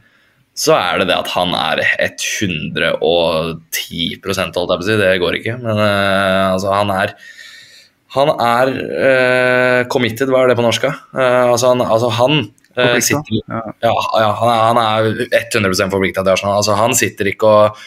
så 0.54 0.76
er 0.78 1.00
det 1.00 1.08
det 1.10 1.16
at 1.18 1.32
han 1.34 1.50
er 1.58 1.80
110 1.82 2.92
holdt 2.94 3.64
jeg 4.14 4.20
på 4.22 4.30
å 4.70 4.86
si. 4.86 4.98
Det 5.00 5.14
går 5.18 5.38
ikke. 5.40 5.56
Men 5.58 5.80
uh, 5.80 6.52
altså, 6.52 6.70
han 6.70 6.92
er 6.94 7.16
Han 8.14 8.30
er 8.40 8.70
uh, 8.74 9.80
committed, 9.90 10.30
hva 10.30 10.44
er 10.44 10.52
det 10.52 10.58
på 10.58 10.64
norsk? 10.64 10.86
Uh, 11.14 11.50
altså, 11.50 11.72
han, 11.72 11.82
altså, 11.82 12.12
han 12.14 12.46
sitter, 13.02 13.36
ja. 13.38 13.60
Ja, 13.84 13.92
ja, 14.18 14.30
han, 14.40 14.50
er, 14.50 14.62
han 14.68 14.80
er 14.82 15.44
100% 15.54 15.92
forplikta 15.92 16.24
til 16.24 16.34
Arsenal. 16.34 16.58
Altså, 16.58 16.78
han 16.78 16.96
sitter 16.98 17.30
ikke 17.30 17.50
og 17.50 17.84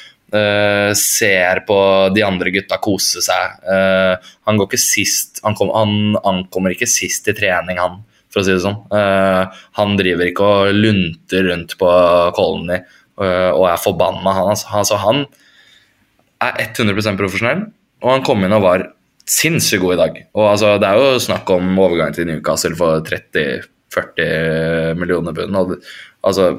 ser 1.00 1.62
på 1.64 1.76
de 2.12 2.24
andre 2.28 2.52
gutta 2.52 2.76
kose 2.84 3.22
seg. 3.24 3.62
han 3.64 4.58
går 4.60 4.68
ikke 4.68 4.80
sist 4.84 5.40
han, 5.40 5.56
kom, 5.56 5.70
han 5.72 6.18
ankommer 6.20 6.74
ikke 6.76 6.90
sist 6.92 7.30
i 7.32 7.36
trening, 7.38 7.80
han 7.80 8.02
for 8.28 8.42
å 8.42 8.44
si 8.44 8.52
det 8.52 8.64
sånn. 8.66 8.82
Uh, 8.92 9.48
han 9.80 9.96
driver 9.96 10.28
ikke 10.28 10.50
og 10.52 10.76
lunter 10.76 11.48
rundt 11.48 11.78
på 11.80 11.94
Colony 12.36 12.82
og 13.18 13.64
er 13.66 13.80
forbanna. 13.82 14.34
Han, 14.36 14.52
altså, 14.54 15.00
han 15.02 15.24
er 16.44 16.60
100% 16.68 17.18
profesjonell, 17.18 17.64
og 18.04 18.12
han 18.12 18.26
kom 18.28 18.44
inn 18.46 18.54
og 18.54 18.66
var 18.68 18.84
sinnssykt 19.28 19.84
god 19.84 19.96
i 19.96 20.02
dag. 20.02 20.20
Og 20.38 20.52
altså, 20.54 20.76
Det 20.82 20.90
er 20.90 21.02
jo 21.02 21.24
snakk 21.24 21.50
om 21.54 21.80
overgang 21.80 22.14
til 22.16 22.30
Newcastle 22.30 22.78
for 22.80 23.04
30-40 23.06 24.98
millioner 25.00 25.36
pund. 25.36 25.82
Altså, 26.24 26.52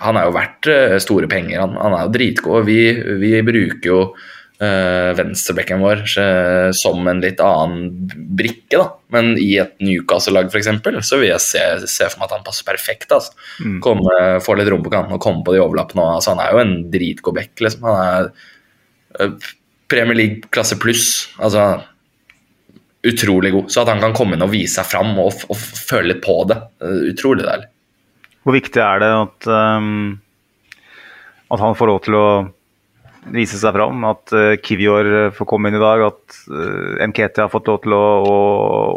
han 0.00 0.16
er 0.16 0.28
jo 0.28 0.36
verdt 0.36 0.68
eh, 0.72 0.98
store 1.02 1.28
penger. 1.30 1.60
Han, 1.62 1.78
han 1.80 1.96
er 1.96 2.06
jo 2.06 2.14
dritgod. 2.14 2.68
Vi, 2.68 2.80
vi 3.20 3.32
bruker 3.44 3.90
jo 3.90 3.98
øh, 4.64 5.10
venstrebekken 5.18 5.82
vår 5.82 6.04
uh, 6.06 6.70
som 6.76 7.04
en 7.10 7.20
litt 7.24 7.40
annen 7.44 8.08
brikke. 8.38 8.78
da. 8.78 8.86
Men 9.12 9.34
i 9.40 9.52
et 9.60 9.76
Newcastle-lag 9.84 10.48
f.eks. 10.48 10.70
så 11.08 11.20
vil 11.20 11.32
jeg 11.32 11.44
se, 11.44 11.64
se, 11.84 12.08
for 12.08 12.22
meg 12.22 12.30
at 12.30 12.36
han 12.38 12.46
passer 12.48 12.68
perfekt. 12.68 13.12
altså. 13.12 13.36
Mm. 13.60 13.78
Komme, 13.84 14.16
få 14.44 14.56
litt 14.56 14.72
rom 14.72 14.84
på 14.86 14.92
kanten 14.92 15.16
og 15.16 15.24
komme 15.24 15.44
på 15.44 15.56
de 15.56 15.64
overlappene. 15.64 16.06
Altså, 16.16 16.34
han 16.34 16.44
er 16.44 16.54
jo 16.54 16.64
en 16.64 16.76
dritgod 16.92 17.40
bekk, 17.40 17.54
Liksom. 17.66 17.88
Han 17.88 18.04
er 18.04 18.30
uh, 19.20 19.50
Premier 19.90 20.16
League 20.16 20.50
klasse 20.54 20.78
pluss. 20.80 21.08
altså 21.38 21.82
Utrolig 23.06 23.52
god. 23.54 23.70
Så 23.72 23.82
at 23.82 23.88
han 23.88 24.02
kan 24.02 24.14
komme 24.16 24.36
inn 24.36 24.44
og 24.44 24.52
vise 24.52 24.76
seg 24.76 24.88
fram 24.90 25.14
og, 25.22 25.44
og 25.48 25.56
føle 25.56 26.12
litt 26.12 26.24
på 26.24 26.42
det. 26.50 26.58
utrolig 27.14 27.46
deilig. 27.46 27.70
Hvor 28.44 28.56
viktig 28.56 28.80
er 28.80 29.02
det 29.02 29.10
at, 29.12 29.48
um, 29.52 30.18
at 31.52 31.62
han 31.62 31.76
får 31.76 31.90
lov 31.90 32.00
til 32.06 32.16
å 32.16 32.26
vise 33.34 33.58
seg 33.60 33.74
fram. 33.76 34.04
At 34.08 34.32
uh, 34.36 34.56
Kivior 34.64 35.08
eh, 35.08 35.32
får 35.36 35.48
komme 35.48 35.70
inn 35.70 35.76
i 35.76 35.82
dag, 35.82 36.06
at 36.08 36.38
uh, 36.48 37.00
MKT 37.08 37.44
har 37.44 37.52
fått 37.52 37.68
lov 37.68 37.82
til 37.84 37.96
å, 37.96 38.04
å, 38.24 38.36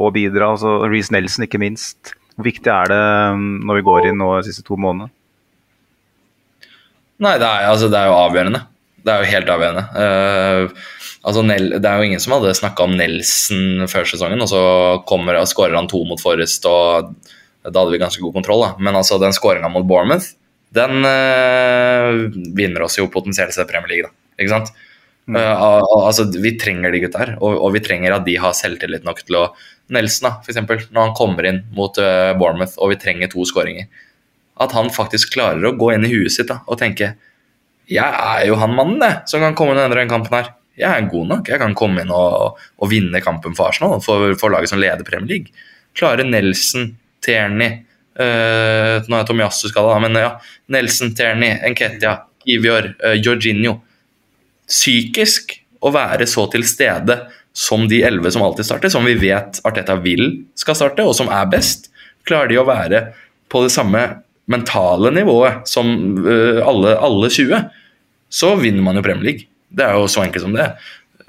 å 0.07 0.11
bidra. 0.15 0.53
Altså, 0.53 0.77
Reece 0.87 1.15
Nelson, 1.15 1.47
ikke 1.47 1.61
minst. 1.63 2.15
Hvor 2.35 2.47
viktig 2.47 2.71
er 2.71 2.91
det 2.91 3.01
um, 3.35 3.49
når 3.67 3.79
vi 3.79 3.87
går 3.89 4.09
inn 4.09 4.21
nå 4.21 4.31
de 4.37 4.47
siste 4.47 4.65
to 4.67 4.79
månedene? 4.79 5.11
Nei, 7.23 7.37
det 7.39 7.47
er, 7.47 7.67
altså, 7.69 7.87
det 7.91 7.99
er, 7.99 8.09
jo 8.09 8.19
avgjørende. 8.19 8.63
Det 9.04 9.12
er 9.12 9.24
jo 9.24 9.32
helt 9.34 9.51
avgjørende. 9.51 9.84
Uh, 9.91 10.84
altså, 11.28 11.43
Nel, 11.45 11.74
det 11.76 11.89
er 11.89 11.99
jo 11.99 12.10
ingen 12.10 12.24
som 12.24 12.38
hadde 12.38 12.56
snakka 12.56 12.86
om 12.86 12.95
Nelson 12.99 13.88
før 13.91 14.08
sesongen, 14.08 14.43
og 14.43 14.51
så 14.51 14.62
kommer 15.10 15.39
og 15.39 15.49
skårer 15.51 15.76
han 15.76 15.89
to 15.91 16.04
mot 16.08 16.22
Forrest, 16.24 16.68
og 16.70 17.12
da 17.64 17.74
hadde 17.74 17.91
vi 17.91 18.01
ganske 18.01 18.24
god 18.24 18.38
kontroll. 18.38 18.64
Da. 18.64 18.72
Men 18.84 18.99
altså, 18.99 19.20
den 19.22 19.36
skåringa 19.36 19.72
mot 19.72 19.88
Bournemouth 19.89 20.34
den 20.74 21.06
uh, 21.06 22.34
vinner 22.58 22.88
oss 22.88 22.97
jo 22.97 23.06
potensielt 23.14 23.54
sett 23.54 23.70
Premier 23.70 23.91
League, 23.91 24.08
da. 24.08 24.32
Ikke 24.41 24.54
sant? 24.56 24.72
Mm. 25.30 25.38
Uh, 25.38 25.84
altså, 25.99 26.26
vi 26.41 26.56
trenger 26.60 26.95
de 26.95 27.04
gutta 27.04 27.22
her, 27.22 27.36
og, 27.38 27.60
og, 27.60 27.70
vi 27.76 27.84
trenger 27.84 28.16
at 28.16 28.26
de 28.26 28.39
har 28.41 28.56
selvtillit 28.58 29.06
nok 29.06 29.22
til 29.28 29.38
å 29.38 29.43
Nelson, 29.93 30.32
da, 30.32 30.49
eksempel, 30.49 30.82
når 30.95 31.10
han 31.10 31.14
kommer 31.20 31.45
inn 31.45 31.62
mot 31.76 31.99
Bournemouth 32.39 32.80
og 32.80 32.93
vi 32.93 32.97
trenger 33.04 33.30
to 33.30 33.43
skåringer, 33.45 33.86
at 34.64 34.74
han 34.74 34.89
faktisk 34.93 35.36
klarer 35.36 35.68
å 35.68 35.76
gå 35.78 35.91
inn 35.93 36.08
i 36.08 36.12
huet 36.14 36.34
sitt 36.34 36.49
da, 36.49 36.62
og 36.66 36.80
tenke 36.82 37.12
Jeg 37.91 38.07
er 38.07 38.45
jo 38.47 38.57
han 38.61 38.75
mannen, 38.75 38.99
det, 39.03 39.13
som 39.29 39.43
kan 39.43 39.55
komme 39.57 39.73
inn 39.73 39.81
og 39.81 39.88
endre 39.88 40.03
den 40.03 40.11
kampen 40.11 40.38
her. 40.38 40.51
Jeg 40.79 40.89
er 40.89 41.09
god 41.11 41.29
nok. 41.29 41.49
Jeg 41.51 41.61
kan 41.61 41.75
komme 41.77 42.01
inn 42.01 42.11
og, 42.13 42.59
og 42.79 42.89
vinne 42.89 43.21
kampen 43.21 43.55
for 43.57 43.69
Arsenal, 43.69 43.99
for, 44.01 44.34
for 44.39 44.53
laget 44.53 44.71
som 44.71 44.81
leder 44.81 45.05
Premier 45.05 45.36
League. 45.36 45.65
Klarer 45.97 46.25
Nelson, 46.25 46.93
Terni 47.23 47.71
Uh, 48.13 49.01
nå 49.09 49.17
er 49.17 49.25
Tomiyasu 49.25 49.71
skada, 49.71 49.95
men 50.03 50.19
ja. 50.21 50.36
Nelson, 50.73 51.15
Terni, 51.17 51.49
Enketia, 51.65 52.19
Ivior, 52.45 52.91
uh, 53.01 53.15
Jorginho. 53.17 53.79
Psykisk 54.69 55.55
å 55.84 55.91
være 55.93 56.27
så 56.29 56.45
til 56.53 56.65
stede 56.67 57.17
som 57.57 57.88
de 57.89 58.03
elleve 58.05 58.31
som 58.34 58.45
alltid 58.45 58.67
starter, 58.67 58.93
som 58.93 59.05
vi 59.05 59.15
vet 59.19 59.59
Arteta 59.65 59.97
vil 60.01 60.29
skal 60.57 60.77
starte, 60.77 61.05
og 61.05 61.17
som 61.17 61.31
er 61.34 61.49
best. 61.49 61.89
Klarer 62.27 62.53
de 62.53 62.61
å 62.61 62.67
være 62.69 63.01
på 63.51 63.63
det 63.65 63.73
samme 63.73 64.05
mentale 64.51 65.11
nivået 65.15 65.69
som 65.69 65.87
uh, 66.19 66.59
alle, 66.67 66.97
alle 66.99 67.29
20, 67.31 67.61
så 68.33 68.55
vinner 68.59 68.83
man 68.83 68.97
jo 68.99 69.05
Premier 69.05 69.29
League. 69.29 69.47
Det 69.73 69.85
er 69.85 69.95
jo 69.97 70.09
så 70.11 70.25
enkelt 70.25 70.45
som 70.45 70.55
det. 70.55 70.67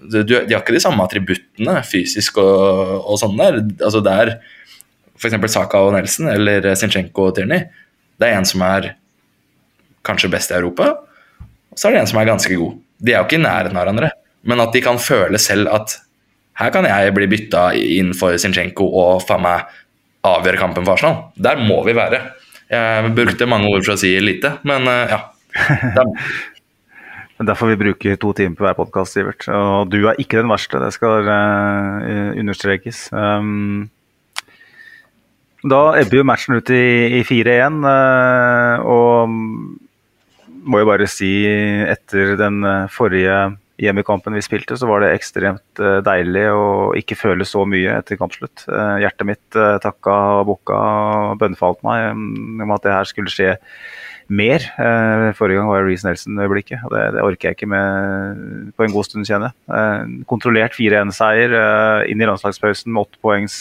De, 0.04 0.24
de 0.24 0.52
har 0.52 0.60
ikke 0.60 0.74
de 0.76 0.82
samme 0.82 1.04
attributtene 1.04 1.78
fysisk 1.86 2.40
og, 2.42 2.98
og 3.06 3.20
sånn 3.20 3.38
der. 3.38 3.62
Altså 3.78 4.02
det 4.04 4.18
er 4.24 4.34
f.eks. 5.14 5.38
Saka 5.52 5.80
og 5.84 5.94
Nelson 5.94 6.28
eller 6.32 6.74
Zinchenko 6.76 7.30
og 7.30 7.36
Tierney, 7.38 7.68
det 8.20 8.28
er 8.28 8.38
en 8.38 8.48
som 8.48 8.62
er 8.66 8.92
kanskje 10.04 10.30
best 10.32 10.52
i 10.52 10.58
Europa, 10.58 10.90
og 11.72 11.78
så 11.78 11.88
er 11.88 11.96
det 11.96 12.02
en 12.02 12.10
som 12.10 12.20
er 12.20 12.28
ganske 12.28 12.58
god. 12.60 12.74
De 13.00 13.14
er 13.14 13.20
jo 13.20 13.28
ikke 13.28 13.38
i 13.38 13.44
nærheten 13.44 13.78
av 13.78 13.84
hverandre, 13.86 14.10
men 14.44 14.62
at 14.62 14.74
de 14.74 14.82
kan 14.84 15.00
føle 15.00 15.40
selv 15.40 15.70
at 15.72 15.96
her 16.60 16.70
kan 16.74 16.86
jeg 16.86 17.14
bli 17.16 17.26
bytta 17.30 17.64
inn 17.74 18.12
for 18.14 18.36
Zinchenko 18.38 18.86
og 18.86 19.24
faen 19.26 19.42
meg 19.42 19.64
avgjøre 20.24 20.60
kampen 20.60 20.84
for 20.86 20.94
Arsenal. 20.94 21.30
Der 21.34 21.58
må 21.60 21.80
vi 21.86 21.96
være. 21.96 22.20
Jeg 22.74 23.14
brukte 23.16 23.48
mange 23.50 23.70
ord 23.70 23.86
for 23.86 23.94
å 23.94 24.00
si 24.00 24.12
lite, 24.22 24.56
men 24.66 24.90
eh, 24.90 25.14
ja. 25.14 25.22
Derfor 27.44 27.72
vi 27.72 27.80
bruker 27.80 28.18
to 28.20 28.30
timer 28.36 28.54
på 28.56 28.64
hver 28.64 28.76
podkast, 28.78 29.16
Sivert. 29.16 29.46
Og 29.50 29.90
du 29.90 29.98
er 30.06 30.20
ikke 30.22 30.38
den 30.38 30.52
verste, 30.52 30.78
det 30.80 30.92
skal 30.94 31.26
uh, 31.26 32.30
understrekes. 32.38 33.08
Um, 33.10 33.88
da 35.66 35.80
ebber 35.98 36.20
jo 36.20 36.26
matchen 36.28 36.60
ut 36.60 36.70
i, 36.72 37.18
i 37.18 37.24
4-1, 37.26 37.82
uh, 37.82 38.86
og 38.86 39.34
må 40.64 40.80
jo 40.80 40.88
bare 40.88 41.08
si 41.10 41.32
etter 41.44 42.36
den 42.40 42.62
eh, 42.64 42.86
forrige 42.92 43.36
hjemmekampen 43.82 44.36
vi 44.36 44.44
spilte, 44.44 44.78
så 44.78 44.88
var 44.88 45.02
det 45.02 45.12
ekstremt 45.16 45.82
eh, 45.82 45.98
deilig 46.06 46.46
å 46.54 46.68
ikke 46.98 47.18
føle 47.18 47.46
så 47.48 47.64
mye 47.68 47.98
etter 47.98 48.20
kampslutt. 48.20 48.66
Hjertet 49.02 49.28
mitt 49.28 49.60
takka 49.84 50.16
og 50.40 50.48
bukka 50.52 50.78
og 50.78 51.42
bønnfalt 51.42 51.84
meg 51.86 52.14
om 52.14 52.74
at 52.74 52.86
det 52.86 52.94
her 52.94 53.10
skulle 53.10 53.32
skje 53.32 53.56
mer. 54.32 54.62
Forrige 55.36 55.60
gang 55.60 55.68
var 55.68 55.82
det 55.82 55.90
Reece 55.90 56.06
Nelson-øyeblikket, 56.06 56.86
og 56.86 56.94
det, 56.94 57.02
det, 57.12 57.24
orker 57.26 57.50
jeg 57.50 57.58
ikke 57.58 57.68
med 57.68 58.70
på 58.72 58.86
en 58.86 58.94
god 58.94 59.08
stund, 59.08 59.28
kjenner 59.28 59.52
jeg. 59.52 60.22
Kontrollert 60.30 60.78
4-1-seier 60.78 61.58
inn 62.08 62.24
i 62.24 62.30
landslagspausen 62.30 62.94
med 62.94 63.04
åtte 63.04 63.20
poengs 63.20 63.58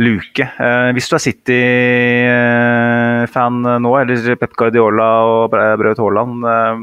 luke. 0.00 0.42
Eh, 0.42 0.90
hvis 0.96 1.08
du 1.10 1.16
er 1.16 1.22
City-fan 1.24 3.56
nå, 3.84 3.90
eller 4.00 4.36
Pep 4.40 4.54
Guardiola 4.58 5.08
og 5.28 5.50
Braut 5.52 6.00
Haaland, 6.00 6.34
eh, 6.44 6.76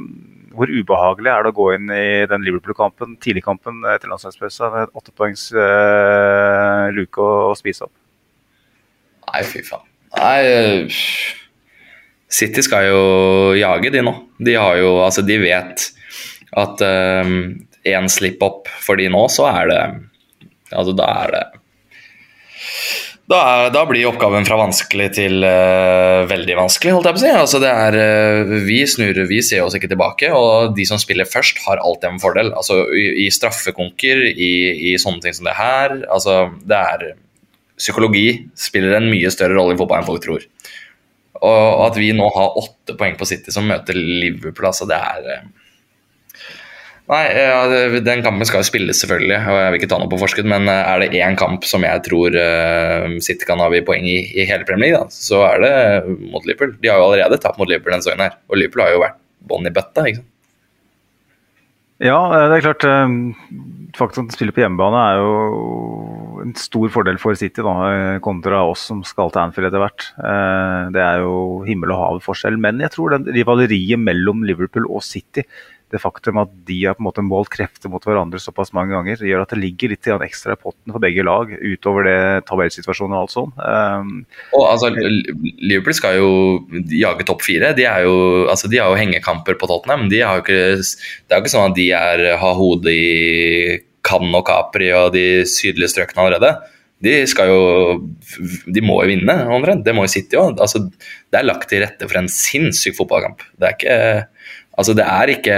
hvor 0.58 0.72
ubehagelig 0.72 1.32
er 1.32 1.46
det 1.46 1.52
å 1.54 1.58
gå 1.58 1.68
inn 1.76 1.92
i 1.94 2.26
den 2.30 2.46
Liverpool-kampen, 2.46 3.16
tidligkampen 3.24 3.84
etter 3.94 4.10
landslagspausa, 4.12 4.72
med 4.74 4.96
åtte 4.98 5.14
poengs 5.14 5.48
uh, 5.54 6.90
luke 6.96 7.22
å, 7.22 7.54
spise 7.58 7.86
opp? 7.86 7.94
Nei, 9.28 9.44
fy 9.46 9.62
faen. 9.68 9.86
Nei, 10.18 10.88
City 12.32 12.64
skal 12.66 12.88
jo 12.90 13.02
jage, 13.58 13.92
de 13.94 14.02
nå. 14.04 14.14
De 14.44 14.56
har 14.58 14.80
jo 14.80 14.98
Altså, 15.04 15.24
de 15.24 15.38
vet 15.40 15.86
at 16.58 16.84
én 16.84 18.08
uh, 18.08 18.12
slipp 18.12 18.42
opp 18.44 18.72
for 18.84 19.00
de 19.00 19.08
nå, 19.14 19.28
så 19.32 19.48
er 19.52 19.72
det 19.72 19.82
Altså, 20.74 20.92
da 20.98 21.06
er 21.24 21.36
det 21.36 21.46
da, 23.28 23.38
er, 23.44 23.70
da, 23.76 23.82
blir 23.88 24.08
oppgaven 24.08 24.46
fra 24.48 24.56
vanskelig 24.62 25.10
til 25.18 25.44
uh, 25.44 26.24
veldig 26.30 26.56
vanskelig, 26.62 26.94
holdt 26.96 27.10
jeg 27.10 27.18
på 27.18 27.20
å 27.20 27.24
si. 27.26 27.32
Altså, 27.36 27.60
det 27.60 27.72
er, 27.72 27.98
uh, 28.00 28.54
vi 28.64 28.80
snur, 28.88 29.20
vi 29.28 29.42
ser 29.44 29.66
oss 29.66 29.76
ikke 29.76 29.90
tilbake, 29.92 30.30
og 30.32 30.72
de 30.78 30.86
som 30.88 31.02
spiller 31.02 31.28
først, 31.28 31.60
har 31.66 31.84
alltid 31.84 32.14
en 32.14 32.22
fordel. 32.24 32.54
Altså, 32.56 32.86
I, 32.96 33.26
i 33.26 33.28
straffekonker, 33.36 34.24
i, 34.32 34.52
i, 34.94 34.96
sånne 35.02 35.26
ting 35.26 35.36
som 35.36 35.50
det 35.50 35.58
her, 35.60 36.00
altså, 36.08 36.46
det 36.64 36.84
er 36.96 37.08
Psykologi 37.78 38.32
spiller 38.58 38.96
en 38.98 39.06
mye 39.12 39.30
større 39.30 39.54
rolle 39.54 39.76
i 39.76 39.78
fotball 39.78 40.00
enn 40.00 40.08
folk 40.08 40.24
tror. 40.24 40.46
Og 41.46 41.84
at 41.84 42.00
vi 42.02 42.08
nå 42.16 42.26
har 42.34 42.56
åtte 42.58 42.96
poeng 42.98 43.14
på 43.20 43.28
City 43.30 43.54
som 43.54 43.68
møter 43.70 43.94
Liverpool, 43.94 44.72
altså, 44.72 44.88
det 44.90 44.98
er 44.98 45.28
uh, 45.44 45.67
Nei, 47.08 47.22
ja, 47.40 47.60
Den 48.04 48.20
kampen 48.26 48.44
skal 48.48 48.60
jo 48.60 48.68
spilles, 48.68 49.00
selvfølgelig. 49.00 49.38
og 49.48 49.58
Jeg 49.62 49.72
vil 49.72 49.80
ikke 49.80 49.90
ta 49.94 50.00
noe 50.02 50.12
på 50.12 50.20
forskudd, 50.20 50.50
men 50.52 50.68
eh, 50.68 50.90
er 50.92 51.04
det 51.04 51.22
én 51.24 51.38
kamp 51.40 51.64
som 51.64 51.86
jeg 51.88 52.04
tror 52.04 52.36
uh, 52.36 53.06
City 53.24 53.48
kan 53.48 53.64
avgi 53.64 53.80
poeng 53.88 54.04
i, 54.12 54.18
i 54.36 54.48
hele 54.50 54.68
Premier 54.68 54.90
League, 54.90 55.06
da, 55.06 55.08
så 55.16 55.46
er 55.48 55.64
det 55.64 56.18
mot 56.34 56.44
Liverpool. 56.44 56.76
De 56.82 56.92
har 56.92 57.00
jo 57.00 57.08
allerede 57.08 57.40
tapt 57.40 57.62
mot 57.62 57.70
Liverpool 57.70 57.96
denne 57.96 58.04
sesongen, 58.04 58.26
her, 58.28 58.36
og 58.52 58.60
Liverpool 58.60 58.84
har 58.84 58.92
jo 58.98 59.06
vært 59.06 59.22
bånn 59.48 59.70
i 59.70 59.74
bøtta. 59.78 60.04
ikke 60.10 60.20
sant? 60.20 60.34
Ja, 62.04 62.20
eh, 62.30 62.50
det 62.52 62.60
er 62.60 62.68
klart. 62.68 62.84
Faktisk 63.98 64.20
at 64.22 64.28
de 64.30 64.36
spiller 64.36 64.54
på 64.54 64.62
hjemmebane 64.62 65.00
er 65.10 65.22
jo 65.24 66.42
en 66.44 66.52
stor 66.60 66.92
fordel 66.94 67.18
for 67.22 67.38
City 67.40 67.64
da, 67.66 67.74
eh, 67.88 68.20
kontra 68.22 68.60
oss 68.70 68.84
som 68.92 69.00
skal 69.08 69.32
til 69.34 69.42
Anfield 69.42 69.72
etter 69.72 69.82
hvert. 69.82 70.10
Eh, 70.20 70.92
Det 70.94 71.02
er 71.02 71.24
jo 71.24 71.64
himmel 71.66 71.96
og 71.96 72.04
hav 72.04 72.20
forskjell. 72.28 72.60
Men 72.60 72.80
jeg 72.84 72.92
tror 72.94 73.16
den 73.16 73.26
rivaleriet 73.34 73.98
mellom 73.98 74.44
Liverpool 74.46 74.86
og 74.92 75.02
City, 75.02 75.44
det 75.94 76.02
faktum 76.04 76.40
at 76.42 76.52
de 76.68 76.78
har 76.82 76.98
på 76.98 77.02
en 77.02 77.08
måte 77.08 77.24
målt 77.24 77.50
krefter 77.54 77.92
mot 77.92 78.04
hverandre 78.04 78.42
såpass 78.44 78.74
mange 78.76 78.92
ganger, 78.92 79.22
gjør 79.24 79.46
at 79.46 79.54
det 79.54 79.62
ligger 79.62 79.94
litt 79.94 80.10
ekstra 80.12 80.58
i 80.58 80.60
potten 80.60 80.92
for 80.92 81.04
begge 81.04 81.24
lag, 81.24 81.54
utover 81.56 82.08
det 82.08 82.20
tabellsituasjonen 82.50 83.16
og 83.16 83.22
alt 83.22 83.36
sånn. 83.36 83.54
Um, 83.56 84.14
Og 84.58 84.66
altså, 84.68 84.92
Liverpool 84.92 85.96
skal 85.96 86.20
jo 86.20 86.32
jage 86.92 87.28
topp 87.28 87.46
fire. 87.48 87.72
De, 87.78 87.88
er 87.88 88.04
jo, 88.04 88.48
altså, 88.52 88.68
de 88.72 88.82
har 88.84 88.92
jo 88.92 89.00
hengekamper 89.00 89.60
på 89.60 89.72
Tottenham. 89.72 90.08
De 90.12 90.24
har 90.24 90.40
jo 90.40 90.46
ikke, 90.46 90.64
det 90.84 91.36
er 91.36 91.40
jo 91.40 91.46
ikke 91.46 91.56
sånn 91.56 91.70
at 91.72 91.78
de 91.80 91.90
er, 91.96 92.26
har 92.42 92.58
hodet 92.60 92.96
i 92.98 93.78
Cannes 94.08 94.40
og 94.42 94.48
Capri 94.48 94.92
og 94.96 95.14
de 95.16 95.28
sydlige 95.48 95.96
strøkene 95.96 96.28
allerede. 96.28 96.56
De 97.04 97.14
skal 97.30 97.52
jo 97.52 97.60
De 98.74 98.82
må 98.82 98.96
jo 99.04 99.12
vinne, 99.12 99.36
omtrent. 99.54 99.84
Det 99.86 99.94
må 99.96 100.08
jo 100.08 100.12
City 100.12 100.40
òg. 100.40 100.58
Altså, 100.64 100.88
det 101.32 101.40
er 101.40 101.48
lagt 101.48 101.70
til 101.72 101.84
rette 101.84 102.08
for 102.10 102.20
en 102.20 102.32
sinnssyk 102.32 102.98
fotballkamp. 102.98 103.46
Det 103.56 103.70
er 103.70 103.78
ikke 103.78 104.00
Altså, 104.78 104.94
det 104.98 105.08
er 105.10 105.34
ikke 105.34 105.58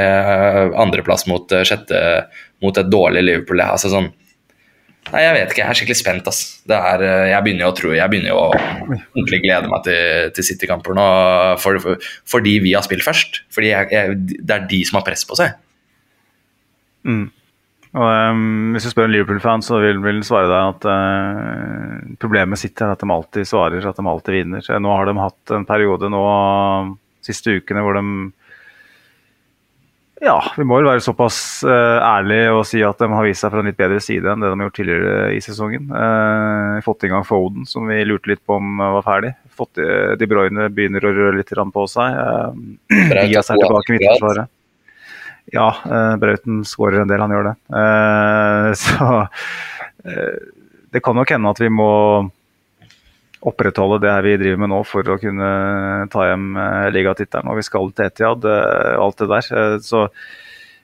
andreplass 0.80 1.28
mot 1.28 1.52
eh, 1.52 1.66
sjette 1.68 2.00
mot 2.64 2.76
et 2.80 2.90
dårlig 2.91 3.24
Liverpool. 3.26 3.62
Er 3.62 3.76
Altså 3.76 3.91
sånn 3.91 4.12
Nei, 5.10 5.24
jeg 5.24 5.34
vet 5.34 5.54
ikke. 5.54 5.62
Jeg 5.64 5.72
er 5.72 5.78
skikkelig 5.80 5.98
spent. 5.98 6.28
ass. 6.30 6.40
Det 6.70 6.76
er, 6.76 7.02
eh, 7.02 7.30
jeg 7.32 7.41
begynner 7.46 7.66
jo 7.66 7.70
å 7.72 7.78
tro, 7.78 7.94
jeg 7.96 8.12
begynner 8.12 8.30
jo 8.30 8.41
å 8.44 8.50
ordentlig 8.52 9.40
glede 9.41 9.72
meg 9.72 9.82
til, 9.88 10.30
til 10.36 10.46
City-kamper 10.46 10.94
nå. 10.94 11.06
For, 11.64 11.80
for, 11.82 12.12
fordi 12.30 12.60
vi 12.62 12.76
har 12.76 12.86
spilt 12.86 13.06
først. 13.08 13.41
Fordi 13.56 13.72
jeg, 13.72 13.90
jeg, 13.96 14.20
det 14.38 14.56
er 14.56 14.68
de 14.70 14.84
som 14.86 15.00
har 15.00 15.08
press 15.08 15.26
på 15.26 15.40
seg. 15.40 15.56
Og, 17.90 18.06
um, 18.06 18.76
hvis 18.76 18.86
du 18.86 18.91
spør 18.91 19.08
en 19.08 19.16
Liverpool-fan, 19.16 19.66
så 19.66 19.80
vil 19.82 20.04
han 20.04 20.22
svare 20.28 20.52
deg 20.52 20.76
at 20.76 20.90
uh, 20.91 22.16
problemet 22.22 22.54
med 22.54 22.62
City 22.62 22.86
er 22.86 22.94
at 22.94 23.02
de 23.02 23.10
alltid 23.16 23.50
svarer, 23.50 23.82
at 23.82 23.98
de 23.98 24.10
alltid 24.12 24.36
vinner. 24.36 24.62
Så 24.62 24.78
Nå 24.78 24.94
har 24.94 25.10
de 25.10 25.18
hatt 25.18 25.56
en 25.58 25.66
periode 25.66 26.12
nå 26.12 26.22
siste 27.26 27.58
ukene 27.58 27.82
hvor 27.84 27.98
de 27.98 28.06
Ja, 30.20 30.36
vi 30.58 30.66
må 30.68 30.76
vel 30.82 30.90
være 30.90 31.04
såpass 31.04 31.38
uh, 31.64 32.00
ærlige 32.04 32.50
og 32.52 32.66
si 32.68 32.82
at 32.84 33.00
de 33.00 33.08
har 33.08 33.24
vist 33.24 33.40
seg 33.46 33.54
fra 33.54 33.62
en 33.64 33.70
litt 33.70 33.78
bedre 33.80 34.02
side 34.04 34.28
enn 34.28 34.41
det 34.44 34.50
de 34.52 34.58
har 34.60 34.68
gjort 34.68 34.76
tidligere 34.82 35.14
i 35.32 35.40
sesongen. 35.44 35.86
Uh, 35.94 36.80
fått 36.84 37.06
i 37.08 37.12
gang 37.12 37.24
Foden, 37.28 37.64
som 37.70 37.88
vi 37.88 38.02
lurte 38.04 38.34
litt 38.34 38.41
på 38.44 38.58
om 38.60 38.82
var 38.82 39.06
ferdig. 39.06 39.32
Fått, 39.56 39.80
i- 39.80 40.16
De 40.20 40.28
Bruyne 40.28 40.68
begynner 40.76 41.08
å 41.08 41.14
røre 41.16 41.38
litt 41.40 41.54
på 41.56 41.86
seg. 41.88 42.20
Uh, 42.20 43.24
Diaz 43.30 43.48
er 43.54 43.62
tilbake 43.64 43.94
i 43.94 43.96
midtforsvaret. 43.98 44.52
Ja, 45.56 45.70
uh, 45.88 46.16
Brauten 46.22 46.64
skårer 46.68 47.02
en 47.06 47.10
del, 47.10 47.24
han 47.24 47.32
gjør 47.34 47.48
det. 47.50 47.56
Eh, 47.80 48.68
så 48.84 49.08
eh, 50.06 50.36
det 50.94 51.02
kan 51.06 51.16
nok 51.18 51.32
hende 51.34 51.50
at 51.56 51.62
vi 51.64 51.70
må 51.74 51.90
opprettholde 53.40 54.02
det 54.03 54.11
her 54.11 54.26
vi 54.26 54.38
driver 54.41 54.60
med 54.66 54.72
nå 54.74 54.82
for 54.88 55.07
å 55.07 55.20
kunne 55.22 55.49
ta 56.11 56.26
hjem 56.28 56.52
uh, 56.60 56.90
ligatittelen. 56.91 57.48
Og 57.52 57.60
vi 57.60 57.66
skal 57.68 57.91
til 57.95 58.10
Etiad, 58.10 58.48
uh, 58.48 58.98
alt 58.99 59.22
det 59.22 59.30
der. 59.32 59.52
Eh, 59.56 59.76
så 59.86 60.07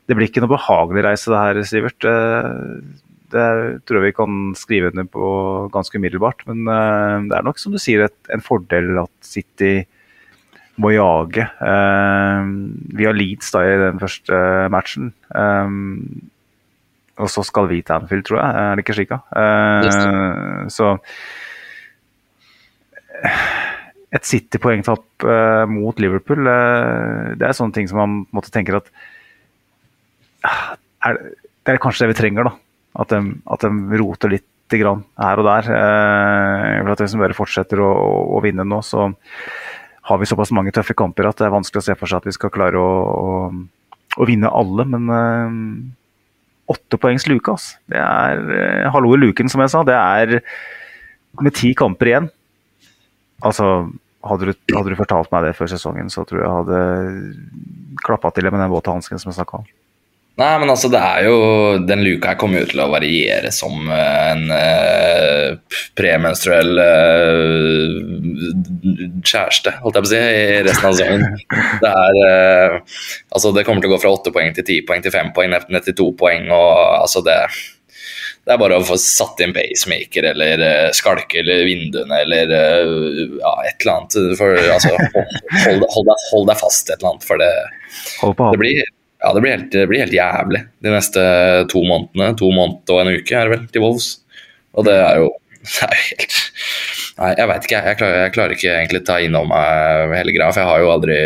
det 0.06 0.16
blir 0.16 0.30
ikke 0.30 0.44
noe 0.44 0.54
behagelig 0.54 1.04
reise 1.08 1.34
det 1.34 1.42
her, 1.42 1.60
Sivert. 1.68 2.08
Eh, 2.08 3.04
det 3.36 3.48
tror 3.84 4.00
jeg 4.00 4.06
vi 4.06 4.16
kan 4.16 4.38
skrive 4.56 4.92
under 4.94 5.08
på 5.10 5.28
ganske 5.74 6.00
umiddelbart. 6.00 6.46
Men 6.50 6.64
eh, 6.70 7.26
det 7.32 7.40
er 7.40 7.48
nok 7.48 7.60
som 7.62 7.76
du 7.76 7.82
sier 7.82 8.06
et, 8.06 8.18
en 8.32 8.44
fordel 8.46 9.02
at 9.02 9.14
City 9.26 9.80
må 10.82 10.92
jage. 10.94 11.44
Eh, 11.44 12.54
vi 13.00 13.10
har 13.10 13.18
Leeds 13.18 13.52
da 13.56 13.66
i 13.66 13.76
den 13.82 14.00
første 14.04 14.40
matchen. 14.72 15.12
Eh, 15.34 15.74
og 17.16 17.32
så 17.32 17.46
skal 17.48 17.70
vi 17.72 17.80
til 17.82 17.96
Anfield, 17.96 18.28
tror 18.28 18.42
jeg. 18.42 18.62
Er 18.62 18.76
det 18.76 18.86
ikke 18.86 18.98
slik, 19.00 19.12
da? 19.12 19.20
Eh, 19.42 20.70
så 20.72 20.94
et 24.16 24.28
City-poengtap 24.28 25.26
eh, 25.28 25.66
mot 25.70 26.00
Liverpool, 26.00 26.48
eh, 26.48 27.36
det 27.40 27.48
er 27.48 27.58
sånne 27.58 27.76
ting 27.76 27.90
som 27.92 28.00
man 28.02 28.18
måtte 28.36 28.54
tenke 28.54 28.76
at 28.78 28.92
ah, 30.48 30.76
er, 31.10 31.20
Det 31.66 31.74
er 31.74 31.82
kanskje 31.82 32.06
det 32.06 32.14
vi 32.14 32.20
trenger, 32.22 32.48
da. 32.48 32.54
At 33.02 33.12
de, 33.12 33.36
at 33.52 33.66
de 33.66 34.00
roter 34.00 34.32
litt 34.32 34.76
grann 34.80 35.04
her 35.20 35.42
og 35.42 35.48
der. 35.48 35.72
Eh, 35.74 36.84
for 36.84 36.94
at 36.94 37.04
Hvis 37.04 37.16
de 37.16 37.22
bare 37.22 37.38
fortsetter 37.38 37.82
å, 37.84 37.90
å, 38.38 38.44
vinne 38.46 38.66
nå, 38.68 38.80
så 38.86 39.10
har 40.06 40.22
vi 40.22 40.30
såpass 40.30 40.54
mange 40.56 40.74
tøffe 40.74 40.96
kamper 40.98 41.28
at 41.28 41.42
det 41.42 41.48
er 41.48 41.56
vanskelig 41.56 41.82
å 41.82 41.88
se 41.88 41.98
for 41.98 42.10
seg 42.10 42.22
at 42.22 42.30
vi 42.30 42.36
skal 42.38 42.54
klare 42.54 42.80
å, 42.80 42.96
å, 43.20 44.16
å 44.22 44.30
vinne 44.30 44.52
alle. 44.54 44.88
Men 44.96 45.12
eh, 45.18 45.60
åttepoengs 46.72 47.28
luke, 47.30 47.58
altså. 47.58 47.82
Det 47.92 48.00
er 48.02 48.56
eh, 48.62 48.88
hallo 48.94 49.14
i 49.18 49.22
luken, 49.22 49.52
som 49.52 49.64
jeg 49.64 49.74
sa. 49.74 49.84
Det 49.88 49.98
er 49.98 50.40
med 51.44 51.58
ti 51.58 51.74
kamper 51.78 52.14
igjen. 52.14 52.32
Altså, 53.44 53.90
hadde 54.26 54.52
du, 54.52 54.54
hadde 54.76 54.92
du 54.94 55.00
fortalt 55.00 55.32
meg 55.34 55.48
det 55.48 55.56
før 55.58 55.72
sesongen, 55.72 56.12
så 56.14 56.26
tror 56.28 56.42
jeg 56.42 56.48
jeg 56.48 56.60
hadde 56.60 58.00
klappa 58.06 58.32
til 58.34 58.48
det 58.48 58.54
med 58.56 58.64
den 58.64 58.72
våte 58.74 58.94
hansken 58.94 59.22
som 59.22 59.32
jeg 59.32 59.40
snakka 59.40 59.62
om. 59.62 59.68
Nei, 60.36 60.50
men 60.60 60.68
altså, 60.68 60.90
det 60.92 61.00
er 61.00 61.30
jo 61.30 61.36
Den 61.88 62.02
luka 62.04 62.34
her 62.34 62.40
kommer 62.40 62.60
jo 62.60 62.68
til 62.68 62.82
å 62.84 62.90
variere 62.92 63.54
som 63.56 63.88
en 63.88 64.50
eh, 64.52 65.78
premenstruell 65.96 66.82
eh, 66.84 67.94
kjæreste, 69.24 69.78
holdt 69.80 69.96
jeg 69.96 70.04
på 70.04 70.10
å 70.10 70.12
si, 70.12 70.20
i 70.20 70.60
resten 70.68 70.90
av 70.90 70.98
sesongen. 70.98 71.40
Det 71.80 71.94
er 71.94 72.20
eh, 72.26 72.76
Altså, 73.32 73.54
det 73.56 73.64
kommer 73.68 73.86
til 73.86 73.94
å 73.94 73.96
gå 73.96 74.02
fra 74.04 74.12
åtte 74.18 74.36
poeng 74.36 74.52
til 74.58 74.68
ti 74.68 74.82
poeng 74.88 75.06
til 75.06 75.16
fem 75.16 75.32
poeng, 75.36 75.56
ned 75.56 75.88
til 75.88 75.96
to 75.96 76.10
poeng, 76.20 76.52
og 76.52 76.68
altså 77.00 77.24
det 77.24 77.40
det 78.46 78.54
er 78.54 78.60
bare 78.62 78.78
å 78.78 78.86
få 78.86 78.98
satt 79.02 79.40
inn 79.42 79.56
pacemaker 79.56 80.28
eller 80.32 80.62
uh, 80.62 80.90
skalke 80.94 81.40
eller 81.42 81.64
vinduene 81.66 82.20
eller 82.22 82.52
uh, 82.54 83.38
ja, 83.40 83.54
et 83.66 83.82
eller 83.82 83.94
annet. 83.96 84.18
For, 84.38 84.60
altså, 84.76 84.92
hold, 84.94 85.32
hold, 85.66 85.86
hold, 85.96 86.12
deg, 86.12 86.28
hold 86.32 86.52
deg 86.52 86.60
fast 86.60 86.92
et 86.92 87.00
eller 87.00 87.16
annet, 87.16 87.26
for 87.26 87.42
det, 87.42 87.50
det 88.22 88.60
blir, 88.62 88.84
ja, 88.84 89.32
det, 89.34 89.42
blir 89.42 89.56
helt, 89.56 89.72
det 89.74 89.88
blir 89.90 90.04
helt 90.06 90.14
jævlig 90.14 90.62
de 90.86 90.94
neste 90.94 91.24
to 91.74 91.82
månedene. 91.90 92.36
To 92.38 92.52
måneder 92.54 92.94
og 92.94 93.02
en 93.02 93.18
uke 93.18 93.40
er 93.40 93.50
det 93.50 93.56
vel 93.56 93.66
til 93.74 93.86
Wolves. 93.86 94.12
Og 94.78 94.86
det 94.86 95.00
er 95.00 95.24
jo, 95.24 95.32
det 95.66 95.90
er 95.90 95.98
helt 96.04 96.42
Nei, 97.16 97.30
jeg 97.40 97.48
veit 97.48 97.66
ikke. 97.66 97.80
Jeg 97.80 97.96
klarer, 97.96 98.18
jeg 98.26 98.32
klarer 98.36 98.54
ikke 98.58 98.72
egentlig 98.76 99.00
ta 99.08 99.16
inn 99.24 99.38
over 99.40 99.48
meg 99.48 100.18
hele 100.20 100.34
greia, 100.36 100.50
for 100.52 100.60
jeg 100.60 100.68
har 100.68 100.82
jo 100.84 100.90
aldri 100.92 101.20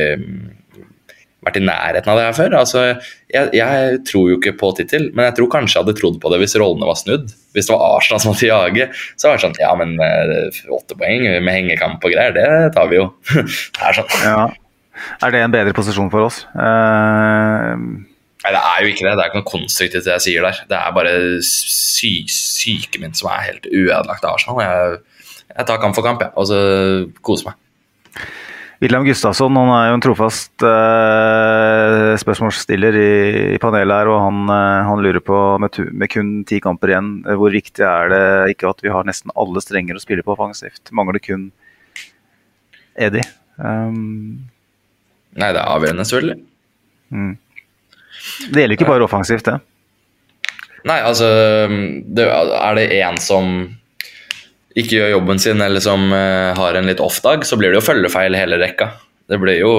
vært 1.46 1.60
i 1.60 1.64
nærheten 1.64 2.12
av 2.12 2.20
det 2.20 2.26
her 2.28 2.38
før. 2.38 2.56
Altså, 2.60 2.84
jeg, 3.32 3.52
jeg 3.56 4.00
tror 4.10 4.26
jo 4.32 4.40
ikke 4.40 4.56
på 4.60 4.72
tittel, 4.78 5.10
men 5.16 5.30
jeg 5.30 5.38
tror 5.38 5.52
kanskje 5.54 5.78
jeg 5.78 5.86
hadde 5.86 5.98
trodd 6.00 6.20
på 6.22 6.32
det 6.34 6.42
hvis 6.42 6.58
rollene 6.60 6.90
var 6.90 7.00
snudd. 7.00 7.32
Hvis 7.56 7.70
det 7.70 7.76
var 7.76 7.98
Arsenal 7.98 8.24
som 8.24 8.34
måtte 8.34 8.50
jage, 8.50 8.90
så 9.16 9.30
var 9.30 9.40
det 9.40 9.46
sånn 9.46 9.60
Ja, 9.62 9.72
men 9.80 9.96
eh, 10.04 10.62
åtte 10.76 10.98
poeng 11.00 11.26
med 11.26 11.52
hengekamp 11.56 12.04
og 12.04 12.14
greier, 12.14 12.36
det 12.36 12.76
tar 12.76 12.92
vi 12.92 13.00
jo. 13.00 13.10
Det 13.76 13.88
er 13.88 14.00
sånn. 14.02 14.16
Ja. 14.26 14.50
Er 15.24 15.32
det 15.32 15.44
en 15.46 15.54
bedre 15.56 15.76
posisjon 15.76 16.12
for 16.12 16.28
oss? 16.28 16.44
Uh... 16.54 18.06
Nei, 18.40 18.54
det 18.56 18.60
er 18.64 18.84
jo 18.84 18.92
ikke 18.94 19.04
det. 19.04 19.16
Det 19.18 19.24
er 19.24 19.30
ikke 19.30 19.40
noe 19.42 19.50
konstruktivt 19.50 20.06
det 20.08 20.14
jeg 20.14 20.24
sier 20.24 20.46
der. 20.48 20.60
Det 20.70 20.78
er 20.78 20.94
bare 20.96 21.16
sy 21.44 22.12
syke 22.32 23.02
min 23.04 23.16
som 23.18 23.28
er 23.34 23.50
helt 23.50 23.68
uødelagt 23.68 24.24
av 24.24 24.38
Arsenal. 24.38 24.62
Jeg, 24.64 25.26
jeg 25.52 25.68
tar 25.68 25.82
kamp 25.82 25.98
for 25.98 26.08
kamp, 26.08 26.24
jeg, 26.24 26.32
og 26.40 26.48
så 26.48 26.60
koser 27.26 27.52
meg. 27.52 28.30
William 28.80 29.04
Gustavsson 29.04 29.58
han 29.60 29.70
er 29.76 29.88
jo 29.90 29.96
en 29.98 30.04
trofast 30.04 30.64
eh, 30.64 32.14
spørsmålsstiller 32.22 32.96
i, 32.96 33.10
i 33.56 33.58
panelet 33.60 33.92
her, 33.92 34.08
og 34.08 34.22
han, 34.24 34.38
eh, 34.56 34.88
han 34.88 35.02
lurer 35.04 35.20
på, 35.24 35.40
med, 35.60 35.82
med 35.92 36.12
kun 36.14 36.30
ti 36.48 36.62
kamper 36.64 36.94
igjen, 36.94 37.10
eh, 37.28 37.36
hvor 37.40 37.52
viktig 37.52 37.84
er 37.84 38.14
det 38.14 38.22
ikke 38.54 38.72
at 38.72 38.80
vi 38.86 38.94
har 38.94 39.08
nesten 39.08 39.36
alle 39.36 39.64
strenger 39.66 40.00
å 40.00 40.04
spille 40.04 40.24
på 40.24 40.32
offensivt? 40.32 40.94
Mangler 40.96 41.20
kun 41.24 41.50
Eddie. 42.96 43.28
Um, 43.60 44.48
Nei, 45.36 45.52
det 45.52 45.60
er 45.60 45.68
avgjørende, 45.68 46.08
selvfølgelig. 46.08 46.40
det 48.48 48.64
gjelder 48.64 48.78
ikke 48.78 48.88
bare 48.88 49.06
offensivt, 49.10 49.52
det. 49.52 49.60
Nei, 50.88 51.02
altså 51.04 51.28
det, 51.68 52.24
Er 52.32 52.80
det 52.80 52.88
én 52.96 53.20
som 53.20 53.52
ikke 54.82 54.98
gjør 54.98 55.14
jobben 55.18 55.42
sin, 55.42 55.62
eller 55.66 55.84
som 55.84 56.10
eh, 56.16 56.52
har 56.58 56.78
en 56.80 56.90
litt 56.90 57.04
off-dag, 57.04 57.46
så 57.48 57.60
blir 57.60 57.74
det 57.74 57.80
jo 57.82 57.88
følgefeil 57.88 58.38
hele 58.38 58.60
rekka. 58.62 58.92
Det 59.30 59.40
blir 59.42 59.60
jo 59.62 59.74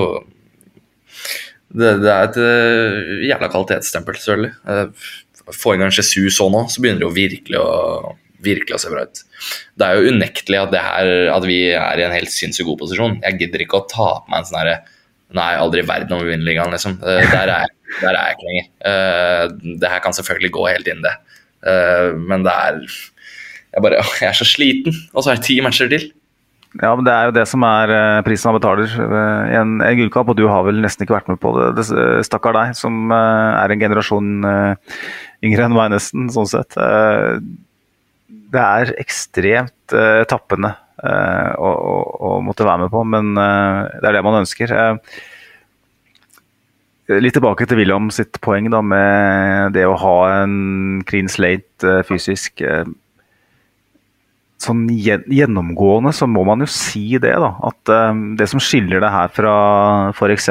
Det, 1.70 1.90
det 2.02 2.10
er 2.10 2.24
et 2.28 2.38
eh, 2.42 3.10
jævla 3.28 3.50
kvalitetsstempel, 3.50 4.16
selvfølgelig. 4.18 4.54
Uh, 4.66 5.18
Få 5.50 5.74
inn 5.74 5.82
en 5.82 5.90
Jesus 5.90 6.38
òg 6.42 6.50
nå, 6.54 6.64
så 6.70 6.82
begynner 6.82 7.02
det 7.02 7.08
jo 7.08 7.14
virkelig 7.16 7.58
å 7.58 8.16
virkelig 8.44 8.76
å 8.76 8.80
se 8.80 8.90
bra 8.92 9.04
ut. 9.04 9.20
Det 9.76 9.86
er 9.86 9.98
jo 9.98 10.14
unektelig 10.14 10.60
at, 10.60 10.72
det 10.72 10.80
her, 10.84 11.10
at 11.34 11.46
vi 11.48 11.58
er 11.76 12.00
i 12.00 12.06
en 12.06 12.14
helt 12.14 12.32
sinnssykt 12.32 12.68
god 12.68 12.80
posisjon. 12.80 13.18
Jeg 13.24 13.40
gidder 13.42 13.64
ikke 13.64 13.80
å 13.80 13.88
ta 13.90 14.08
på 14.22 14.32
meg 14.32 14.42
en 14.42 14.48
sånn 14.50 14.60
herre 14.62 14.80
Nei, 15.30 15.52
aldri 15.62 15.84
i 15.84 15.86
verden 15.86 16.16
om 16.16 16.24
vi 16.24 16.32
vinner 16.32 16.48
ligaen, 16.48 16.72
liksom. 16.74 16.96
Eh, 17.06 17.20
Der 17.30 17.50
er, 17.54 17.68
der 18.00 18.16
er 18.16 18.16
jeg 18.18 18.34
ikke 18.34 18.46
lenger. 18.48 18.64
Uh, 18.82 19.76
Det 19.78 19.90
her 19.92 20.00
kan 20.02 20.16
selvfølgelig 20.16 20.50
gå 20.56 20.64
helt 20.66 20.90
inn, 20.90 21.04
det. 21.04 21.12
Uh, 21.62 22.16
Men 22.18 22.42
det 22.42 22.50
er 22.50 22.80
jeg, 23.70 23.84
bare, 23.84 24.02
jeg 24.20 24.28
er 24.30 24.36
så 24.38 24.48
sliten, 24.48 24.96
og 25.14 25.22
så 25.22 25.32
er 25.32 25.40
det 25.40 25.46
ti 25.48 25.60
matcher 25.64 25.90
til. 25.92 26.10
Ja, 26.78 26.92
men 26.94 27.02
Det 27.04 27.12
er 27.12 27.26
jo 27.26 27.34
det 27.34 27.46
som 27.50 27.64
er 27.66 27.90
eh, 27.90 28.20
prisen 28.22 28.50
han 28.50 28.58
betaler. 28.60 28.92
i 29.50 29.56
En, 29.58 29.80
en 29.82 29.96
gullkamp, 29.98 30.28
og 30.30 30.38
du 30.38 30.46
har 30.46 30.62
vel 30.62 30.78
nesten 30.78 31.02
ikke 31.02 31.16
vært 31.16 31.30
med 31.32 31.40
på 31.42 31.50
det. 31.56 31.72
det 31.80 31.86
eh, 31.90 32.20
Stakkar 32.26 32.54
deg, 32.54 32.76
som 32.78 33.10
eh, 33.10 33.56
er 33.58 33.74
en 33.74 33.82
generasjon 33.82 34.46
eh, 34.46 35.00
yngre 35.48 35.66
enn 35.66 35.74
meg, 35.74 35.90
nesten, 35.96 36.28
sånn 36.30 36.46
sett. 36.50 36.78
Eh, 36.78 37.42
det 38.50 38.62
er 38.62 38.94
ekstremt 38.98 39.92
tappende 40.30 40.72
å, 41.00 41.68
å, 41.70 41.92
å, 42.18 42.30
måtte 42.42 42.66
være 42.66 42.84
med 42.84 42.90
på, 42.92 43.02
men 43.06 43.30
det 43.38 44.06
er 44.06 44.16
det 44.16 44.22
man 44.26 44.40
ønsker. 44.40 44.74
litt 47.22 47.34
tilbake 47.34 47.66
til 47.66 47.78
William 47.78 48.10
sitt 48.14 48.40
poeng 48.42 48.66
da, 48.70 48.82
med 48.82 49.74
det 49.74 49.86
å 49.86 49.96
ha 49.98 50.16
en 50.42 51.02
clean 51.06 51.30
slate 51.30 52.02
fysisk. 52.10 52.62
Sånn 54.60 54.86
gjennomgående 54.92 56.12
så 56.12 56.28
må 56.28 56.44
man 56.48 56.64
jo 56.64 56.68
si 56.70 57.18
det, 57.20 57.32
da. 57.40 57.54
At 57.64 57.92
det 58.36 58.48
som 58.50 58.60
skiller 58.60 59.00
det 59.00 59.12
her 59.12 59.32
fra 59.32 59.54
f.eks. 60.12 60.50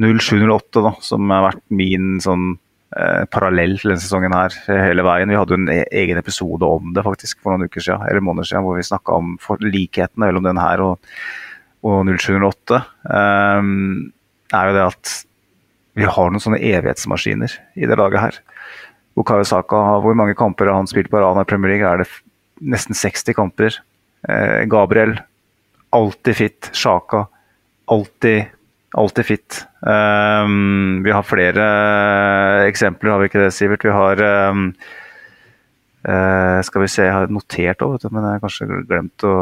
07-08, 0.00 0.80
da, 0.80 0.94
som 1.04 1.28
har 1.28 1.46
vært 1.50 1.62
min 1.76 2.14
sånn 2.24 2.54
eh, 2.96 3.26
parallell 3.32 3.76
til 3.78 3.92
denne 3.92 4.02
sesongen 4.02 4.34
her 4.34 4.54
hele 4.68 5.04
veien. 5.04 5.28
Vi 5.28 5.36
hadde 5.36 5.54
jo 5.54 5.60
en 5.60 5.72
e 5.72 5.82
egen 6.02 6.20
episode 6.20 6.66
om 6.66 6.94
det 6.96 7.04
faktisk 7.04 7.42
for 7.42 7.52
noen 7.52 7.68
uker 7.68 7.84
siden, 7.84 8.06
eller 8.08 8.24
måneder 8.24 8.48
siden, 8.48 8.64
hvor 8.64 8.80
vi 8.80 8.86
snakka 8.88 9.18
om 9.20 9.34
likhetene 9.66 10.24
mellom 10.24 10.46
den 10.48 10.60
her 10.62 10.84
og, 10.86 11.10
og 11.84 12.08
0708. 12.08 12.80
Um, 13.12 14.12
er 14.56 14.70
jo 14.70 14.78
det 14.78 14.86
at 14.86 15.12
vi 16.00 16.08
har 16.08 16.32
noen 16.32 16.42
sånne 16.42 16.62
evighetsmaskiner 16.64 17.58
i 17.76 17.88
det 17.90 18.00
laget 18.00 18.24
her. 18.24 18.40
Bukayo 19.18 19.44
Saka, 19.44 19.78
hvor 20.00 20.16
mange 20.16 20.38
kamper 20.38 20.70
har 20.70 20.78
han 20.78 20.88
spilt 20.88 21.10
på 21.12 21.20
Rana 21.20 21.44
Premier 21.44 21.74
League? 21.74 21.86
Er 21.86 22.00
det 22.00 22.08
nesten 22.60 22.96
60 22.96 23.36
kamper? 23.36 23.80
Eh, 24.28 24.64
Gabriel, 24.70 25.16
alltid 25.96 26.36
fit. 26.36 26.70
Sjaka, 26.76 27.26
alltid 27.90 28.48
Alltid 28.92 29.26
fit. 29.26 29.66
Um, 29.80 31.02
vi 31.04 31.12
har 31.14 31.22
flere 31.22 31.66
eksempler, 32.66 33.12
har 33.12 33.20
vi 33.22 33.28
ikke 33.30 33.44
det, 33.44 33.52
Sivert? 33.54 33.84
Vi 33.86 33.92
har 33.94 34.22
um, 34.50 34.64
uh, 36.08 36.58
Skal 36.66 36.82
vi 36.82 36.88
se, 36.90 37.06
jeg 37.06 37.14
har 37.14 37.30
notert 37.30 37.84
òg, 37.86 38.02
men 38.10 38.26
jeg 38.26 38.34
har 38.34 38.42
kanskje 38.42 38.66
glemt 38.90 39.26
å 39.26 39.34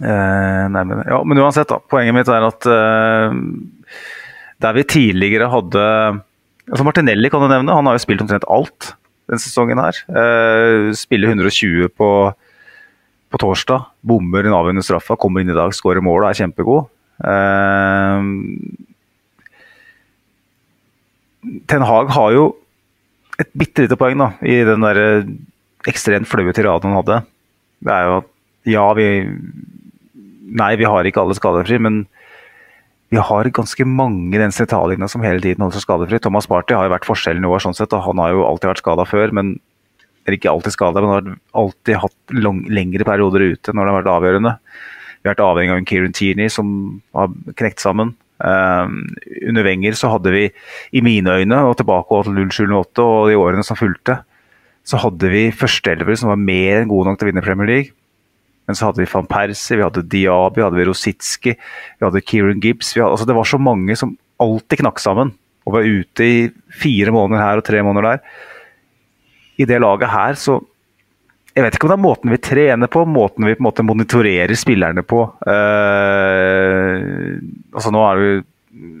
uh, 0.00 0.64
nærme 0.72 1.04
Ja, 1.04 1.20
men 1.20 1.42
uansett, 1.44 1.68
da. 1.68 1.82
Poenget 1.84 2.16
mitt 2.16 2.32
er 2.32 2.48
at 2.48 2.64
uh, 2.64 3.28
der 4.64 4.78
vi 4.78 4.88
tidligere 4.88 5.52
hadde 5.52 5.84
altså 6.70 6.84
Martinelli 6.86 7.28
kan 7.28 7.44
du 7.44 7.50
nevne, 7.52 7.76
han 7.76 7.84
har 7.84 7.98
jo 7.98 8.04
spilt 8.06 8.24
omtrent 8.24 8.48
alt 8.48 8.94
denne 9.28 9.42
sesongen 9.42 9.80
her. 9.80 10.00
spiller 10.96 11.32
120 11.32 11.88
på, 11.96 12.08
på 13.32 13.40
torsdag, 13.40 13.86
bommer 14.04 14.44
en 14.44 14.56
avgjørende 14.56 14.84
straffa, 14.84 15.16
kommer 15.20 15.44
inn 15.44 15.52
i 15.52 15.56
dag, 15.56 15.72
skårer 15.74 16.04
mål 16.04 16.24
og 16.24 16.30
er 16.30 16.40
kjempegod. 16.42 16.90
Uh, 17.24 18.20
Ten 21.70 21.84
Hag 21.84 22.12
har 22.14 22.34
jo 22.34 22.44
et 23.40 23.50
bitte 23.56 23.84
lite 23.84 23.98
poeng 23.98 24.18
da, 24.20 24.30
i 24.46 24.60
den 24.66 24.84
der 24.84 25.00
ekstremt 25.90 26.28
flaue 26.30 26.54
tiraden 26.56 26.92
han 26.92 27.00
hadde. 27.02 27.20
Det 27.84 27.92
er 27.92 28.08
jo 28.08 28.18
at 28.22 28.30
ja, 28.70 28.84
vi 28.96 29.08
Nei, 30.54 30.74
vi 30.78 30.86
har 30.86 31.02
ikke 31.08 31.18
alle 31.24 31.34
skadefri, 31.34 31.80
men 31.82 32.04
vi 33.14 33.22
har 33.22 33.50
ganske 33.54 33.86
mange 33.86 34.34
i 34.34 34.40
den 34.40 34.54
sentrallinja 34.54 35.06
som 35.10 35.22
hele 35.22 35.42
tiden 35.42 35.62
holder 35.62 35.78
seg 35.78 35.86
skadefri. 35.86 36.18
Thomas 36.22 36.48
Party 36.50 36.74
har 36.74 36.88
jo 36.88 36.94
vært 36.96 37.06
forskjellen 37.06 37.46
i 37.46 37.50
år, 37.50 37.62
sånn 37.62 37.76
sett, 37.78 37.94
og 37.94 38.02
han 38.08 38.22
har 38.22 38.34
jo 38.34 38.42
alltid 38.48 38.72
vært 38.72 38.82
skada 38.82 39.06
før. 39.08 39.32
men 39.36 39.56
eller 40.24 40.38
ikke 40.38 40.52
alltid 40.54 40.72
skada, 40.72 41.02
men 41.04 41.10
har 41.12 41.26
alltid 41.60 41.98
hatt 42.00 42.32
lang, 42.32 42.62
lengre 42.72 43.04
perioder 43.04 43.44
ute 43.44 43.74
når 43.74 43.84
det 43.84 43.92
har 43.92 43.98
vært 43.98 44.12
avgjørende. 44.14 44.52
Vi 45.20 45.28
har 45.28 45.34
vært 45.34 45.42
avhengig 45.44 45.74
av 45.74 45.80
en 45.80 45.88
Kieran 45.88 46.14
Tierney 46.16 46.52
som 46.52 46.68
har 47.16 47.34
knekt 47.60 47.84
sammen. 47.84 48.14
Um, 48.40 48.94
under 49.44 49.66
Wenger 49.68 49.98
så 50.00 50.10
hadde 50.14 50.32
vi, 50.32 50.46
i 50.96 51.02
mine 51.04 51.36
øyne, 51.40 51.58
og 51.68 51.76
tilbake 51.76 52.22
til 52.24 52.40
07-08 52.40 53.04
og 53.04 53.28
de 53.30 53.36
årene 53.40 53.66
som 53.66 53.78
fulgte, 53.78 54.22
så 54.84 55.00
hadde 55.00 55.28
vi 55.32 55.44
førsteelvere 55.54 56.16
som 56.20 56.32
var 56.32 56.40
mer 56.40 56.80
enn 56.80 56.90
gode 56.90 57.08
nok 57.08 57.20
til 57.20 57.28
å 57.28 57.32
vinne 57.32 57.44
Premier 57.44 57.70
League. 57.70 57.94
Men 58.64 58.78
så 58.78 58.88
hadde 58.88 59.02
vi 59.02 59.10
van 59.12 59.28
Persie, 59.28 59.78
vi 59.78 59.84
hadde 59.84 60.06
Diaby, 60.08 60.60
vi 60.60 60.64
hadde 60.64 60.86
Rositski, 60.88 61.54
vi 61.98 62.06
hadde 62.06 62.22
Kieran 62.24 62.62
Gibbs. 62.64 62.94
Hadde, 62.96 63.10
altså 63.12 63.28
det 63.28 63.36
var 63.36 63.48
så 63.48 63.60
mange 63.60 63.96
som 64.00 64.16
alltid 64.42 64.80
knakk 64.82 65.02
sammen 65.02 65.34
og 65.64 65.78
var 65.78 65.88
ute 65.88 66.24
i 66.26 66.38
fire 66.76 67.12
måneder 67.14 67.40
her 67.40 67.60
og 67.60 67.66
tre 67.66 67.80
måneder 67.84 68.14
der. 68.14 68.38
I 69.60 69.66
det 69.68 69.80
laget 69.80 70.10
her 70.12 70.40
så 70.40 70.58
jeg 71.54 71.62
vet 71.62 71.76
ikke 71.76 71.86
om 71.86 71.92
det 71.92 71.96
er 72.00 72.02
måten 72.02 72.32
vi 72.32 72.40
trener 72.42 72.90
på, 72.90 73.04
måten 73.06 73.46
vi 73.46 73.54
på 73.54 73.62
en 73.62 73.68
måte 73.68 73.84
monitorerer 73.86 74.58
spillerne 74.58 75.04
på. 75.06 75.20
Uh, 75.46 77.38
altså 77.70 77.92
Nå 77.94 78.00
er 78.02 78.18
det 78.18 78.24
jo 78.26 78.40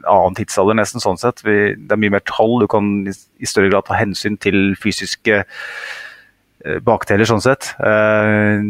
annen 0.06 0.36
tidsalder, 0.38 0.78
nesten 0.78 1.02
sånn 1.02 1.18
sett. 1.18 1.42
Vi, 1.42 1.74
det 1.74 1.96
er 1.96 1.98
mye 1.98 2.14
mer 2.14 2.22
tall. 2.30 2.60
Du 2.62 2.68
kan 2.70 2.92
i, 3.10 3.14
i 3.42 3.50
større 3.50 3.72
grad 3.72 3.88
ta 3.88 3.98
hensyn 3.98 4.38
til 4.38 4.76
fysiske 4.78 5.40
uh, 5.42 6.78
bakdeler, 6.86 7.26
sånn 7.26 7.42
sett. 7.42 7.72
Uh, 7.82 8.62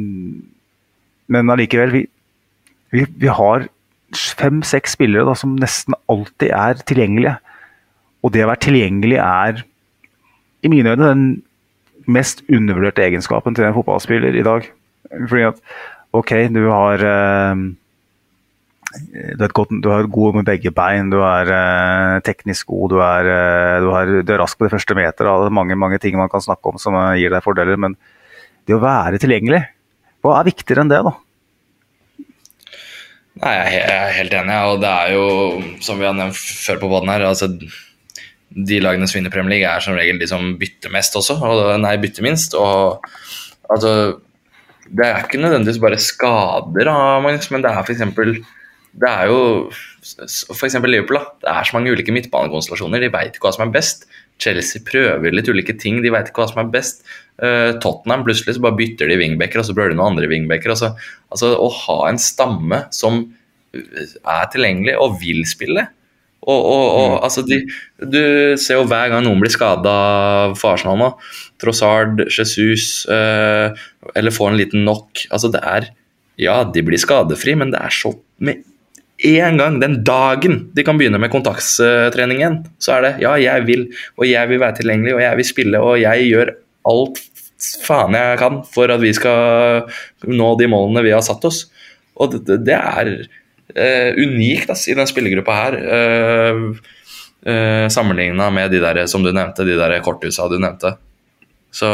men 1.33 1.51
allikevel, 1.53 1.95
vi, 1.95 2.03
vi, 2.95 3.07
vi 3.21 3.31
har 3.33 3.69
fem-seks 4.15 4.95
spillere 4.97 5.27
da, 5.29 5.35
som 5.39 5.57
nesten 5.61 5.97
alltid 6.11 6.53
er 6.55 6.83
tilgjengelige. 6.87 7.37
Og 8.25 8.33
det 8.35 8.45
å 8.45 8.51
være 8.51 8.65
tilgjengelig 8.69 9.19
er, 9.21 9.65
i 10.65 10.71
mine 10.73 10.95
øyne, 10.95 11.11
den 11.11 11.25
mest 12.09 12.43
undervurderte 12.53 13.05
egenskapen 13.05 13.57
til 13.57 13.67
en 13.67 13.77
fotballspiller 13.77 14.37
i 14.37 14.45
dag. 14.45 14.69
Fordi 15.29 15.49
at 15.51 15.61
OK, 16.15 16.33
du 16.55 16.63
har 16.71 17.05
uh, 17.05 17.65
du 18.95 19.45
godt, 19.57 19.75
du 19.83 19.91
er, 19.91 20.09
god 20.09 20.39
med 20.39 20.49
begge 20.49 20.73
bein, 20.75 21.11
du 21.13 21.19
er 21.27 21.51
uh, 21.51 22.23
teknisk 22.25 22.71
god, 22.71 22.95
du 22.95 23.01
er, 23.03 23.29
uh, 23.29 23.77
du, 23.83 23.91
har, 23.93 24.13
du 24.23 24.33
er, 24.33 24.41
rask 24.41 24.59
på 24.59 24.69
de 24.69 24.75
første 24.77 24.97
meter. 24.97 25.27
Det 25.27 25.51
er 25.51 25.59
mange, 25.61 25.77
mange 25.77 25.99
ting 26.01 26.17
man 26.21 26.33
kan 26.33 26.45
snakke 26.45 26.73
om 26.73 26.81
som 26.81 26.97
gir 27.19 27.35
deg 27.35 27.45
fordeler. 27.45 27.81
Men 27.81 27.99
det 28.65 28.77
å 28.77 28.83
være 28.85 29.21
tilgjengelig, 29.21 29.65
hva 30.25 30.41
er 30.41 30.49
viktigere 30.49 30.85
enn 30.85 30.93
det, 30.93 31.03
da? 31.05 31.15
Nei, 33.43 33.55
Jeg 33.75 33.83
er 33.91 34.13
helt 34.15 34.37
enig, 34.39 34.59
og 34.71 34.83
det 34.85 34.91
er 34.91 35.15
jo, 35.17 35.25
som 35.85 35.99
vi 35.99 36.07
har 36.07 36.15
nevnt 36.17 36.39
før 36.39 36.79
på 36.81 36.91
båten 36.93 37.11
her, 37.11 37.27
altså 37.29 37.51
de 38.55 38.79
lagene 38.79 39.09
som 39.11 39.19
vinner 39.19 39.33
Premier 39.35 39.57
League, 39.57 39.71
er 39.71 39.83
som 39.83 39.97
regel 39.99 40.21
de 40.21 40.29
som 40.31 40.53
bytter 40.61 40.93
mest 40.95 41.17
også. 41.19 41.37
Og, 41.43 41.63
nei, 41.83 41.97
bytter 42.03 42.27
minst. 42.27 42.55
Og 42.55 43.03
altså 43.73 44.21
Det 44.85 45.07
er 45.07 45.25
ikke 45.25 45.41
nødvendigvis 45.41 45.81
bare 45.81 45.99
skader, 45.99 46.91
Magnus, 47.25 47.51
men 47.51 47.65
det 47.65 47.73
er 47.73 47.83
f.eks. 47.83 48.05
Det 48.95 49.11
er 49.11 49.31
jo 49.33 49.39
f.eks. 49.73 50.77
Liverpool. 50.85 51.19
Da. 51.19 51.25
Det 51.41 51.51
er 51.51 51.67
så 51.67 51.77
mange 51.77 51.91
ulike 51.91 52.15
midtbanekonstellasjoner. 52.15 53.03
De 53.03 53.11
veit 53.11 53.35
ikke 53.35 53.49
hva 53.49 53.55
som 53.57 53.67
er 53.67 53.75
best. 53.75 54.07
Chelsea 54.39 54.83
prøver 54.87 55.35
litt 55.35 55.49
ulike 55.49 55.75
ting, 55.81 56.03
de 56.05 56.13
veit 56.13 56.29
ikke 56.31 56.45
hva 56.45 56.51
som 56.53 56.63
er 56.63 56.71
best. 56.71 57.03
Uh, 57.43 57.75
Tottenham 57.83 58.23
plutselig 58.27 58.55
så 58.57 58.63
bare 58.63 58.79
bytter 58.79 59.11
de 59.11 59.19
wingbacker, 59.19 59.61
og 59.61 59.67
så 59.67 59.75
prøver 59.75 59.95
de 59.95 59.99
noen 59.99 60.15
andre 60.15 60.31
wingbacker. 60.31 60.75
Altså, 60.75 60.93
altså, 61.35 61.55
å 61.59 61.71
ha 61.83 61.99
en 62.11 62.21
stamme 62.23 62.85
som 62.95 63.25
er 63.75 64.51
tilgjengelig 64.53 64.95
og 65.03 65.17
vil 65.19 65.43
spille, 65.49 65.89
og, 66.45 66.61
og, 66.61 66.85
og 66.85 67.09
mm. 67.09 67.19
altså 67.25 67.45
de, 67.49 67.59
Du 68.05 68.21
ser 68.61 68.79
jo 68.79 68.85
hver 68.91 69.11
gang 69.13 69.25
noen 69.25 69.41
blir 69.41 69.53
skada 69.53 69.95
for 70.59 70.75
Arsenal 70.75 71.01
nå, 71.01 71.11
Trossard, 71.63 72.27
Jesus 72.29 73.07
eh, 73.09 73.73
eller 74.13 74.35
får 74.35 74.53
en 74.53 74.61
liten 74.61 74.85
knock 74.85 75.25
altså 75.31 75.51
det 75.55 75.63
er, 75.65 75.89
Ja, 76.41 76.61
de 76.69 76.85
blir 76.85 77.01
skadefri, 77.01 77.57
men 77.59 77.73
det 77.73 77.81
er 77.81 77.95
så 77.95 78.13
med 78.45 78.65
en 79.25 79.61
gang, 79.61 79.77
den 79.79 80.01
dagen 80.05 80.57
de 80.75 80.83
kan 80.85 80.99
begynne 80.99 81.21
med 81.23 81.31
kontaktstrening 81.33 82.41
igjen, 82.41 82.57
så 82.83 82.97
er 82.97 83.05
det 83.05 83.13
ja, 83.23 83.31
jeg 83.39 83.63
vil, 83.69 83.85
og 84.19 84.27
jeg 84.27 84.51
vil 84.51 84.59
være 84.61 84.75
tilgjengelig, 84.81 85.13
og 85.15 85.23
jeg 85.23 85.39
vil 85.39 85.47
spille, 85.47 85.81
og 85.81 86.01
jeg 86.03 86.27
gjør 86.27 86.51
alt 86.91 87.21
faen 87.85 88.17
jeg 88.17 88.41
kan 88.41 88.61
for 88.69 88.93
at 88.93 89.01
vi 89.03 89.13
skal 89.17 89.87
nå 90.29 90.51
de 90.61 90.69
målene 90.71 91.05
vi 91.07 91.15
har 91.15 91.25
satt 91.25 91.45
oss. 91.49 91.65
Og 92.21 92.35
det, 92.35 92.61
det 92.67 92.77
er 92.77 93.11
uh, 93.15 94.11
unikt 94.21 94.71
ass, 94.75 94.87
i 94.91 94.97
den 94.97 95.09
spillergruppa 95.09 95.57
her. 95.57 95.79
Uh, 95.81 96.77
uh, 97.49 97.87
Sammenligna 97.93 98.51
med 98.55 98.75
de 98.75 98.83
der 98.85 99.05
som 99.11 99.25
du 99.25 99.33
nevnte, 99.33 99.67
de 99.67 99.79
der 99.81 99.97
korthusa 100.05 100.49
du 100.53 100.59
nevnte. 100.61 100.97
Så 101.75 101.89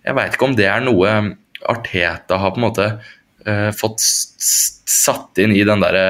jeg 0.00 0.16
veit 0.16 0.34
ikke 0.34 0.48
om 0.48 0.56
det 0.58 0.66
er 0.66 0.82
noe 0.82 1.12
Arteta 1.70 2.38
har 2.40 2.54
på 2.54 2.58
en 2.58 2.64
måte 2.64 2.86
uh, 3.46 3.70
fått 3.76 4.00
satt 4.00 5.38
inn 5.42 5.52
i 5.54 5.62
den 5.66 5.82
derre 5.84 6.06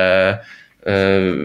uh, 0.87 1.43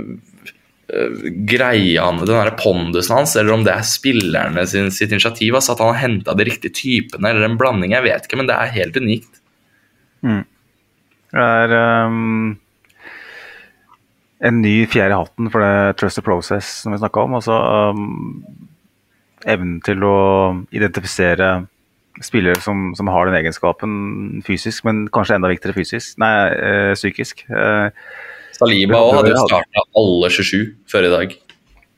greia, 0.86 2.12
den 2.12 2.30
der 2.30 2.52
pondusen 2.60 3.16
hans, 3.18 3.36
eller 3.40 3.56
om 3.56 3.64
det 3.66 3.74
er 3.74 3.88
spillerne 3.88 4.66
sin, 4.70 4.91
sitt 4.94 5.12
initiativ. 5.12 5.56
Altså 5.57 5.74
at 5.74 5.82
han 5.82 5.94
har 5.94 6.02
henta 6.03 6.36
de 6.38 6.45
riktige 6.45 6.76
typene, 6.78 7.32
eller 7.32 7.48
en 7.48 7.57
blanding. 7.57 7.95
Jeg 7.95 8.06
vet 8.06 8.28
ikke, 8.28 8.40
men 8.40 8.49
det 8.49 8.57
er 8.57 8.76
helt 8.76 8.99
unikt. 9.02 9.41
Mm. 10.26 10.44
Det 11.36 11.45
er 11.45 11.74
um, 12.07 12.53
en 14.45 14.62
ny 14.62 14.76
fjerde 14.91 15.18
hatten 15.18 15.49
for 15.52 15.66
det 15.66 15.98
trust 15.99 16.22
the 16.22 16.26
process 16.26 16.70
som 16.84 16.94
vi 16.94 17.02
snakka 17.02 17.26
om. 17.26 17.38
Altså 17.40 17.57
um, 17.95 18.44
evnen 19.45 19.80
til 19.86 20.06
å 20.06 20.18
identifisere 20.76 21.66
spillere 22.24 22.62
som, 22.64 22.94
som, 22.95 23.10
har 23.12 23.28
den 23.28 23.36
egenskapen 23.41 23.91
fysisk, 24.45 24.86
men 24.88 25.10
kanskje 25.12 25.36
enda 25.36 25.49
viktigere 25.52 25.76
fysisk. 25.76 26.16
Nei, 26.22 26.32
øh, 26.56 26.94
psykisk. 26.95 27.44
Uh, 27.49 27.90
Saliba 28.56 28.99
òg 29.02 29.18
hadde 29.19 29.34
jo 29.34 29.41
starta 29.48 29.84
alle 29.99 30.30
27 30.32 30.61
før 30.91 31.07
i 31.07 31.11
dag. 31.14 31.34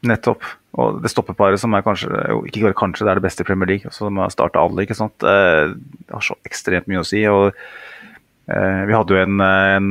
Nettopp. 0.07 0.45
Og 0.77 0.99
det 1.01 1.09
stoppeparet 1.09 1.57
som 1.61 1.73
er 1.73 1.81
kanskje 1.85 2.09
ikke 2.49 2.67
bare 2.67 2.77
kanskje, 2.77 3.05
det 3.07 3.11
er 3.15 3.19
det 3.19 3.25
beste 3.25 3.41
i 3.41 3.47
Premier 3.47 3.69
League. 3.71 3.91
som 3.93 4.17
har 4.21 4.29
starta 4.34 4.61
alle, 4.61 4.84
ikke 4.85 4.97
sant. 4.97 5.23
Eh, 5.25 5.73
Det 5.73 6.13
har 6.13 6.21
så 6.21 6.35
ekstremt 6.45 6.88
mye 6.88 7.01
å 7.01 7.07
si. 7.07 7.23
og 7.25 7.49
eh, 8.49 8.84
Vi 8.85 8.93
hadde 8.93 9.15
jo 9.15 9.21
en, 9.23 9.41
en, 9.41 9.89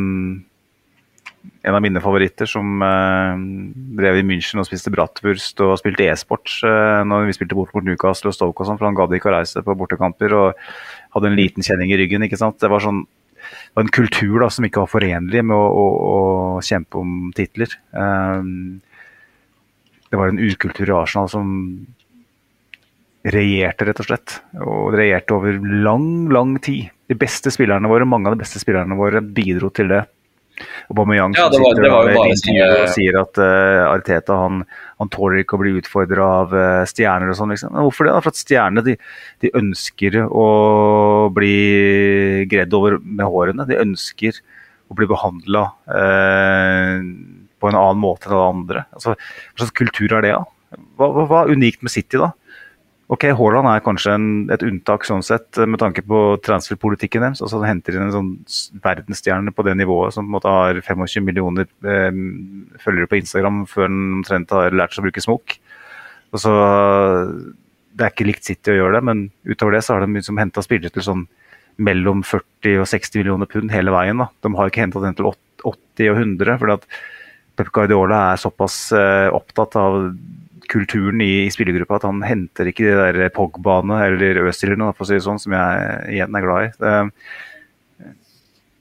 en 1.67 1.75
av 1.75 1.83
mine 1.83 2.03
favoritter 2.03 2.47
som 2.47 2.83
eh, 2.87 3.35
drev 3.99 4.21
i 4.21 4.27
München 4.27 4.63
og 4.63 4.69
spiste 4.69 4.93
bratwurst 4.95 5.59
og 5.67 5.75
spilte 5.83 6.07
e-sport 6.07 6.55
eh, 6.63 7.03
når 7.03 7.27
vi 7.27 7.35
spilte 7.41 7.59
bort 7.59 7.75
mot 7.75 7.83
Newcastle 7.87 8.31
og 8.31 8.39
Stoke 8.39 8.63
og 8.63 8.71
sånn, 8.71 8.79
for 8.79 8.87
han 8.87 8.95
gadd 8.99 9.15
ikke 9.19 9.33
å 9.33 9.37
reise 9.41 9.63
på 9.67 9.75
bortekamper 9.79 10.39
og 10.39 10.67
hadde 11.19 11.33
en 11.33 11.39
liten 11.39 11.67
kjenning 11.67 11.91
i 11.91 11.99
ryggen. 11.99 12.23
ikke 12.27 12.39
sant. 12.39 12.61
Det 12.63 12.71
var 12.71 12.83
sånn 12.87 13.03
var 13.75 13.85
en 13.85 13.93
kultur 13.95 14.41
da, 14.43 14.51
som 14.53 14.67
ikke 14.67 14.83
var 14.85 14.93
forenlig 14.93 15.43
med 15.47 15.57
å, 15.57 15.67
å, 15.67 15.87
å 16.13 16.65
kjempe 16.65 17.01
om 17.01 17.31
titler. 17.37 17.77
Um, 17.93 18.81
det 20.11 20.19
var 20.21 20.33
en 20.33 20.43
ukultur 20.43 20.91
i 20.91 20.97
Arsenal 20.97 21.31
som 21.31 21.55
regjerte, 23.27 23.89
rett 23.89 24.03
og 24.03 24.09
slett. 24.09 24.37
Og 24.63 24.95
regjerte 24.97 25.35
over 25.37 25.59
lang, 25.87 26.29
lang 26.33 26.57
tid. 26.63 26.93
De 27.11 27.17
beste 27.19 27.53
spillerne 27.55 27.91
våre, 27.91 28.07
Mange 28.09 28.31
av 28.31 28.37
de 28.37 28.43
beste 28.45 28.63
spillerne 28.63 28.99
våre 28.99 29.23
bidro 29.23 29.71
til 29.75 29.91
det. 29.93 30.05
Aubameyang 30.91 31.35
Ja, 31.37 31.49
det 31.53 31.61
var- 31.61 31.75
sitter 31.75 31.83
det 31.87 31.91
var 31.93 32.09
jo 32.11 32.17
bare 32.17 32.37
sånn, 32.41 32.61
og 32.65 32.89
sier 32.95 33.19
at 33.21 33.41
uh, 33.43 33.83
Arteta 33.93 34.39
han, 34.41 34.63
han 35.03 35.11
tåler 35.13 35.43
ikke 35.43 35.59
å 35.59 35.63
bli 35.63 35.75
utfordra 35.81 36.29
av 36.43 36.55
uh, 36.57 36.85
stjerner 36.89 37.33
og 37.33 37.39
sånn. 37.39 37.53
Liksom. 37.55 37.77
Hvorfor 37.77 38.09
det? 38.09 38.15
For 38.25 38.33
at 38.33 38.41
stjernene 38.41 38.85
de, 38.87 38.97
de 39.45 39.53
ønsker 39.61 40.19
å 40.27 40.47
bli 41.37 41.57
gredd 42.51 42.75
over 42.77 42.99
med 43.03 43.27
hårene. 43.27 43.69
De 43.69 43.79
ønsker 43.83 44.41
å 44.89 44.95
bli 44.97 45.09
behandla 45.11 45.65
på 47.57 47.69
en 47.71 47.79
annen 47.79 47.99
måte 47.99 48.29
enn 48.29 48.37
alle 48.37 48.51
andre. 48.55 48.85
Altså, 48.95 49.17
hva 49.17 49.63
slags 49.65 49.75
kultur 49.75 50.13
er 50.15 50.23
det, 50.23 50.35
da? 50.37 50.45
Hva, 50.99 51.09
hva, 51.11 51.25
hva 51.31 51.41
er 51.45 51.55
unikt 51.57 51.83
med 51.83 51.93
City, 51.95 52.21
da? 52.21 52.31
Ok, 53.07 53.29
Haaland 53.39 53.69
er 53.71 53.83
kanskje 53.87 54.17
en, 54.17 54.31
et 54.51 54.63
unntak 54.67 55.05
sånn 55.07 55.23
sett, 55.23 55.61
med 55.63 55.79
tanke 55.79 56.03
på 56.03 56.21
transferpolitikken 56.43 57.23
deres. 57.23 57.43
altså 57.45 57.61
Han 57.61 57.69
henter 57.69 57.95
inn 57.95 58.09
en 58.09 58.15
sånn 58.15 58.31
verdensstjerne 58.83 59.53
på 59.55 59.63
det 59.63 59.77
nivået 59.79 60.17
som 60.17 60.27
på 60.27 60.33
en 60.33 60.35
måte 60.35 60.51
har 60.51 60.81
25 60.81 61.23
millioner 61.23 61.69
eh, 61.87 62.11
følgere 62.83 63.07
på 63.13 63.21
Instagram 63.21 63.63
før 63.71 63.87
han 63.87 64.01
omtrent 64.19 64.55
har 64.57 64.75
lært 64.75 64.97
seg 64.97 65.05
å 65.05 65.07
bruke 65.07 65.23
smokk. 65.23 65.55
Og 66.35 66.43
så, 66.43 66.55
Det 67.95 68.05
er 68.05 68.11
ikke 68.11 68.27
likt 68.27 68.49
City 68.49 68.75
å 68.75 68.81
gjøre 68.81 68.99
det, 68.99 69.05
men 69.07 69.21
utover 69.47 69.79
det 69.79 69.85
så 69.87 69.95
har 69.95 70.03
de 70.03 70.19
liksom 70.19 70.43
henta 70.43 70.65
spillere 70.67 70.91
til 70.91 71.07
sånn 71.07 71.23
mellom 71.79 72.25
40 72.27 72.83
og 72.83 72.89
60 72.91 73.23
millioner 73.23 73.47
pund 73.47 73.71
hele 73.71 73.95
veien. 73.95 74.19
da. 74.19 74.33
De 74.43 74.51
har 74.57 74.67
ikke 74.67 74.83
henta 74.83 75.05
den 75.05 75.15
til 75.15 75.31
80 75.31 76.11
og 76.11 76.19
100. 76.19 76.59
fordi 76.59 76.75
at 76.81 76.91
Pep 77.57 77.71
Guardiola 77.73 78.33
er 78.33 78.43
såpass 78.43 78.91
eh, 78.93 79.29
opptatt 79.31 79.79
av 79.79 80.11
kulturen 80.71 81.21
i, 81.25 81.47
i 81.47 81.53
spillergruppa 81.53 82.01
at 82.01 82.07
han 82.09 82.23
henter 82.27 82.71
ikke 82.71 82.87
de 82.87 83.11
der 83.19 83.35
Pogbaene 83.35 84.01
eller 84.07 84.43
Øzilerne, 84.47 84.93
for 84.95 85.07
å 85.07 85.11
si 85.11 85.19
det 85.19 85.27
sånn, 85.27 85.43
som 85.43 85.55
jeg 85.57 86.17
igjen 86.17 86.39
er 86.39 86.47
glad 86.47 86.67
i. 86.67 86.73
Det, 86.81 86.97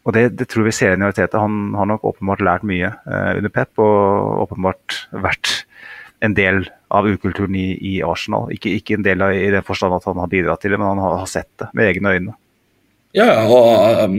og 0.05 0.13
det, 0.13 0.25
det 0.37 0.47
tror 0.51 0.67
vi 0.67 0.73
ser 0.75 0.91
igjen 0.91 1.01
i 1.01 1.07
realiteten. 1.07 1.41
Han 1.41 1.77
har 1.79 1.89
nok 1.89 2.05
åpenbart 2.11 2.43
lært 2.45 2.65
mye 2.67 2.91
eh, 2.93 3.31
under 3.39 3.53
Pep, 3.53 3.73
og 3.81 4.43
åpenbart 4.45 4.99
vært 5.25 5.53
en 6.25 6.35
del 6.37 6.67
av 6.93 7.07
ukulturen 7.09 7.57
i, 7.57 7.71
i 7.81 7.95
Arsenal. 8.05 8.51
Ikke, 8.53 8.71
ikke 8.77 8.99
en 8.99 9.05
del 9.05 9.23
av 9.25 9.33
i 9.35 9.49
den 9.53 9.65
forstand 9.65 9.97
at 9.97 10.05
han 10.07 10.21
har 10.21 10.31
bidratt 10.31 10.61
til 10.63 10.75
det, 10.75 10.79
men 10.81 10.93
han 10.93 11.01
har, 11.01 11.17
har 11.23 11.31
sett 11.31 11.49
det 11.61 11.71
med 11.73 11.89
egne 11.89 12.13
øyne. 12.15 12.35
Ja, 13.15 13.45
og 13.47 14.01
um, 14.03 14.15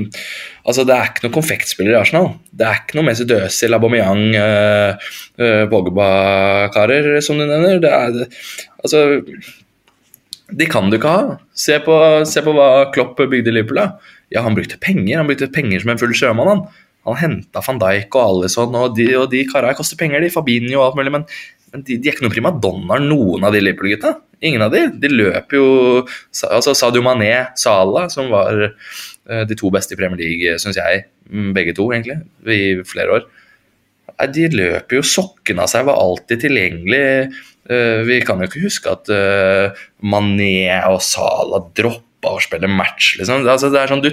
altså, 0.65 0.85
det 0.89 0.95
er 0.97 1.11
ikke 1.11 1.27
noen 1.27 1.35
konfektspiller 1.37 1.93
i 1.93 1.99
Arsenal. 2.01 2.31
Det 2.57 2.65
er 2.65 2.79
ikke 2.81 2.97
noe 2.97 3.05
Mesut 3.11 3.35
Özil, 3.37 3.77
Aubameyang, 3.77 4.23
uh, 4.41 5.11
uh, 5.43 5.65
Pogba-karer, 5.73 7.11
som 7.25 7.37
du 7.41 7.45
nevner. 7.45 7.77
Det 7.85 7.93
er, 7.93 8.15
det- 8.17 8.31
altså, 8.81 9.03
de 10.57 10.67
kan 10.71 10.89
du 10.91 10.97
ikke 10.97 11.13
ha. 11.13 11.37
Se 11.59 11.77
på, 11.85 11.95
se 12.31 12.43
på 12.47 12.55
hva 12.57 12.69
Klopp 12.95 13.19
bygde 13.19 13.53
Liverpool. 13.53 13.83
Da. 13.83 14.17
Ja, 14.33 14.43
han 14.47 14.57
brukte 14.57 14.79
penger. 14.83 15.19
Han 15.21 15.29
brukte 15.29 15.51
penger 15.53 15.83
som 15.83 15.93
en 15.93 16.01
full 16.01 16.15
sjømann. 16.17 16.49
Han, 16.53 16.65
han 17.07 17.19
henta 17.21 17.63
van 17.67 17.81
Dijk 17.83 18.17
og 18.19 18.25
Alison, 18.43 18.75
og 18.79 18.97
de, 18.97 19.11
og 19.19 19.29
de 19.35 19.45
karene 19.51 19.77
koster 19.79 19.99
penger, 20.01 20.23
de. 20.25 20.33
Fabinho 20.35 20.81
og 20.81 20.89
alt 20.89 21.01
mulig. 21.03 21.13
Men 21.19 21.27
de, 21.85 21.97
de 22.01 22.09
er 22.09 22.15
ikke 22.15 22.25
noen 22.25 22.35
primadonnaer, 22.35 23.03
noen 23.05 23.45
av 23.47 23.55
de 23.55 23.63
Liverpool-gutta. 23.65 24.15
Ingen 24.45 24.65
av 24.67 24.75
de. 24.75 24.83
De 25.01 25.11
løper 25.13 25.57
jo 25.59 25.67
altså 26.51 26.75
Sadio 26.77 27.03
Mané, 27.05 27.33
Salah, 27.59 28.09
som 28.13 28.29
var 28.33 28.69
eh, 28.69 29.43
de 29.49 29.57
to 29.59 29.71
beste 29.75 29.97
i 29.97 29.99
Premier 30.01 30.21
League, 30.21 30.59
syns 30.63 30.79
jeg. 30.81 31.07
Mm, 31.33 31.51
Begge 31.57 31.75
to, 31.77 31.89
egentlig, 31.95 32.19
i 32.45 32.77
flere 32.87 33.19
år. 33.19 33.27
De 34.33 34.47
løper 34.53 35.01
jo 35.01 35.05
sokken 35.05 35.61
av 35.61 35.69
seg, 35.73 35.89
var 35.89 36.01
alltid 36.01 36.45
tilgjengelig. 36.47 37.05
Eh, 37.73 38.03
Vi 38.09 38.21
kan 38.29 38.41
jo 38.41 38.49
ikke 38.49 38.65
huske 38.65 38.93
at 38.93 39.11
eh, 39.13 39.87
Mané 40.05 40.69
og 40.89 41.01
Salah 41.05 41.67
droppa 41.77 42.37
å 42.37 42.43
spille 42.43 42.71
match, 42.71 43.17
liksom. 43.21 43.45
Altså, 43.49 43.73
det 43.73 43.83
er 43.83 43.93
sånn, 43.93 44.05
du, 44.05 44.13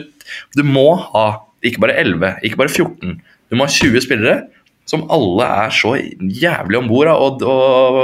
du 0.57 0.63
må 0.67 0.89
ha 1.13 1.27
ikke 1.63 1.83
bare 1.83 1.95
11, 2.01 2.41
ikke 2.43 2.59
bare 2.59 2.71
14. 2.73 3.19
Du 3.51 3.55
må 3.59 3.67
ha 3.67 3.71
20 3.71 4.03
spillere 4.03 4.39
som 4.89 5.05
alle 5.13 5.45
er 5.65 5.73
så 5.75 5.93
jævlig 6.19 6.77
om 6.81 6.87
bord 6.91 7.07
og, 7.13 7.43
og 7.47 7.99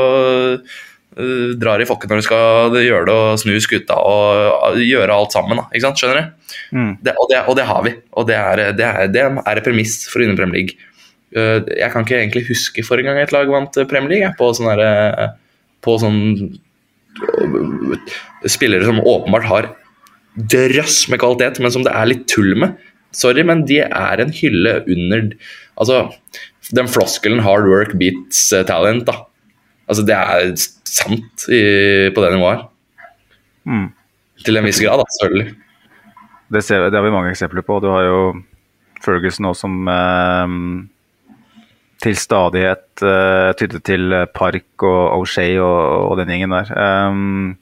øh, 1.20 1.56
drar 1.60 1.82
i 1.84 1.88
fokken 1.90 2.10
når 2.14 2.22
du 2.22 2.26
skal 2.28 2.78
gjøre 2.86 3.06
det 3.10 3.16
og 3.16 3.40
snu 3.42 3.58
skuta 3.64 3.98
og 4.00 4.76
øh, 4.78 4.84
gjøre 4.88 5.16
alt 5.16 5.36
sammen. 5.36 5.60
Da, 5.60 5.66
ikke 5.74 5.86
sant? 5.88 6.00
Skjønner 6.00 6.22
du? 6.22 6.54
Mm. 6.78 6.94
Det, 7.04 7.16
og, 7.20 7.28
det, 7.32 7.42
og 7.52 7.58
det 7.60 7.66
har 7.70 7.82
vi. 7.86 7.96
Og 8.20 8.30
det 8.30 8.38
er, 8.40 8.64
det 8.78 8.86
er, 8.88 9.12
det 9.12 9.26
er 9.26 9.60
et 9.60 9.66
premiss 9.68 10.00
for 10.10 10.22
å 10.22 10.26
vinne 10.26 10.38
Premier 10.40 10.62
League. 10.64 10.86
Uh, 11.36 11.60
Jeg 11.78 11.92
kan 11.94 12.02
ikke 12.08 12.18
egentlig 12.18 12.48
huske 12.48 12.82
forrige 12.88 13.06
gang 13.12 13.20
et 13.22 13.34
lag 13.36 13.50
vant 13.52 13.76
Premier 13.92 14.10
League. 14.10 14.26
jeg, 14.26 14.38
På 14.40 14.50
sånn 14.58 14.72
derre- 14.72 15.30
på 15.86 15.94
sånn 16.02 16.18
øh, 17.38 17.94
Spillere 18.50 18.88
som 18.88 19.00
åpenbart 19.04 19.46
har 19.52 19.68
drøss 20.40 21.10
med 21.12 21.20
kvalitet, 21.22 21.60
men 21.62 21.72
som 21.74 21.84
det 21.84 21.92
er 21.94 22.08
litt 22.10 22.26
tull 22.32 22.54
med. 22.60 22.78
Sorry, 23.16 23.44
men 23.46 23.64
de 23.70 23.80
er 23.86 24.22
en 24.22 24.34
hylle 24.36 24.76
under 24.86 25.32
Altså, 25.80 26.10
den 26.76 26.90
floskelen 26.92 27.40
'hard 27.40 27.66
work 27.70 27.96
beats 27.98 28.52
uh, 28.54 28.66
talent', 28.68 29.08
da. 29.08 29.24
Altså, 29.88 30.04
det 30.06 30.16
er 30.16 30.52
sant 30.86 31.48
i, 31.48 32.12
på 32.14 32.22
det 32.22 32.34
nivået. 32.36 32.68
Mm. 33.66 33.88
Til 34.46 34.60
en 34.60 34.68
viss 34.68 34.82
grad, 34.84 35.00
da, 35.00 35.08
selvfølgelig. 35.16 35.56
Det, 36.54 36.64
ser, 36.64 36.90
det 36.90 36.98
har 37.00 37.06
vi 37.06 37.16
mange 37.16 37.32
eksempler 37.32 37.66
på. 37.66 37.80
Du 37.80 37.90
har 37.94 38.04
jo 38.06 38.20
Ferguson 39.04 39.48
nå 39.48 39.54
som 39.56 39.88
eh, 39.88 40.54
til 42.04 42.16
stadighet 42.18 43.04
eh, 43.06 43.52
tydde 43.60 43.82
til 43.86 44.16
Park 44.36 44.84
og 44.84 45.22
O'Shea 45.22 45.60
og, 45.64 46.12
og 46.12 46.18
den 46.20 46.34
gjengen 46.34 46.56
der. 46.56 46.74
Um, 46.76 47.58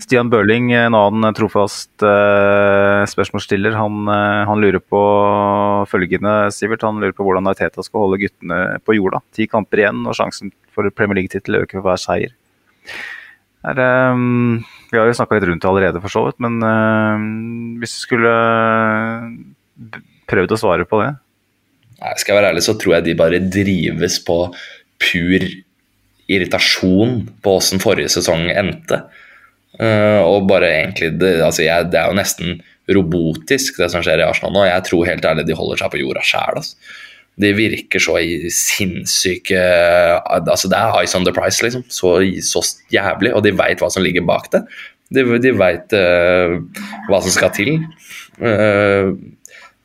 Stian 0.00 0.30
Børling, 0.32 0.70
en 0.72 0.96
annen 0.96 1.36
trofast 1.36 2.04
eh, 2.06 3.02
spørsmålsstiller, 3.10 3.74
han, 3.76 4.00
eh, 4.08 4.42
han 4.48 4.62
lurer 4.62 4.80
på 4.80 5.00
følgende, 5.90 6.34
Sivert. 6.56 6.86
Han 6.86 7.02
lurer 7.02 7.14
på 7.16 7.26
hvordan 7.26 7.50
Arteta 7.50 7.84
skal 7.84 8.06
holde 8.06 8.20
guttene 8.22 8.60
på 8.86 8.96
jorda. 8.96 9.20
Ti 9.36 9.48
kamper 9.50 9.84
igjen, 9.84 10.02
og 10.08 10.16
sjansen 10.16 10.54
for 10.72 10.88
Premier 10.96 11.20
League-tittel 11.20 11.60
øker 11.60 11.80
for 11.80 11.90
hver 11.90 12.00
seier. 12.00 12.32
Er, 13.60 13.76
ehm, 13.76 14.62
vi 14.88 14.96
har 14.96 15.04
jo 15.04 15.16
snakka 15.18 15.36
litt 15.36 15.48
rundt 15.50 15.62
det 15.62 15.68
allerede, 15.68 16.00
for 16.00 16.12
så 16.12 16.24
vidt, 16.26 16.38
men 16.40 16.60
ehm, 16.64 17.26
hvis 17.82 17.98
du 17.98 18.00
skulle 18.06 18.36
prøvd 20.30 20.54
å 20.54 20.60
svare 20.60 20.86
på 20.88 21.02
det 21.02 21.10
Nei, 22.00 22.14
skal 22.16 22.32
jeg 22.32 22.38
være 22.38 22.52
ærlig, 22.54 22.62
så 22.64 22.74
tror 22.80 22.94
jeg 22.94 23.04
de 23.10 23.18
bare 23.18 23.42
drives 23.52 24.14
på 24.24 24.36
pur 25.04 25.42
irritasjon 26.30 27.18
på 27.44 27.56
åssen 27.58 27.82
forrige 27.82 28.12
sesong 28.14 28.46
endte. 28.54 29.02
Eh, 29.78 30.20
og 30.26 30.48
bare 30.50 30.72
egentlig 30.80 31.12
det, 31.20 31.36
altså 31.44 31.62
jeg, 31.62 31.90
det 31.92 32.00
er 32.00 32.10
jo 32.10 32.18
nesten 32.18 32.58
robotisk, 32.90 33.78
det 33.78 33.90
som 33.92 34.02
skjer 34.02 34.22
i 34.22 34.26
Arsenal 34.26 34.54
nå. 34.56 34.66
Jeg 34.66 34.86
tror 34.88 35.06
helt 35.06 35.28
ærlig 35.30 35.46
de 35.46 35.56
holder 35.58 35.82
seg 35.82 35.92
på 35.92 36.00
jorda 36.02 36.24
sjæl. 36.26 36.60
Altså. 36.62 36.96
De 37.40 37.52
virker 37.56 38.02
så 38.02 38.18
sinnssyke 38.52 39.60
altså 40.28 40.68
Det 40.68 40.76
er 40.76 40.96
ice 41.04 41.16
on 41.16 41.24
the 41.24 41.32
price, 41.32 41.62
liksom. 41.64 41.86
Så, 41.88 42.18
så 42.44 42.64
jævlig. 42.92 43.32
Og 43.36 43.44
de 43.46 43.54
veit 43.56 43.80
hva 43.80 43.88
som 43.92 44.04
ligger 44.04 44.26
bak 44.28 44.50
det. 44.52 44.64
De, 45.14 45.24
de 45.40 45.54
veit 45.56 45.94
hva 45.94 47.22
som 47.22 47.32
skal 47.32 47.54
til. 47.54 47.78
Uh, 48.42 49.14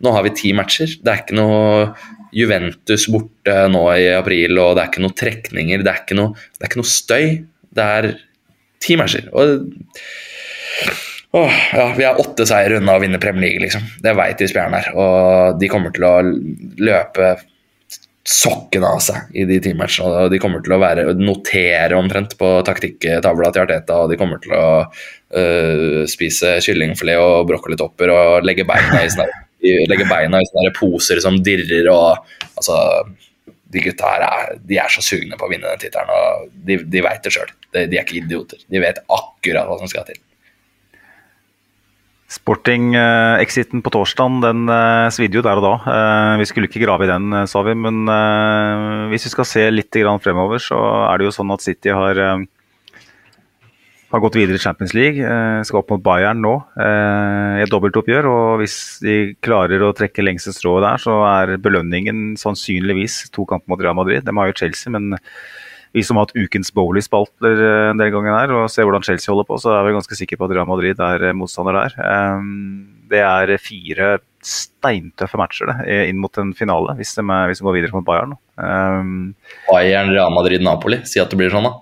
nå 0.03 0.12
har 0.12 0.26
vi 0.26 0.34
ti 0.36 0.52
matcher. 0.57 0.98
Det 0.99 1.12
er 1.12 1.24
ikke 1.24 1.38
noe 1.38 1.88
Juventus 2.36 3.07
borte 3.12 3.56
nå 3.72 3.84
i 3.95 4.10
april, 4.18 4.57
og 4.60 4.76
det 4.76 4.84
er 4.84 4.91
ikke 4.91 5.06
noe 5.06 5.18
trekninger. 5.22 5.86
Det 5.86 5.91
er 5.91 6.02
ikke 6.03 6.20
noe, 6.20 6.48
det 6.57 6.66
er 6.66 6.72
ikke 6.72 6.82
noe 6.82 6.91
støy. 6.91 7.28
Det 7.76 7.86
er 7.99 8.10
ti 8.84 8.98
matcher. 9.00 9.30
Og 9.36 9.68
åh, 11.36 11.58
ja, 11.76 11.90
vi 11.98 12.06
er 12.08 12.22
åtte 12.22 12.48
seier 12.48 12.78
unna 12.80 12.96
å 12.96 13.02
vinne 13.04 13.22
Premier 13.22 13.50
League, 13.50 13.66
liksom. 13.66 13.84
Det 14.04 14.16
veit 14.18 14.40
de 14.40 14.48
spillerne 14.52 14.82
her. 14.82 14.96
Og 14.96 15.60
de 15.62 15.72
kommer 15.72 15.96
til 15.96 16.08
å 16.08 16.16
løpe 16.84 17.36
sokken 18.26 18.84
av 18.88 19.00
seg 19.06 19.36
i 19.38 19.46
de 19.46 19.60
ti 19.62 19.76
matchene. 19.78 20.26
Og 20.26 20.34
de 20.34 20.40
kommer 20.42 20.64
til 20.66 20.76
å 20.76 20.82
være, 20.82 21.06
notere 21.20 21.98
omtrent 21.98 22.34
på 22.40 22.52
taktikktavla 22.66 23.52
til 23.54 23.66
Arteta, 23.66 24.00
og 24.02 24.12
de 24.12 24.18
kommer 24.20 24.42
til 24.42 24.56
å 24.58 24.68
øh, 24.82 26.02
spise 26.10 26.58
kyllingfilet 26.66 27.22
og 27.22 27.46
brokkolitopper 27.52 28.14
og 28.14 28.48
legge 28.48 28.66
beina 28.68 29.04
i 29.04 29.12
sånne, 29.14 29.30
legge 29.92 30.10
beina 30.10 30.42
i 30.42 30.50
sånne 30.50 30.74
poser 30.78 31.22
som 31.24 31.42
dirrer 31.46 31.92
og 31.94 32.42
Altså, 32.56 32.76
de 33.76 33.84
gutta 33.84 34.14
her 34.14 34.24
er, 34.26 34.54
de 34.64 34.80
er 34.80 34.92
så 34.92 35.04
sugne 35.04 35.38
på 35.40 35.48
å 35.48 35.52
vinne 35.52 35.68
den 35.68 35.82
tittelen, 35.82 36.12
og 36.12 36.48
de, 36.68 36.80
de 36.88 37.04
veit 37.04 37.26
det 37.26 37.34
sjøl. 37.36 37.52
De, 37.76 37.84
de 37.92 38.00
er 38.00 38.06
ikke 38.06 38.22
idioter. 38.22 38.62
De 38.72 38.82
vet 38.82 39.02
akkurat 39.12 39.68
hva 39.68 39.78
som 39.82 39.92
skal 39.92 40.08
til. 40.08 40.22
Sporting-exiten 42.36 43.84
på 43.86 43.92
torsdag 43.94 44.40
den 44.42 44.66
uh, 44.72 45.12
svidde 45.14 45.38
jo 45.38 45.44
der 45.46 45.60
og 45.62 45.66
da. 45.66 45.74
Eh, 45.94 46.32
vi 46.42 46.48
skulle 46.50 46.66
ikke 46.66 46.82
grave 46.82 47.06
i 47.06 47.10
den, 47.12 47.30
eh, 47.38 47.46
sa 47.46 47.62
vi. 47.68 47.76
Men 47.78 48.02
hvis 49.12 49.28
vi 49.28 49.34
skal 49.36 49.48
se 49.48 49.68
litt 49.70 49.94
fremover, 49.94 50.60
så 50.60 50.80
er 51.12 51.22
det 51.22 51.28
jo 51.28 51.36
sånn 51.36 51.54
at 51.54 51.62
City 51.62 51.94
har, 51.94 52.18
har 54.11 54.22
gått 54.23 54.38
videre 54.38 54.60
i 54.60 54.61
Champions 54.61 54.94
League. 54.95 55.34
skal 55.68 55.82
opp 55.82 55.90
mot 55.91 56.03
Bayern 56.06 56.40
nå 56.44 56.53
i 56.77 57.64
et 57.64 57.72
dobbeltoppgjør. 57.72 58.30
Og 58.30 58.61
hvis 58.61 58.77
de 59.03 59.18
klarer 59.44 59.84
å 59.84 59.94
trekke 59.98 60.23
lengste 60.23 60.53
strået 60.56 60.86
der, 60.86 61.02
så 61.02 61.19
er 61.27 61.56
belønningen 61.60 62.38
sannsynligvis 62.40 63.26
to 63.36 63.48
kamper 63.49 63.73
mot 63.73 63.82
Real 63.84 63.98
Madrid. 63.98 64.23
De 64.23 64.36
har 64.38 64.52
jo 64.52 64.60
Chelsea, 64.61 64.94
men 64.94 65.18
vi 65.95 66.03
som 66.03 66.18
har 66.19 66.26
hatt 66.27 66.36
ukens 66.36 66.73
Bowley-spalter 66.76 67.53
eh, 67.56 67.90
en 67.94 67.99
del 68.02 68.11
ganger 68.11 68.34
her, 68.36 68.52
og 68.52 68.72
ser 68.72 68.84
hvordan 68.84 69.06
Chelsea 69.06 69.32
holder 69.32 69.48
på, 69.48 69.60
så 69.64 69.77
er 69.77 69.86
vi 69.88 69.94
ganske 69.95 70.18
sikre 70.19 70.40
på 70.41 70.49
at 70.49 70.56
Real 70.57 70.68
Madrid 70.68 70.99
er 70.99 71.30
eh, 71.30 71.36
motstander 71.38 71.77
der. 71.77 71.95
Det 73.07 73.22
er 73.23 73.53
fire 73.64 74.10
steintøffe 74.44 75.40
matcher 75.40 75.72
det, 75.72 75.77
eh, 75.88 76.03
inn 76.11 76.19
mot 76.19 76.36
en 76.41 76.52
finale, 76.57 76.98
hvis 76.99 77.15
de, 77.15 77.23
hvis 77.23 77.64
de 77.64 77.68
går 77.69 77.77
videre 77.77 77.95
mot 77.95 78.07
Bayern. 78.07 78.36
Bayern, 79.69 80.11
Real 80.11 80.36
Madrid, 80.36 80.65
Napoli, 80.68 80.99
si 81.07 81.23
at 81.23 81.32
det 81.32 81.40
blir 81.40 81.53
sånn, 81.53 81.69
da. 81.69 81.80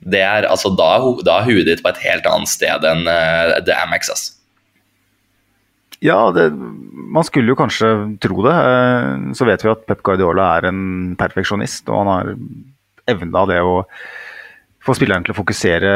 Det 0.00 0.20
er, 0.22 0.46
altså, 0.50 0.70
da, 0.76 0.90
da 1.26 1.40
er 1.40 1.48
huet 1.48 1.66
ditt 1.68 1.82
på 1.82 1.90
et 1.90 2.02
helt 2.04 2.26
annet 2.28 2.50
sted 2.52 2.84
enn 2.86 3.08
uh, 3.08 3.56
The 3.64 3.74
Amex. 3.86 4.10
Altså. 4.12 4.36
Ja, 6.04 6.18
det, 6.36 6.50
man 6.52 7.24
skulle 7.26 7.50
jo 7.50 7.58
kanskje 7.58 7.90
tro 8.22 8.44
det. 8.44 8.56
Så 9.38 9.48
vet 9.48 9.64
vi 9.64 9.72
at 9.72 9.86
Pep 9.88 10.04
Guardiola 10.06 10.52
er 10.58 10.68
en 10.70 10.80
perfeksjonist, 11.18 11.88
og 11.88 12.02
han 12.02 12.12
har 12.12 12.32
evna 13.16 13.46
det 13.48 13.62
å 13.64 13.78
få 14.86 14.94
spilleren 14.94 15.24
til 15.26 15.34
å 15.34 15.40
fokusere 15.40 15.92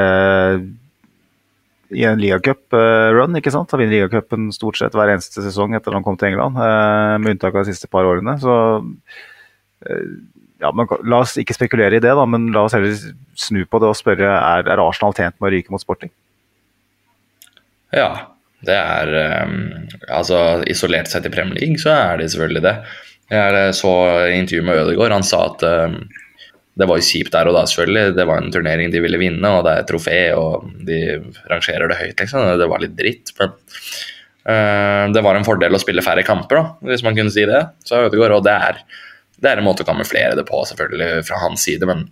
i 1.91 2.05
en 2.07 2.21
ligacup-run. 2.23 3.37
ikke 3.39 3.53
sant? 3.55 3.71
Han 3.73 3.83
vinner 3.83 3.99
ligacupen 3.99 4.51
stort 4.55 4.79
sett 4.79 4.95
hver 4.97 5.11
eneste 5.13 5.43
sesong 5.45 5.75
etter 5.75 5.95
han 5.97 6.07
kom 6.07 6.19
til 6.19 6.31
England, 6.31 6.59
eh, 6.59 7.17
med 7.19 7.37
unntak 7.37 7.55
av 7.55 7.65
de 7.65 7.75
siste 7.75 7.91
par 7.91 8.07
årene. 8.07 8.37
Så 8.43 8.55
eh, 9.87 10.05
ja, 10.61 10.71
men 10.77 10.89
La 11.09 11.23
oss 11.25 11.37
ikke 11.41 11.57
spekulere 11.57 11.99
i 11.99 12.03
det, 12.03 12.13
da, 12.17 12.27
men 12.29 12.51
la 12.55 12.67
oss 12.67 12.77
heller 12.77 12.95
snu 13.39 13.63
på 13.65 13.81
det 13.83 13.91
og 13.91 13.99
spørre 13.99 14.29
er, 14.29 14.67
er 14.69 14.83
Arsenal 14.83 15.17
tjent 15.17 15.39
med 15.39 15.51
å 15.51 15.55
ryke 15.55 15.75
mot 15.75 15.83
Sporting? 15.83 16.13
Ja, 17.97 18.11
det 18.67 18.77
er 18.77 19.13
um, 19.49 19.55
Altså, 20.13 20.61
isolert 20.71 21.11
sett 21.11 21.27
i 21.27 21.33
Premier 21.33 21.59
League 21.59 21.81
så 21.81 21.95
er 21.95 22.21
det 22.21 22.31
selvfølgelig 22.33 22.65
det. 22.67 22.75
Jeg 23.31 23.75
så 23.79 23.93
intervju 24.35 24.65
med 24.67 24.81
Ødegaard. 24.83 25.15
Han 25.15 25.27
sa 25.27 25.45
at 25.49 25.65
um, 25.65 26.01
det 26.81 26.87
var 26.89 27.01
jo 27.01 27.07
kjipt 27.07 27.35
der 27.35 27.51
og 27.51 27.57
da, 27.57 27.65
selvfølgelig. 27.69 28.15
Det 28.17 28.27
var 28.29 28.41
en 28.41 28.53
turnering 28.55 28.93
de 28.93 29.03
ville 29.03 29.21
vinne, 29.21 29.53
og 29.53 29.65
det 29.67 29.73
er 29.73 29.83
et 29.83 29.91
trofé, 29.91 30.19
og 30.39 30.67
de 30.87 31.01
rangerer 31.51 31.91
det 31.91 31.99
høyt, 31.99 32.17
liksom. 32.23 32.47
Det 32.61 32.69
var 32.71 32.83
litt 32.83 32.97
dritt. 32.99 33.33
Men 33.39 33.55
uh, 34.49 35.05
det 35.15 35.25
var 35.27 35.39
en 35.39 35.47
fordel 35.47 35.77
å 35.77 35.83
spille 35.83 36.05
færre 36.05 36.25
kamper, 36.27 36.61
da, 36.61 36.91
hvis 36.91 37.05
man 37.07 37.19
kunne 37.19 37.33
si 37.35 37.47
det. 37.49 37.63
Så 37.87 38.07
Ødegaard, 38.09 38.39
og 38.39 38.47
det 38.47 38.57
er, 38.71 38.83
det 39.41 39.51
er 39.51 39.61
en 39.61 39.67
måte 39.67 39.85
å 39.85 39.89
kamuflere 39.89 40.37
det 40.39 40.47
på, 40.49 40.63
selvfølgelig, 40.69 41.25
fra 41.29 41.41
hans 41.43 41.67
side, 41.67 41.89
men 41.89 42.07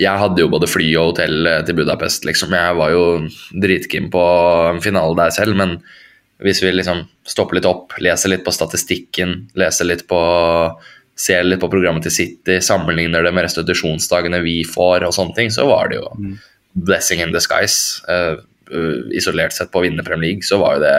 jeg 0.00 0.16
hadde 0.16 0.40
jo 0.40 0.48
både 0.48 0.68
fly 0.70 0.86
og 0.96 1.10
hotell 1.10 1.48
til 1.68 1.76
Budapest, 1.76 2.24
liksom. 2.24 2.54
Jeg 2.56 2.76
var 2.78 2.92
jo 2.94 3.02
dritkeen 3.52 4.08
på 4.12 4.22
en 4.70 4.80
finale 4.80 5.18
der 5.18 5.34
selv, 5.36 5.58
men 5.60 5.76
hvis 6.44 6.62
vi 6.62 6.70
liksom 6.72 7.02
stopper 7.28 7.58
litt 7.58 7.68
opp, 7.68 7.96
leser 8.00 8.32
litt 8.32 8.46
på 8.46 8.54
statistikken, 8.54 9.42
leser 9.58 9.90
litt 9.90 10.06
på 10.08 10.20
ser 11.18 11.42
litt 11.42 11.58
på 11.58 11.70
programmet 11.70 12.04
til 12.06 12.14
City, 12.14 12.60
sammenligner 12.62 13.24
det 13.26 13.32
med 13.34 13.48
restitusjonsdagene 13.48 14.38
vi 14.44 14.60
får, 14.66 15.02
og 15.06 15.16
sånne 15.16 15.34
ting, 15.34 15.50
så 15.50 15.66
var 15.66 15.90
det 15.90 15.98
jo 15.98 16.12
mm. 16.14 16.36
blessing 16.86 17.22
in 17.24 17.34
disguise. 17.34 17.98
Uh, 18.06 18.38
uh, 18.70 19.10
isolert 19.18 19.56
sett 19.56 19.72
på 19.74 19.82
å 19.82 19.86
vinne 19.86 20.06
Premier 20.06 20.28
League, 20.28 20.46
så 20.46 20.60
var 20.62 20.76
jo 20.76 20.84
det 20.84 20.94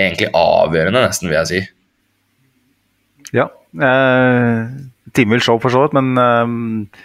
egentlig 0.00 0.30
avgjørende, 0.32 1.04
nesten, 1.04 1.28
vil 1.28 1.38
jeg 1.42 1.50
si. 1.50 1.60
Ja. 3.36 3.50
Eh, 3.74 4.58
Timevill 5.14 5.42
show, 5.44 5.58
for 5.62 5.74
så 5.74 5.84
vidt, 5.84 5.96
men 5.96 6.18
eh, 6.20 7.02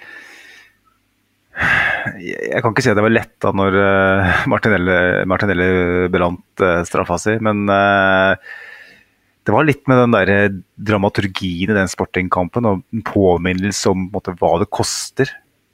jeg 2.23 2.63
kan 2.63 2.71
ikke 2.71 2.85
si 2.85 2.91
at 2.91 2.97
det 2.97 3.03
var 3.03 3.11
lett 3.11 3.35
da 3.43 3.51
når 3.51 3.75
uh, 3.75 4.43
Martinelli, 4.47 4.95
Martinelli 5.27 6.07
brant 6.13 6.63
straffa 6.87 7.17
si, 7.19 7.33
men 7.43 7.67
det 7.67 9.51
var 9.55 9.65
litt 9.67 9.83
med 9.89 9.99
den 9.99 10.15
der 10.15 10.55
dramaturgien 10.77 11.73
i 11.73 11.75
den 11.75 11.91
sportingkampen 11.91 12.67
og 12.69 12.83
en 12.93 13.03
påminnelse 13.03 13.91
om 13.91 14.07
måte, 14.13 14.35
hva 14.39 14.55
det 14.61 14.69
koster 14.71 15.31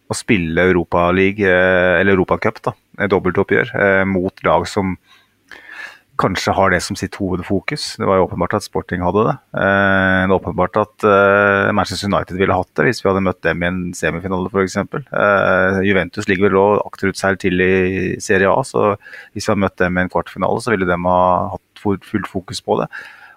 å 0.07 0.15
spille 0.17 0.67
Europaliga, 0.69 1.49
eh, 1.49 1.99
eller 2.01 2.13
Europacup, 2.13 2.61
et 2.99 3.11
dobbeltoppgjør, 3.11 3.73
eh, 3.75 4.03
mot 4.05 4.43
lag 4.45 4.67
som 4.67 4.97
kanskje 6.21 6.53
har 6.55 6.71
det 6.71 6.79
som 6.85 6.97
sitt 6.99 7.17
hovedfokus. 7.19 7.95
Det 7.99 8.07
var 8.07 8.19
jo 8.19 8.27
åpenbart 8.27 8.55
at 8.57 8.65
Sporting 8.65 9.03
hadde 9.03 9.25
det. 9.27 9.35
Eh, 9.57 10.21
det 10.23 10.29
er 10.29 10.35
åpenbart 10.37 10.79
at 10.79 11.07
Manchester 11.75 12.11
United 12.11 12.39
ville 12.39 12.55
hatt 12.55 12.71
det 12.79 12.87
hvis 12.87 13.03
vi 13.03 13.09
hadde 13.09 13.25
møtt 13.25 13.41
dem 13.43 13.63
i 13.63 13.69
en 13.69 13.81
semifinale 13.97 14.51
f.eks. 14.51 14.79
Juventus 15.85 16.29
ligger 16.31 16.49
vel 16.49 16.61
òg 16.61 16.85
akterutseilt 16.85 17.43
til 17.43 17.61
i 17.65 17.75
Serie 18.23 18.51
A, 18.51 18.63
så 18.63 18.95
hvis 19.33 19.45
vi 19.45 19.51
hadde 19.51 19.65
møtt 19.65 19.77
dem 19.81 19.99
i 19.99 20.05
en 20.05 20.13
kvartfinale, 20.13 20.63
så 20.63 20.73
ville 20.73 20.87
de 20.87 20.99
ha 21.05 21.19
hatt 21.55 21.85
fullt 21.85 22.31
fokus 22.31 22.63
på 22.63 22.79
det. 22.81 22.89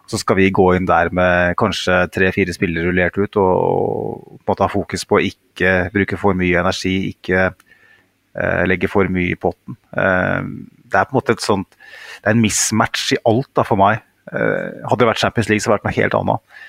Så 0.09 0.17
skal 0.23 0.39
vi 0.39 0.49
gå 0.55 0.71
inn 0.77 0.89
der 0.89 1.11
med 1.13 1.55
kanskje 1.61 2.07
tre-fire 2.15 2.55
spillere 2.57 2.89
rullert 2.89 3.19
ut 3.21 3.37
og 3.37 4.23
på 4.25 4.39
en 4.39 4.49
måte 4.49 4.65
ha 4.65 4.73
fokus 4.73 5.05
på 5.05 5.19
å 5.19 5.25
ikke 5.25 5.73
bruke 5.93 6.17
for 6.21 6.39
mye 6.39 6.63
energi, 6.63 6.95
ikke 7.11 7.43
eh, 7.51 8.63
legge 8.71 8.89
for 8.89 9.11
mye 9.13 9.35
i 9.35 9.41
potten. 9.41 9.77
Eh, 9.93 10.49
det 10.89 10.97
er 10.97 11.11
på 11.11 11.13
en 11.13 11.19
måte 11.19 11.37
et 11.37 11.45
sånt 11.45 11.77
Det 12.19 12.27
er 12.27 12.37
en 12.37 12.43
mismatch 12.43 13.13
i 13.17 13.23
alt 13.29 13.51
da, 13.57 13.65
for 13.67 13.81
meg. 13.81 14.03
Eh, 14.33 14.85
hadde 14.85 15.01
det 15.03 15.11
vært 15.11 15.23
Champions 15.23 15.51
League, 15.51 15.63
så 15.63 15.71
hadde 15.71 15.79
det 15.79 15.83
vært 15.83 15.89
noe 15.89 15.99
helt 16.03 16.19
annet. 16.19 16.61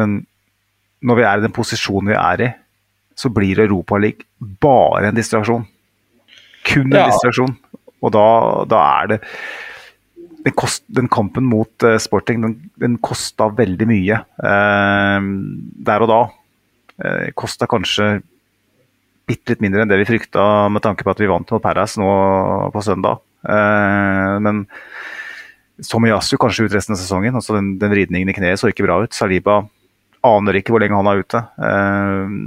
Men 0.00 0.18
når 1.06 1.18
vi 1.18 1.26
er 1.26 1.40
i 1.40 1.46
den 1.46 1.56
posisjonen 1.56 2.12
vi 2.12 2.18
er 2.18 2.44
i, 2.44 2.50
så 3.20 3.30
blir 3.32 3.60
Europaligaen 3.66 4.54
bare 4.62 5.10
en 5.10 5.18
distraksjon. 5.18 5.66
Kun 6.68 6.88
en 6.88 6.98
ja. 7.02 7.08
distraksjon. 7.10 7.56
Og 8.00 8.14
da, 8.14 8.26
da 8.68 8.80
er 9.00 9.10
det 9.12 9.20
den, 10.40 10.54
kost, 10.56 10.86
den, 10.88 11.08
kampen 11.12 11.44
mot 11.48 11.84
uh, 11.84 11.98
Sporting 12.00 12.40
den, 12.44 12.54
den 12.80 12.96
kosta 13.04 13.50
veldig 13.52 13.88
mye 13.90 14.22
uh, 14.40 15.30
der 15.90 16.04
og 16.06 16.12
da. 16.12 16.20
Uh, 17.00 17.26
kosta 17.36 17.68
kanskje 17.68 18.20
bitte 19.28 19.52
litt 19.52 19.62
mindre 19.62 19.84
enn 19.84 19.90
det 19.92 20.00
vi 20.00 20.08
frykta 20.08 20.42
med 20.72 20.82
tanke 20.84 21.04
på 21.06 21.12
at 21.12 21.20
vi 21.20 21.28
vant 21.30 21.52
mot 21.52 21.62
Paris 21.62 21.98
nå 22.00 22.08
på 22.74 22.84
søndag. 22.84 23.20
Uh, 23.46 24.36
men 24.44 24.64
Tomiyasu 25.86 26.36
kanskje 26.40 26.68
ut 26.68 26.76
resten 26.76 26.96
av 26.96 27.00
sesongen. 27.00 27.34
altså 27.34 27.56
Den, 27.56 27.74
den 27.80 27.92
vridningen 27.92 28.28
i 28.28 28.36
kneet 28.36 28.60
så 28.60 28.68
ikke 28.68 28.84
bra 28.84 29.00
ut. 29.04 29.16
Saliba 29.16 29.62
aner 30.26 30.58
ikke 30.58 30.74
hvor 30.74 30.82
lenge 30.82 30.98
han 30.98 31.08
er 31.08 31.22
ute. 31.22 31.40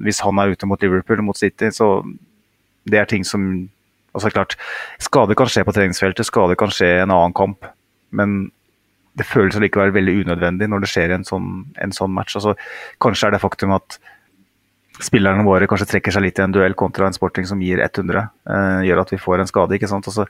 hvis 0.05 0.19
han 0.21 0.37
er 0.37 0.53
ute 0.53 0.67
mot 0.69 0.81
Liverpool, 0.83 1.23
mot 1.25 1.37
City, 1.37 1.71
så 1.73 2.03
det 2.85 2.99
er 2.99 3.07
ting 3.09 3.25
som 3.25 3.69
altså 4.13 4.29
klart, 4.29 4.57
Skade 5.01 5.35
kan 5.37 5.49
skje 5.49 5.63
på 5.65 5.73
treningsfeltet, 5.75 6.27
skade 6.27 6.57
kan 6.59 6.71
skje 6.73 6.89
en 7.01 7.13
annen 7.13 7.33
kamp. 7.33 7.65
Men 8.13 8.51
det 9.17 9.27
føles 9.29 9.57
allikevel 9.57 9.93
veldig 9.93 10.19
unødvendig 10.23 10.69
når 10.69 10.83
det 10.83 10.89
skjer 10.91 11.13
en 11.15 11.25
sånn, 11.27 11.49
en 11.81 11.93
sånn 11.95 12.13
match. 12.13 12.37
Altså, 12.39 12.55
kanskje 13.03 13.29
er 13.29 13.35
det 13.35 13.43
faktum 13.43 13.75
at 13.75 13.97
spillerne 15.01 15.45
våre 15.45 15.67
kanskje 15.69 15.89
trekker 15.89 16.13
seg 16.13 16.27
litt 16.27 16.39
i 16.39 16.45
en 16.45 16.53
duell 16.53 16.75
kontra 16.77 17.07
en 17.09 17.15
sporting 17.15 17.47
som 17.49 17.61
gir 17.61 17.81
100, 17.81 18.27
eh, 18.45 18.81
gjør 18.87 19.01
at 19.01 19.13
vi 19.13 19.21
får 19.21 19.41
en 19.41 19.49
skade. 19.49 19.77
ikke 19.77 19.89
sant? 19.89 20.09
Altså, 20.09 20.27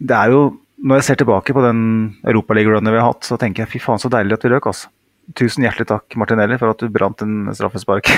det 0.00 0.16
er 0.16 0.32
jo, 0.34 0.42
Når 0.80 0.96
jeg 0.96 1.04
ser 1.10 1.18
tilbake 1.20 1.52
på 1.52 1.60
den 1.60 1.80
europaligarunnen 2.24 2.88
vi 2.88 2.96
har 2.96 3.10
hatt, 3.12 3.26
så 3.28 3.36
tenker 3.36 3.66
jeg 3.66 3.68
fy 3.74 3.80
faen 3.84 4.00
så 4.00 4.08
deilig 4.08 4.38
at 4.38 4.46
vi 4.46 4.52
røk. 4.54 4.70
altså. 4.70 4.88
Tusen 5.36 5.62
hjertelig 5.62 5.86
takk, 5.90 6.16
Martinelli, 6.16 6.56
for 6.58 6.72
at 6.72 6.80
du 6.80 6.88
brant 6.88 7.20
en 7.22 7.50
straffespark. 7.54 8.08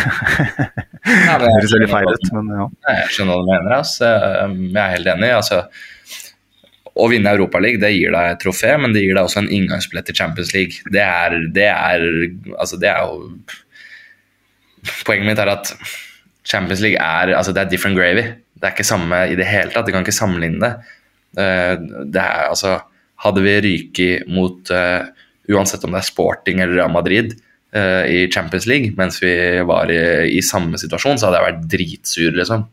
Ja, 1.03 1.35
det 1.43 1.49
høres 1.51 1.73
veldig 1.75 1.89
feil 1.91 2.07
ut, 2.07 2.29
men 2.31 2.51
ja. 2.55 2.65
Jeg 2.87 3.09
skjønner 3.11 3.35
hva 3.35 3.43
du 3.43 3.49
mener. 3.49 3.73
Altså. 3.75 4.11
Jeg 4.55 4.79
er 4.79 4.93
helt 4.93 5.09
enig. 5.11 5.33
altså 5.35 5.65
å 6.93 7.09
vinne 7.09 7.33
Europaligaen 7.33 7.81
det 7.81 7.93
gir 7.95 8.13
deg 8.13 8.35
et 8.35 8.41
trofé, 8.43 8.75
men 8.81 8.93
det 8.93 9.05
gir 9.05 9.17
deg 9.17 9.25
også 9.25 9.43
en 9.43 9.51
inngangsbillett 9.53 10.11
til 10.11 10.19
Champions 10.19 10.53
League. 10.57 10.93
Det 10.93 11.03
er, 11.03 11.37
det 11.57 11.69
er, 11.73 12.07
altså 12.59 12.79
det 12.81 12.91
er 12.93 13.07
jo 13.07 13.31
Poenget 15.07 15.29
mitt 15.29 15.39
er 15.39 15.47
at 15.47 15.69
Champions 16.43 16.81
League 16.83 16.99
er, 16.99 17.31
altså 17.39 17.53
det 17.55 17.61
er 17.63 17.69
different 17.71 17.95
gravy. 17.95 18.25
Det 18.59 18.67
er 18.67 18.73
ikke 18.75 18.87
samme 18.87 19.21
i 19.31 19.37
det 19.39 19.47
hele 19.47 19.71
tatt. 19.71 19.87
Du 19.87 19.93
kan 19.95 20.03
ikke 20.03 20.15
sammenligne 20.17 20.59
det. 20.59 20.73
Eh, 21.39 21.75
det 22.13 22.23
er, 22.23 22.49
altså, 22.51 22.77
hadde 23.25 23.45
vi 23.45 23.55
ryket 23.65 24.29
mot 24.33 24.73
uh, 24.75 25.07
Uansett 25.53 25.85
om 25.87 25.95
det 25.95 26.03
er 26.03 26.07
Sporting 26.07 26.61
eller 26.63 26.77
Real 26.77 26.93
Madrid 26.93 27.33
uh, 27.75 28.05
i 28.07 28.27
Champions 28.31 28.67
League 28.71 28.93
mens 28.99 29.21
vi 29.23 29.33
var 29.67 29.91
i, 29.91 29.99
i, 30.37 30.41
samme 30.45 30.79
situasjon, 30.79 31.19
så 31.19 31.29
hadde 31.29 31.41
jeg 31.41 31.49
vært 31.49 31.65
dritsur, 31.73 32.37
liksom. 32.39 32.67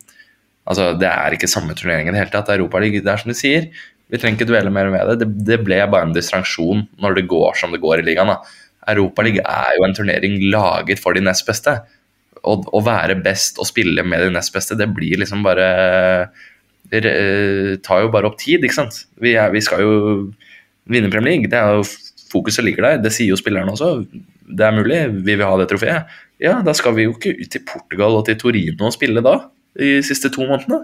Altså, 0.69 0.91
det 1.01 1.09
er 1.09 1.33
ikke 1.33 1.49
samme 1.49 1.73
turnering 1.77 2.09
i 2.09 2.13
det 2.13 2.19
hele 2.21 2.33
tatt. 2.33 2.51
Europaligaen, 2.53 3.05
det 3.05 3.13
er 3.13 3.21
som 3.21 3.31
de 3.31 3.37
sier. 3.37 3.69
Vi 4.09 4.17
trenger 4.17 4.37
ikke 4.37 4.49
dvele 4.51 4.73
mer 4.73 4.89
med 4.93 5.07
det. 5.09 5.23
det. 5.23 5.45
det. 5.47 5.61
ble 5.65 5.79
bare 5.89 6.05
en 6.05 6.13
distraksjon 6.13 6.83
når 7.01 7.17
det 7.17 7.29
går 7.31 7.57
som 7.57 7.73
det 7.73 7.81
går 7.81 8.01
i 8.01 8.05
ligaen. 8.09 8.35
Europaligaen 8.89 9.49
er 9.49 9.77
jo 9.77 9.87
en 9.87 9.97
turnering 9.97 10.37
laget 10.53 11.01
for 11.01 11.17
de 11.17 11.23
nest 11.25 11.45
beste. 11.47 11.73
Å, 12.39 12.53
å 12.53 12.81
være 12.85 13.17
best 13.21 13.57
og 13.61 13.67
spille 13.69 14.05
med 14.05 14.21
de 14.23 14.29
nest 14.33 14.53
beste, 14.53 14.77
det 14.79 14.91
blir 14.93 15.19
liksom 15.19 15.41
bare 15.45 15.65
eh, 15.79 16.45
tar 16.89 18.03
jo 18.03 18.11
bare 18.13 18.29
opp 18.29 18.39
tid, 18.41 18.63
ikke 18.65 18.77
sant. 18.77 19.03
Vi, 19.21 19.35
er, 19.37 19.51
vi 19.53 19.61
skal 19.61 19.83
jo 19.85 19.93
vinne 20.89 21.11
Premier 21.13 21.35
League. 21.35 21.51
Det 21.51 21.59
er 21.59 21.77
jo 21.77 21.85
Fokuset 22.29 22.61
ligger 22.61 22.85
der. 22.85 22.99
Det 23.01 23.09
sier 23.15 23.31
jo 23.31 23.39
spillerne 23.39 23.73
også. 23.73 24.03
Det 24.49 24.65
er 24.65 24.75
mulig, 24.75 24.99
vi 25.25 25.33
vil 25.33 25.47
ha 25.47 25.55
det 25.57 25.65
trofeet. 25.71 26.11
Ja, 26.41 26.59
da 26.65 26.75
skal 26.77 26.93
vi 26.95 27.07
jo 27.07 27.15
ikke 27.15 27.33
ut 27.39 27.49
til 27.51 27.63
Portugal 27.67 28.19
og 28.19 28.27
til 28.27 28.37
Torino 28.39 28.87
og 28.87 28.93
spille 28.95 29.23
da, 29.25 29.35
de 29.79 29.97
siste 30.05 30.31
to 30.33 30.45
månedene. 30.45 30.83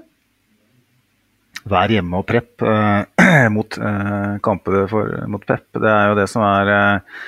Vær 1.70 1.90
hjemme 1.90 2.20
og 2.22 2.28
prep 2.30 2.62
eh, 2.62 3.48
mot 3.56 3.78
eh, 3.78 4.36
kamper 4.46 4.84
for, 4.92 5.16
mot 5.32 5.46
Pep. 5.46 5.66
Det 5.82 5.90
er 5.90 6.12
jo 6.12 6.18
det 6.20 6.28
som 6.30 6.44
er 6.46 6.74
eh, 6.74 7.22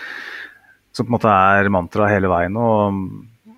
som 0.94 1.08
på 1.08 1.10
en 1.10 1.16
måte 1.16 1.32
er 1.32 1.70
mantraet 1.74 2.16
hele 2.16 2.30
veien. 2.30 2.58
og 2.58 3.02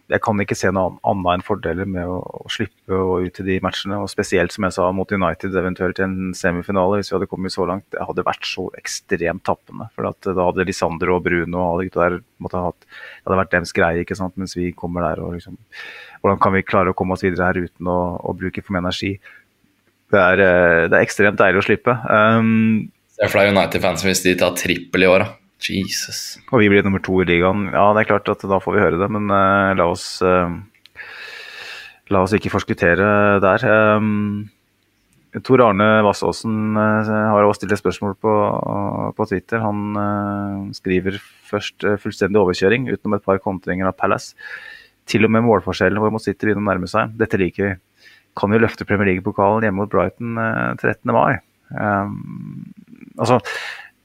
Jeg 0.09 0.21
kan 0.25 0.39
ikke 0.41 0.55
se 0.57 0.71
noe 0.73 0.87
an- 0.89 0.99
annet 1.11 1.35
enn 1.37 1.43
fordeler 1.45 1.85
med 1.85 2.07
å, 2.09 2.15
å 2.41 2.49
slippe 2.49 2.89
å 2.97 3.19
ut 3.21 3.39
i 3.39 3.45
de 3.45 3.59
matchene. 3.61 3.99
og 4.01 4.09
Spesielt 4.09 4.51
som 4.55 4.65
jeg 4.65 4.73
sa 4.73 4.87
mot 4.95 5.11
United, 5.13 5.53
eventuelt 5.53 5.99
en 6.01 6.31
semifinale, 6.33 6.97
hvis 6.97 7.11
vi 7.11 7.15
hadde 7.19 7.27
kommet 7.29 7.53
så 7.53 7.67
langt. 7.69 7.85
Det 7.93 8.01
hadde 8.01 8.25
vært 8.25 8.47
så 8.49 8.65
ekstremt 8.79 9.43
tappende. 9.45 9.89
for 9.93 10.09
at 10.09 10.21
Da 10.25 10.33
hadde 10.47 10.65
Lisandro 10.65 11.17
og 11.19 11.23
Bruno 11.27 11.61
og 11.61 11.69
alle 11.83 11.89
der 11.93 12.19
måtte 12.41 12.57
ha 12.57 12.71
hatt, 12.71 12.81
det 12.89 13.27
hadde 13.29 13.39
vært 13.43 13.51
deres 13.53 13.73
greie, 13.77 14.01
ikke 14.03 14.17
sant? 14.17 14.33
mens 14.37 14.55
vi 14.57 14.71
kommer 14.73 15.01
der 15.05 15.21
og 15.21 15.33
liksom 15.37 15.57
Hvordan 16.23 16.39
kan 16.41 16.53
vi 16.57 16.61
klare 16.67 16.91
å 16.91 16.95
komme 16.97 17.13
oss 17.13 17.21
videre 17.23 17.45
her 17.51 17.61
uten 17.69 17.87
å, 17.87 17.99
å 18.19 18.33
bruke 18.35 18.63
for 18.65 18.73
mye 18.75 18.81
energi? 18.87 19.13
Det 20.09 20.19
er, 20.19 20.41
eh, 20.41 20.87
det 20.89 20.97
er 20.97 21.05
ekstremt 21.05 21.37
deilig 21.37 21.61
å 21.61 21.67
slippe. 21.69 21.93
Um, 22.09 22.89
Se 23.13 23.27
for 23.29 23.39
deg 23.43 23.53
United-fans 23.53 24.03
hvis 24.03 24.23
de 24.25 24.33
tar 24.39 24.55
trippel 24.57 25.05
i 25.05 25.07
år, 25.07 25.23
da. 25.23 25.35
Jesus. 25.59 26.39
og 26.51 26.61
vi 26.61 26.69
blir 26.71 26.85
nummer 26.85 27.01
to 27.03 27.19
i 27.21 27.27
ligaen. 27.27 27.67
Ja, 27.73 27.89
det 27.93 28.03
er 28.03 28.11
klart 28.13 28.31
at 28.31 28.45
da 28.47 28.59
får 28.63 28.75
vi 28.75 28.83
høre 28.83 28.99
det, 29.01 29.09
men 29.11 29.27
uh, 29.31 29.75
la 29.77 29.89
oss 29.91 30.21
uh, 30.25 30.49
La 32.09 32.23
oss 32.25 32.31
ikke 32.33 32.49
forskuttere 32.49 33.37
der. 33.43 33.63
Um, 33.99 34.47
Tor 35.45 35.61
Arne 35.61 35.99
Vassåsen 36.01 36.73
har 36.73 37.45
også 37.45 37.59
stilt 37.59 37.75
et 37.75 37.81
spørsmål 37.83 38.15
på, 38.17 38.31
på 39.13 39.27
Twitter. 39.29 39.61
Han 39.61 39.93
uh, 39.93 40.71
skriver 40.73 41.19
først 41.51 41.85
fullstendig 42.01 42.41
overkjøring 42.41 42.87
utenom 42.89 43.19
et 43.19 43.27
par 43.27 43.37
kontringer 43.43 43.91
av 43.91 43.97
Palace. 43.99 44.33
Til 45.05 45.27
og 45.27 45.35
med 45.35 45.45
målforskjellen 45.45 46.01
hvor 46.01 46.09
mot 46.15 46.23
City 46.23 46.49
begynner 46.49 46.65
å 46.65 46.69
nærme 46.71 46.89
seg. 46.89 47.13
Dette 47.21 47.37
liker 47.37 47.67
vi. 47.67 47.75
Kan 48.41 48.57
jo 48.57 48.63
løfte 48.63 48.89
Premier 48.89 49.11
League-pokalen 49.11 49.67
hjemme 49.67 49.83
mot 49.83 49.93
Brighton 49.93 50.33
uh, 50.41 50.73
13. 50.81 51.13
mai. 51.13 51.37
Um, 51.77 52.73
altså, 53.21 53.37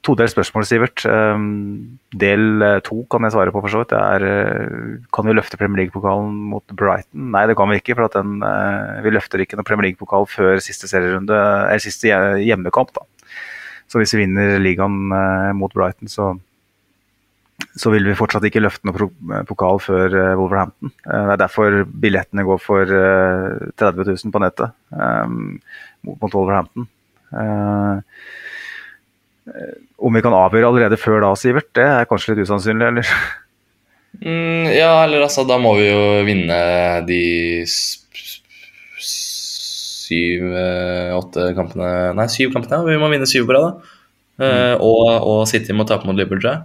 Todelt 0.05 0.29
spørsmål, 0.29 0.65
Sivert. 0.69 1.01
Um, 1.09 1.97
del 2.13 2.61
eh, 2.61 2.79
to 2.85 2.99
kan 3.09 3.25
jeg 3.25 3.33
svare 3.33 3.53
på, 3.53 3.61
for 3.63 3.73
så 3.73 3.81
vidt. 3.81 3.95
Eh, 3.97 4.99
kan 5.15 5.25
vi 5.25 5.33
løfte 5.33 5.57
Premier 5.57 5.81
League-pokalen 5.81 6.35
mot 6.51 6.75
Brighton? 6.77 7.31
Nei, 7.33 7.45
det 7.49 7.55
kan 7.57 7.71
vi 7.71 7.79
ikke. 7.81 7.95
for 7.97 8.13
den, 8.13 8.37
eh, 8.45 9.01
Vi 9.01 9.15
løfter 9.15 9.41
ikke 9.41 9.57
noen 9.57 9.65
Premier 9.65 9.89
League-pokal 9.89 10.27
før 10.29 10.61
siste 10.61 10.87
serierunde, 10.91 11.33
eller 11.33 11.81
siste 11.81 12.13
hjemmekamp. 12.37 12.93
da. 12.93 13.01
Så 13.89 13.97
hvis 13.97 14.13
vi 14.13 14.25
vinner 14.25 14.59
ligaen 14.59 15.09
mot 15.57 15.73
Brighton, 15.73 16.07
så 16.07 16.37
så 17.75 17.91
vil 17.91 18.03
vi 18.03 18.15
fortsatt 18.15 18.43
ikke 18.43 18.61
løfte 18.63 18.87
noen 18.87 19.45
pokal 19.47 19.79
før 19.79 20.35
Wolverhampton. 20.35 20.91
Det 21.03 21.31
er 21.33 21.39
derfor 21.39 21.85
billettene 21.87 22.43
går 22.43 22.59
for 22.59 22.83
eh, 22.83 23.71
30 23.79 24.05
000 24.11 24.31
på 24.31 24.41
nettet 24.43 24.71
um, 24.91 25.59
mot 26.03 26.33
Wolverhampton. 26.35 26.87
Eh, 27.33 28.01
Om 30.01 30.15
vi 30.17 30.21
kan 30.25 30.33
avgjøre 30.33 30.69
allerede 30.71 30.97
før 30.97 31.21
da, 31.21 31.33
Sivert, 31.37 31.67
det 31.77 31.83
er 31.85 32.07
kanskje 32.09 32.33
litt 32.33 32.47
usannsynlig, 32.47 32.87
eller? 32.91 33.09
Mm, 34.23 34.69
ja, 34.73 35.03
eller 35.03 35.25
altså, 35.27 35.43
da 35.47 35.57
må 35.61 35.75
vi 35.77 35.89
jo 35.89 36.03
vinne 36.25 36.57
de 37.05 37.19
s- 37.67 38.05
s- 38.97 40.05
syv, 40.07 40.45
eh, 40.55 41.51
kampene 41.57 42.13
Nei, 42.15 42.27
syv 42.31 42.53
kampene. 42.55 42.83
Vi 42.87 42.97
må 43.01 43.09
vinne 43.11 43.27
syv 43.29 43.45
på 43.49 43.53
rad, 43.57 43.67
da. 43.67 43.91
Eh, 44.45 44.73
og, 44.83 45.03
og 45.23 45.43
City 45.47 45.73
må 45.77 45.85
tape 45.87 46.05
mot 46.07 46.15
Liverpool, 46.17 46.41
tror 46.43 46.51
jeg. 46.55 46.63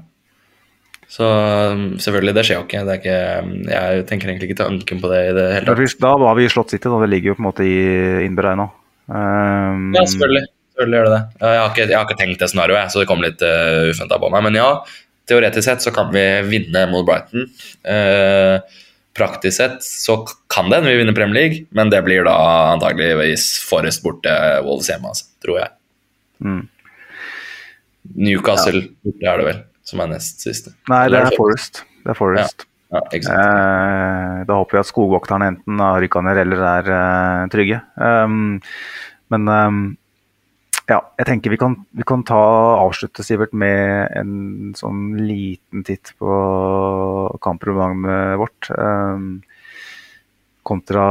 Så 1.11 1.27
um, 1.27 1.97
selvfølgelig, 1.99 2.35
det 2.37 2.43
skjer 2.47 2.59
jo 2.61 2.65
ikke. 2.69 2.81
Det 2.87 2.93
er 2.95 3.01
ikke 3.01 3.73
jeg 3.75 4.03
tenker 4.07 4.31
egentlig 4.31 4.49
ikke 4.51 4.61
tanken 4.63 5.01
på 5.03 5.09
det 5.11 5.21
i 5.27 5.33
det 5.35 5.47
hele 5.57 5.75
tatt. 5.75 5.97
Da 6.05 6.13
har 6.23 6.37
vi 6.39 6.47
slått 6.53 6.71
City, 6.71 6.87
da. 6.87 7.01
Det 7.03 7.11
ligger 7.11 7.33
jo 7.33 7.37
på 7.39 7.43
en 7.43 7.49
måte 7.49 7.67
i 7.67 7.81
innberegna. 8.29 8.69
Um, 9.11 9.89
Ja, 9.97 10.05
selvfølgelig. 10.07 10.45
Selvfølgelig 10.81 10.97
gjør 10.97 11.09
det 11.11 11.17
det. 11.17 11.25
Jeg 11.45 11.61
har 11.61 11.67
ikke, 11.71 11.85
jeg 11.85 11.99
har 11.99 12.07
ikke 12.09 12.21
tenkt 12.23 12.41
det 12.41 12.47
scenarioet, 12.49 12.93
så 12.93 13.03
det 13.03 13.09
kom 13.11 13.21
litt 13.21 13.43
uh, 13.45 13.91
ufenta 13.93 14.17
på 14.17 14.31
meg. 14.33 14.47
Men 14.47 14.57
ja, 14.57 14.69
teoretisk 15.29 15.67
sett 15.67 15.85
så 15.85 15.93
kan 15.93 16.09
vi 16.15 16.23
vinne 16.49 16.87
mot 16.89 17.05
Brighton. 17.05 17.51
Uh, 17.85 18.87
praktisk 19.17 19.59
sett 19.59 19.85
så 19.85 20.23
kan 20.49 20.71
det 20.71 20.79
hende 20.81 20.95
vi 20.95 21.03
vinner 21.03 21.17
Premier 21.17 21.37
League, 21.37 21.67
men 21.77 21.93
det 21.93 22.01
blir 22.07 22.25
da 22.25 22.37
antageligvis 22.71 23.53
Forrest 23.69 24.01
borte, 24.07 24.33
Wolves 24.65 24.89
hjemme, 24.89 25.13
altså, 25.13 25.29
tror 25.45 25.61
jeg. 25.61 25.75
Mm. 26.49 26.65
Newcastle 28.17 28.87
det 29.05 29.29
er 29.29 29.43
det 29.43 29.47
vel, 29.51 29.63
som 29.85 30.01
er 30.01 30.13
nest 30.15 30.41
siste. 30.41 30.73
Nei, 30.89 31.05
det 31.13 31.21
er 31.27 31.37
Forest. 31.37 31.85
Det 32.01 32.15
er 32.15 32.19
Forest. 32.19 32.65
Ja, 32.65 32.67
Ja. 32.91 33.05
Eh, 33.15 34.39
da 34.49 34.55
håper 34.59 34.75
vi 34.75 34.81
at 34.81 34.89
skogvokterne 34.89 35.47
enten 35.53 35.79
har 35.79 36.01
rykka 36.03 36.25
ned 36.27 36.41
eller 36.43 36.63
er 36.73 36.89
eh, 36.91 37.45
trygge. 37.53 37.77
Um, 37.95 38.57
men 39.31 39.47
um, 39.47 39.77
ja, 40.91 40.99
jeg 41.21 41.29
tenker 41.29 41.53
vi 41.53 41.59
kan, 41.61 41.77
vi 41.95 42.07
kan 42.07 42.25
ta 42.27 42.41
avslutte, 42.81 43.23
Sivert, 43.27 43.53
med 43.55 44.11
en 44.19 44.73
sånn 44.79 45.15
liten 45.23 45.85
titt 45.87 46.13
på 46.19 46.35
kampprogrammet 47.45 48.41
vårt. 48.41 48.71
Um, 48.75 49.39
kontra 50.67 51.05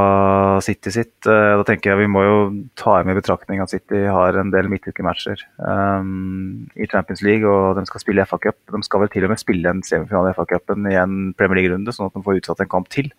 City 0.64 0.92
sitt. 0.94 1.16
Uh, 1.26 1.56
da 1.60 1.66
tenker 1.68 1.94
jeg 1.94 2.04
vi 2.04 2.12
må 2.12 2.26
jo 2.26 2.36
ta 2.80 2.98
med 3.04 3.16
i 3.16 3.20
betraktning 3.22 3.64
at 3.64 3.72
City 3.72 4.04
har 4.12 4.38
en 4.40 4.52
del 4.54 4.70
midtukematcher 4.72 5.42
um, 5.58 6.68
i 6.76 6.88
Champions 6.92 7.24
League, 7.26 7.48
og 7.48 7.80
de 7.80 7.86
skal 7.90 8.04
spille 8.04 8.28
FA 8.28 8.42
Cup. 8.50 8.60
De 8.70 8.84
skal 8.86 9.06
vel 9.06 9.14
til 9.16 9.28
og 9.28 9.34
med 9.34 9.42
spille 9.42 9.72
en 9.72 9.84
semifinale 9.86 10.34
i 10.34 10.38
FA 10.38 10.48
Cupen 10.54 10.92
i 10.92 11.00
en 11.00 11.34
Premier 11.40 11.62
League-runde, 11.62 11.96
sånn 11.96 12.12
at 12.12 12.20
de 12.20 12.26
får 12.28 12.44
utsatt 12.44 12.64
en 12.66 12.72
kamp 12.76 12.92
til 12.94 13.12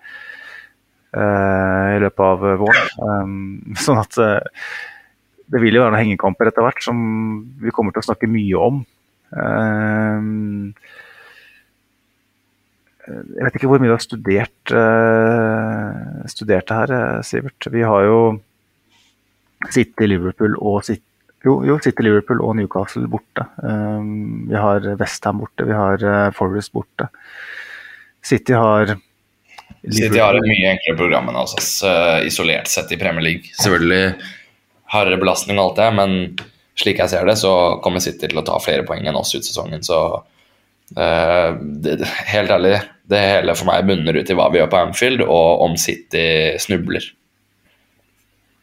uh, 1.16 1.96
i 1.96 2.00
løpet 2.04 2.24
av 2.28 2.48
våren. 2.62 2.96
Um, 3.00 3.76
sånn 3.88 4.04
at 4.04 4.20
eh, 4.20 4.64
det 5.50 5.60
vil 5.62 5.76
jo 5.76 5.82
være 5.84 5.94
noen 5.94 6.04
hengekamper 6.04 6.50
etter 6.50 6.64
hvert 6.64 6.82
som 6.84 6.98
vi 7.60 7.72
kommer 7.74 7.94
til 7.94 8.04
å 8.04 8.08
snakke 8.10 8.30
mye 8.30 8.64
om. 8.68 8.82
Um, 9.30 10.74
jeg 13.10 13.44
vet 13.46 13.56
ikke 13.58 13.70
hvor 13.70 13.82
mye 13.82 13.90
du 13.90 13.96
har 13.96 14.04
studert, 14.04 14.72
eh, 14.76 16.24
studert 16.30 16.68
det 16.68 16.76
her, 16.76 16.92
eh, 16.94 17.22
Sivert. 17.26 17.68
Vi 17.72 17.82
har 17.82 18.06
jo 18.06 18.18
City, 19.70 20.06
Liverpool 20.06 20.56
og 20.58 20.84
City, 20.84 21.04
jo, 21.44 21.60
jo, 21.66 21.78
City, 21.82 22.04
Liverpool 22.04 22.42
og 22.44 22.56
Newcastle 22.56 23.08
borte. 23.08 23.46
Um, 23.64 24.46
vi 24.48 24.56
har 24.56 24.84
Westham 25.00 25.40
borte, 25.40 25.66
vi 25.66 25.76
har 25.76 26.04
eh, 26.04 26.32
Forest 26.36 26.72
borte. 26.76 27.08
City 28.22 28.52
har 28.52 28.96
City 29.80 30.20
har 30.20 30.36
et 30.36 30.44
mye 30.44 30.74
enklere 30.74 30.98
program 30.98 31.30
enn 31.30 31.38
oss, 31.40 31.54
isolert 32.26 32.68
sett 32.68 32.90
i 32.92 32.98
Premier 33.00 33.24
League. 33.24 33.48
Selvfølgelig 33.56 34.18
hardere 34.90 35.20
belastning 35.20 35.58
og 35.58 35.70
alt 35.70 35.80
det, 35.80 35.88
men 35.98 36.16
slik 36.80 37.00
jeg 37.02 37.12
ser 37.12 37.28
det, 37.28 37.36
så 37.40 37.52
kommer 37.84 38.02
City 38.02 38.28
til 38.28 38.40
å 38.40 38.46
ta 38.46 38.58
flere 38.62 38.86
poeng 38.88 39.06
enn 39.06 39.18
oss 39.18 39.32
ut 39.34 39.46
sesongen. 39.46 39.82
Så 39.86 39.98
uh, 40.18 41.48
det, 41.84 41.98
helt 42.32 42.52
ærlig, 42.54 42.76
det 43.10 43.22
hele 43.22 43.56
for 43.58 43.70
meg 43.70 43.86
bunner 43.88 44.16
ut 44.16 44.30
i 44.30 44.36
hva 44.38 44.48
vi 44.52 44.60
gjør 44.60 44.70
på 44.72 44.82
Anfield, 44.84 45.24
og 45.26 45.64
om 45.66 45.76
City 45.80 46.24
snubler. 46.62 47.10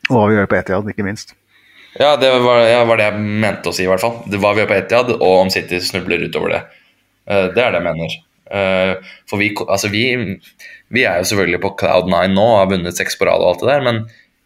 Og 0.09 0.15
hva 0.15 0.29
vi 0.31 0.39
gjør 0.39 0.49
på 0.51 0.59
Etiad, 0.59 0.93
ikke 0.93 1.07
minst. 1.07 1.35
Ja, 1.97 2.13
det 2.19 2.29
var, 2.43 2.61
ja, 2.69 2.83
var 2.85 2.99
det 2.99 3.07
jeg 3.07 3.21
mente 3.45 3.71
å 3.71 3.75
si, 3.75 3.85
i 3.85 3.89
hvert 3.89 4.03
fall. 4.03 4.19
Det, 4.29 4.39
hva 4.41 4.53
vi 4.55 4.63
gjør 4.63 4.71
på 4.71 4.79
Etiad, 4.81 5.13
og 5.17 5.43
om 5.45 5.53
City 5.53 5.81
snubler 5.83 6.27
utover 6.27 6.55
det. 6.55 6.63
Uh, 7.29 7.47
det 7.53 7.63
er 7.63 7.71
det 7.71 7.81
jeg 7.81 7.87
mener. 7.87 8.19
Uh, 8.47 9.15
for 9.27 9.43
vi, 9.43 9.51
altså 9.67 9.91
vi, 9.91 10.03
vi 10.95 11.03
er 11.03 11.19
jo 11.19 11.31
selvfølgelig 11.31 11.63
på 11.63 11.73
cloud 11.81 12.07
nine 12.11 12.31
nå 12.35 12.45
og 12.53 12.61
har 12.61 12.69
vunnet 12.71 12.95
seks 12.95 13.19
på 13.19 13.27
rad 13.27 13.43
og 13.43 13.53
alt 13.53 13.65
det 13.65 13.73
der, 13.73 13.83
men 13.83 14.05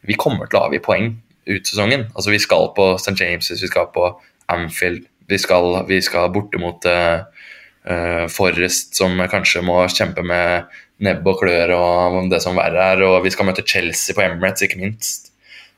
vi 0.10 0.18
kommer 0.18 0.50
til 0.50 0.58
å 0.58 0.64
avgi 0.66 0.82
poeng 0.82 1.12
ut 1.50 1.68
sesongen. 1.68 2.08
Altså 2.16 2.34
Vi 2.34 2.40
skal 2.40 2.70
på 2.76 2.94
St. 3.00 3.16
James', 3.20 3.50
vi 3.52 3.68
skal 3.68 3.90
på 3.94 4.12
Anfield, 4.52 5.06
vi 5.28 5.38
skal, 5.38 5.86
vi 5.88 6.02
skal 6.02 6.32
borte 6.34 6.60
mot 6.60 6.86
eh, 6.86 8.28
Forrest, 8.30 8.96
som 8.96 9.18
kanskje 9.32 9.64
må 9.66 9.82
kjempe 9.90 10.24
med 10.28 10.70
nebb 11.02 11.26
og 11.26 11.40
klør 11.42 11.74
og 11.74 12.30
det 12.30 12.42
som 12.44 12.58
verre 12.60 12.92
er, 12.94 13.04
og 13.08 13.24
vi 13.26 13.32
skal 13.34 13.48
møte 13.48 13.66
Chelsea 13.66 14.14
på 14.14 14.22
Emirates, 14.22 14.68
ikke 14.68 14.82
minst. 14.82 15.32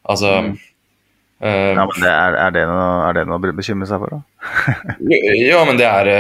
Altså 0.04 0.34
eh, 0.34 1.72
Ja, 1.72 1.86
men 1.86 2.02
det 2.02 2.12
er, 2.12 2.40
er, 2.48 2.52
det 2.56 2.66
noe, 2.68 2.88
er 3.08 3.20
det 3.20 3.26
noe 3.30 3.40
å 3.40 3.56
bekymre 3.56 3.88
seg 3.88 4.04
for? 4.04 4.18
da? 4.18 4.22
jo, 5.48 5.62
men 5.70 5.80
det 5.80 5.88
er 5.88 6.12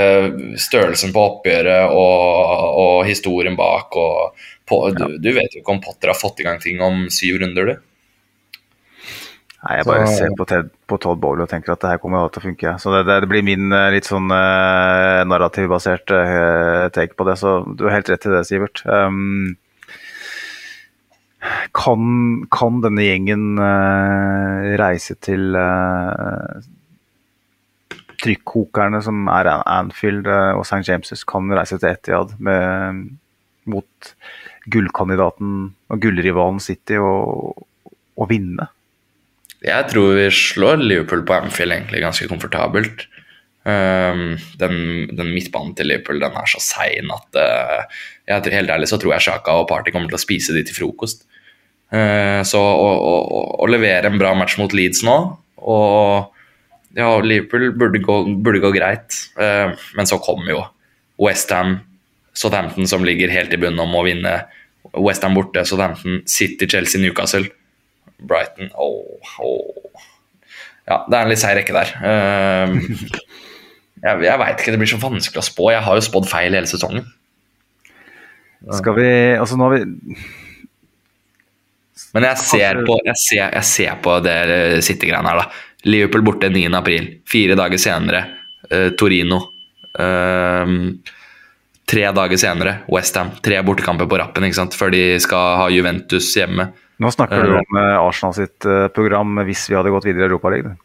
størrelsen 0.61 1.11
på 1.15 1.25
oppgjøret 1.33 1.91
og, 1.91 2.69
og 2.83 2.97
historien 3.09 3.57
bak. 3.59 3.97
Og 3.99 4.45
på, 4.69 4.85
du, 4.95 5.17
du 5.19 5.33
vet 5.35 5.51
jo 5.51 5.63
ikke 5.63 5.75
om 5.75 5.83
Potter 5.83 6.13
har 6.13 6.19
fått 6.19 6.39
i 6.39 6.47
gang 6.47 6.61
ting 6.63 6.79
om 6.85 7.09
syv 7.11 7.41
runder, 7.43 7.73
du. 7.73 7.89
Nei, 9.63 9.77
Jeg 9.77 9.85
bare 9.85 10.07
Så- 10.07 10.17
ser 10.17 10.35
på, 10.35 10.45
Ted, 10.45 10.69
på 10.87 10.97
Todd 10.99 11.21
Bowley 11.21 11.43
og 11.43 11.49
tenker 11.49 11.71
at 11.71 11.79
det 11.79 11.89
her 11.89 11.97
kommer 11.97 12.27
til 12.27 12.41
å 12.41 12.47
funke. 12.49 12.79
Så 12.79 12.91
det, 12.91 13.21
det, 13.21 13.29
blir 13.29 13.43
min 13.43 13.71
eh, 13.71 13.91
litt 13.95 14.03
sånn 14.03 14.27
uh, 14.27 15.23
narrativbasert 15.23 16.11
uh, 16.11 16.89
take 16.91 17.15
på 17.15 17.23
det. 17.23 17.37
Så 17.39 17.63
du 17.77 17.85
har 17.87 17.95
helt 17.95 18.09
rett 18.11 18.27
i 18.27 18.33
det, 18.33 18.43
Sivert. 18.49 18.83
Um, 18.83 19.55
kan, 21.71 22.43
kan 22.51 22.83
denne 22.83 23.07
gjengen 23.07 23.55
uh, 23.55 24.75
reise 24.83 25.15
til 25.23 25.55
uh, 25.55 26.59
trykkokerne 28.19 28.99
som 29.03 29.27
er 29.31 29.47
Anfield 29.63 30.27
og 30.27 30.63
St. 30.67 30.83
James' 30.87 31.23
kan 31.27 31.47
reise 31.51 31.79
til 31.79 31.91
Etiad 31.91 32.35
med, 32.39 33.17
mot 33.63 34.15
gullkandidaten 34.71 35.73
og 35.91 35.99
gullrivalen 36.03 36.59
City 36.63 36.99
og, 36.99 37.63
og 38.15 38.31
vinne? 38.31 38.67
Jeg 39.63 39.89
tror 39.91 40.17
vi 40.17 40.27
slår 40.35 40.81
Liverpool 40.81 41.23
på 41.27 41.35
Anfield 41.37 41.75
egentlig 41.75 42.03
ganske 42.03 42.27
komfortabelt. 42.27 43.05
Um, 43.63 44.33
den, 44.59 44.73
den 45.15 45.29
midtbanen 45.31 45.71
til 45.77 45.87
Liverpool 45.87 46.19
den 46.19 46.35
er 46.35 46.49
så 46.51 46.59
sein 46.59 47.07
at 47.15 47.37
uh, 47.39 48.01
jeg, 48.27 48.51
helt 48.51 48.73
ærlig 48.73 48.89
så 48.91 48.99
tror 48.99 49.13
jeg 49.13 49.23
Sjaka 49.23 49.55
og 49.61 49.69
Party 49.69 49.93
kommer 49.95 50.11
til 50.11 50.19
å 50.19 50.23
spise 50.23 50.55
de 50.55 50.65
til 50.67 50.75
frokost. 50.75 51.23
Uh, 51.93 52.43
så 52.43 52.59
å, 52.59 52.89
å, 52.91 53.15
å, 53.23 53.41
å 53.63 53.69
levere 53.71 54.11
en 54.11 54.19
bra 54.19 54.33
match 54.35 54.57
mot 54.59 54.75
Leeds 54.75 55.05
nå 55.07 55.15
og 55.63 56.33
ja, 56.97 57.07
Liverpool 57.23 57.71
burde 57.79 58.01
gå, 58.03 58.17
burde 58.43 58.61
gå 58.65 58.73
greit, 58.75 59.15
uh, 59.39 59.71
men 59.95 60.09
så 60.09 60.19
kommer 60.21 60.51
jo 60.51 60.59
Westham, 61.23 61.77
Southampton 62.35 62.89
som 62.89 63.05
ligger 63.07 63.31
helt 63.31 63.53
i 63.53 63.61
bunnen 63.61 63.79
og 63.85 63.91
må 63.93 64.03
vinne. 64.09 64.41
Westham 64.99 65.37
borte, 65.37 65.63
Southampton, 65.65 66.19
City, 66.29 66.67
Chelsea, 66.67 66.99
Newcastle. 67.01 67.47
Brighton 68.27 68.71
Oh, 68.79 69.19
oh. 69.43 70.03
Ja, 70.89 71.03
det 71.07 71.15
er 71.15 71.23
en 71.23 71.31
litt 71.31 71.41
seig 71.41 71.55
rekke 71.57 71.75
der. 71.75 71.91
Ehm, 72.03 72.79
jeg 74.03 74.25
jeg 74.27 74.39
veit 74.41 74.59
ikke, 74.59 74.73
det 74.75 74.79
blir 74.81 74.91
så 74.91 75.01
vanskelig 75.01 75.43
å 75.43 75.47
spå. 75.47 75.69
Jeg 75.71 75.85
har 75.85 75.99
jo 75.99 76.05
spådd 76.07 76.29
feil 76.31 76.57
hele 76.57 76.69
sesongen. 76.69 77.05
Skal 78.79 78.95
vi 78.95 79.07
Altså, 79.35 79.57
nå 79.59 79.67
har 79.67 79.73
vi 79.75 80.17
Men 82.15 82.27
jeg 82.29 82.39
ser 82.39 82.79
på, 82.87 82.95
jeg 83.03 83.19
ser, 83.19 83.41
jeg 83.57 83.67
ser 83.67 83.97
på 84.03 84.15
det 84.23 84.37
City-greiene 84.85 85.33
her, 85.33 85.43
da. 85.43 85.65
Liverpool 85.89 86.23
borte 86.23 86.51
9. 86.51 86.69
april. 86.79 87.09
Fire 87.27 87.57
dager 87.59 87.81
senere 87.81 88.21
uh, 88.69 88.91
Torino. 88.99 89.41
Ehm, 89.99 90.77
tre 91.89 92.05
dager 92.15 92.37
senere 92.39 92.77
Westham. 92.91 93.31
Tre 93.43 93.59
bortekamper 93.65 94.07
på 94.09 94.17
rappen 94.21 94.43
ikke 94.47 94.59
sant? 94.61 94.75
før 94.77 94.91
de 94.93 95.03
skal 95.23 95.57
ha 95.59 95.67
Juventus 95.73 96.31
hjemme. 96.37 96.69
Nå 97.03 97.09
snakker 97.11 97.43
du 97.43 97.53
Eh. 97.57 97.59
om 97.63 97.77
eh, 97.81 97.97
Arsenal 97.99 98.33
sitt 98.37 98.65
eh, 98.69 98.87
program 98.93 99.35
hvis 99.47 99.65
vi 99.69 99.75
hadde 99.75 99.91
gått 99.91 100.05
videre 100.07 100.25
i 100.25 100.29
Europaligaen. 100.31 100.77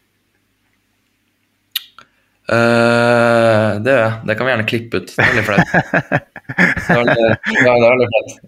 Uh, 2.49 3.77
det 3.85 3.91
gjør 3.93 3.99
jeg. 4.01 4.13
Det 4.25 4.35
kan 4.39 4.47
vi 4.47 4.51
gjerne 4.55 4.65
klippe 4.71 4.99
ut. 5.03 5.11
Det 5.13 5.21
var 5.21 5.35
litt 5.37 5.45
flaut. 5.45 7.09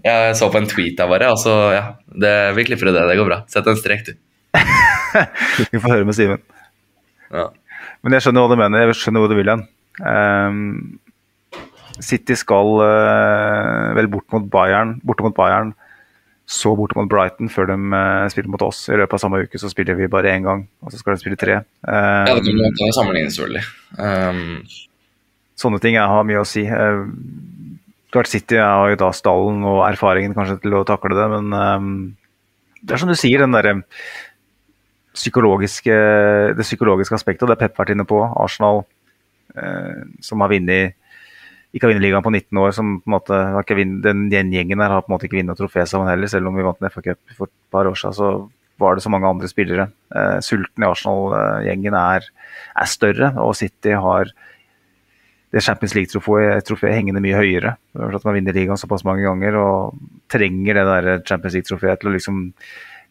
Jeg 0.07 0.31
så 0.39 0.47
på 0.49 0.57
en 0.57 0.69
tweet 0.71 0.97
der 0.97 1.11
bare, 1.11 1.27
og 1.29 1.37
så 1.37 1.53
ja. 1.75 1.83
Det, 2.09 2.31
vi 2.57 2.65
klipper 2.65 2.89
ut 2.89 2.95
det. 2.97 3.03
Det 3.11 3.17
går 3.19 3.29
bra. 3.29 3.37
Sett 3.51 3.69
en 3.69 3.77
strek, 3.77 4.01
du. 4.09 4.15
Vi 5.71 5.79
får 5.79 5.93
høre 5.93 6.07
med 6.07 6.15
Simen. 6.17 6.41
Ja. 7.31 7.45
Men 8.01 8.15
jeg 8.17 8.25
skjønner 8.25 8.43
hva 8.43 8.49
du 8.51 8.59
mener. 8.59 8.83
Jeg 8.89 8.97
skjønner 8.99 9.21
hvor 9.23 9.31
du 9.31 9.37
vil 9.37 9.51
hen. 9.53 9.61
Ehm, 10.07 10.65
City 12.01 12.35
skal 12.39 12.81
eh, 12.85 13.87
vel 13.97 14.09
bort 14.11 14.27
mot 14.33 14.45
Bayern, 14.51 14.97
borte 15.05 15.25
mot 15.25 15.35
Bayern, 15.37 15.73
så 16.51 16.73
borte 16.75 16.97
mot 16.97 17.09
Brighton 17.09 17.51
før 17.51 17.69
de 17.71 17.77
eh, 17.77 18.29
spiller 18.33 18.51
mot 18.51 18.63
oss. 18.65 18.83
I 18.89 18.97
løpet 18.99 19.17
av 19.17 19.23
samme 19.23 19.43
uke 19.45 19.61
så 19.61 19.71
spiller 19.71 19.99
vi 19.99 20.09
bare 20.11 20.33
én 20.33 20.47
gang, 20.47 20.65
og 20.81 20.93
så 20.93 20.99
skal 20.99 21.15
de 21.15 21.23
spille 21.23 21.39
tre. 21.39 21.61
ja, 21.61 22.37
det 22.37 22.55
kan 22.57 22.79
ta 22.79 22.89
sammenlignes, 22.97 23.37
selvfølgelig. 23.37 23.65
Um, 23.97 24.89
sånne 25.61 25.81
ting 25.83 25.95
jeg 25.97 26.13
har 26.13 26.27
mye 26.27 26.41
å 26.41 26.47
si. 26.47 26.65
Eh, 26.65 27.03
Klart 28.11 28.27
City 28.27 28.57
har 28.59 28.89
jo 28.91 28.97
da 28.99 29.13
stallen 29.15 29.61
og 29.63 29.85
erfaringen 29.87 30.33
kanskje 30.35 30.57
til 30.65 30.75
å 30.75 30.87
takle 30.87 31.15
det, 31.15 31.29
men 31.31 31.53
um, 31.55 31.93
det 32.81 32.95
er 32.95 32.99
som 32.99 33.11
du 33.11 33.15
sier, 33.15 33.39
den 33.39 33.55
derre 33.55 33.77
psykologiske, 35.15 35.95
det 36.57 36.65
psykologiske 36.65 37.15
aspektet, 37.15 37.45
og 37.45 37.51
det 37.51 37.59
Pep 37.61 37.77
vært 37.77 37.93
inne 37.93 38.07
på. 38.07 38.19
Arsenal, 38.41 38.83
eh, 39.55 40.03
som 40.23 40.43
har 40.43 40.51
vunnet 40.51 40.97
ikke 41.71 41.87
har 41.87 41.93
vunnet 41.93 42.03
ligaen 42.03 42.25
på 42.25 42.33
19 42.33 42.59
år, 42.59 42.73
som 42.75 42.95
på 42.99 43.07
en 43.07 43.15
måte 43.15 43.37
har 43.55 43.63
ikke 43.63 43.77
vinn, 43.79 43.99
Den 44.03 44.51
gjengen 44.51 44.83
her 44.83 44.91
har 44.91 45.03
på 45.05 45.11
en 45.11 45.15
måte 45.15 45.29
ikke 45.29 45.39
vunnet 45.39 45.59
trofé 45.59 45.85
sammen 45.87 46.09
heller, 46.11 46.27
selv 46.27 46.49
om 46.49 46.57
vi 46.57 46.65
vant 46.67 46.81
en 46.81 46.91
FA 46.91 47.03
Cup 47.05 47.35
for 47.37 47.47
et 47.47 47.71
par 47.71 47.87
år 47.87 47.95
siden. 47.95 48.17
Så 48.17 48.31
var 48.81 48.95
det 48.95 49.03
så 49.05 49.11
mange 49.13 49.29
andre 49.29 49.47
spillere. 49.47 49.87
Eh, 50.15 50.39
sulten 50.43 50.83
i 50.83 50.89
Arsenal-gjengen 50.89 51.95
er, 51.95 52.27
er 52.75 52.89
større, 52.89 53.31
og 53.39 53.55
City 53.55 53.95
har 53.95 54.33
det 55.51 55.63
Champions 55.63 55.95
League-trofeet 55.95 56.63
trofeet 56.67 56.95
hengende 56.95 57.23
mye 57.23 57.39
høyere. 57.39 57.75
For 57.95 58.19
at 58.19 58.27
man 58.27 58.37
vinner 58.39 58.55
ligaen 58.55 58.79
såpass 58.79 59.03
mange 59.07 59.25
ganger 59.27 59.57
og 59.59 59.99
trenger 60.31 60.79
det 60.79 60.87
der 60.87 61.11
Champions 61.27 61.57
League-trofeet 61.57 62.01
til 62.01 62.11
å 62.11 62.15
liksom 62.15 62.47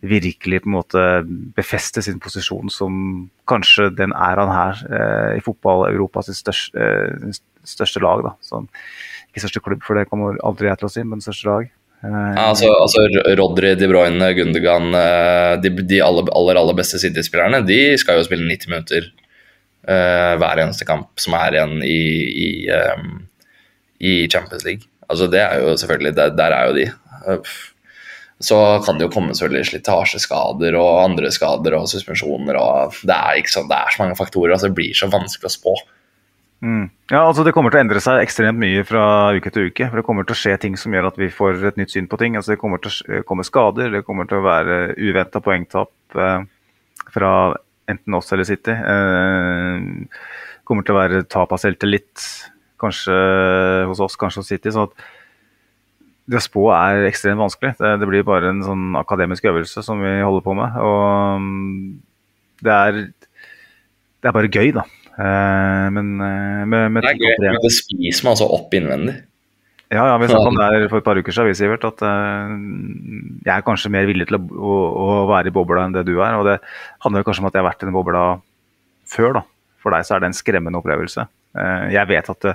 virkelig 0.00 0.62
på 0.64 0.70
en 0.70 0.76
måte 0.78 1.02
befeste 1.56 2.00
sin 2.00 2.20
posisjon 2.22 2.72
som 2.72 2.94
kanskje 3.50 3.90
den 3.92 4.14
æraen 4.16 4.52
her 4.54 4.80
eh, 4.88 5.32
i 5.36 5.42
fotball-Europas 5.44 6.32
største, 6.38 6.80
eh, 6.80 7.40
største 7.70 8.02
lag. 8.04 8.24
da. 8.26 8.34
Så, 8.44 8.62
ikke 9.30 9.44
største 9.44 9.62
klubb, 9.62 9.84
for 9.86 9.98
det 9.98 10.08
kommer 10.10 10.38
aldri 10.46 10.70
jeg 10.70 10.80
til 10.80 10.88
å 10.88 10.92
si, 10.92 11.04
men 11.06 11.22
største 11.24 11.48
lag. 11.48 11.70
Eh, 12.00 12.10
ja, 12.34 12.46
altså, 12.48 12.70
altså 12.80 13.04
Rodri, 13.38 13.74
De 13.76 13.88
Bruyne, 13.90 14.30
Gundogan 14.32 14.94
eh, 14.96 15.54
De, 15.60 15.68
de 15.84 15.98
aller, 16.00 16.30
aller, 16.32 16.56
aller 16.56 16.78
beste 16.78 16.96
City-spillerne 16.96 17.58
De 17.68 17.76
skal 18.00 18.16
jo 18.16 18.24
spille 18.24 18.46
90 18.48 18.70
minutter 18.72 19.10
uh, 19.84 20.38
hver 20.40 20.62
eneste 20.62 20.86
kamp 20.88 21.20
som 21.20 21.36
er 21.36 21.58
igjen 21.58 21.74
i, 21.84 21.98
i, 22.46 22.48
um, 22.72 23.18
i 24.00 24.14
Champions 24.32 24.64
League. 24.64 24.88
Altså 25.12 25.28
Det 25.28 25.42
er 25.44 25.60
jo 25.60 25.76
selvfølgelig 25.76 26.14
Der, 26.16 26.32
der 26.40 26.56
er 26.56 26.70
jo 26.70 26.78
de. 26.78 26.88
Uh. 27.26 27.54
Så 28.40 28.56
kan 28.86 28.96
det 28.96 29.04
jo 29.04 29.12
komme 29.12 29.36
selvfølgelig 29.36 29.68
slitasjeskader 29.68 30.76
og 30.80 31.02
andre 31.02 31.28
skader 31.28 31.76
og 31.76 31.88
suspensjoner. 31.92 32.56
og 32.56 32.96
Det 33.04 33.12
er, 33.12 33.42
ikke 33.42 33.52
så, 33.52 33.66
det 33.68 33.76
er 33.76 33.92
så 33.92 34.00
mange 34.00 34.16
faktorer. 34.16 34.54
altså 34.54 34.70
Det 34.70 34.78
blir 34.78 34.96
så 34.96 35.10
vanskelig 35.12 35.50
å 35.50 35.56
spå. 35.58 35.74
Mm. 36.60 36.90
Ja, 37.08 37.22
altså 37.24 37.40
Det 37.44 37.54
kommer 37.56 37.72
til 37.72 37.80
å 37.80 37.84
endre 37.86 38.02
seg 38.04 38.20
ekstremt 38.20 38.60
mye 38.60 38.82
fra 38.84 39.32
uke 39.32 39.52
til 39.52 39.70
uke. 39.70 39.88
for 39.88 40.00
Det 40.00 40.06
kommer 40.06 40.26
til 40.28 40.36
å 40.36 40.40
skje 40.40 40.58
ting 40.60 40.76
som 40.76 40.92
gjør 40.92 41.08
at 41.08 41.18
vi 41.18 41.30
får 41.32 41.64
et 41.64 41.80
nytt 41.80 41.94
syn 41.94 42.08
på 42.08 42.18
ting. 42.20 42.36
altså 42.36 42.52
Det 42.52 42.60
kommer 42.60 42.78
til 42.78 42.92
å 42.92 43.22
komme 43.24 43.44
skader, 43.44 43.90
det 43.90 44.04
kommer 44.04 44.28
til 44.28 44.40
å 44.40 44.46
være 44.46 44.94
uventa 44.98 45.40
poengtap 45.40 45.90
eh, 46.16 46.44
fra 47.10 47.32
enten 47.88 48.14
oss 48.14 48.32
eller 48.32 48.44
City. 48.44 48.76
Eh, 48.76 49.80
kommer 50.64 50.84
til 50.84 50.94
å 50.94 51.00
være 51.00 51.24
tap 51.24 51.52
av 51.52 51.58
selvtillit, 51.58 52.26
kanskje 52.80 53.16
hos 53.88 54.00
oss, 54.00 54.16
kanskje 54.20 54.44
hos 54.44 54.52
City. 54.52 54.70
sånn 54.70 54.90
at 54.90 55.08
det 56.30 56.38
å 56.38 56.44
spå 56.44 56.68
er 56.76 57.08
ekstremt 57.08 57.40
vanskelig. 57.40 57.74
Det, 57.80 57.96
det 57.98 58.06
blir 58.06 58.22
bare 58.22 58.52
en 58.52 58.62
sånn 58.62 58.94
akademisk 59.00 59.48
øvelse 59.50 59.82
som 59.82 59.98
vi 60.04 60.20
holder 60.20 60.44
på 60.44 60.54
med. 60.54 60.76
Og 60.78 61.40
mm, 61.42 62.00
det 62.62 62.76
er, 62.76 63.00
det 64.20 64.30
er 64.30 64.36
bare 64.36 64.52
gøy, 64.52 64.70
da. 64.76 64.84
Eh, 65.20 65.86
men 65.92 66.14
eh, 66.24 66.62
med, 66.64 66.86
med 66.94 67.04
Det 67.04 67.12
er 67.12 67.18
gøy, 67.20 67.34
men 67.50 67.60
det 67.60 67.72
spiser 67.74 68.24
meg 68.24 68.32
altså 68.32 68.48
opp 68.56 68.74
innvendig. 68.76 69.16
ja, 69.90 70.04
ja, 70.06 70.16
vi 70.22 70.28
snakket 70.30 70.52
om 70.52 70.60
det 70.60 70.90
for 70.92 71.00
et 71.00 71.08
par 71.08 71.18
uker 71.18 71.34
siden, 71.34 71.50
vi, 71.50 71.58
Sivert, 71.58 71.86
at 71.88 72.04
eh, 72.06 72.54
jeg 73.44 73.54
er 73.56 73.66
kanskje 73.66 73.92
mer 73.92 74.08
villig 74.08 74.30
til 74.30 74.38
å, 74.38 74.42
å, 74.54 74.76
å 75.02 75.08
være 75.32 75.50
i 75.50 75.56
bobla 75.56 75.84
enn 75.84 75.96
det 75.96 76.06
du 76.08 76.14
er. 76.18 76.38
Og 76.38 76.46
det 76.48 76.60
handler 77.04 77.26
kanskje 77.26 77.44
om 77.44 77.50
at 77.50 77.58
jeg 77.58 77.64
har 77.64 77.68
vært 77.68 77.84
i 77.84 77.90
den 77.90 77.96
bobla 77.96 78.22
før. 79.10 79.40
da. 79.40 79.44
For 79.82 79.96
deg 79.96 80.06
så 80.06 80.16
er 80.16 80.22
det 80.22 80.30
en 80.30 80.36
skremmende 80.36 80.80
opplevelse. 80.80 81.24
Jeg 81.90 82.06
vet 82.06 82.26
at 82.30 82.44
det 82.44 82.52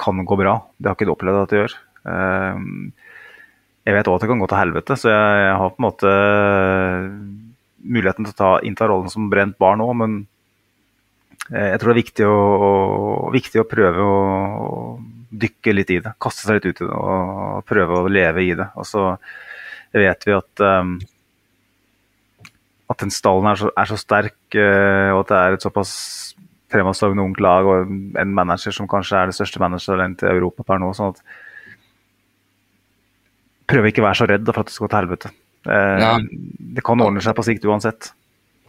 kan 0.00 0.24
gå 0.26 0.36
bra. 0.40 0.56
Det 0.80 0.88
har 0.88 0.96
ikke 0.96 1.06
du 1.06 1.12
opplevd 1.12 1.42
at 1.42 1.52
det 1.52 1.58
gjør. 1.60 1.74
Jeg 3.84 3.96
vet 3.98 4.08
òg 4.08 4.16
at 4.16 4.24
det 4.24 4.30
kan 4.30 4.40
gå 4.40 4.48
til 4.48 4.58
helvete, 4.58 4.96
så 4.96 5.12
jeg, 5.12 5.42
jeg 5.42 5.58
har 5.60 5.74
på 5.74 5.82
en 5.82 5.84
måte 5.84 6.12
muligheten 7.82 8.24
til 8.24 8.32
å 8.32 8.38
ta, 8.40 8.50
innta 8.64 8.88
rollen 8.88 9.12
som 9.12 9.28
brent 9.30 9.58
barn 9.60 9.84
òg, 9.84 9.92
men 10.00 10.16
jeg 11.50 11.80
tror 11.80 11.90
det 11.90 11.94
er 11.96 12.02
viktig 12.02 12.26
å, 12.28 12.36
å, 12.38 12.70
viktig 13.34 13.62
å 13.62 13.68
prøve 13.68 14.04
å, 14.06 14.18
å 14.62 15.32
dykke 15.32 15.74
litt 15.74 15.90
i 15.90 15.98
det. 16.04 16.14
Kaste 16.22 16.46
seg 16.46 16.60
litt 16.60 16.68
ut 16.70 16.84
i 16.84 16.86
det 16.86 16.98
og 16.98 17.64
prøve 17.68 18.02
å 18.02 18.12
leve 18.12 18.44
i 18.44 18.52
det. 18.58 18.68
Og 18.78 18.86
så 18.86 19.08
vet 19.92 20.28
vi 20.28 20.36
at 20.36 20.62
um, 20.62 20.94
at 22.92 23.00
den 23.00 23.12
stallen 23.12 23.48
er 23.48 23.60
så, 23.60 23.70
er 23.78 23.88
så 23.88 23.98
sterk, 24.00 24.38
uh, 24.54 25.12
og 25.16 25.24
at 25.24 25.32
det 25.32 25.40
er 25.40 25.56
et 25.56 25.66
såpass 25.66 25.92
fremadstormende 26.72 27.24
ungt 27.24 27.40
lag 27.44 27.68
og 27.68 27.90
en 28.20 28.32
manager 28.32 28.72
som 28.72 28.88
kanskje 28.88 29.18
er 29.18 29.28
det 29.28 29.36
største 29.36 29.60
managertalentet 29.60 30.24
i 30.28 30.32
Europa 30.32 30.64
per 30.64 30.80
nå. 30.80 30.92
sånn 30.96 31.12
at 31.12 31.24
Prøv 33.72 33.86
ikke 33.88 34.02
å 34.02 34.06
være 34.08 34.18
så 34.18 34.26
redd 34.28 34.48
for 34.48 34.60
at 34.60 34.68
det 34.68 34.74
skal 34.74 34.84
gå 34.84 34.90
til 34.92 35.00
helvete. 35.00 35.28
Uh, 35.68 35.96
Ja. 36.02 36.16
Det 36.76 36.84
kan 36.84 37.00
ordne 37.04 37.22
seg 37.24 37.36
på 37.36 37.44
sikt 37.46 37.64
uansett. 37.68 38.10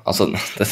Altså, 0.08 0.28
det, 0.60 0.68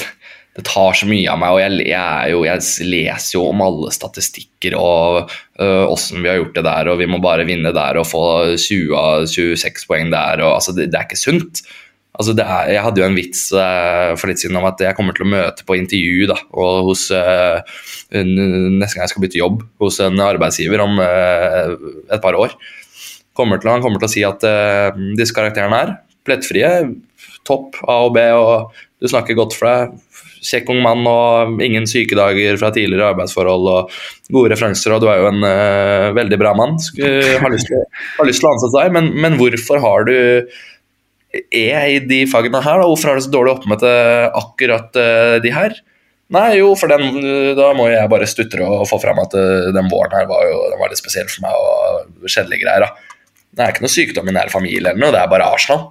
det 0.57 0.65
tar 0.67 0.97
så 0.99 1.07
mye 1.07 1.31
av 1.31 1.39
meg, 1.39 1.53
og 1.55 1.61
jeg, 1.61 1.75
jeg, 1.87 1.95
er 1.95 2.31
jo, 2.33 2.41
jeg 2.43 2.87
leser 2.91 3.37
jo 3.37 3.45
om 3.53 3.61
alle 3.63 3.91
statistikker 3.95 4.75
og 4.75 5.29
øh, 5.63 5.85
åssen 5.85 6.19
vi 6.19 6.27
har 6.27 6.41
gjort 6.41 6.57
det 6.57 6.65
der, 6.67 6.89
og 6.91 6.99
vi 6.99 7.07
må 7.07 7.21
bare 7.23 7.45
vinne 7.47 7.71
der 7.75 7.99
og 8.01 8.09
få 8.09 8.23
20 8.59 8.97
av 8.99 9.29
26 9.31 9.87
poeng 9.87 10.11
der. 10.11 10.43
Og, 10.43 10.57
altså, 10.57 10.75
det, 10.75 10.89
det 10.91 10.99
er 10.99 11.07
ikke 11.07 11.21
sunt. 11.21 11.63
Altså 12.11 12.35
er, 12.35 12.73
jeg 12.75 12.83
hadde 12.83 12.99
jo 12.99 13.07
en 13.07 13.15
vits 13.15 13.45
eh, 13.55 14.11
for 14.19 14.27
litt 14.27 14.41
siden 14.41 14.59
om 14.59 14.67
at 14.67 14.81
jeg 14.83 14.97
kommer 14.97 15.15
til 15.15 15.23
å 15.23 15.31
møte 15.31 15.63
på 15.63 15.77
intervju 15.79 16.27
da, 16.33 16.35
hos, 16.83 17.05
eh, 17.15 17.79
neste 18.11 18.97
gang 18.97 19.05
jeg 19.05 19.13
skal 19.13 19.23
bytte 19.23 19.39
jobb 19.39 19.63
hos 19.79 20.01
en 20.03 20.19
arbeidsgiver 20.25 20.83
om 20.83 20.99
eh, 21.05 21.71
et 22.11 22.23
par 22.23 22.35
år. 22.35 22.57
Kommer 23.39 23.63
til, 23.63 23.71
han 23.71 23.83
kommer 23.85 24.03
til 24.03 24.09
å 24.09 24.11
si 24.11 24.25
at 24.27 24.43
eh, 24.43 24.99
disse 25.15 25.35
karakterene 25.37 25.79
her, 25.79 25.95
plettfrie, 26.27 26.73
topp 27.47 27.79
A 27.87 28.01
og 28.09 28.17
B, 28.19 28.27
og 28.35 28.75
du 29.01 29.07
snakker 29.09 29.39
godt 29.39 29.55
for 29.55 29.71
deg. 29.71 29.95
Kjekk 30.41 30.71
ung 30.73 30.81
mann 30.81 31.05
og 31.05 31.61
ingen 31.61 31.85
sykedager 31.89 32.57
fra 32.57 32.71
tidligere 32.73 33.11
arbeidsforhold 33.13 33.67
og 33.69 33.93
gode 34.33 34.55
referanser, 34.55 34.95
og 34.95 35.03
du 35.03 35.07
er 35.11 35.21
jo 35.21 35.29
en 35.29 35.45
uh, 35.45 36.07
veldig 36.17 36.39
bra 36.41 36.55
mann. 36.57 36.79
Skulle, 36.81 37.37
har, 37.37 37.53
lyst 37.53 37.69
til, 37.69 37.83
har 38.17 38.29
lyst 38.29 38.41
til 38.41 38.49
å 38.49 38.53
ansette 38.55 38.79
deg, 38.79 38.95
men, 38.95 39.11
men 39.21 39.37
hvorfor 39.37 39.81
har 39.83 40.09
du 40.09 40.15
er 41.31 41.85
i 41.93 42.01
de 42.03 42.23
fagene 42.27 42.63
her, 42.65 42.81
da? 42.81 42.89
Hvorfor 42.89 43.11
har 43.11 43.21
du 43.21 43.25
så 43.27 43.31
dårlig 43.31 43.53
oppmøte 43.53 43.93
akkurat 44.41 44.97
uh, 44.97 45.37
de 45.45 45.53
her? 45.53 45.77
Nei, 46.31 46.47
jo, 46.57 46.73
for 46.79 46.87
den, 46.87 47.21
da 47.57 47.71
må 47.75 47.89
jeg 47.91 48.09
bare 48.09 48.27
stutre 48.29 48.63
og 48.63 48.85
få 48.87 49.01
fram 49.03 49.19
at 49.19 49.33
den 49.75 49.89
våren 49.91 50.13
her 50.15 50.29
var 50.29 50.45
jo 50.47 50.61
var 50.79 50.87
litt 50.87 51.01
spesiell 51.01 51.27
for 51.27 51.43
meg, 51.43 51.57
og 51.59 52.29
kjedelige 52.31 52.63
greier, 52.63 52.85
da. 52.87 53.17
Det 53.51 53.65
er 53.65 53.73
ikke 53.73 53.83
noe 53.83 53.91
sykdom 53.91 54.29
i 54.31 54.35
nær 54.37 54.51
familie 54.53 54.79
eller 54.93 55.01
noe, 55.01 55.11
det 55.11 55.19
er 55.19 55.31
bare 55.31 55.49
Arsenal. 55.51 55.89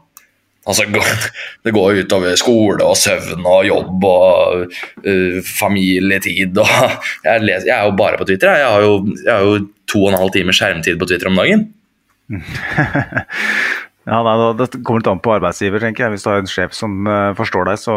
Altså, 0.68 0.84
det 1.64 1.72
går 1.74 1.92
jo 1.94 2.04
utover 2.04 2.36
skole 2.38 2.84
og 2.84 2.98
søvn 3.00 3.46
og 3.48 3.66
jobb 3.68 4.06
og 4.06 4.64
uh, 5.06 5.38
familietid 5.56 6.58
og 6.60 6.70
jeg, 7.26 7.44
leser, 7.46 7.70
jeg 7.70 7.76
er 7.78 7.86
jo 7.88 7.98
bare 8.00 8.20
på 8.20 8.28
Twitter. 8.28 8.52
Jeg, 8.60 8.68
har 8.68 8.84
jo, 8.84 8.96
jeg 9.24 9.32
har 9.32 9.46
jo 9.46 9.60
to 9.90 10.04
og 10.04 10.12
en 10.12 10.20
halv 10.20 10.34
time 10.36 10.54
skjermtid 10.56 11.00
på 11.00 11.08
Twitter 11.10 11.32
om 11.32 11.40
dagen. 11.40 11.68
Ja, 14.08 14.22
nei, 14.24 14.32
Det 14.56 14.80
kommer 14.80 15.02
litt 15.02 15.08
an 15.10 15.20
på 15.22 15.34
arbeidsgiver. 15.36 15.82
tenker 15.82 16.06
jeg. 16.06 16.14
Hvis 16.14 16.24
du 16.24 16.30
har 16.30 16.40
en 16.40 16.48
sjef 16.48 16.72
som 16.74 17.06
eh, 17.06 17.34
forstår 17.38 17.68
deg, 17.68 17.78
så 17.78 17.94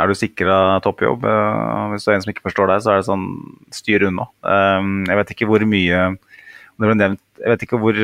er 0.00 0.08
du 0.08 0.16
sikra 0.16 0.80
toppjobb. 0.82 1.26
Eh, 1.28 1.82
hvis 1.92 2.06
du 2.06 2.10
er 2.10 2.16
en 2.16 2.24
som 2.24 2.32
ikke 2.32 2.46
forstår 2.48 2.72
deg, 2.72 2.80
så 2.82 2.90
er 2.90 2.98
det 2.98 3.06
sånn 3.06 3.26
styr 3.70 4.06
unna. 4.08 4.26
Jeg 4.42 5.20
vet 5.20 5.34
ikke 5.36 5.50
hvor 5.50 5.62
mye 5.68 6.00
det 6.16 6.88
ble 6.88 6.96
nevnt, 6.98 7.20
Jeg 7.42 7.52
vet 7.52 7.62
ikke 7.66 7.78
hvor 7.82 8.00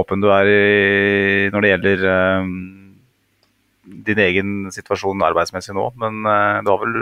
åpen 0.00 0.20
du 0.20 0.28
er 0.34 0.50
når 1.54 1.64
det 1.64 1.70
gjelder 1.70 2.04
din 3.86 4.22
egen 4.22 4.54
situasjon 4.74 5.24
arbeidsmessig 5.28 5.76
nå, 5.76 5.90
men 6.02 6.22
eh, 6.26 6.62
du 6.66 6.72
har 6.72 6.82
vel 6.82 6.96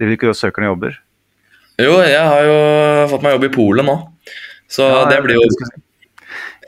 Det 0.00 0.08
vil 0.08 0.16
ikke 0.16 0.30
du 0.30 0.34
og 0.34 0.38
søker 0.38 0.64
noen 0.64 0.74
jobber? 0.74 0.98
Jo, 1.80 2.00
jeg 2.04 2.24
har 2.24 2.44
jo 2.44 2.56
fått 3.12 3.22
meg 3.24 3.36
jobb 3.36 3.46
i 3.46 3.54
Polet 3.54 3.86
nå. 3.86 3.96
Så 4.70 4.86
Ja, 4.86 5.06
det 5.08 5.22
blir 5.24 5.40
jo. 5.40 5.46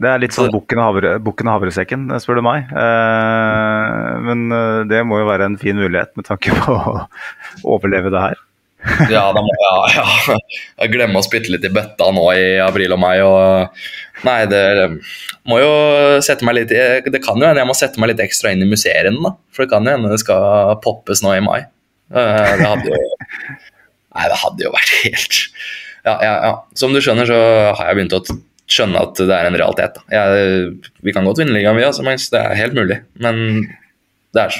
Det 0.02 0.08
er 0.08 0.22
litt 0.22 0.34
sånn 0.34 0.50
bukken 0.50 0.80
og, 0.80 0.86
havre, 0.88 1.10
bukken 1.22 1.48
og 1.50 1.58
havresekken, 1.58 2.06
spør 2.22 2.40
du 2.40 2.44
meg. 2.46 2.70
Eh, 2.72 4.14
men 4.26 4.46
eh, 4.56 4.78
det 4.90 5.02
må 5.06 5.20
jo 5.20 5.28
være 5.28 5.46
en 5.50 5.58
fin 5.60 5.78
mulighet 5.78 6.16
med 6.18 6.26
tanke 6.26 6.54
på 6.56 6.74
å 6.80 7.04
overleve 7.76 8.10
det 8.12 8.24
her. 8.24 8.40
Ja, 9.12 9.28
da 9.34 9.40
må 9.44 9.50
jeg, 9.52 9.92
ja, 9.96 10.36
jeg 10.82 10.90
glemmer 10.94 11.20
å 11.20 11.26
spytte 11.26 11.52
litt 11.54 11.64
i 11.66 11.70
bøtta 11.72 12.08
nå 12.14 12.24
i 12.34 12.46
april 12.62 12.94
og 12.96 13.00
mai. 13.02 13.14
Og, 13.22 13.82
nei, 14.26 14.38
det 14.50 14.62
må 15.48 15.60
jo 15.62 15.70
sette 16.24 16.46
meg 16.46 16.56
litt 16.58 16.72
Det 16.74 17.22
kan 17.22 17.38
jo 17.38 17.46
hende 17.46 17.62
jeg 17.62 17.70
må 17.70 17.76
sette 17.78 18.02
meg 18.02 18.12
litt 18.12 18.22
ekstra 18.24 18.52
inn 18.54 18.64
i 18.64 18.68
museene, 18.70 19.14
da. 19.22 19.34
For 19.54 19.64
det 19.64 19.72
kan 19.74 19.86
jo 19.86 19.94
hende 19.94 20.10
det 20.12 20.20
skal 20.24 20.74
poppes 20.82 21.22
nå 21.22 21.36
i 21.38 21.44
mai. 21.44 21.60
Eh, 22.12 22.52
Det 22.58 22.66
hadde 22.68 22.90
jo 22.90 22.98
Nei, 24.12 24.26
det 24.28 24.36
hadde 24.42 24.66
jo 24.66 24.72
vært 24.74 24.90
helt 25.06 25.38
ja, 26.04 26.16
ja, 26.18 26.32
ja. 26.42 26.50
Som 26.76 26.92
du 26.92 26.98
skjønner, 27.00 27.28
så 27.30 27.38
har 27.78 27.86
jeg 27.88 27.96
begynt 28.00 28.16
å 28.18 28.20
skjønne 28.72 29.00
at 29.06 29.20
det 29.22 29.32
er 29.36 29.46
en 29.48 29.56
realitet. 29.58 30.00
Jeg, 30.10 30.64
vi 31.06 31.14
kan 31.14 31.26
godt 31.28 31.38
vinne 31.42 31.54
ligaen, 31.54 31.78
vi, 31.78 31.84
altså, 31.86 32.02
Det 32.02 32.40
er 32.40 32.58
helt 32.58 32.74
mulig. 32.74 32.98
Men 33.22 33.38
det 34.34 34.42
er, 34.48 34.56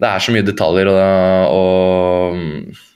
det 0.00 0.08
er 0.08 0.24
så 0.24 0.32
mye 0.32 0.46
detaljer 0.46 0.88
og, 0.94 1.58
og. 1.60 2.86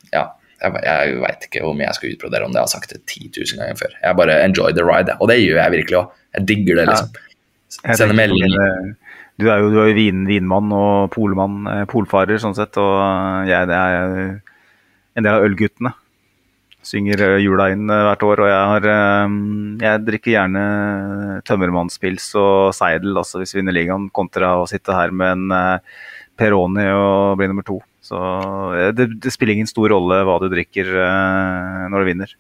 Jeg, 0.65 0.83
jeg 0.89 1.21
veit 1.23 1.47
ikke 1.49 1.63
hvor 1.65 1.77
mye 1.77 1.87
jeg 1.87 1.99
skal 1.99 2.17
utbrodere 2.17 2.49
om 2.49 2.53
det. 2.55 2.61
Jeg 2.61 2.69
har 2.69 2.73
sagt 2.73 2.95
det 2.95 3.01
10 3.05 3.31
000 3.37 3.61
ganger 3.61 3.81
før. 3.81 3.97
Jeg 4.03 4.19
bare 4.21 4.37
enjoy 4.45 4.75
the 4.77 4.85
ride, 4.87 5.17
og 5.21 5.31
det 5.31 5.39
gjør 5.43 5.61
jeg 5.61 5.75
virkelig 5.79 6.01
òg. 6.01 6.21
Jeg 6.35 6.49
digger 6.51 6.81
det, 6.81 6.87
liksom. 6.91 7.19
Ja, 7.85 7.97
Sende 7.99 8.17
melding. 8.17 8.55
Du 9.41 9.49
er 9.51 9.65
jo, 9.65 9.71
du 9.73 9.81
er 9.83 9.91
jo 9.91 9.97
vin, 9.97 10.23
vinmann 10.29 10.71
og 10.75 11.11
polmann, 11.15 11.65
eh, 11.67 11.85
polfarer 11.91 12.39
sånn 12.39 12.55
sett, 12.55 12.77
og 12.79 13.49
jeg 13.49 13.67
det 13.67 13.75
er 13.75 14.13
en 15.19 15.27
del 15.27 15.33
av 15.33 15.47
ølguttene. 15.49 15.91
Synger 16.85 17.25
eh, 17.27 17.41
jula 17.43 17.67
inn 17.75 17.91
eh, 17.91 18.05
hvert 18.07 18.23
år, 18.29 18.45
og 18.45 18.51
jeg 18.53 18.71
har 18.71 18.87
Jeg 19.83 20.05
drikker 20.07 20.35
gjerne 20.37 20.65
tømmermannspils 21.49 22.29
og 22.39 22.71
seidel 22.77 23.19
altså 23.19 23.43
hvis 23.43 23.57
vi 23.57 23.61
vinner 23.63 23.75
ligaen, 23.75 24.07
kontra 24.15 24.55
å 24.61 24.69
sitte 24.71 24.95
her 24.95 25.11
med 25.11 25.35
en 25.35 25.81
Peroni 26.39 26.87
og 26.91 27.39
bli 27.41 27.49
nummer 27.51 27.67
to. 27.67 27.79
Så 28.05 28.21
eh, 28.77 28.93
det, 28.97 29.11
det 29.23 29.33
spiller 29.33 29.57
ingen 29.57 29.71
stor 29.71 29.89
rolle 29.95 30.23
hva 30.27 30.39
du 30.43 30.51
drikker 30.53 30.91
eh, 31.07 31.85
når 31.93 32.05
du 32.05 32.11
vinner. 32.13 32.37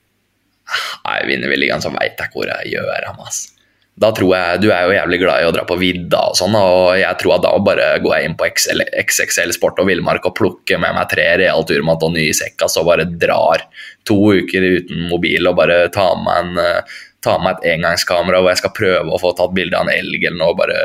Nei, 1.04 1.18
vinner 1.28 1.52
vi 1.52 1.60
ligaen, 1.60 1.82
så 1.84 1.92
veit 1.92 2.20
jeg 2.20 2.32
hvor 2.32 2.48
jeg 2.48 2.72
gjør 2.76 3.08
ham, 3.10 3.20
ass. 3.26 3.46
Da 3.94 4.10
tror 4.10 4.32
jeg, 4.34 4.60
Du 4.64 4.68
er 4.74 4.88
jo 4.88 4.94
jævlig 4.96 5.20
glad 5.22 5.42
i 5.42 5.46
å 5.46 5.52
dra 5.54 5.62
på 5.68 5.76
vidda 5.78 6.24
og 6.32 6.38
sånn, 6.38 6.56
og 6.58 6.96
jeg 6.98 7.14
tror 7.20 7.36
at 7.36 7.44
da 7.44 7.52
bare 7.62 7.88
går 8.02 8.16
jeg 8.16 8.28
inn 8.28 8.36
på 8.40 8.48
XL, 8.50 8.82
XXL 9.04 9.54
Sport 9.54 9.78
og 9.84 9.86
Villmark 9.90 10.26
og 10.26 10.34
plukker 10.34 10.80
med 10.82 10.96
meg 10.96 11.12
tre 11.12 11.28
Real 11.38 11.62
Turmat 11.68 12.02
og 12.02 12.14
ny 12.16 12.26
sekk, 12.34 12.56
altså, 12.66 12.82
bare 12.86 13.06
drar 13.06 13.62
to 14.08 14.18
uker 14.40 14.66
uten 14.80 15.06
mobil 15.12 15.46
og 15.46 15.60
bare 15.60 15.84
tar 15.94 16.18
med, 16.24 16.34
en, 16.34 16.58
eh, 16.64 16.96
tar 17.22 17.38
med 17.44 17.54
et 17.54 17.76
engangskamera 17.76 18.42
hvor 18.42 18.50
jeg 18.50 18.64
skal 18.64 18.74
prøve 18.80 19.14
å 19.14 19.22
få 19.22 19.30
tatt 19.38 19.54
bilde 19.54 19.78
av 19.78 19.86
en 19.86 19.94
elg 19.94 20.26
eller 20.26 20.40
noe. 20.42 20.58
bare, 20.58 20.80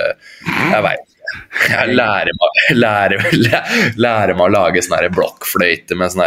Jeg 0.46 0.86
veit. 0.86 1.09
Jeg 1.70 1.94
lærer 1.96 2.32
meg, 2.40 2.60
lærer, 2.80 3.24
lærer, 4.00 4.34
meg 4.36 4.46
å 4.48 4.52
lage 4.54 4.82
sånn 4.86 5.06
blokkfløyte 5.16 5.98
med 6.00 6.12
sånn, 6.14 6.26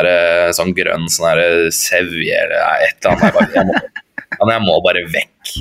sånn 0.57 0.73
grønn 0.77 1.09
sånn 1.13 1.29
her 1.33 1.69
sevje 1.75 2.39
eller 2.45 2.87
et 2.87 3.07
eller 3.07 3.17
annet. 3.17 3.55
Jeg, 3.57 3.67
må, 3.69 4.51
jeg 4.55 4.65
må 4.67 4.79
bare 4.87 5.05
vekk. 5.13 5.53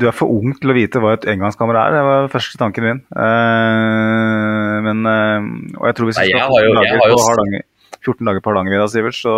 Du 0.00 0.06
er 0.08 0.14
for 0.16 0.32
ung 0.32 0.54
til 0.56 0.72
å 0.72 0.74
vite 0.78 1.00
hva 1.02 1.12
et 1.18 1.26
engangskamera 1.28 1.82
er, 1.90 1.92
det 1.98 2.04
var 2.08 2.30
første 2.32 2.56
tanken 2.60 2.86
min. 2.88 3.00
Eh, 3.14 4.76
men, 4.86 5.04
eh, 5.10 5.48
og 5.78 5.88
jeg 5.90 5.96
tror 5.98 6.08
hvis 6.08 6.20
Nei, 6.22 6.28
skal 6.30 6.38
jeg 6.38 6.40
ha 6.40 6.48
har 6.48 6.64
jo- 6.64 6.72
14 6.72 6.80
jeg 6.80 6.88
dager 6.88 7.02
har 7.02 7.10
jo- 7.10 7.18
på 7.18 7.26
Hardanger- 7.28 7.66
14 8.04 8.24
dager 8.28 8.40
på 8.40 8.50
Hardangervidda, 8.52 8.88
Sivert, 8.92 9.16
så 9.20 9.34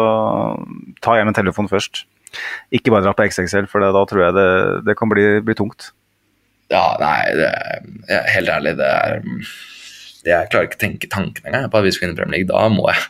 ta 1.02 1.16
gjerne 1.18 1.35
telefonen 1.35 1.70
først. 1.70 2.05
Ikke 2.74 2.90
bare 2.94 3.02
dra 3.06 3.12
på 3.14 3.27
XXL, 3.27 3.66
for 3.70 3.81
da 3.81 3.93
tror 4.06 4.23
jeg 4.27 4.35
det, 4.35 4.85
det 4.86 4.97
kan 4.98 5.09
bli, 5.09 5.40
bli 5.40 5.55
tungt. 5.55 5.90
Ja, 6.72 6.97
nei, 6.98 7.30
det, 7.38 7.51
jeg, 8.10 8.22
helt 8.34 8.51
ærlig, 8.51 8.72
det 8.80 8.86
er 8.90 9.20
Jeg 10.26 10.48
klarer 10.51 10.66
ikke 10.66 10.80
å 10.80 10.82
tenke 10.82 11.06
tanken 11.12 11.44
engang 11.47 11.68
på 11.70 11.78
at 11.78 11.86
vi 11.86 11.93
skal 11.94 12.09
vinne 12.09 12.18
Premier 12.18 12.40
League. 12.40 12.51
Da 12.51 12.66
må 12.72 12.88
jeg, 12.90 13.05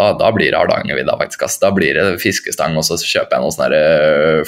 da, 0.00 0.06
da 0.16 0.30
blir 0.32 0.48
det 0.48 0.56
Hardangervidda, 0.56 1.18
faktisk. 1.20 1.44
ass. 1.44 1.60
Da 1.60 1.68
blir 1.76 1.92
det 1.98 2.22
fiskestang, 2.22 2.72
og 2.80 2.86
så 2.88 2.96
kjøper 2.96 3.36
jeg 3.36 3.44
noen 3.44 3.56
sånne 3.58 3.82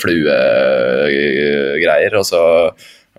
fluegreier. 0.01 2.17
Og 2.17 2.25
så 2.31 2.41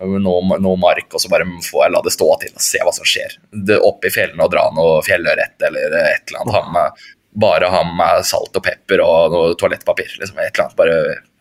noe, 0.02 0.58
noe 0.58 0.78
mark, 0.82 1.06
og 1.14 1.22
så 1.22 1.30
bare 1.32 1.46
får 1.70 1.86
jeg 1.86 1.94
la 1.94 2.02
det 2.04 2.16
stå 2.16 2.30
til 2.42 2.58
og 2.58 2.66
se 2.66 2.82
hva 2.82 2.94
som 2.98 3.06
skjer. 3.08 3.38
Det, 3.54 3.78
opp 3.78 4.02
i 4.10 4.12
fjellene 4.12 4.44
og 4.44 4.52
dra 4.52 4.66
noe 4.76 4.98
fjellørret 5.06 5.56
eller 5.70 5.94
et 6.02 6.34
eller 6.34 6.58
annet. 6.58 7.06
Bare 7.46 7.70
ha 7.72 7.82
med 7.88 8.26
salt 8.28 8.58
og 8.58 8.64
pepper 8.66 9.00
og 9.06 9.32
noe 9.34 9.54
toalettpapir. 9.60 10.18
Liksom, 10.18 10.38
et 10.40 10.50
eller 10.50 10.66
annet. 10.66 10.80
Bare, 10.82 10.96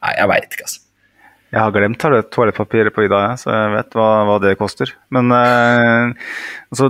nei, 0.05 0.13
jeg 0.21 0.31
veit 0.35 0.53
ikke, 0.53 0.69
altså. 0.69 0.84
Jeg 1.55 1.61
har 1.63 1.75
glemt 1.77 2.01
toalett- 2.03 2.33
toalettpapir 2.35 2.89
på 2.95 3.05
Ida, 3.07 3.21
jeg, 3.31 3.43
så 3.45 3.53
jeg 3.55 3.75
vet 3.77 3.95
hva, 3.95 4.09
hva 4.27 4.39
det 4.43 4.57
koster. 4.59 4.91
Men 5.15 5.31
eh, 5.31 6.33
altså 6.75 6.89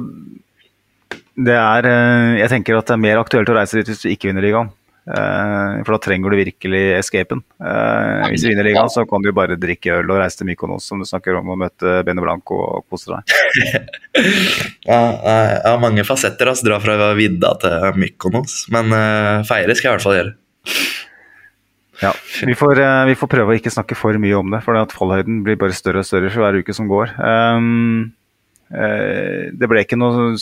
Det 1.36 1.56
er 1.58 1.88
eh, 1.90 2.38
Jeg 2.40 2.48
tenker 2.54 2.78
at 2.78 2.88
det 2.88 2.96
er 2.96 3.02
mer 3.04 3.20
aktuelt 3.20 3.50
å 3.52 3.58
reise 3.58 3.76
dit 3.80 3.90
hvis 3.92 4.00
du 4.06 4.08
ikke 4.14 4.30
vinner 4.30 4.46
ligaen. 4.46 4.70
Eh, 5.04 5.82
for 5.84 5.92
da 5.92 5.98
trenger 6.00 6.32
du 6.32 6.38
virkelig 6.38 6.80
escapen. 6.96 7.42
Eh, 7.60 8.22
hvis 8.32 8.46
du 8.46 8.48
vinner 8.48 8.64
ligaen, 8.64 8.88
så 8.88 9.04
kan 9.10 9.20
du 9.20 9.28
bare 9.36 9.58
drikke 9.60 9.98
øl 9.98 10.08
og 10.14 10.22
reise 10.22 10.40
til 10.40 10.48
Mykonos, 10.48 10.86
som 10.88 11.02
du 11.02 11.04
snakker 11.10 11.36
om, 11.42 11.50
og 11.52 11.60
møte 11.60 11.98
Bene 12.08 12.24
Blanco 12.24 12.56
og 12.64 12.86
kose 12.88 13.12
deg. 13.12 13.34
Ja, 14.88 14.98
jeg 15.26 15.60
har 15.64 15.78
mange 15.82 16.04
fasetter. 16.08 16.48
Altså. 16.52 16.64
Dra 16.70 16.76
fra 16.80 17.10
vidda 17.18 17.52
til 17.60 18.00
Mykonos. 18.00 18.62
Men 18.72 18.92
uh, 18.94 19.44
feire 19.48 19.76
skal 19.76 19.90
jeg 19.90 19.92
i 19.92 19.96
hvert 19.98 20.04
fall 20.06 20.18
gjøre. 20.20 20.34
Ja, 22.04 22.12
vi 22.46 22.54
får, 22.54 22.80
eh, 22.80 23.04
vi 23.08 23.16
får 23.16 23.30
prøve 23.32 23.54
å 23.54 23.56
ikke 23.56 23.72
snakke 23.72 23.96
for 23.96 24.16
mye 24.20 24.36
om 24.36 24.52
det, 24.52 24.60
for 24.66 24.76
at 24.76 24.92
fallhøyden 24.92 25.40
blir 25.46 25.56
bare 25.60 25.76
større 25.76 26.02
og 26.02 26.08
større 26.08 26.32
for 26.32 26.44
hver 26.44 26.58
uke 26.60 26.74
som 26.76 26.90
går. 26.90 27.14
Um, 27.16 28.10
uh, 28.74 29.48
det 29.54 29.70
ble 29.70 29.84
ikke 29.84 29.98
noe 30.00 30.34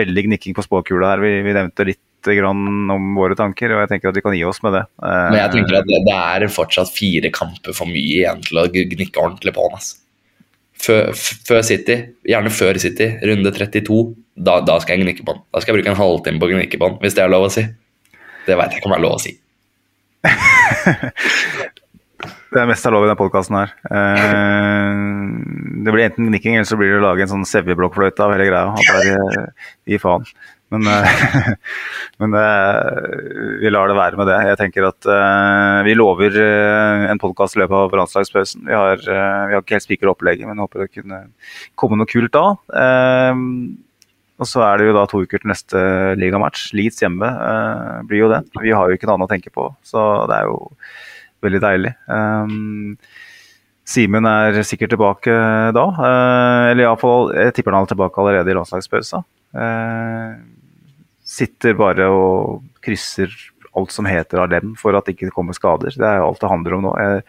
veldig 0.00 0.26
gnikking 0.28 0.56
på 0.56 0.66
spåkula 0.66 1.14
her. 1.14 1.24
Vi, 1.24 1.32
vi 1.46 1.56
nevnte 1.56 1.88
litt 1.88 2.04
om 2.44 3.14
våre 3.16 3.36
tanker, 3.38 3.72
og 3.72 3.84
jeg 3.84 3.90
tenker 3.92 4.10
at 4.10 4.18
vi 4.18 4.22
kan 4.24 4.34
gi 4.36 4.42
oss 4.44 4.58
med 4.66 4.74
det. 4.74 4.82
Uh, 5.00 5.30
Men 5.30 5.38
jeg 5.38 5.52
tenker 5.54 5.78
at 5.78 5.88
det, 5.88 6.02
det 6.04 6.18
er 6.18 6.46
fortsatt 6.52 6.92
fire 6.92 7.30
kamper 7.32 7.72
for 7.72 7.88
mye 7.88 8.04
igjen 8.04 8.44
til 8.44 8.60
å 8.60 8.66
gnikke 8.74 9.22
ordentlig 9.22 9.54
på 9.56 9.64
den. 9.64 9.78
Altså. 9.78 10.02
Før, 10.78 11.08
før 11.48 11.64
City, 11.66 11.96
gjerne 12.28 12.52
før 12.54 12.78
City, 12.82 13.08
runde 13.26 13.54
32, 13.54 14.02
da, 14.36 14.60
da 14.66 14.76
skal 14.82 14.98
jeg 14.98 15.06
gnikke 15.06 15.24
på 15.24 15.38
den. 15.38 15.46
Da 15.54 15.62
skal 15.62 15.72
jeg 15.72 15.80
bruke 15.80 15.94
en 15.94 16.02
halvtime 16.02 16.42
på 16.42 16.50
å 16.50 16.52
gnikke 16.52 16.78
på 16.78 16.92
den, 16.92 17.00
hvis 17.02 17.16
det 17.16 17.24
er 17.24 17.32
lov 17.32 17.48
å 17.48 17.52
si. 17.54 17.64
Det 18.46 18.58
veit 18.58 18.74
jeg 18.74 18.82
ikke 18.82 18.90
om 18.90 18.94
det 18.94 19.00
er 19.00 19.06
lov 19.08 19.16
å 19.16 19.24
si. 19.24 19.38
Det 22.48 22.62
er 22.62 22.68
mest 22.68 22.86
av 22.88 22.94
lov 22.94 23.04
i 23.04 23.08
denne 23.08 23.18
podkasten 23.18 23.58
her. 23.58 23.72
Eh, 23.92 25.00
det 25.84 25.92
blir 25.92 26.06
enten 26.06 26.30
nikking, 26.32 26.56
eller 26.56 26.68
så 26.68 26.78
blir 26.80 26.94
det 26.94 27.00
å 27.02 27.04
lage 27.04 27.26
en 27.26 27.32
sånn 27.34 27.48
Sevje-blokkfløyte 27.48 28.24
av 28.24 28.32
hele 28.34 28.46
greia. 28.48 28.72
At 28.72 29.02
det 29.84 29.98
eh, 29.98 30.00
faen. 30.00 30.24
Men, 30.72 30.88
eh, 30.88 31.50
men 32.22 32.32
det, 32.32 32.46
vi 33.60 33.72
lar 33.72 33.92
det 33.92 33.98
være 34.00 34.20
med 34.20 34.30
det. 34.32 34.38
Jeg 34.48 34.60
tenker 34.62 34.88
at 34.88 35.10
vi 35.84 35.96
lover 35.96 36.40
en 37.12 37.20
podkast 37.20 37.58
i 37.58 37.62
løpet 37.62 37.76
av 37.82 37.98
landslagspausen. 38.00 38.64
Vi 38.64 38.78
har, 38.80 39.04
vi 39.04 39.54
har 39.58 39.60
ikke 39.60 39.76
helt 39.76 39.88
spikra 39.88 40.16
opplegget, 40.16 40.48
men 40.48 40.64
håper 40.64 40.86
det 40.86 40.94
kunne 40.96 41.26
komme 41.76 42.00
noe 42.00 42.08
kult 42.08 42.32
da. 42.32 42.46
Eh, 42.80 43.44
og 44.38 44.46
så 44.46 44.62
er 44.62 44.78
det 44.78 44.88
jo 44.88 44.94
da 44.94 45.04
to 45.10 45.22
uker 45.26 45.42
til 45.42 45.50
neste 45.50 45.80
ligamatch. 46.18 46.68
Leeds 46.78 47.02
hjemme 47.02 47.26
eh, 47.26 48.02
blir 48.06 48.22
jo 48.22 48.30
det. 48.30 48.44
Vi 48.62 48.74
har 48.74 48.86
jo 48.86 48.98
ikke 48.98 49.08
noe 49.10 49.18
annet 49.18 49.30
å 49.30 49.32
tenke 49.32 49.52
på, 49.54 49.66
så 49.86 50.04
det 50.30 50.38
er 50.38 50.46
jo 50.46 50.60
veldig 51.44 51.62
deilig. 51.64 51.92
Um, 52.06 52.94
Simen 53.88 54.28
er 54.28 54.60
sikkert 54.68 54.92
tilbake 54.92 55.34
da. 55.74 55.84
Uh, 55.96 56.70
eller 56.70 56.84
iallfall, 56.84 57.32
jeg 57.34 57.56
tipper 57.56 57.74
han 57.74 57.88
er 57.88 57.92
tilbake 57.94 58.22
allerede 58.22 58.52
i 58.52 58.56
landslagspausa. 58.58 59.24
Uh, 59.56 60.38
sitter 61.28 61.76
bare 61.78 62.06
og 62.12 62.62
krysser 62.84 63.32
alt 63.78 63.94
som 63.94 64.06
heter 64.08 64.42
av 64.42 64.50
dem 64.52 64.74
for 64.78 64.96
at 64.96 65.06
det 65.06 65.16
ikke 65.16 65.34
kommer 65.34 65.56
skader. 65.56 65.94
Det 65.94 66.06
er 66.06 66.20
jo 66.20 66.30
alt 66.30 66.42
det 66.42 66.52
handler 66.52 66.78
om 66.78 66.86
nå. 66.86 66.96
Jeg 67.02 67.24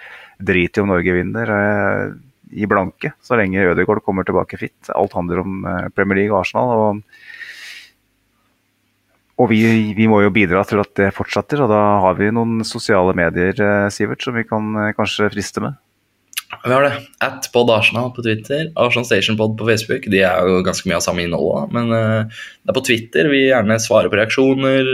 driter 0.52 0.81
i 0.81 0.86
om 0.86 0.94
Norge 0.94 1.15
vinner. 1.15 1.53
og 1.53 1.64
jeg 1.65 2.18
i 2.49 2.67
blanke 2.69 3.13
så 3.21 3.38
lenge 3.39 3.67
Ødegaard 3.71 4.03
kommer 4.05 4.26
tilbake 4.27 4.59
fit. 4.59 4.91
Alt 4.95 5.13
handler 5.17 5.43
om 5.43 5.61
eh, 5.65 5.89
Premier 5.95 6.23
League 6.23 6.35
og 6.35 6.43
Arsenal. 6.43 6.73
og 6.77 7.03
og 9.39 9.47
vi, 9.47 9.61
vi 9.95 10.03
må 10.11 10.17
jo 10.19 10.34
bidra 10.35 10.65
til 10.67 10.81
at 10.81 10.89
det 10.99 11.13
fortsetter, 11.15 11.61
og 11.63 11.69
da 11.71 11.80
har 12.03 12.17
vi 12.17 12.27
noen 12.35 12.59
sosiale 12.67 13.13
medier 13.15 13.55
eh, 13.55 13.85
Sivert, 13.88 14.19
som 14.26 14.35
vi 14.35 14.43
kan 14.43 14.73
eh, 14.76 14.95
kanskje 14.97 15.30
friste 15.31 15.63
med. 15.63 15.77
Vi 16.65 16.73
har 16.73 16.84
det. 16.84 17.05
At 17.23 17.47
Pod 17.53 17.69
Arsenal 17.71 18.09
på 18.11 18.26
Twitter, 18.26 18.65
Arsenal 18.76 19.05
Station 19.07 19.38
Pod 19.39 19.53
på 19.55 19.67
Facebook. 19.69 20.09
De 20.11 20.19
er 20.27 20.49
jo 20.49 20.59
ganske 20.65 20.89
mye 20.89 20.97
av 20.97 21.05
samme 21.05 21.23
innhold, 21.23 21.69
men 21.71 21.93
det 21.93 22.73
er 22.73 22.76
på 22.76 22.84
Twitter 22.84 23.30
vi 23.31 23.45
gjerne 23.45 23.77
svarer 23.80 24.11
på 24.11 24.17
reaksjoner, 24.17 24.89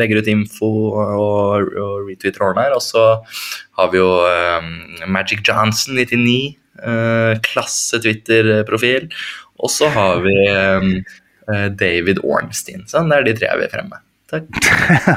legger 0.00 0.22
ut 0.24 0.32
info 0.32 0.72
og, 0.96 1.76
og 1.76 2.08
retwitter 2.08 2.48
årene 2.48 2.66
her. 2.66 2.74
Og 2.74 2.82
så 2.82 3.04
har 3.78 3.92
vi 3.92 4.00
jo 4.00 4.10
um, 4.24 4.72
Magic 5.12 5.44
Johnson 5.46 6.00
99, 6.00 6.56
uh, 6.56 6.61
klasse 7.44 8.00
Twitter-profil. 8.02 9.10
Og 9.62 9.70
så 9.70 9.90
har 9.92 10.22
vi 10.24 10.36
um, 10.50 10.94
David 11.78 12.22
Ornstein. 12.24 12.86
Sånn, 12.90 13.12
det 13.12 13.18
er 13.18 13.28
de 13.28 13.36
tre 13.38 13.50
jeg 13.50 13.60
vil 13.60 13.70
fremme. 13.74 14.00
Takk. 14.32 14.48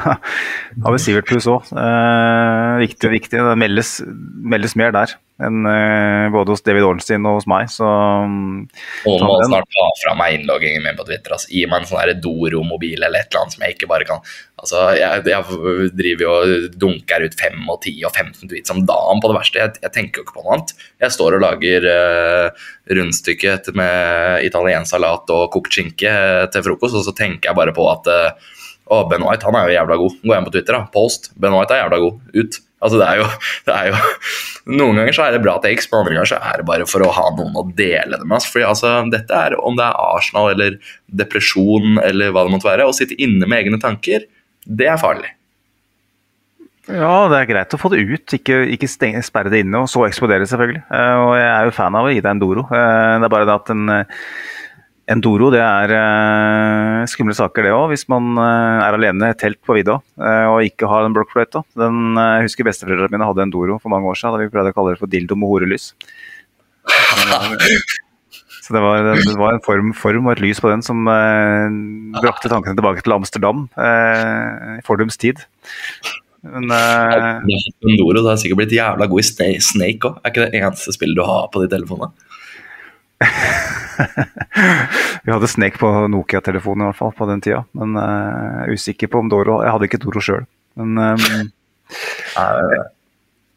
har 0.84 0.92
vi 0.92 1.00
Sivert 1.00 1.28
pluss 1.30 1.48
òg. 1.48 1.70
Eh, 1.72 2.72
viktig, 2.84 3.12
viktig. 3.14 3.40
Det 3.40 3.56
meldes, 3.58 3.98
meldes 4.54 4.76
mer 4.78 4.92
der 4.94 5.16
enn 5.42 5.68
eh, 5.68 6.26
både 6.32 6.54
hos 6.54 6.64
David 6.64 6.86
Ornstein 6.88 7.26
og 7.28 7.38
hos 7.38 7.46
meg. 7.50 7.68
Så 7.72 7.86
Noen 7.86 9.24
må 9.26 9.36
snart 9.44 9.68
ta 9.72 9.86
fra 10.00 10.14
meg 10.18 10.38
innloggingen 10.38 10.84
min 10.84 10.96
på 10.96 11.04
Twitter. 11.08 11.36
Altså. 11.36 11.50
Gi 11.52 11.66
meg 11.68 11.82
en 11.82 11.88
sånn 11.90 12.22
Doro-mobil 12.24 13.02
eller 13.02 13.20
et 13.20 13.28
eller 13.28 13.42
annet 13.42 13.56
som 13.56 13.66
jeg 13.66 13.76
ikke 13.76 13.90
bare 13.90 14.08
kan 14.08 14.22
Altså, 14.56 14.78
jeg, 14.96 15.20
jeg 15.28 15.90
driver 15.92 16.22
jo 16.24 16.30
og 16.32 16.76
dunker 16.80 17.26
ut 17.26 17.34
5 17.36 17.58
og 17.68 17.76
10 17.76 17.90
og 18.08 18.14
15 18.16 18.48
tweets 18.48 18.72
om 18.72 18.78
dagen 18.88 19.20
på 19.20 19.28
det 19.28 19.36
verste. 19.36 19.60
Jeg, 19.60 19.74
jeg 19.84 19.92
tenker 19.92 20.18
jo 20.18 20.24
ikke 20.24 20.36
på 20.38 20.44
noe 20.46 20.54
annet. 20.56 20.72
Jeg 21.04 21.12
står 21.12 21.36
og 21.36 21.42
lager 21.44 21.86
uh, 21.92 22.64
rundstykke 22.96 23.58
med 23.76 24.46
italiensk 24.48 24.94
salat 24.94 25.34
og 25.36 25.50
kokt 25.52 25.76
skinke 25.76 26.14
til 26.54 26.64
frokost, 26.64 26.96
og 26.96 27.04
så 27.04 27.12
tenker 27.20 27.50
jeg 27.50 27.58
bare 27.60 27.76
på 27.76 27.84
at 27.92 28.08
uh, 28.08 28.56
å, 28.86 29.02
Ben 29.10 29.28
White 29.28 29.44
han 29.44 29.60
er 29.60 29.68
jo 29.68 29.76
jævla 29.76 30.00
god. 30.00 30.16
Gå 30.24 30.38
inn 30.38 30.48
på 30.48 30.54
Twitter, 30.56 30.78
da. 30.78 30.88
Post. 30.94 31.30
Ben 31.36 31.54
White 31.54 31.76
er 31.76 31.84
jævla 31.84 32.00
god. 32.06 32.24
Ut. 32.40 32.60
Altså, 32.84 32.98
det 33.00 33.06
er, 33.06 33.20
jo, 33.22 33.28
det 33.66 33.74
er 33.74 33.86
jo 33.88 34.00
Noen 34.76 34.98
ganger 34.98 35.14
så 35.16 35.24
er 35.24 35.36
det 35.36 35.42
bra 35.44 35.54
takes, 35.62 35.86
på 35.88 35.96
andre 36.00 36.16
ganger 36.16 36.28
så 36.28 36.40
er 36.42 36.60
det 36.60 36.66
bare 36.68 36.88
for 36.90 37.04
å 37.06 37.12
ha 37.14 37.28
noen 37.38 37.54
å 37.56 37.64
dele 37.78 38.18
det 38.18 38.26
med. 38.28 38.44
Fordi 38.52 38.66
altså, 38.68 38.92
dette 39.12 39.38
er, 39.46 39.56
Om 39.56 39.78
det 39.78 39.86
er 39.86 40.02
Arsenal 40.10 40.50
eller 40.52 40.76
depresjon 41.22 42.00
eller 42.02 42.34
hva 42.34 42.44
det 42.44 42.52
måtte 42.56 42.68
være, 42.68 42.88
å 42.88 42.96
sitte 42.96 43.16
inne 43.22 43.48
med 43.48 43.62
egne 43.62 43.80
tanker, 43.82 44.26
det 44.66 44.90
er 44.90 45.00
farlig. 45.00 45.30
Ja, 46.86 47.26
det 47.30 47.38
er 47.40 47.48
greit 47.48 47.74
å 47.74 47.78
få 47.80 47.90
det 47.90 48.04
ut, 48.06 48.34
ikke, 48.36 48.60
ikke 48.76 48.88
stenge, 48.90 49.22
sperre 49.26 49.50
det 49.50 49.64
inne, 49.64 49.80
og 49.82 49.90
så 49.90 50.04
eksplodere, 50.06 50.46
selvfølgelig. 50.46 50.84
Uh, 50.86 51.16
og 51.24 51.32
jeg 51.34 51.48
er 51.48 51.66
jo 51.66 51.74
fan 51.74 51.96
av 51.98 52.06
å 52.06 52.12
gi 52.12 52.20
deg 52.20 52.30
en 52.30 52.42
Doro. 52.42 52.62
Uh, 52.70 53.16
det 53.18 53.26
er 53.26 53.32
bare 53.32 53.48
det 53.48 53.56
at 53.56 53.72
en 53.74 53.90
uh, 53.90 54.20
Endoro 55.06 55.52
det 55.54 55.60
er 55.62 55.92
uh, 55.94 57.04
skumle 57.06 57.34
saker, 57.38 57.62
det 57.62 57.74
òg. 57.74 57.92
Hvis 57.92 58.08
man 58.10 58.32
uh, 58.40 58.82
er 58.82 58.96
alene 58.96 59.28
i 59.28 59.34
et 59.34 59.38
telt 59.38 59.60
på 59.62 59.76
vidda 59.76 60.00
uh, 60.02 60.46
og 60.50 60.66
ikke 60.66 60.88
har 60.90 61.06
den 61.06 61.14
blokkfløyte. 61.14 61.62
Den, 61.78 62.18
jeg 62.18 62.48
husker 62.48 62.66
besteforeldrene 62.66 63.14
mine 63.14 63.28
hadde 63.28 63.44
Endoro 63.46 63.78
for 63.78 63.92
mange 63.92 64.10
år 64.10 64.18
siden. 64.18 64.34
Da 64.34 64.42
vi 64.42 64.50
pleide 64.50 64.74
å 64.74 64.76
kalle 64.76 64.96
det 64.96 65.02
for 65.02 65.12
dildo 65.12 65.38
med 65.38 65.52
horelys. 65.52 65.92
Så 68.66 68.74
det 68.74 68.82
var, 68.82 69.04
det 69.14 69.36
var 69.38 69.54
en 69.54 69.62
form, 69.62 69.92
form, 69.94 70.26
og 70.26 70.32
et 70.32 70.42
lys 70.42 70.58
på 70.58 70.66
den 70.72 70.80
som 70.82 71.06
brakte 71.06 72.50
tankene 72.50 72.74
tilbake 72.74 73.04
til 73.06 73.14
Amsterdam 73.14 73.68
i 73.78 74.82
fordums 74.82 75.14
tid. 75.22 75.38
Men 76.42 76.70
uh, 76.74 77.46
Endoro, 77.86 78.16
du 78.16 78.26
har 78.26 78.40
sikkert 78.42 78.64
blitt 78.64 78.74
jævla 78.74 79.06
god 79.10 79.22
i 79.22 79.52
Snake 79.62 80.10
òg. 80.10 80.18
Er 80.18 80.34
ikke 80.34 80.48
det 80.48 80.60
eneste 80.64 80.94
spillet 80.96 81.14
du 81.14 81.22
har 81.26 81.46
på 81.54 81.62
de 81.62 81.70
telefonene? 81.70 82.10
vi 85.24 85.32
hadde 85.32 85.48
snek 85.48 85.78
på 85.80 85.88
Nokia-telefonen 86.12 86.84
i 86.84 86.86
hvert 86.90 86.98
fall 86.98 87.14
på 87.16 87.28
den 87.30 87.40
tida. 87.44 87.62
Men 87.76 87.96
uh, 87.96 88.72
usikker 88.72 89.08
på 89.12 89.18
om 89.22 89.28
Doro 89.32 89.54
Jeg 89.64 89.72
hadde 89.72 89.86
ikke 89.88 90.02
Doro 90.02 90.20
sjøl. 90.24 90.44
Men 90.76 90.88
um, 91.02 91.16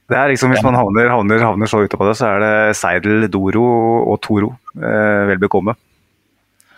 det 0.09 0.17
er 0.17 0.31
liksom 0.31 0.49
Hvis 0.55 0.65
man 0.65 0.77
havner, 0.79 1.11
havner, 1.11 1.43
havner 1.45 1.67
så 1.69 1.83
ute 1.85 1.97
på 1.99 2.07
det, 2.07 2.15
så 2.17 2.25
er 2.31 2.37
det 2.43 2.55
Seidel, 2.79 3.27
Doro 3.31 3.67
og 4.09 4.17
Toro. 4.25 4.49
Uh, 4.79 5.21
vel 5.29 5.39
bekomme. 5.41 5.73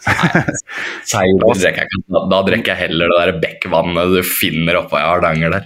Seidel 1.10 1.40
drikker 1.40 1.84
jeg 1.84 1.88
ikke. 1.88 2.26
Da 2.34 2.40
drikker 2.48 2.70
jeg 2.74 2.80
heller 2.88 3.06
det 3.14 3.20
der 3.22 3.42
bekkvannet 3.46 4.06
du 4.18 4.22
finner 4.28 4.74
oppå 4.82 4.96
i 5.00 5.06
Hardanger 5.06 5.50
der. 5.60 5.66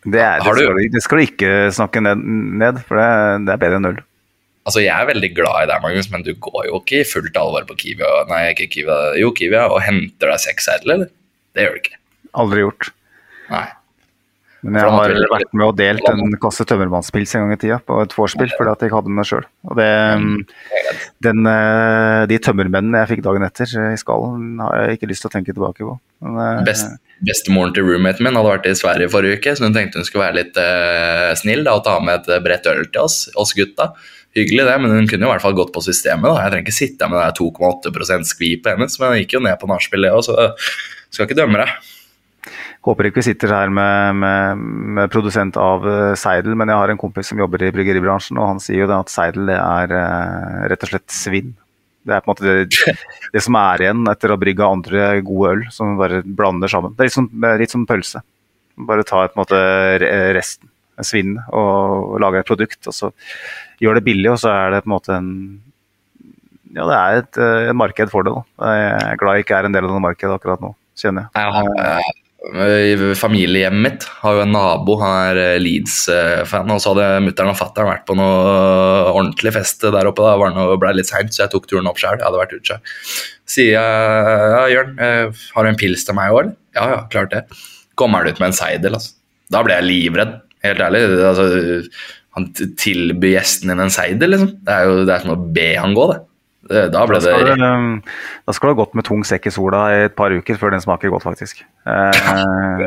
Det, 0.00 0.20
er, 0.20 0.40
det, 0.40 0.48
skal 0.48 0.78
det, 0.80 1.00
skal 1.04 1.18
du, 1.18 1.22
ikke 1.28 1.48
snakke 1.76 2.00
ned, 2.00 2.16
ned 2.60 2.78
for 2.88 2.96
det, 2.96 3.08
det 3.44 3.52
er 3.52 3.60
bedre 3.60 3.76
enn 3.80 3.88
øl. 3.90 3.98
Altså, 4.70 4.84
Jeg 4.84 4.94
er 4.94 5.08
veldig 5.08 5.32
glad 5.34 5.64
i 5.64 5.66
deg, 5.66 5.82
Magnus, 5.82 6.08
men 6.12 6.22
du 6.22 6.30
går 6.38 6.68
jo 6.68 6.78
ikke 6.78 7.00
i 7.00 7.08
fullt 7.10 7.40
alvor 7.40 7.66
på 7.66 7.74
Kiwi 7.80 8.06
og, 8.06 8.30
nei, 8.30 8.44
ikke 8.52 8.68
Kiwi, 8.70 9.00
jo, 9.18 9.32
Kiwi 9.34 9.58
og 9.64 9.80
henter 9.82 10.30
deg 10.30 10.38
seks 10.46 10.70
eller? 10.76 11.08
Det 11.58 11.66
gjør 11.66 11.74
du 11.74 11.82
ikke. 11.82 11.98
Aldri 12.38 12.62
gjort. 12.62 12.90
Nei. 13.50 13.66
Men 14.60 14.76
jeg 14.76 14.92
har 14.92 15.14
vært 15.32 15.54
med 15.56 15.64
og 15.64 15.76
delt 15.78 16.06
en 16.06 16.34
kasse 16.38 16.66
tømmermannspils 16.68 17.32
en 17.34 17.46
gang 17.46 17.54
i 17.54 17.60
tida 17.62 17.78
på 17.80 17.96
et 18.04 18.12
vorspiel 18.12 18.50
fordi 18.52 18.74
at 18.74 18.82
jeg 18.84 18.92
hadde 18.92 19.08
den 19.08 19.22
selv. 19.24 19.30
sjøl. 19.30 19.46
Og 19.72 19.78
det, 19.80 19.88
den, 21.24 21.48
eh, 21.48 22.24
de 22.28 22.38
tømmermennene 22.44 23.00
jeg 23.00 23.10
fikk 23.14 23.24
dagen 23.24 23.46
etter 23.48 23.72
i 23.88 23.98
skallen, 23.98 24.60
har 24.60 24.84
jeg 24.84 25.00
ikke 25.00 25.08
lyst 25.10 25.24
til 25.24 25.32
å 25.32 25.34
tenke 25.34 25.56
tilbake 25.56 25.80
på. 25.80 25.96
Men, 26.22 26.36
eh, 26.44 26.62
Best, 26.68 26.92
Bestemoren 27.24 27.72
til 27.76 27.88
roommaten 27.88 28.24
min 28.24 28.36
hadde 28.36 28.52
vært 28.52 28.68
i 28.68 28.76
Sverige 28.76 29.10
forrige 29.12 29.40
uke, 29.40 29.56
så 29.56 29.64
hun 29.64 29.76
tenkte 29.76 30.00
hun 30.00 30.08
skulle 30.08 30.28
være 30.28 30.38
litt 30.38 30.60
uh, 30.60 31.32
snill 31.40 31.64
da, 31.64 31.74
og 31.76 31.84
ta 31.84 31.98
med 32.04 32.20
et 32.20 32.44
bredt 32.44 32.68
øl 32.68 32.84
til 32.86 33.08
oss, 33.08 33.26
oss 33.40 33.56
gutta 33.56 33.90
hyggelig 34.36 34.66
det, 34.68 34.76
men 34.82 34.94
hun 34.94 35.08
kunne 35.10 35.26
jo 35.26 35.30
i 35.30 35.32
hvert 35.34 35.44
fall 35.44 35.56
gått 35.58 35.72
på 35.74 35.82
systemet. 35.84 36.28
da. 36.28 36.44
Jeg 36.44 36.54
trenger 36.54 36.68
ikke 36.68 36.76
sitte 36.76 37.08
med 37.10 37.22
det 37.22 37.38
2,8% 37.40 38.28
skvipet 38.30 38.74
hennes, 38.74 38.98
men 39.00 39.14
hun 39.14 39.22
gikk 39.22 39.38
jo 39.38 39.46
ned 39.46 39.58
på 39.60 39.70
nachspiel, 39.70 40.06
det 40.06 40.12
òg, 40.14 40.26
så 40.28 40.52
skal 41.10 41.26
ikke 41.26 41.38
dømme 41.40 41.64
deg. 41.64 41.90
Håper 42.86 43.10
ikke 43.10 43.20
vi 43.20 43.26
sitter 43.26 43.52
her 43.52 43.72
med, 43.76 44.20
med, 44.22 44.60
med, 44.96 45.10
produsent 45.12 45.58
av 45.60 45.84
uh, 45.84 46.12
Seidel, 46.16 46.54
men 46.56 46.70
jeg 46.72 46.80
har 46.80 46.92
en 46.92 47.00
kompis 47.00 47.28
som 47.28 47.40
jobber 47.42 47.66
i 47.66 47.72
bryggeribransjen, 47.74 48.38
og 48.40 48.54
han 48.54 48.62
sier 48.64 48.86
jo 48.86 48.94
at 48.96 49.12
Seidel 49.12 49.50
det 49.50 49.58
er 49.58 49.92
uh, 49.92 50.62
rett 50.72 50.86
og 50.86 50.92
slett 50.94 51.12
svinn. 51.12 51.52
Det 52.08 52.16
er 52.16 52.24
på 52.24 52.30
en 52.30 52.32
måte 52.32 52.54
det, 52.64 52.94
det 53.34 53.42
som 53.44 53.58
er 53.60 53.84
igjen 53.84 54.08
etter 54.08 54.32
å 54.32 54.38
ha 54.38 54.40
brygga 54.40 54.70
andre 54.72 55.08
gode 55.26 55.52
øl, 55.52 55.64
som 55.74 55.98
bare 56.00 56.22
blander 56.24 56.72
sammen. 56.72 56.94
Det 56.96 57.04
er 57.04 57.10
litt 57.10 57.18
som, 57.18 57.28
litt 57.60 57.74
som 57.74 57.84
pølse. 57.88 58.24
Bare 58.88 59.04
ta 59.04 59.26
på 59.26 59.36
en 59.36 59.42
måte 59.42 59.60
resten, 60.32 60.70
svinn, 61.04 61.36
og, 61.52 62.14
og 62.14 62.16
lage 62.24 62.40
et 62.40 62.48
produkt. 62.48 62.80
og 62.88 62.96
så 62.96 63.12
gjør 63.82 63.98
det 63.98 64.06
billig, 64.06 64.30
og 64.32 64.40
så 64.42 64.52
er 64.52 64.76
det 64.76 64.84
på 64.84 64.90
en 64.90 64.96
måte 64.96 65.16
en 65.16 65.34
Ja, 66.70 66.86
det 66.86 66.96
er 66.96 67.20
et, 67.20 67.30
et 67.34 67.68
eh, 67.68 67.74
marked 67.74 68.12
for 68.12 68.26
det. 68.26 68.32
Da. 68.36 68.70
Jeg 68.70 69.04
er 69.10 69.20
glad 69.20 69.38
jeg 69.38 69.46
ikke 69.46 69.56
er 69.58 69.66
en 69.66 69.74
del 69.74 69.88
av 69.88 69.94
det 69.96 70.02
markedet 70.04 70.36
akkurat 70.36 70.60
nå, 70.62 70.74
kjenner 71.00 71.26
jeg. 71.34 71.72
jeg 71.80 72.16
i 72.40 72.92
eh, 72.94 73.02
familiehjemmet 73.18 73.82
mitt 73.84 74.04
har 74.22 74.38
jo 74.38 74.44
en 74.44 74.54
nabo, 74.54 74.94
han 75.02 75.16
er 75.32 75.40
eh, 75.42 75.58
Leeds-fan. 75.60 76.70
Og 76.70 76.78
så 76.80 76.94
hadde 76.94 77.24
mutter'n 77.26 77.50
og 77.50 77.58
fatter'n 77.58 77.90
vært 77.90 78.06
på 78.08 78.16
noe 78.16 78.38
ordentlig 79.10 79.52
fest 79.58 79.82
der 79.82 80.08
oppe. 80.08 80.24
Da 80.24 80.38
var 80.40 80.54
det 80.54 80.78
ble 80.80 80.94
litt 81.00 81.10
seint, 81.10 81.34
så 81.34 81.44
jeg 81.44 81.52
tok 81.56 81.66
turen 81.68 81.90
opp 81.90 82.00
sjøl. 82.00 82.16
Jeg 82.20 82.28
hadde 82.28 82.40
vært 82.40 82.54
ute. 82.54 82.78
Sier 83.50 83.74
jeg 83.74 84.54
ja, 84.54 84.62
Jørn, 84.70 84.94
har 85.02 85.66
du 85.66 85.72
en 85.72 85.80
pils 85.80 86.06
til 86.06 86.16
meg 86.16 86.30
i 86.30 86.38
år? 86.38 86.52
Ja, 86.78 86.86
ja, 86.94 87.00
klart 87.12 87.34
det. 87.34 87.42
Kommer 87.98 88.22
han 88.22 88.30
ut 88.30 88.40
med 88.40 88.52
en 88.52 88.56
seidel, 88.56 88.96
altså. 89.00 89.16
Da 89.50 89.64
ble 89.66 89.74
jeg 89.80 89.88
livredd, 89.88 90.36
helt 90.62 90.82
ærlig. 90.86 91.02
Altså, 91.26 91.48
han 92.36 92.48
tilbyr 92.54 93.32
gjesten 93.36 93.72
din 93.72 93.82
en 93.86 93.90
seidel, 93.94 94.30
liksom. 94.36 94.52
Det 94.66 94.74
er 94.76 94.88
jo 94.88 95.04
det 95.08 95.14
er 95.16 95.24
som 95.24 95.34
å 95.34 95.40
be 95.56 95.68
han 95.76 95.94
gå, 95.98 96.06
det. 96.12 96.18
det 96.70 96.82
da 96.94 97.04
ble 97.10 97.18
det 97.18 97.32
Da 97.32 97.42
skal, 97.42 98.00
da 98.46 98.54
skal 98.56 98.70
du 98.70 98.74
ha 98.76 98.80
gått 98.84 98.94
med 98.98 99.08
tung 99.08 99.24
sekk 99.26 99.50
i 99.50 99.54
sola 99.54 99.84
i 99.96 100.02
et 100.08 100.14
par 100.18 100.30
uker 100.34 100.58
før 100.60 100.76
den 100.76 100.84
smaker 100.84 101.10
godt, 101.14 101.26
faktisk. 101.26 101.64
Eh, 101.90 102.86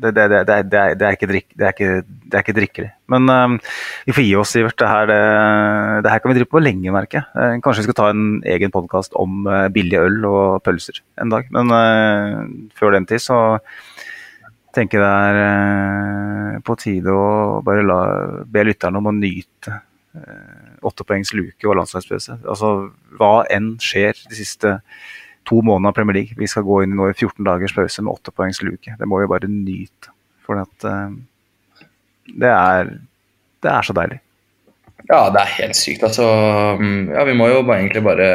Det, 0.00 0.14
det, 0.16 0.28
det, 0.32 0.54
det, 0.72 0.78
er- 0.80 0.94
det, 0.96 1.08
ikke 1.12 1.26
drikk, 1.28 1.46
det, 1.60 1.64
er 1.66 1.74
ikke, 1.74 1.88
det 2.32 2.36
er 2.38 2.44
ikke 2.46 2.54
drikkelig. 2.56 2.86
Men 3.12 3.26
um, 3.28 3.56
vi 4.06 4.14
får 4.16 4.24
gi 4.24 4.30
oss, 4.40 4.52
Sivert. 4.54 4.78
Det 4.80 4.88
her, 4.88 5.10
det, 5.10 5.18
det 6.06 6.12
her 6.14 6.22
kan 6.22 6.30
vi 6.32 6.36
drive 6.38 6.48
på 6.54 6.62
lenge, 6.64 6.94
merker 6.94 7.18
jeg. 7.20 7.26
Eh, 7.36 7.58
kanskje 7.60 7.82
vi 7.82 7.88
skal 7.90 7.98
ta 7.98 8.06
en 8.14 8.22
egen 8.48 8.72
podkast 8.72 9.12
om 9.20 9.44
eh, 9.44 9.66
billig 9.74 9.98
øl 10.00 10.24
og 10.30 10.62
pølser 10.64 11.02
en 11.20 11.34
dag. 11.34 11.50
Men 11.52 11.68
uh, 11.68 12.48
før 12.80 12.96
den 12.96 13.04
tid 13.10 13.20
så 13.26 13.42
tenker 14.76 15.02
det 15.02 15.10
er 15.10 15.38
eh, 15.44 16.58
på 16.66 16.76
tide 16.80 17.14
å 17.14 17.60
bare 17.66 17.86
la, 17.86 18.00
be 18.46 18.64
lytterne 18.68 19.00
om 19.00 19.10
å 19.10 19.14
nyte 19.16 19.72
eh, 20.16 20.76
åttepoengs 20.86 21.34
luke 21.36 21.68
og 21.68 21.78
landslagspause. 21.80 22.40
Altså, 22.44 22.90
hva 23.18 23.34
enn 23.52 23.74
skjer 23.82 24.16
de 24.28 24.38
siste 24.38 24.78
to 25.48 25.60
månedene 25.64 25.90
av 25.90 25.96
Premier 25.96 26.20
League. 26.20 26.38
Vi 26.38 26.48
skal 26.50 26.66
gå 26.66 26.82
inn 26.84 26.94
i 26.94 26.98
nå 26.98 27.10
i 27.10 27.16
14 27.16 27.44
dagers 27.46 27.74
pause 27.74 28.04
med 28.04 28.12
åttepoengs 28.12 28.62
luke. 28.66 28.96
Det 28.98 29.08
må 29.08 29.20
vi 29.22 29.30
bare 29.30 29.50
nyte. 29.50 30.12
For 30.46 30.60
at, 30.60 30.86
eh, 30.86 31.86
det, 32.30 32.50
er, 32.50 32.92
det 33.64 33.72
er 33.72 33.86
så 33.86 33.96
deilig. 33.96 34.20
Ja, 35.08 35.24
det 35.32 35.40
er 35.40 35.56
helt 35.56 35.78
sykt. 35.78 36.04
Altså, 36.06 36.26
mm, 36.78 37.10
ja, 37.16 37.24
vi 37.26 37.34
må 37.38 37.48
jo 37.50 37.64
bare, 37.64 37.80
egentlig 37.80 38.04
bare 38.04 38.28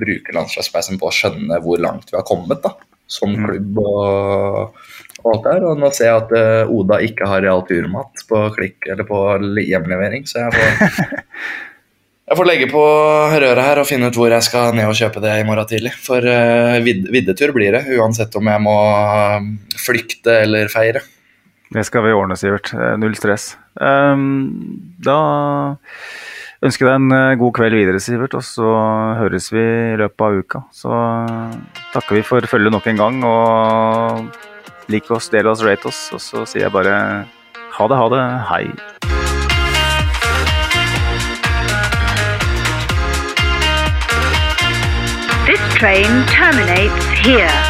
bruke 0.00 0.34
landslagspausen 0.36 1.00
på 1.00 1.08
å 1.08 1.14
skjønne 1.14 1.58
hvor 1.64 1.80
langt 1.82 2.12
vi 2.12 2.18
har 2.18 2.26
kommet 2.28 2.62
da, 2.62 2.74
som 3.10 3.32
Mm. 3.34 3.46
klubb 3.48 3.80
og, 3.82 4.76
og 5.24 5.32
alt 5.34 5.48
der. 5.48 5.64
Og 5.70 5.80
nå 5.82 5.90
ser 5.96 6.10
jeg 6.10 6.22
at 6.22 6.34
uh, 6.36 6.70
Oda 6.78 7.00
ikke 7.04 7.26
har 7.28 7.42
real 7.44 7.64
turmat 7.68 8.22
på 8.30 8.44
klikk 8.56 8.86
eller 8.90 9.06
på 9.08 9.18
hjemlevering, 9.66 10.24
så 10.30 10.46
jeg 10.46 10.54
får, 10.56 11.04
jeg 12.30 12.38
får 12.38 12.48
legge 12.48 12.68
på 12.70 12.82
røret 13.34 13.64
her 13.66 13.82
og 13.82 13.88
finne 13.90 14.10
ut 14.10 14.18
hvor 14.18 14.30
jeg 14.30 14.46
skal 14.46 14.74
ned 14.78 14.86
og 14.88 14.98
kjøpe 14.98 15.22
det 15.24 15.34
i 15.40 15.46
morgen 15.48 15.68
tidlig. 15.70 15.92
For 16.06 16.22
uh, 16.22 16.78
vid 16.86 17.08
viddetur 17.10 17.52
blir 17.56 17.74
det, 17.76 17.84
uansett 17.98 18.36
om 18.38 18.50
jeg 18.52 18.62
må 18.64 18.76
eh, 18.94 19.50
flykte 19.80 20.40
eller 20.46 20.70
feire. 20.72 21.02
Det 21.70 21.84
skal 21.86 22.02
vi 22.02 22.14
ordne, 22.14 22.34
Sivert. 22.38 22.72
Null 22.98 23.14
stress. 23.14 23.52
Um, 23.78 24.48
da 24.98 25.20
ønsker 26.66 26.88
deg 26.88 26.98
en 26.98 27.14
eh, 27.16 27.38
god 27.40 27.54
kveld 27.56 27.76
videre, 27.78 28.00
Sivert, 28.02 28.36
og 28.36 28.44
så 28.44 28.68
høres 29.20 29.48
vi 29.52 29.62
i 29.62 29.98
løpet 30.00 30.26
av 30.26 30.38
uka. 30.40 30.62
Så 30.76 30.92
eh, 30.92 31.56
takker 31.94 32.18
vi 32.18 32.26
for 32.26 32.50
følget 32.52 32.74
nok 32.74 32.88
en 32.90 33.00
gang, 33.00 33.20
og 33.24 34.92
lik 34.92 35.10
oss, 35.14 35.30
del 35.32 35.48
oss, 35.48 35.64
rate 35.64 35.88
oss, 35.88 36.08
og 36.12 36.20
så 36.24 36.44
sier 36.44 36.68
jeg 36.68 36.74
bare 36.74 37.24
ha 37.76 37.88
det, 37.88 38.00
ha 38.00 38.08
det, 38.12 38.24
hei. 38.50 38.64
This 45.48 45.62
train 45.78 46.24
terminates 46.28 47.06
here. 47.24 47.69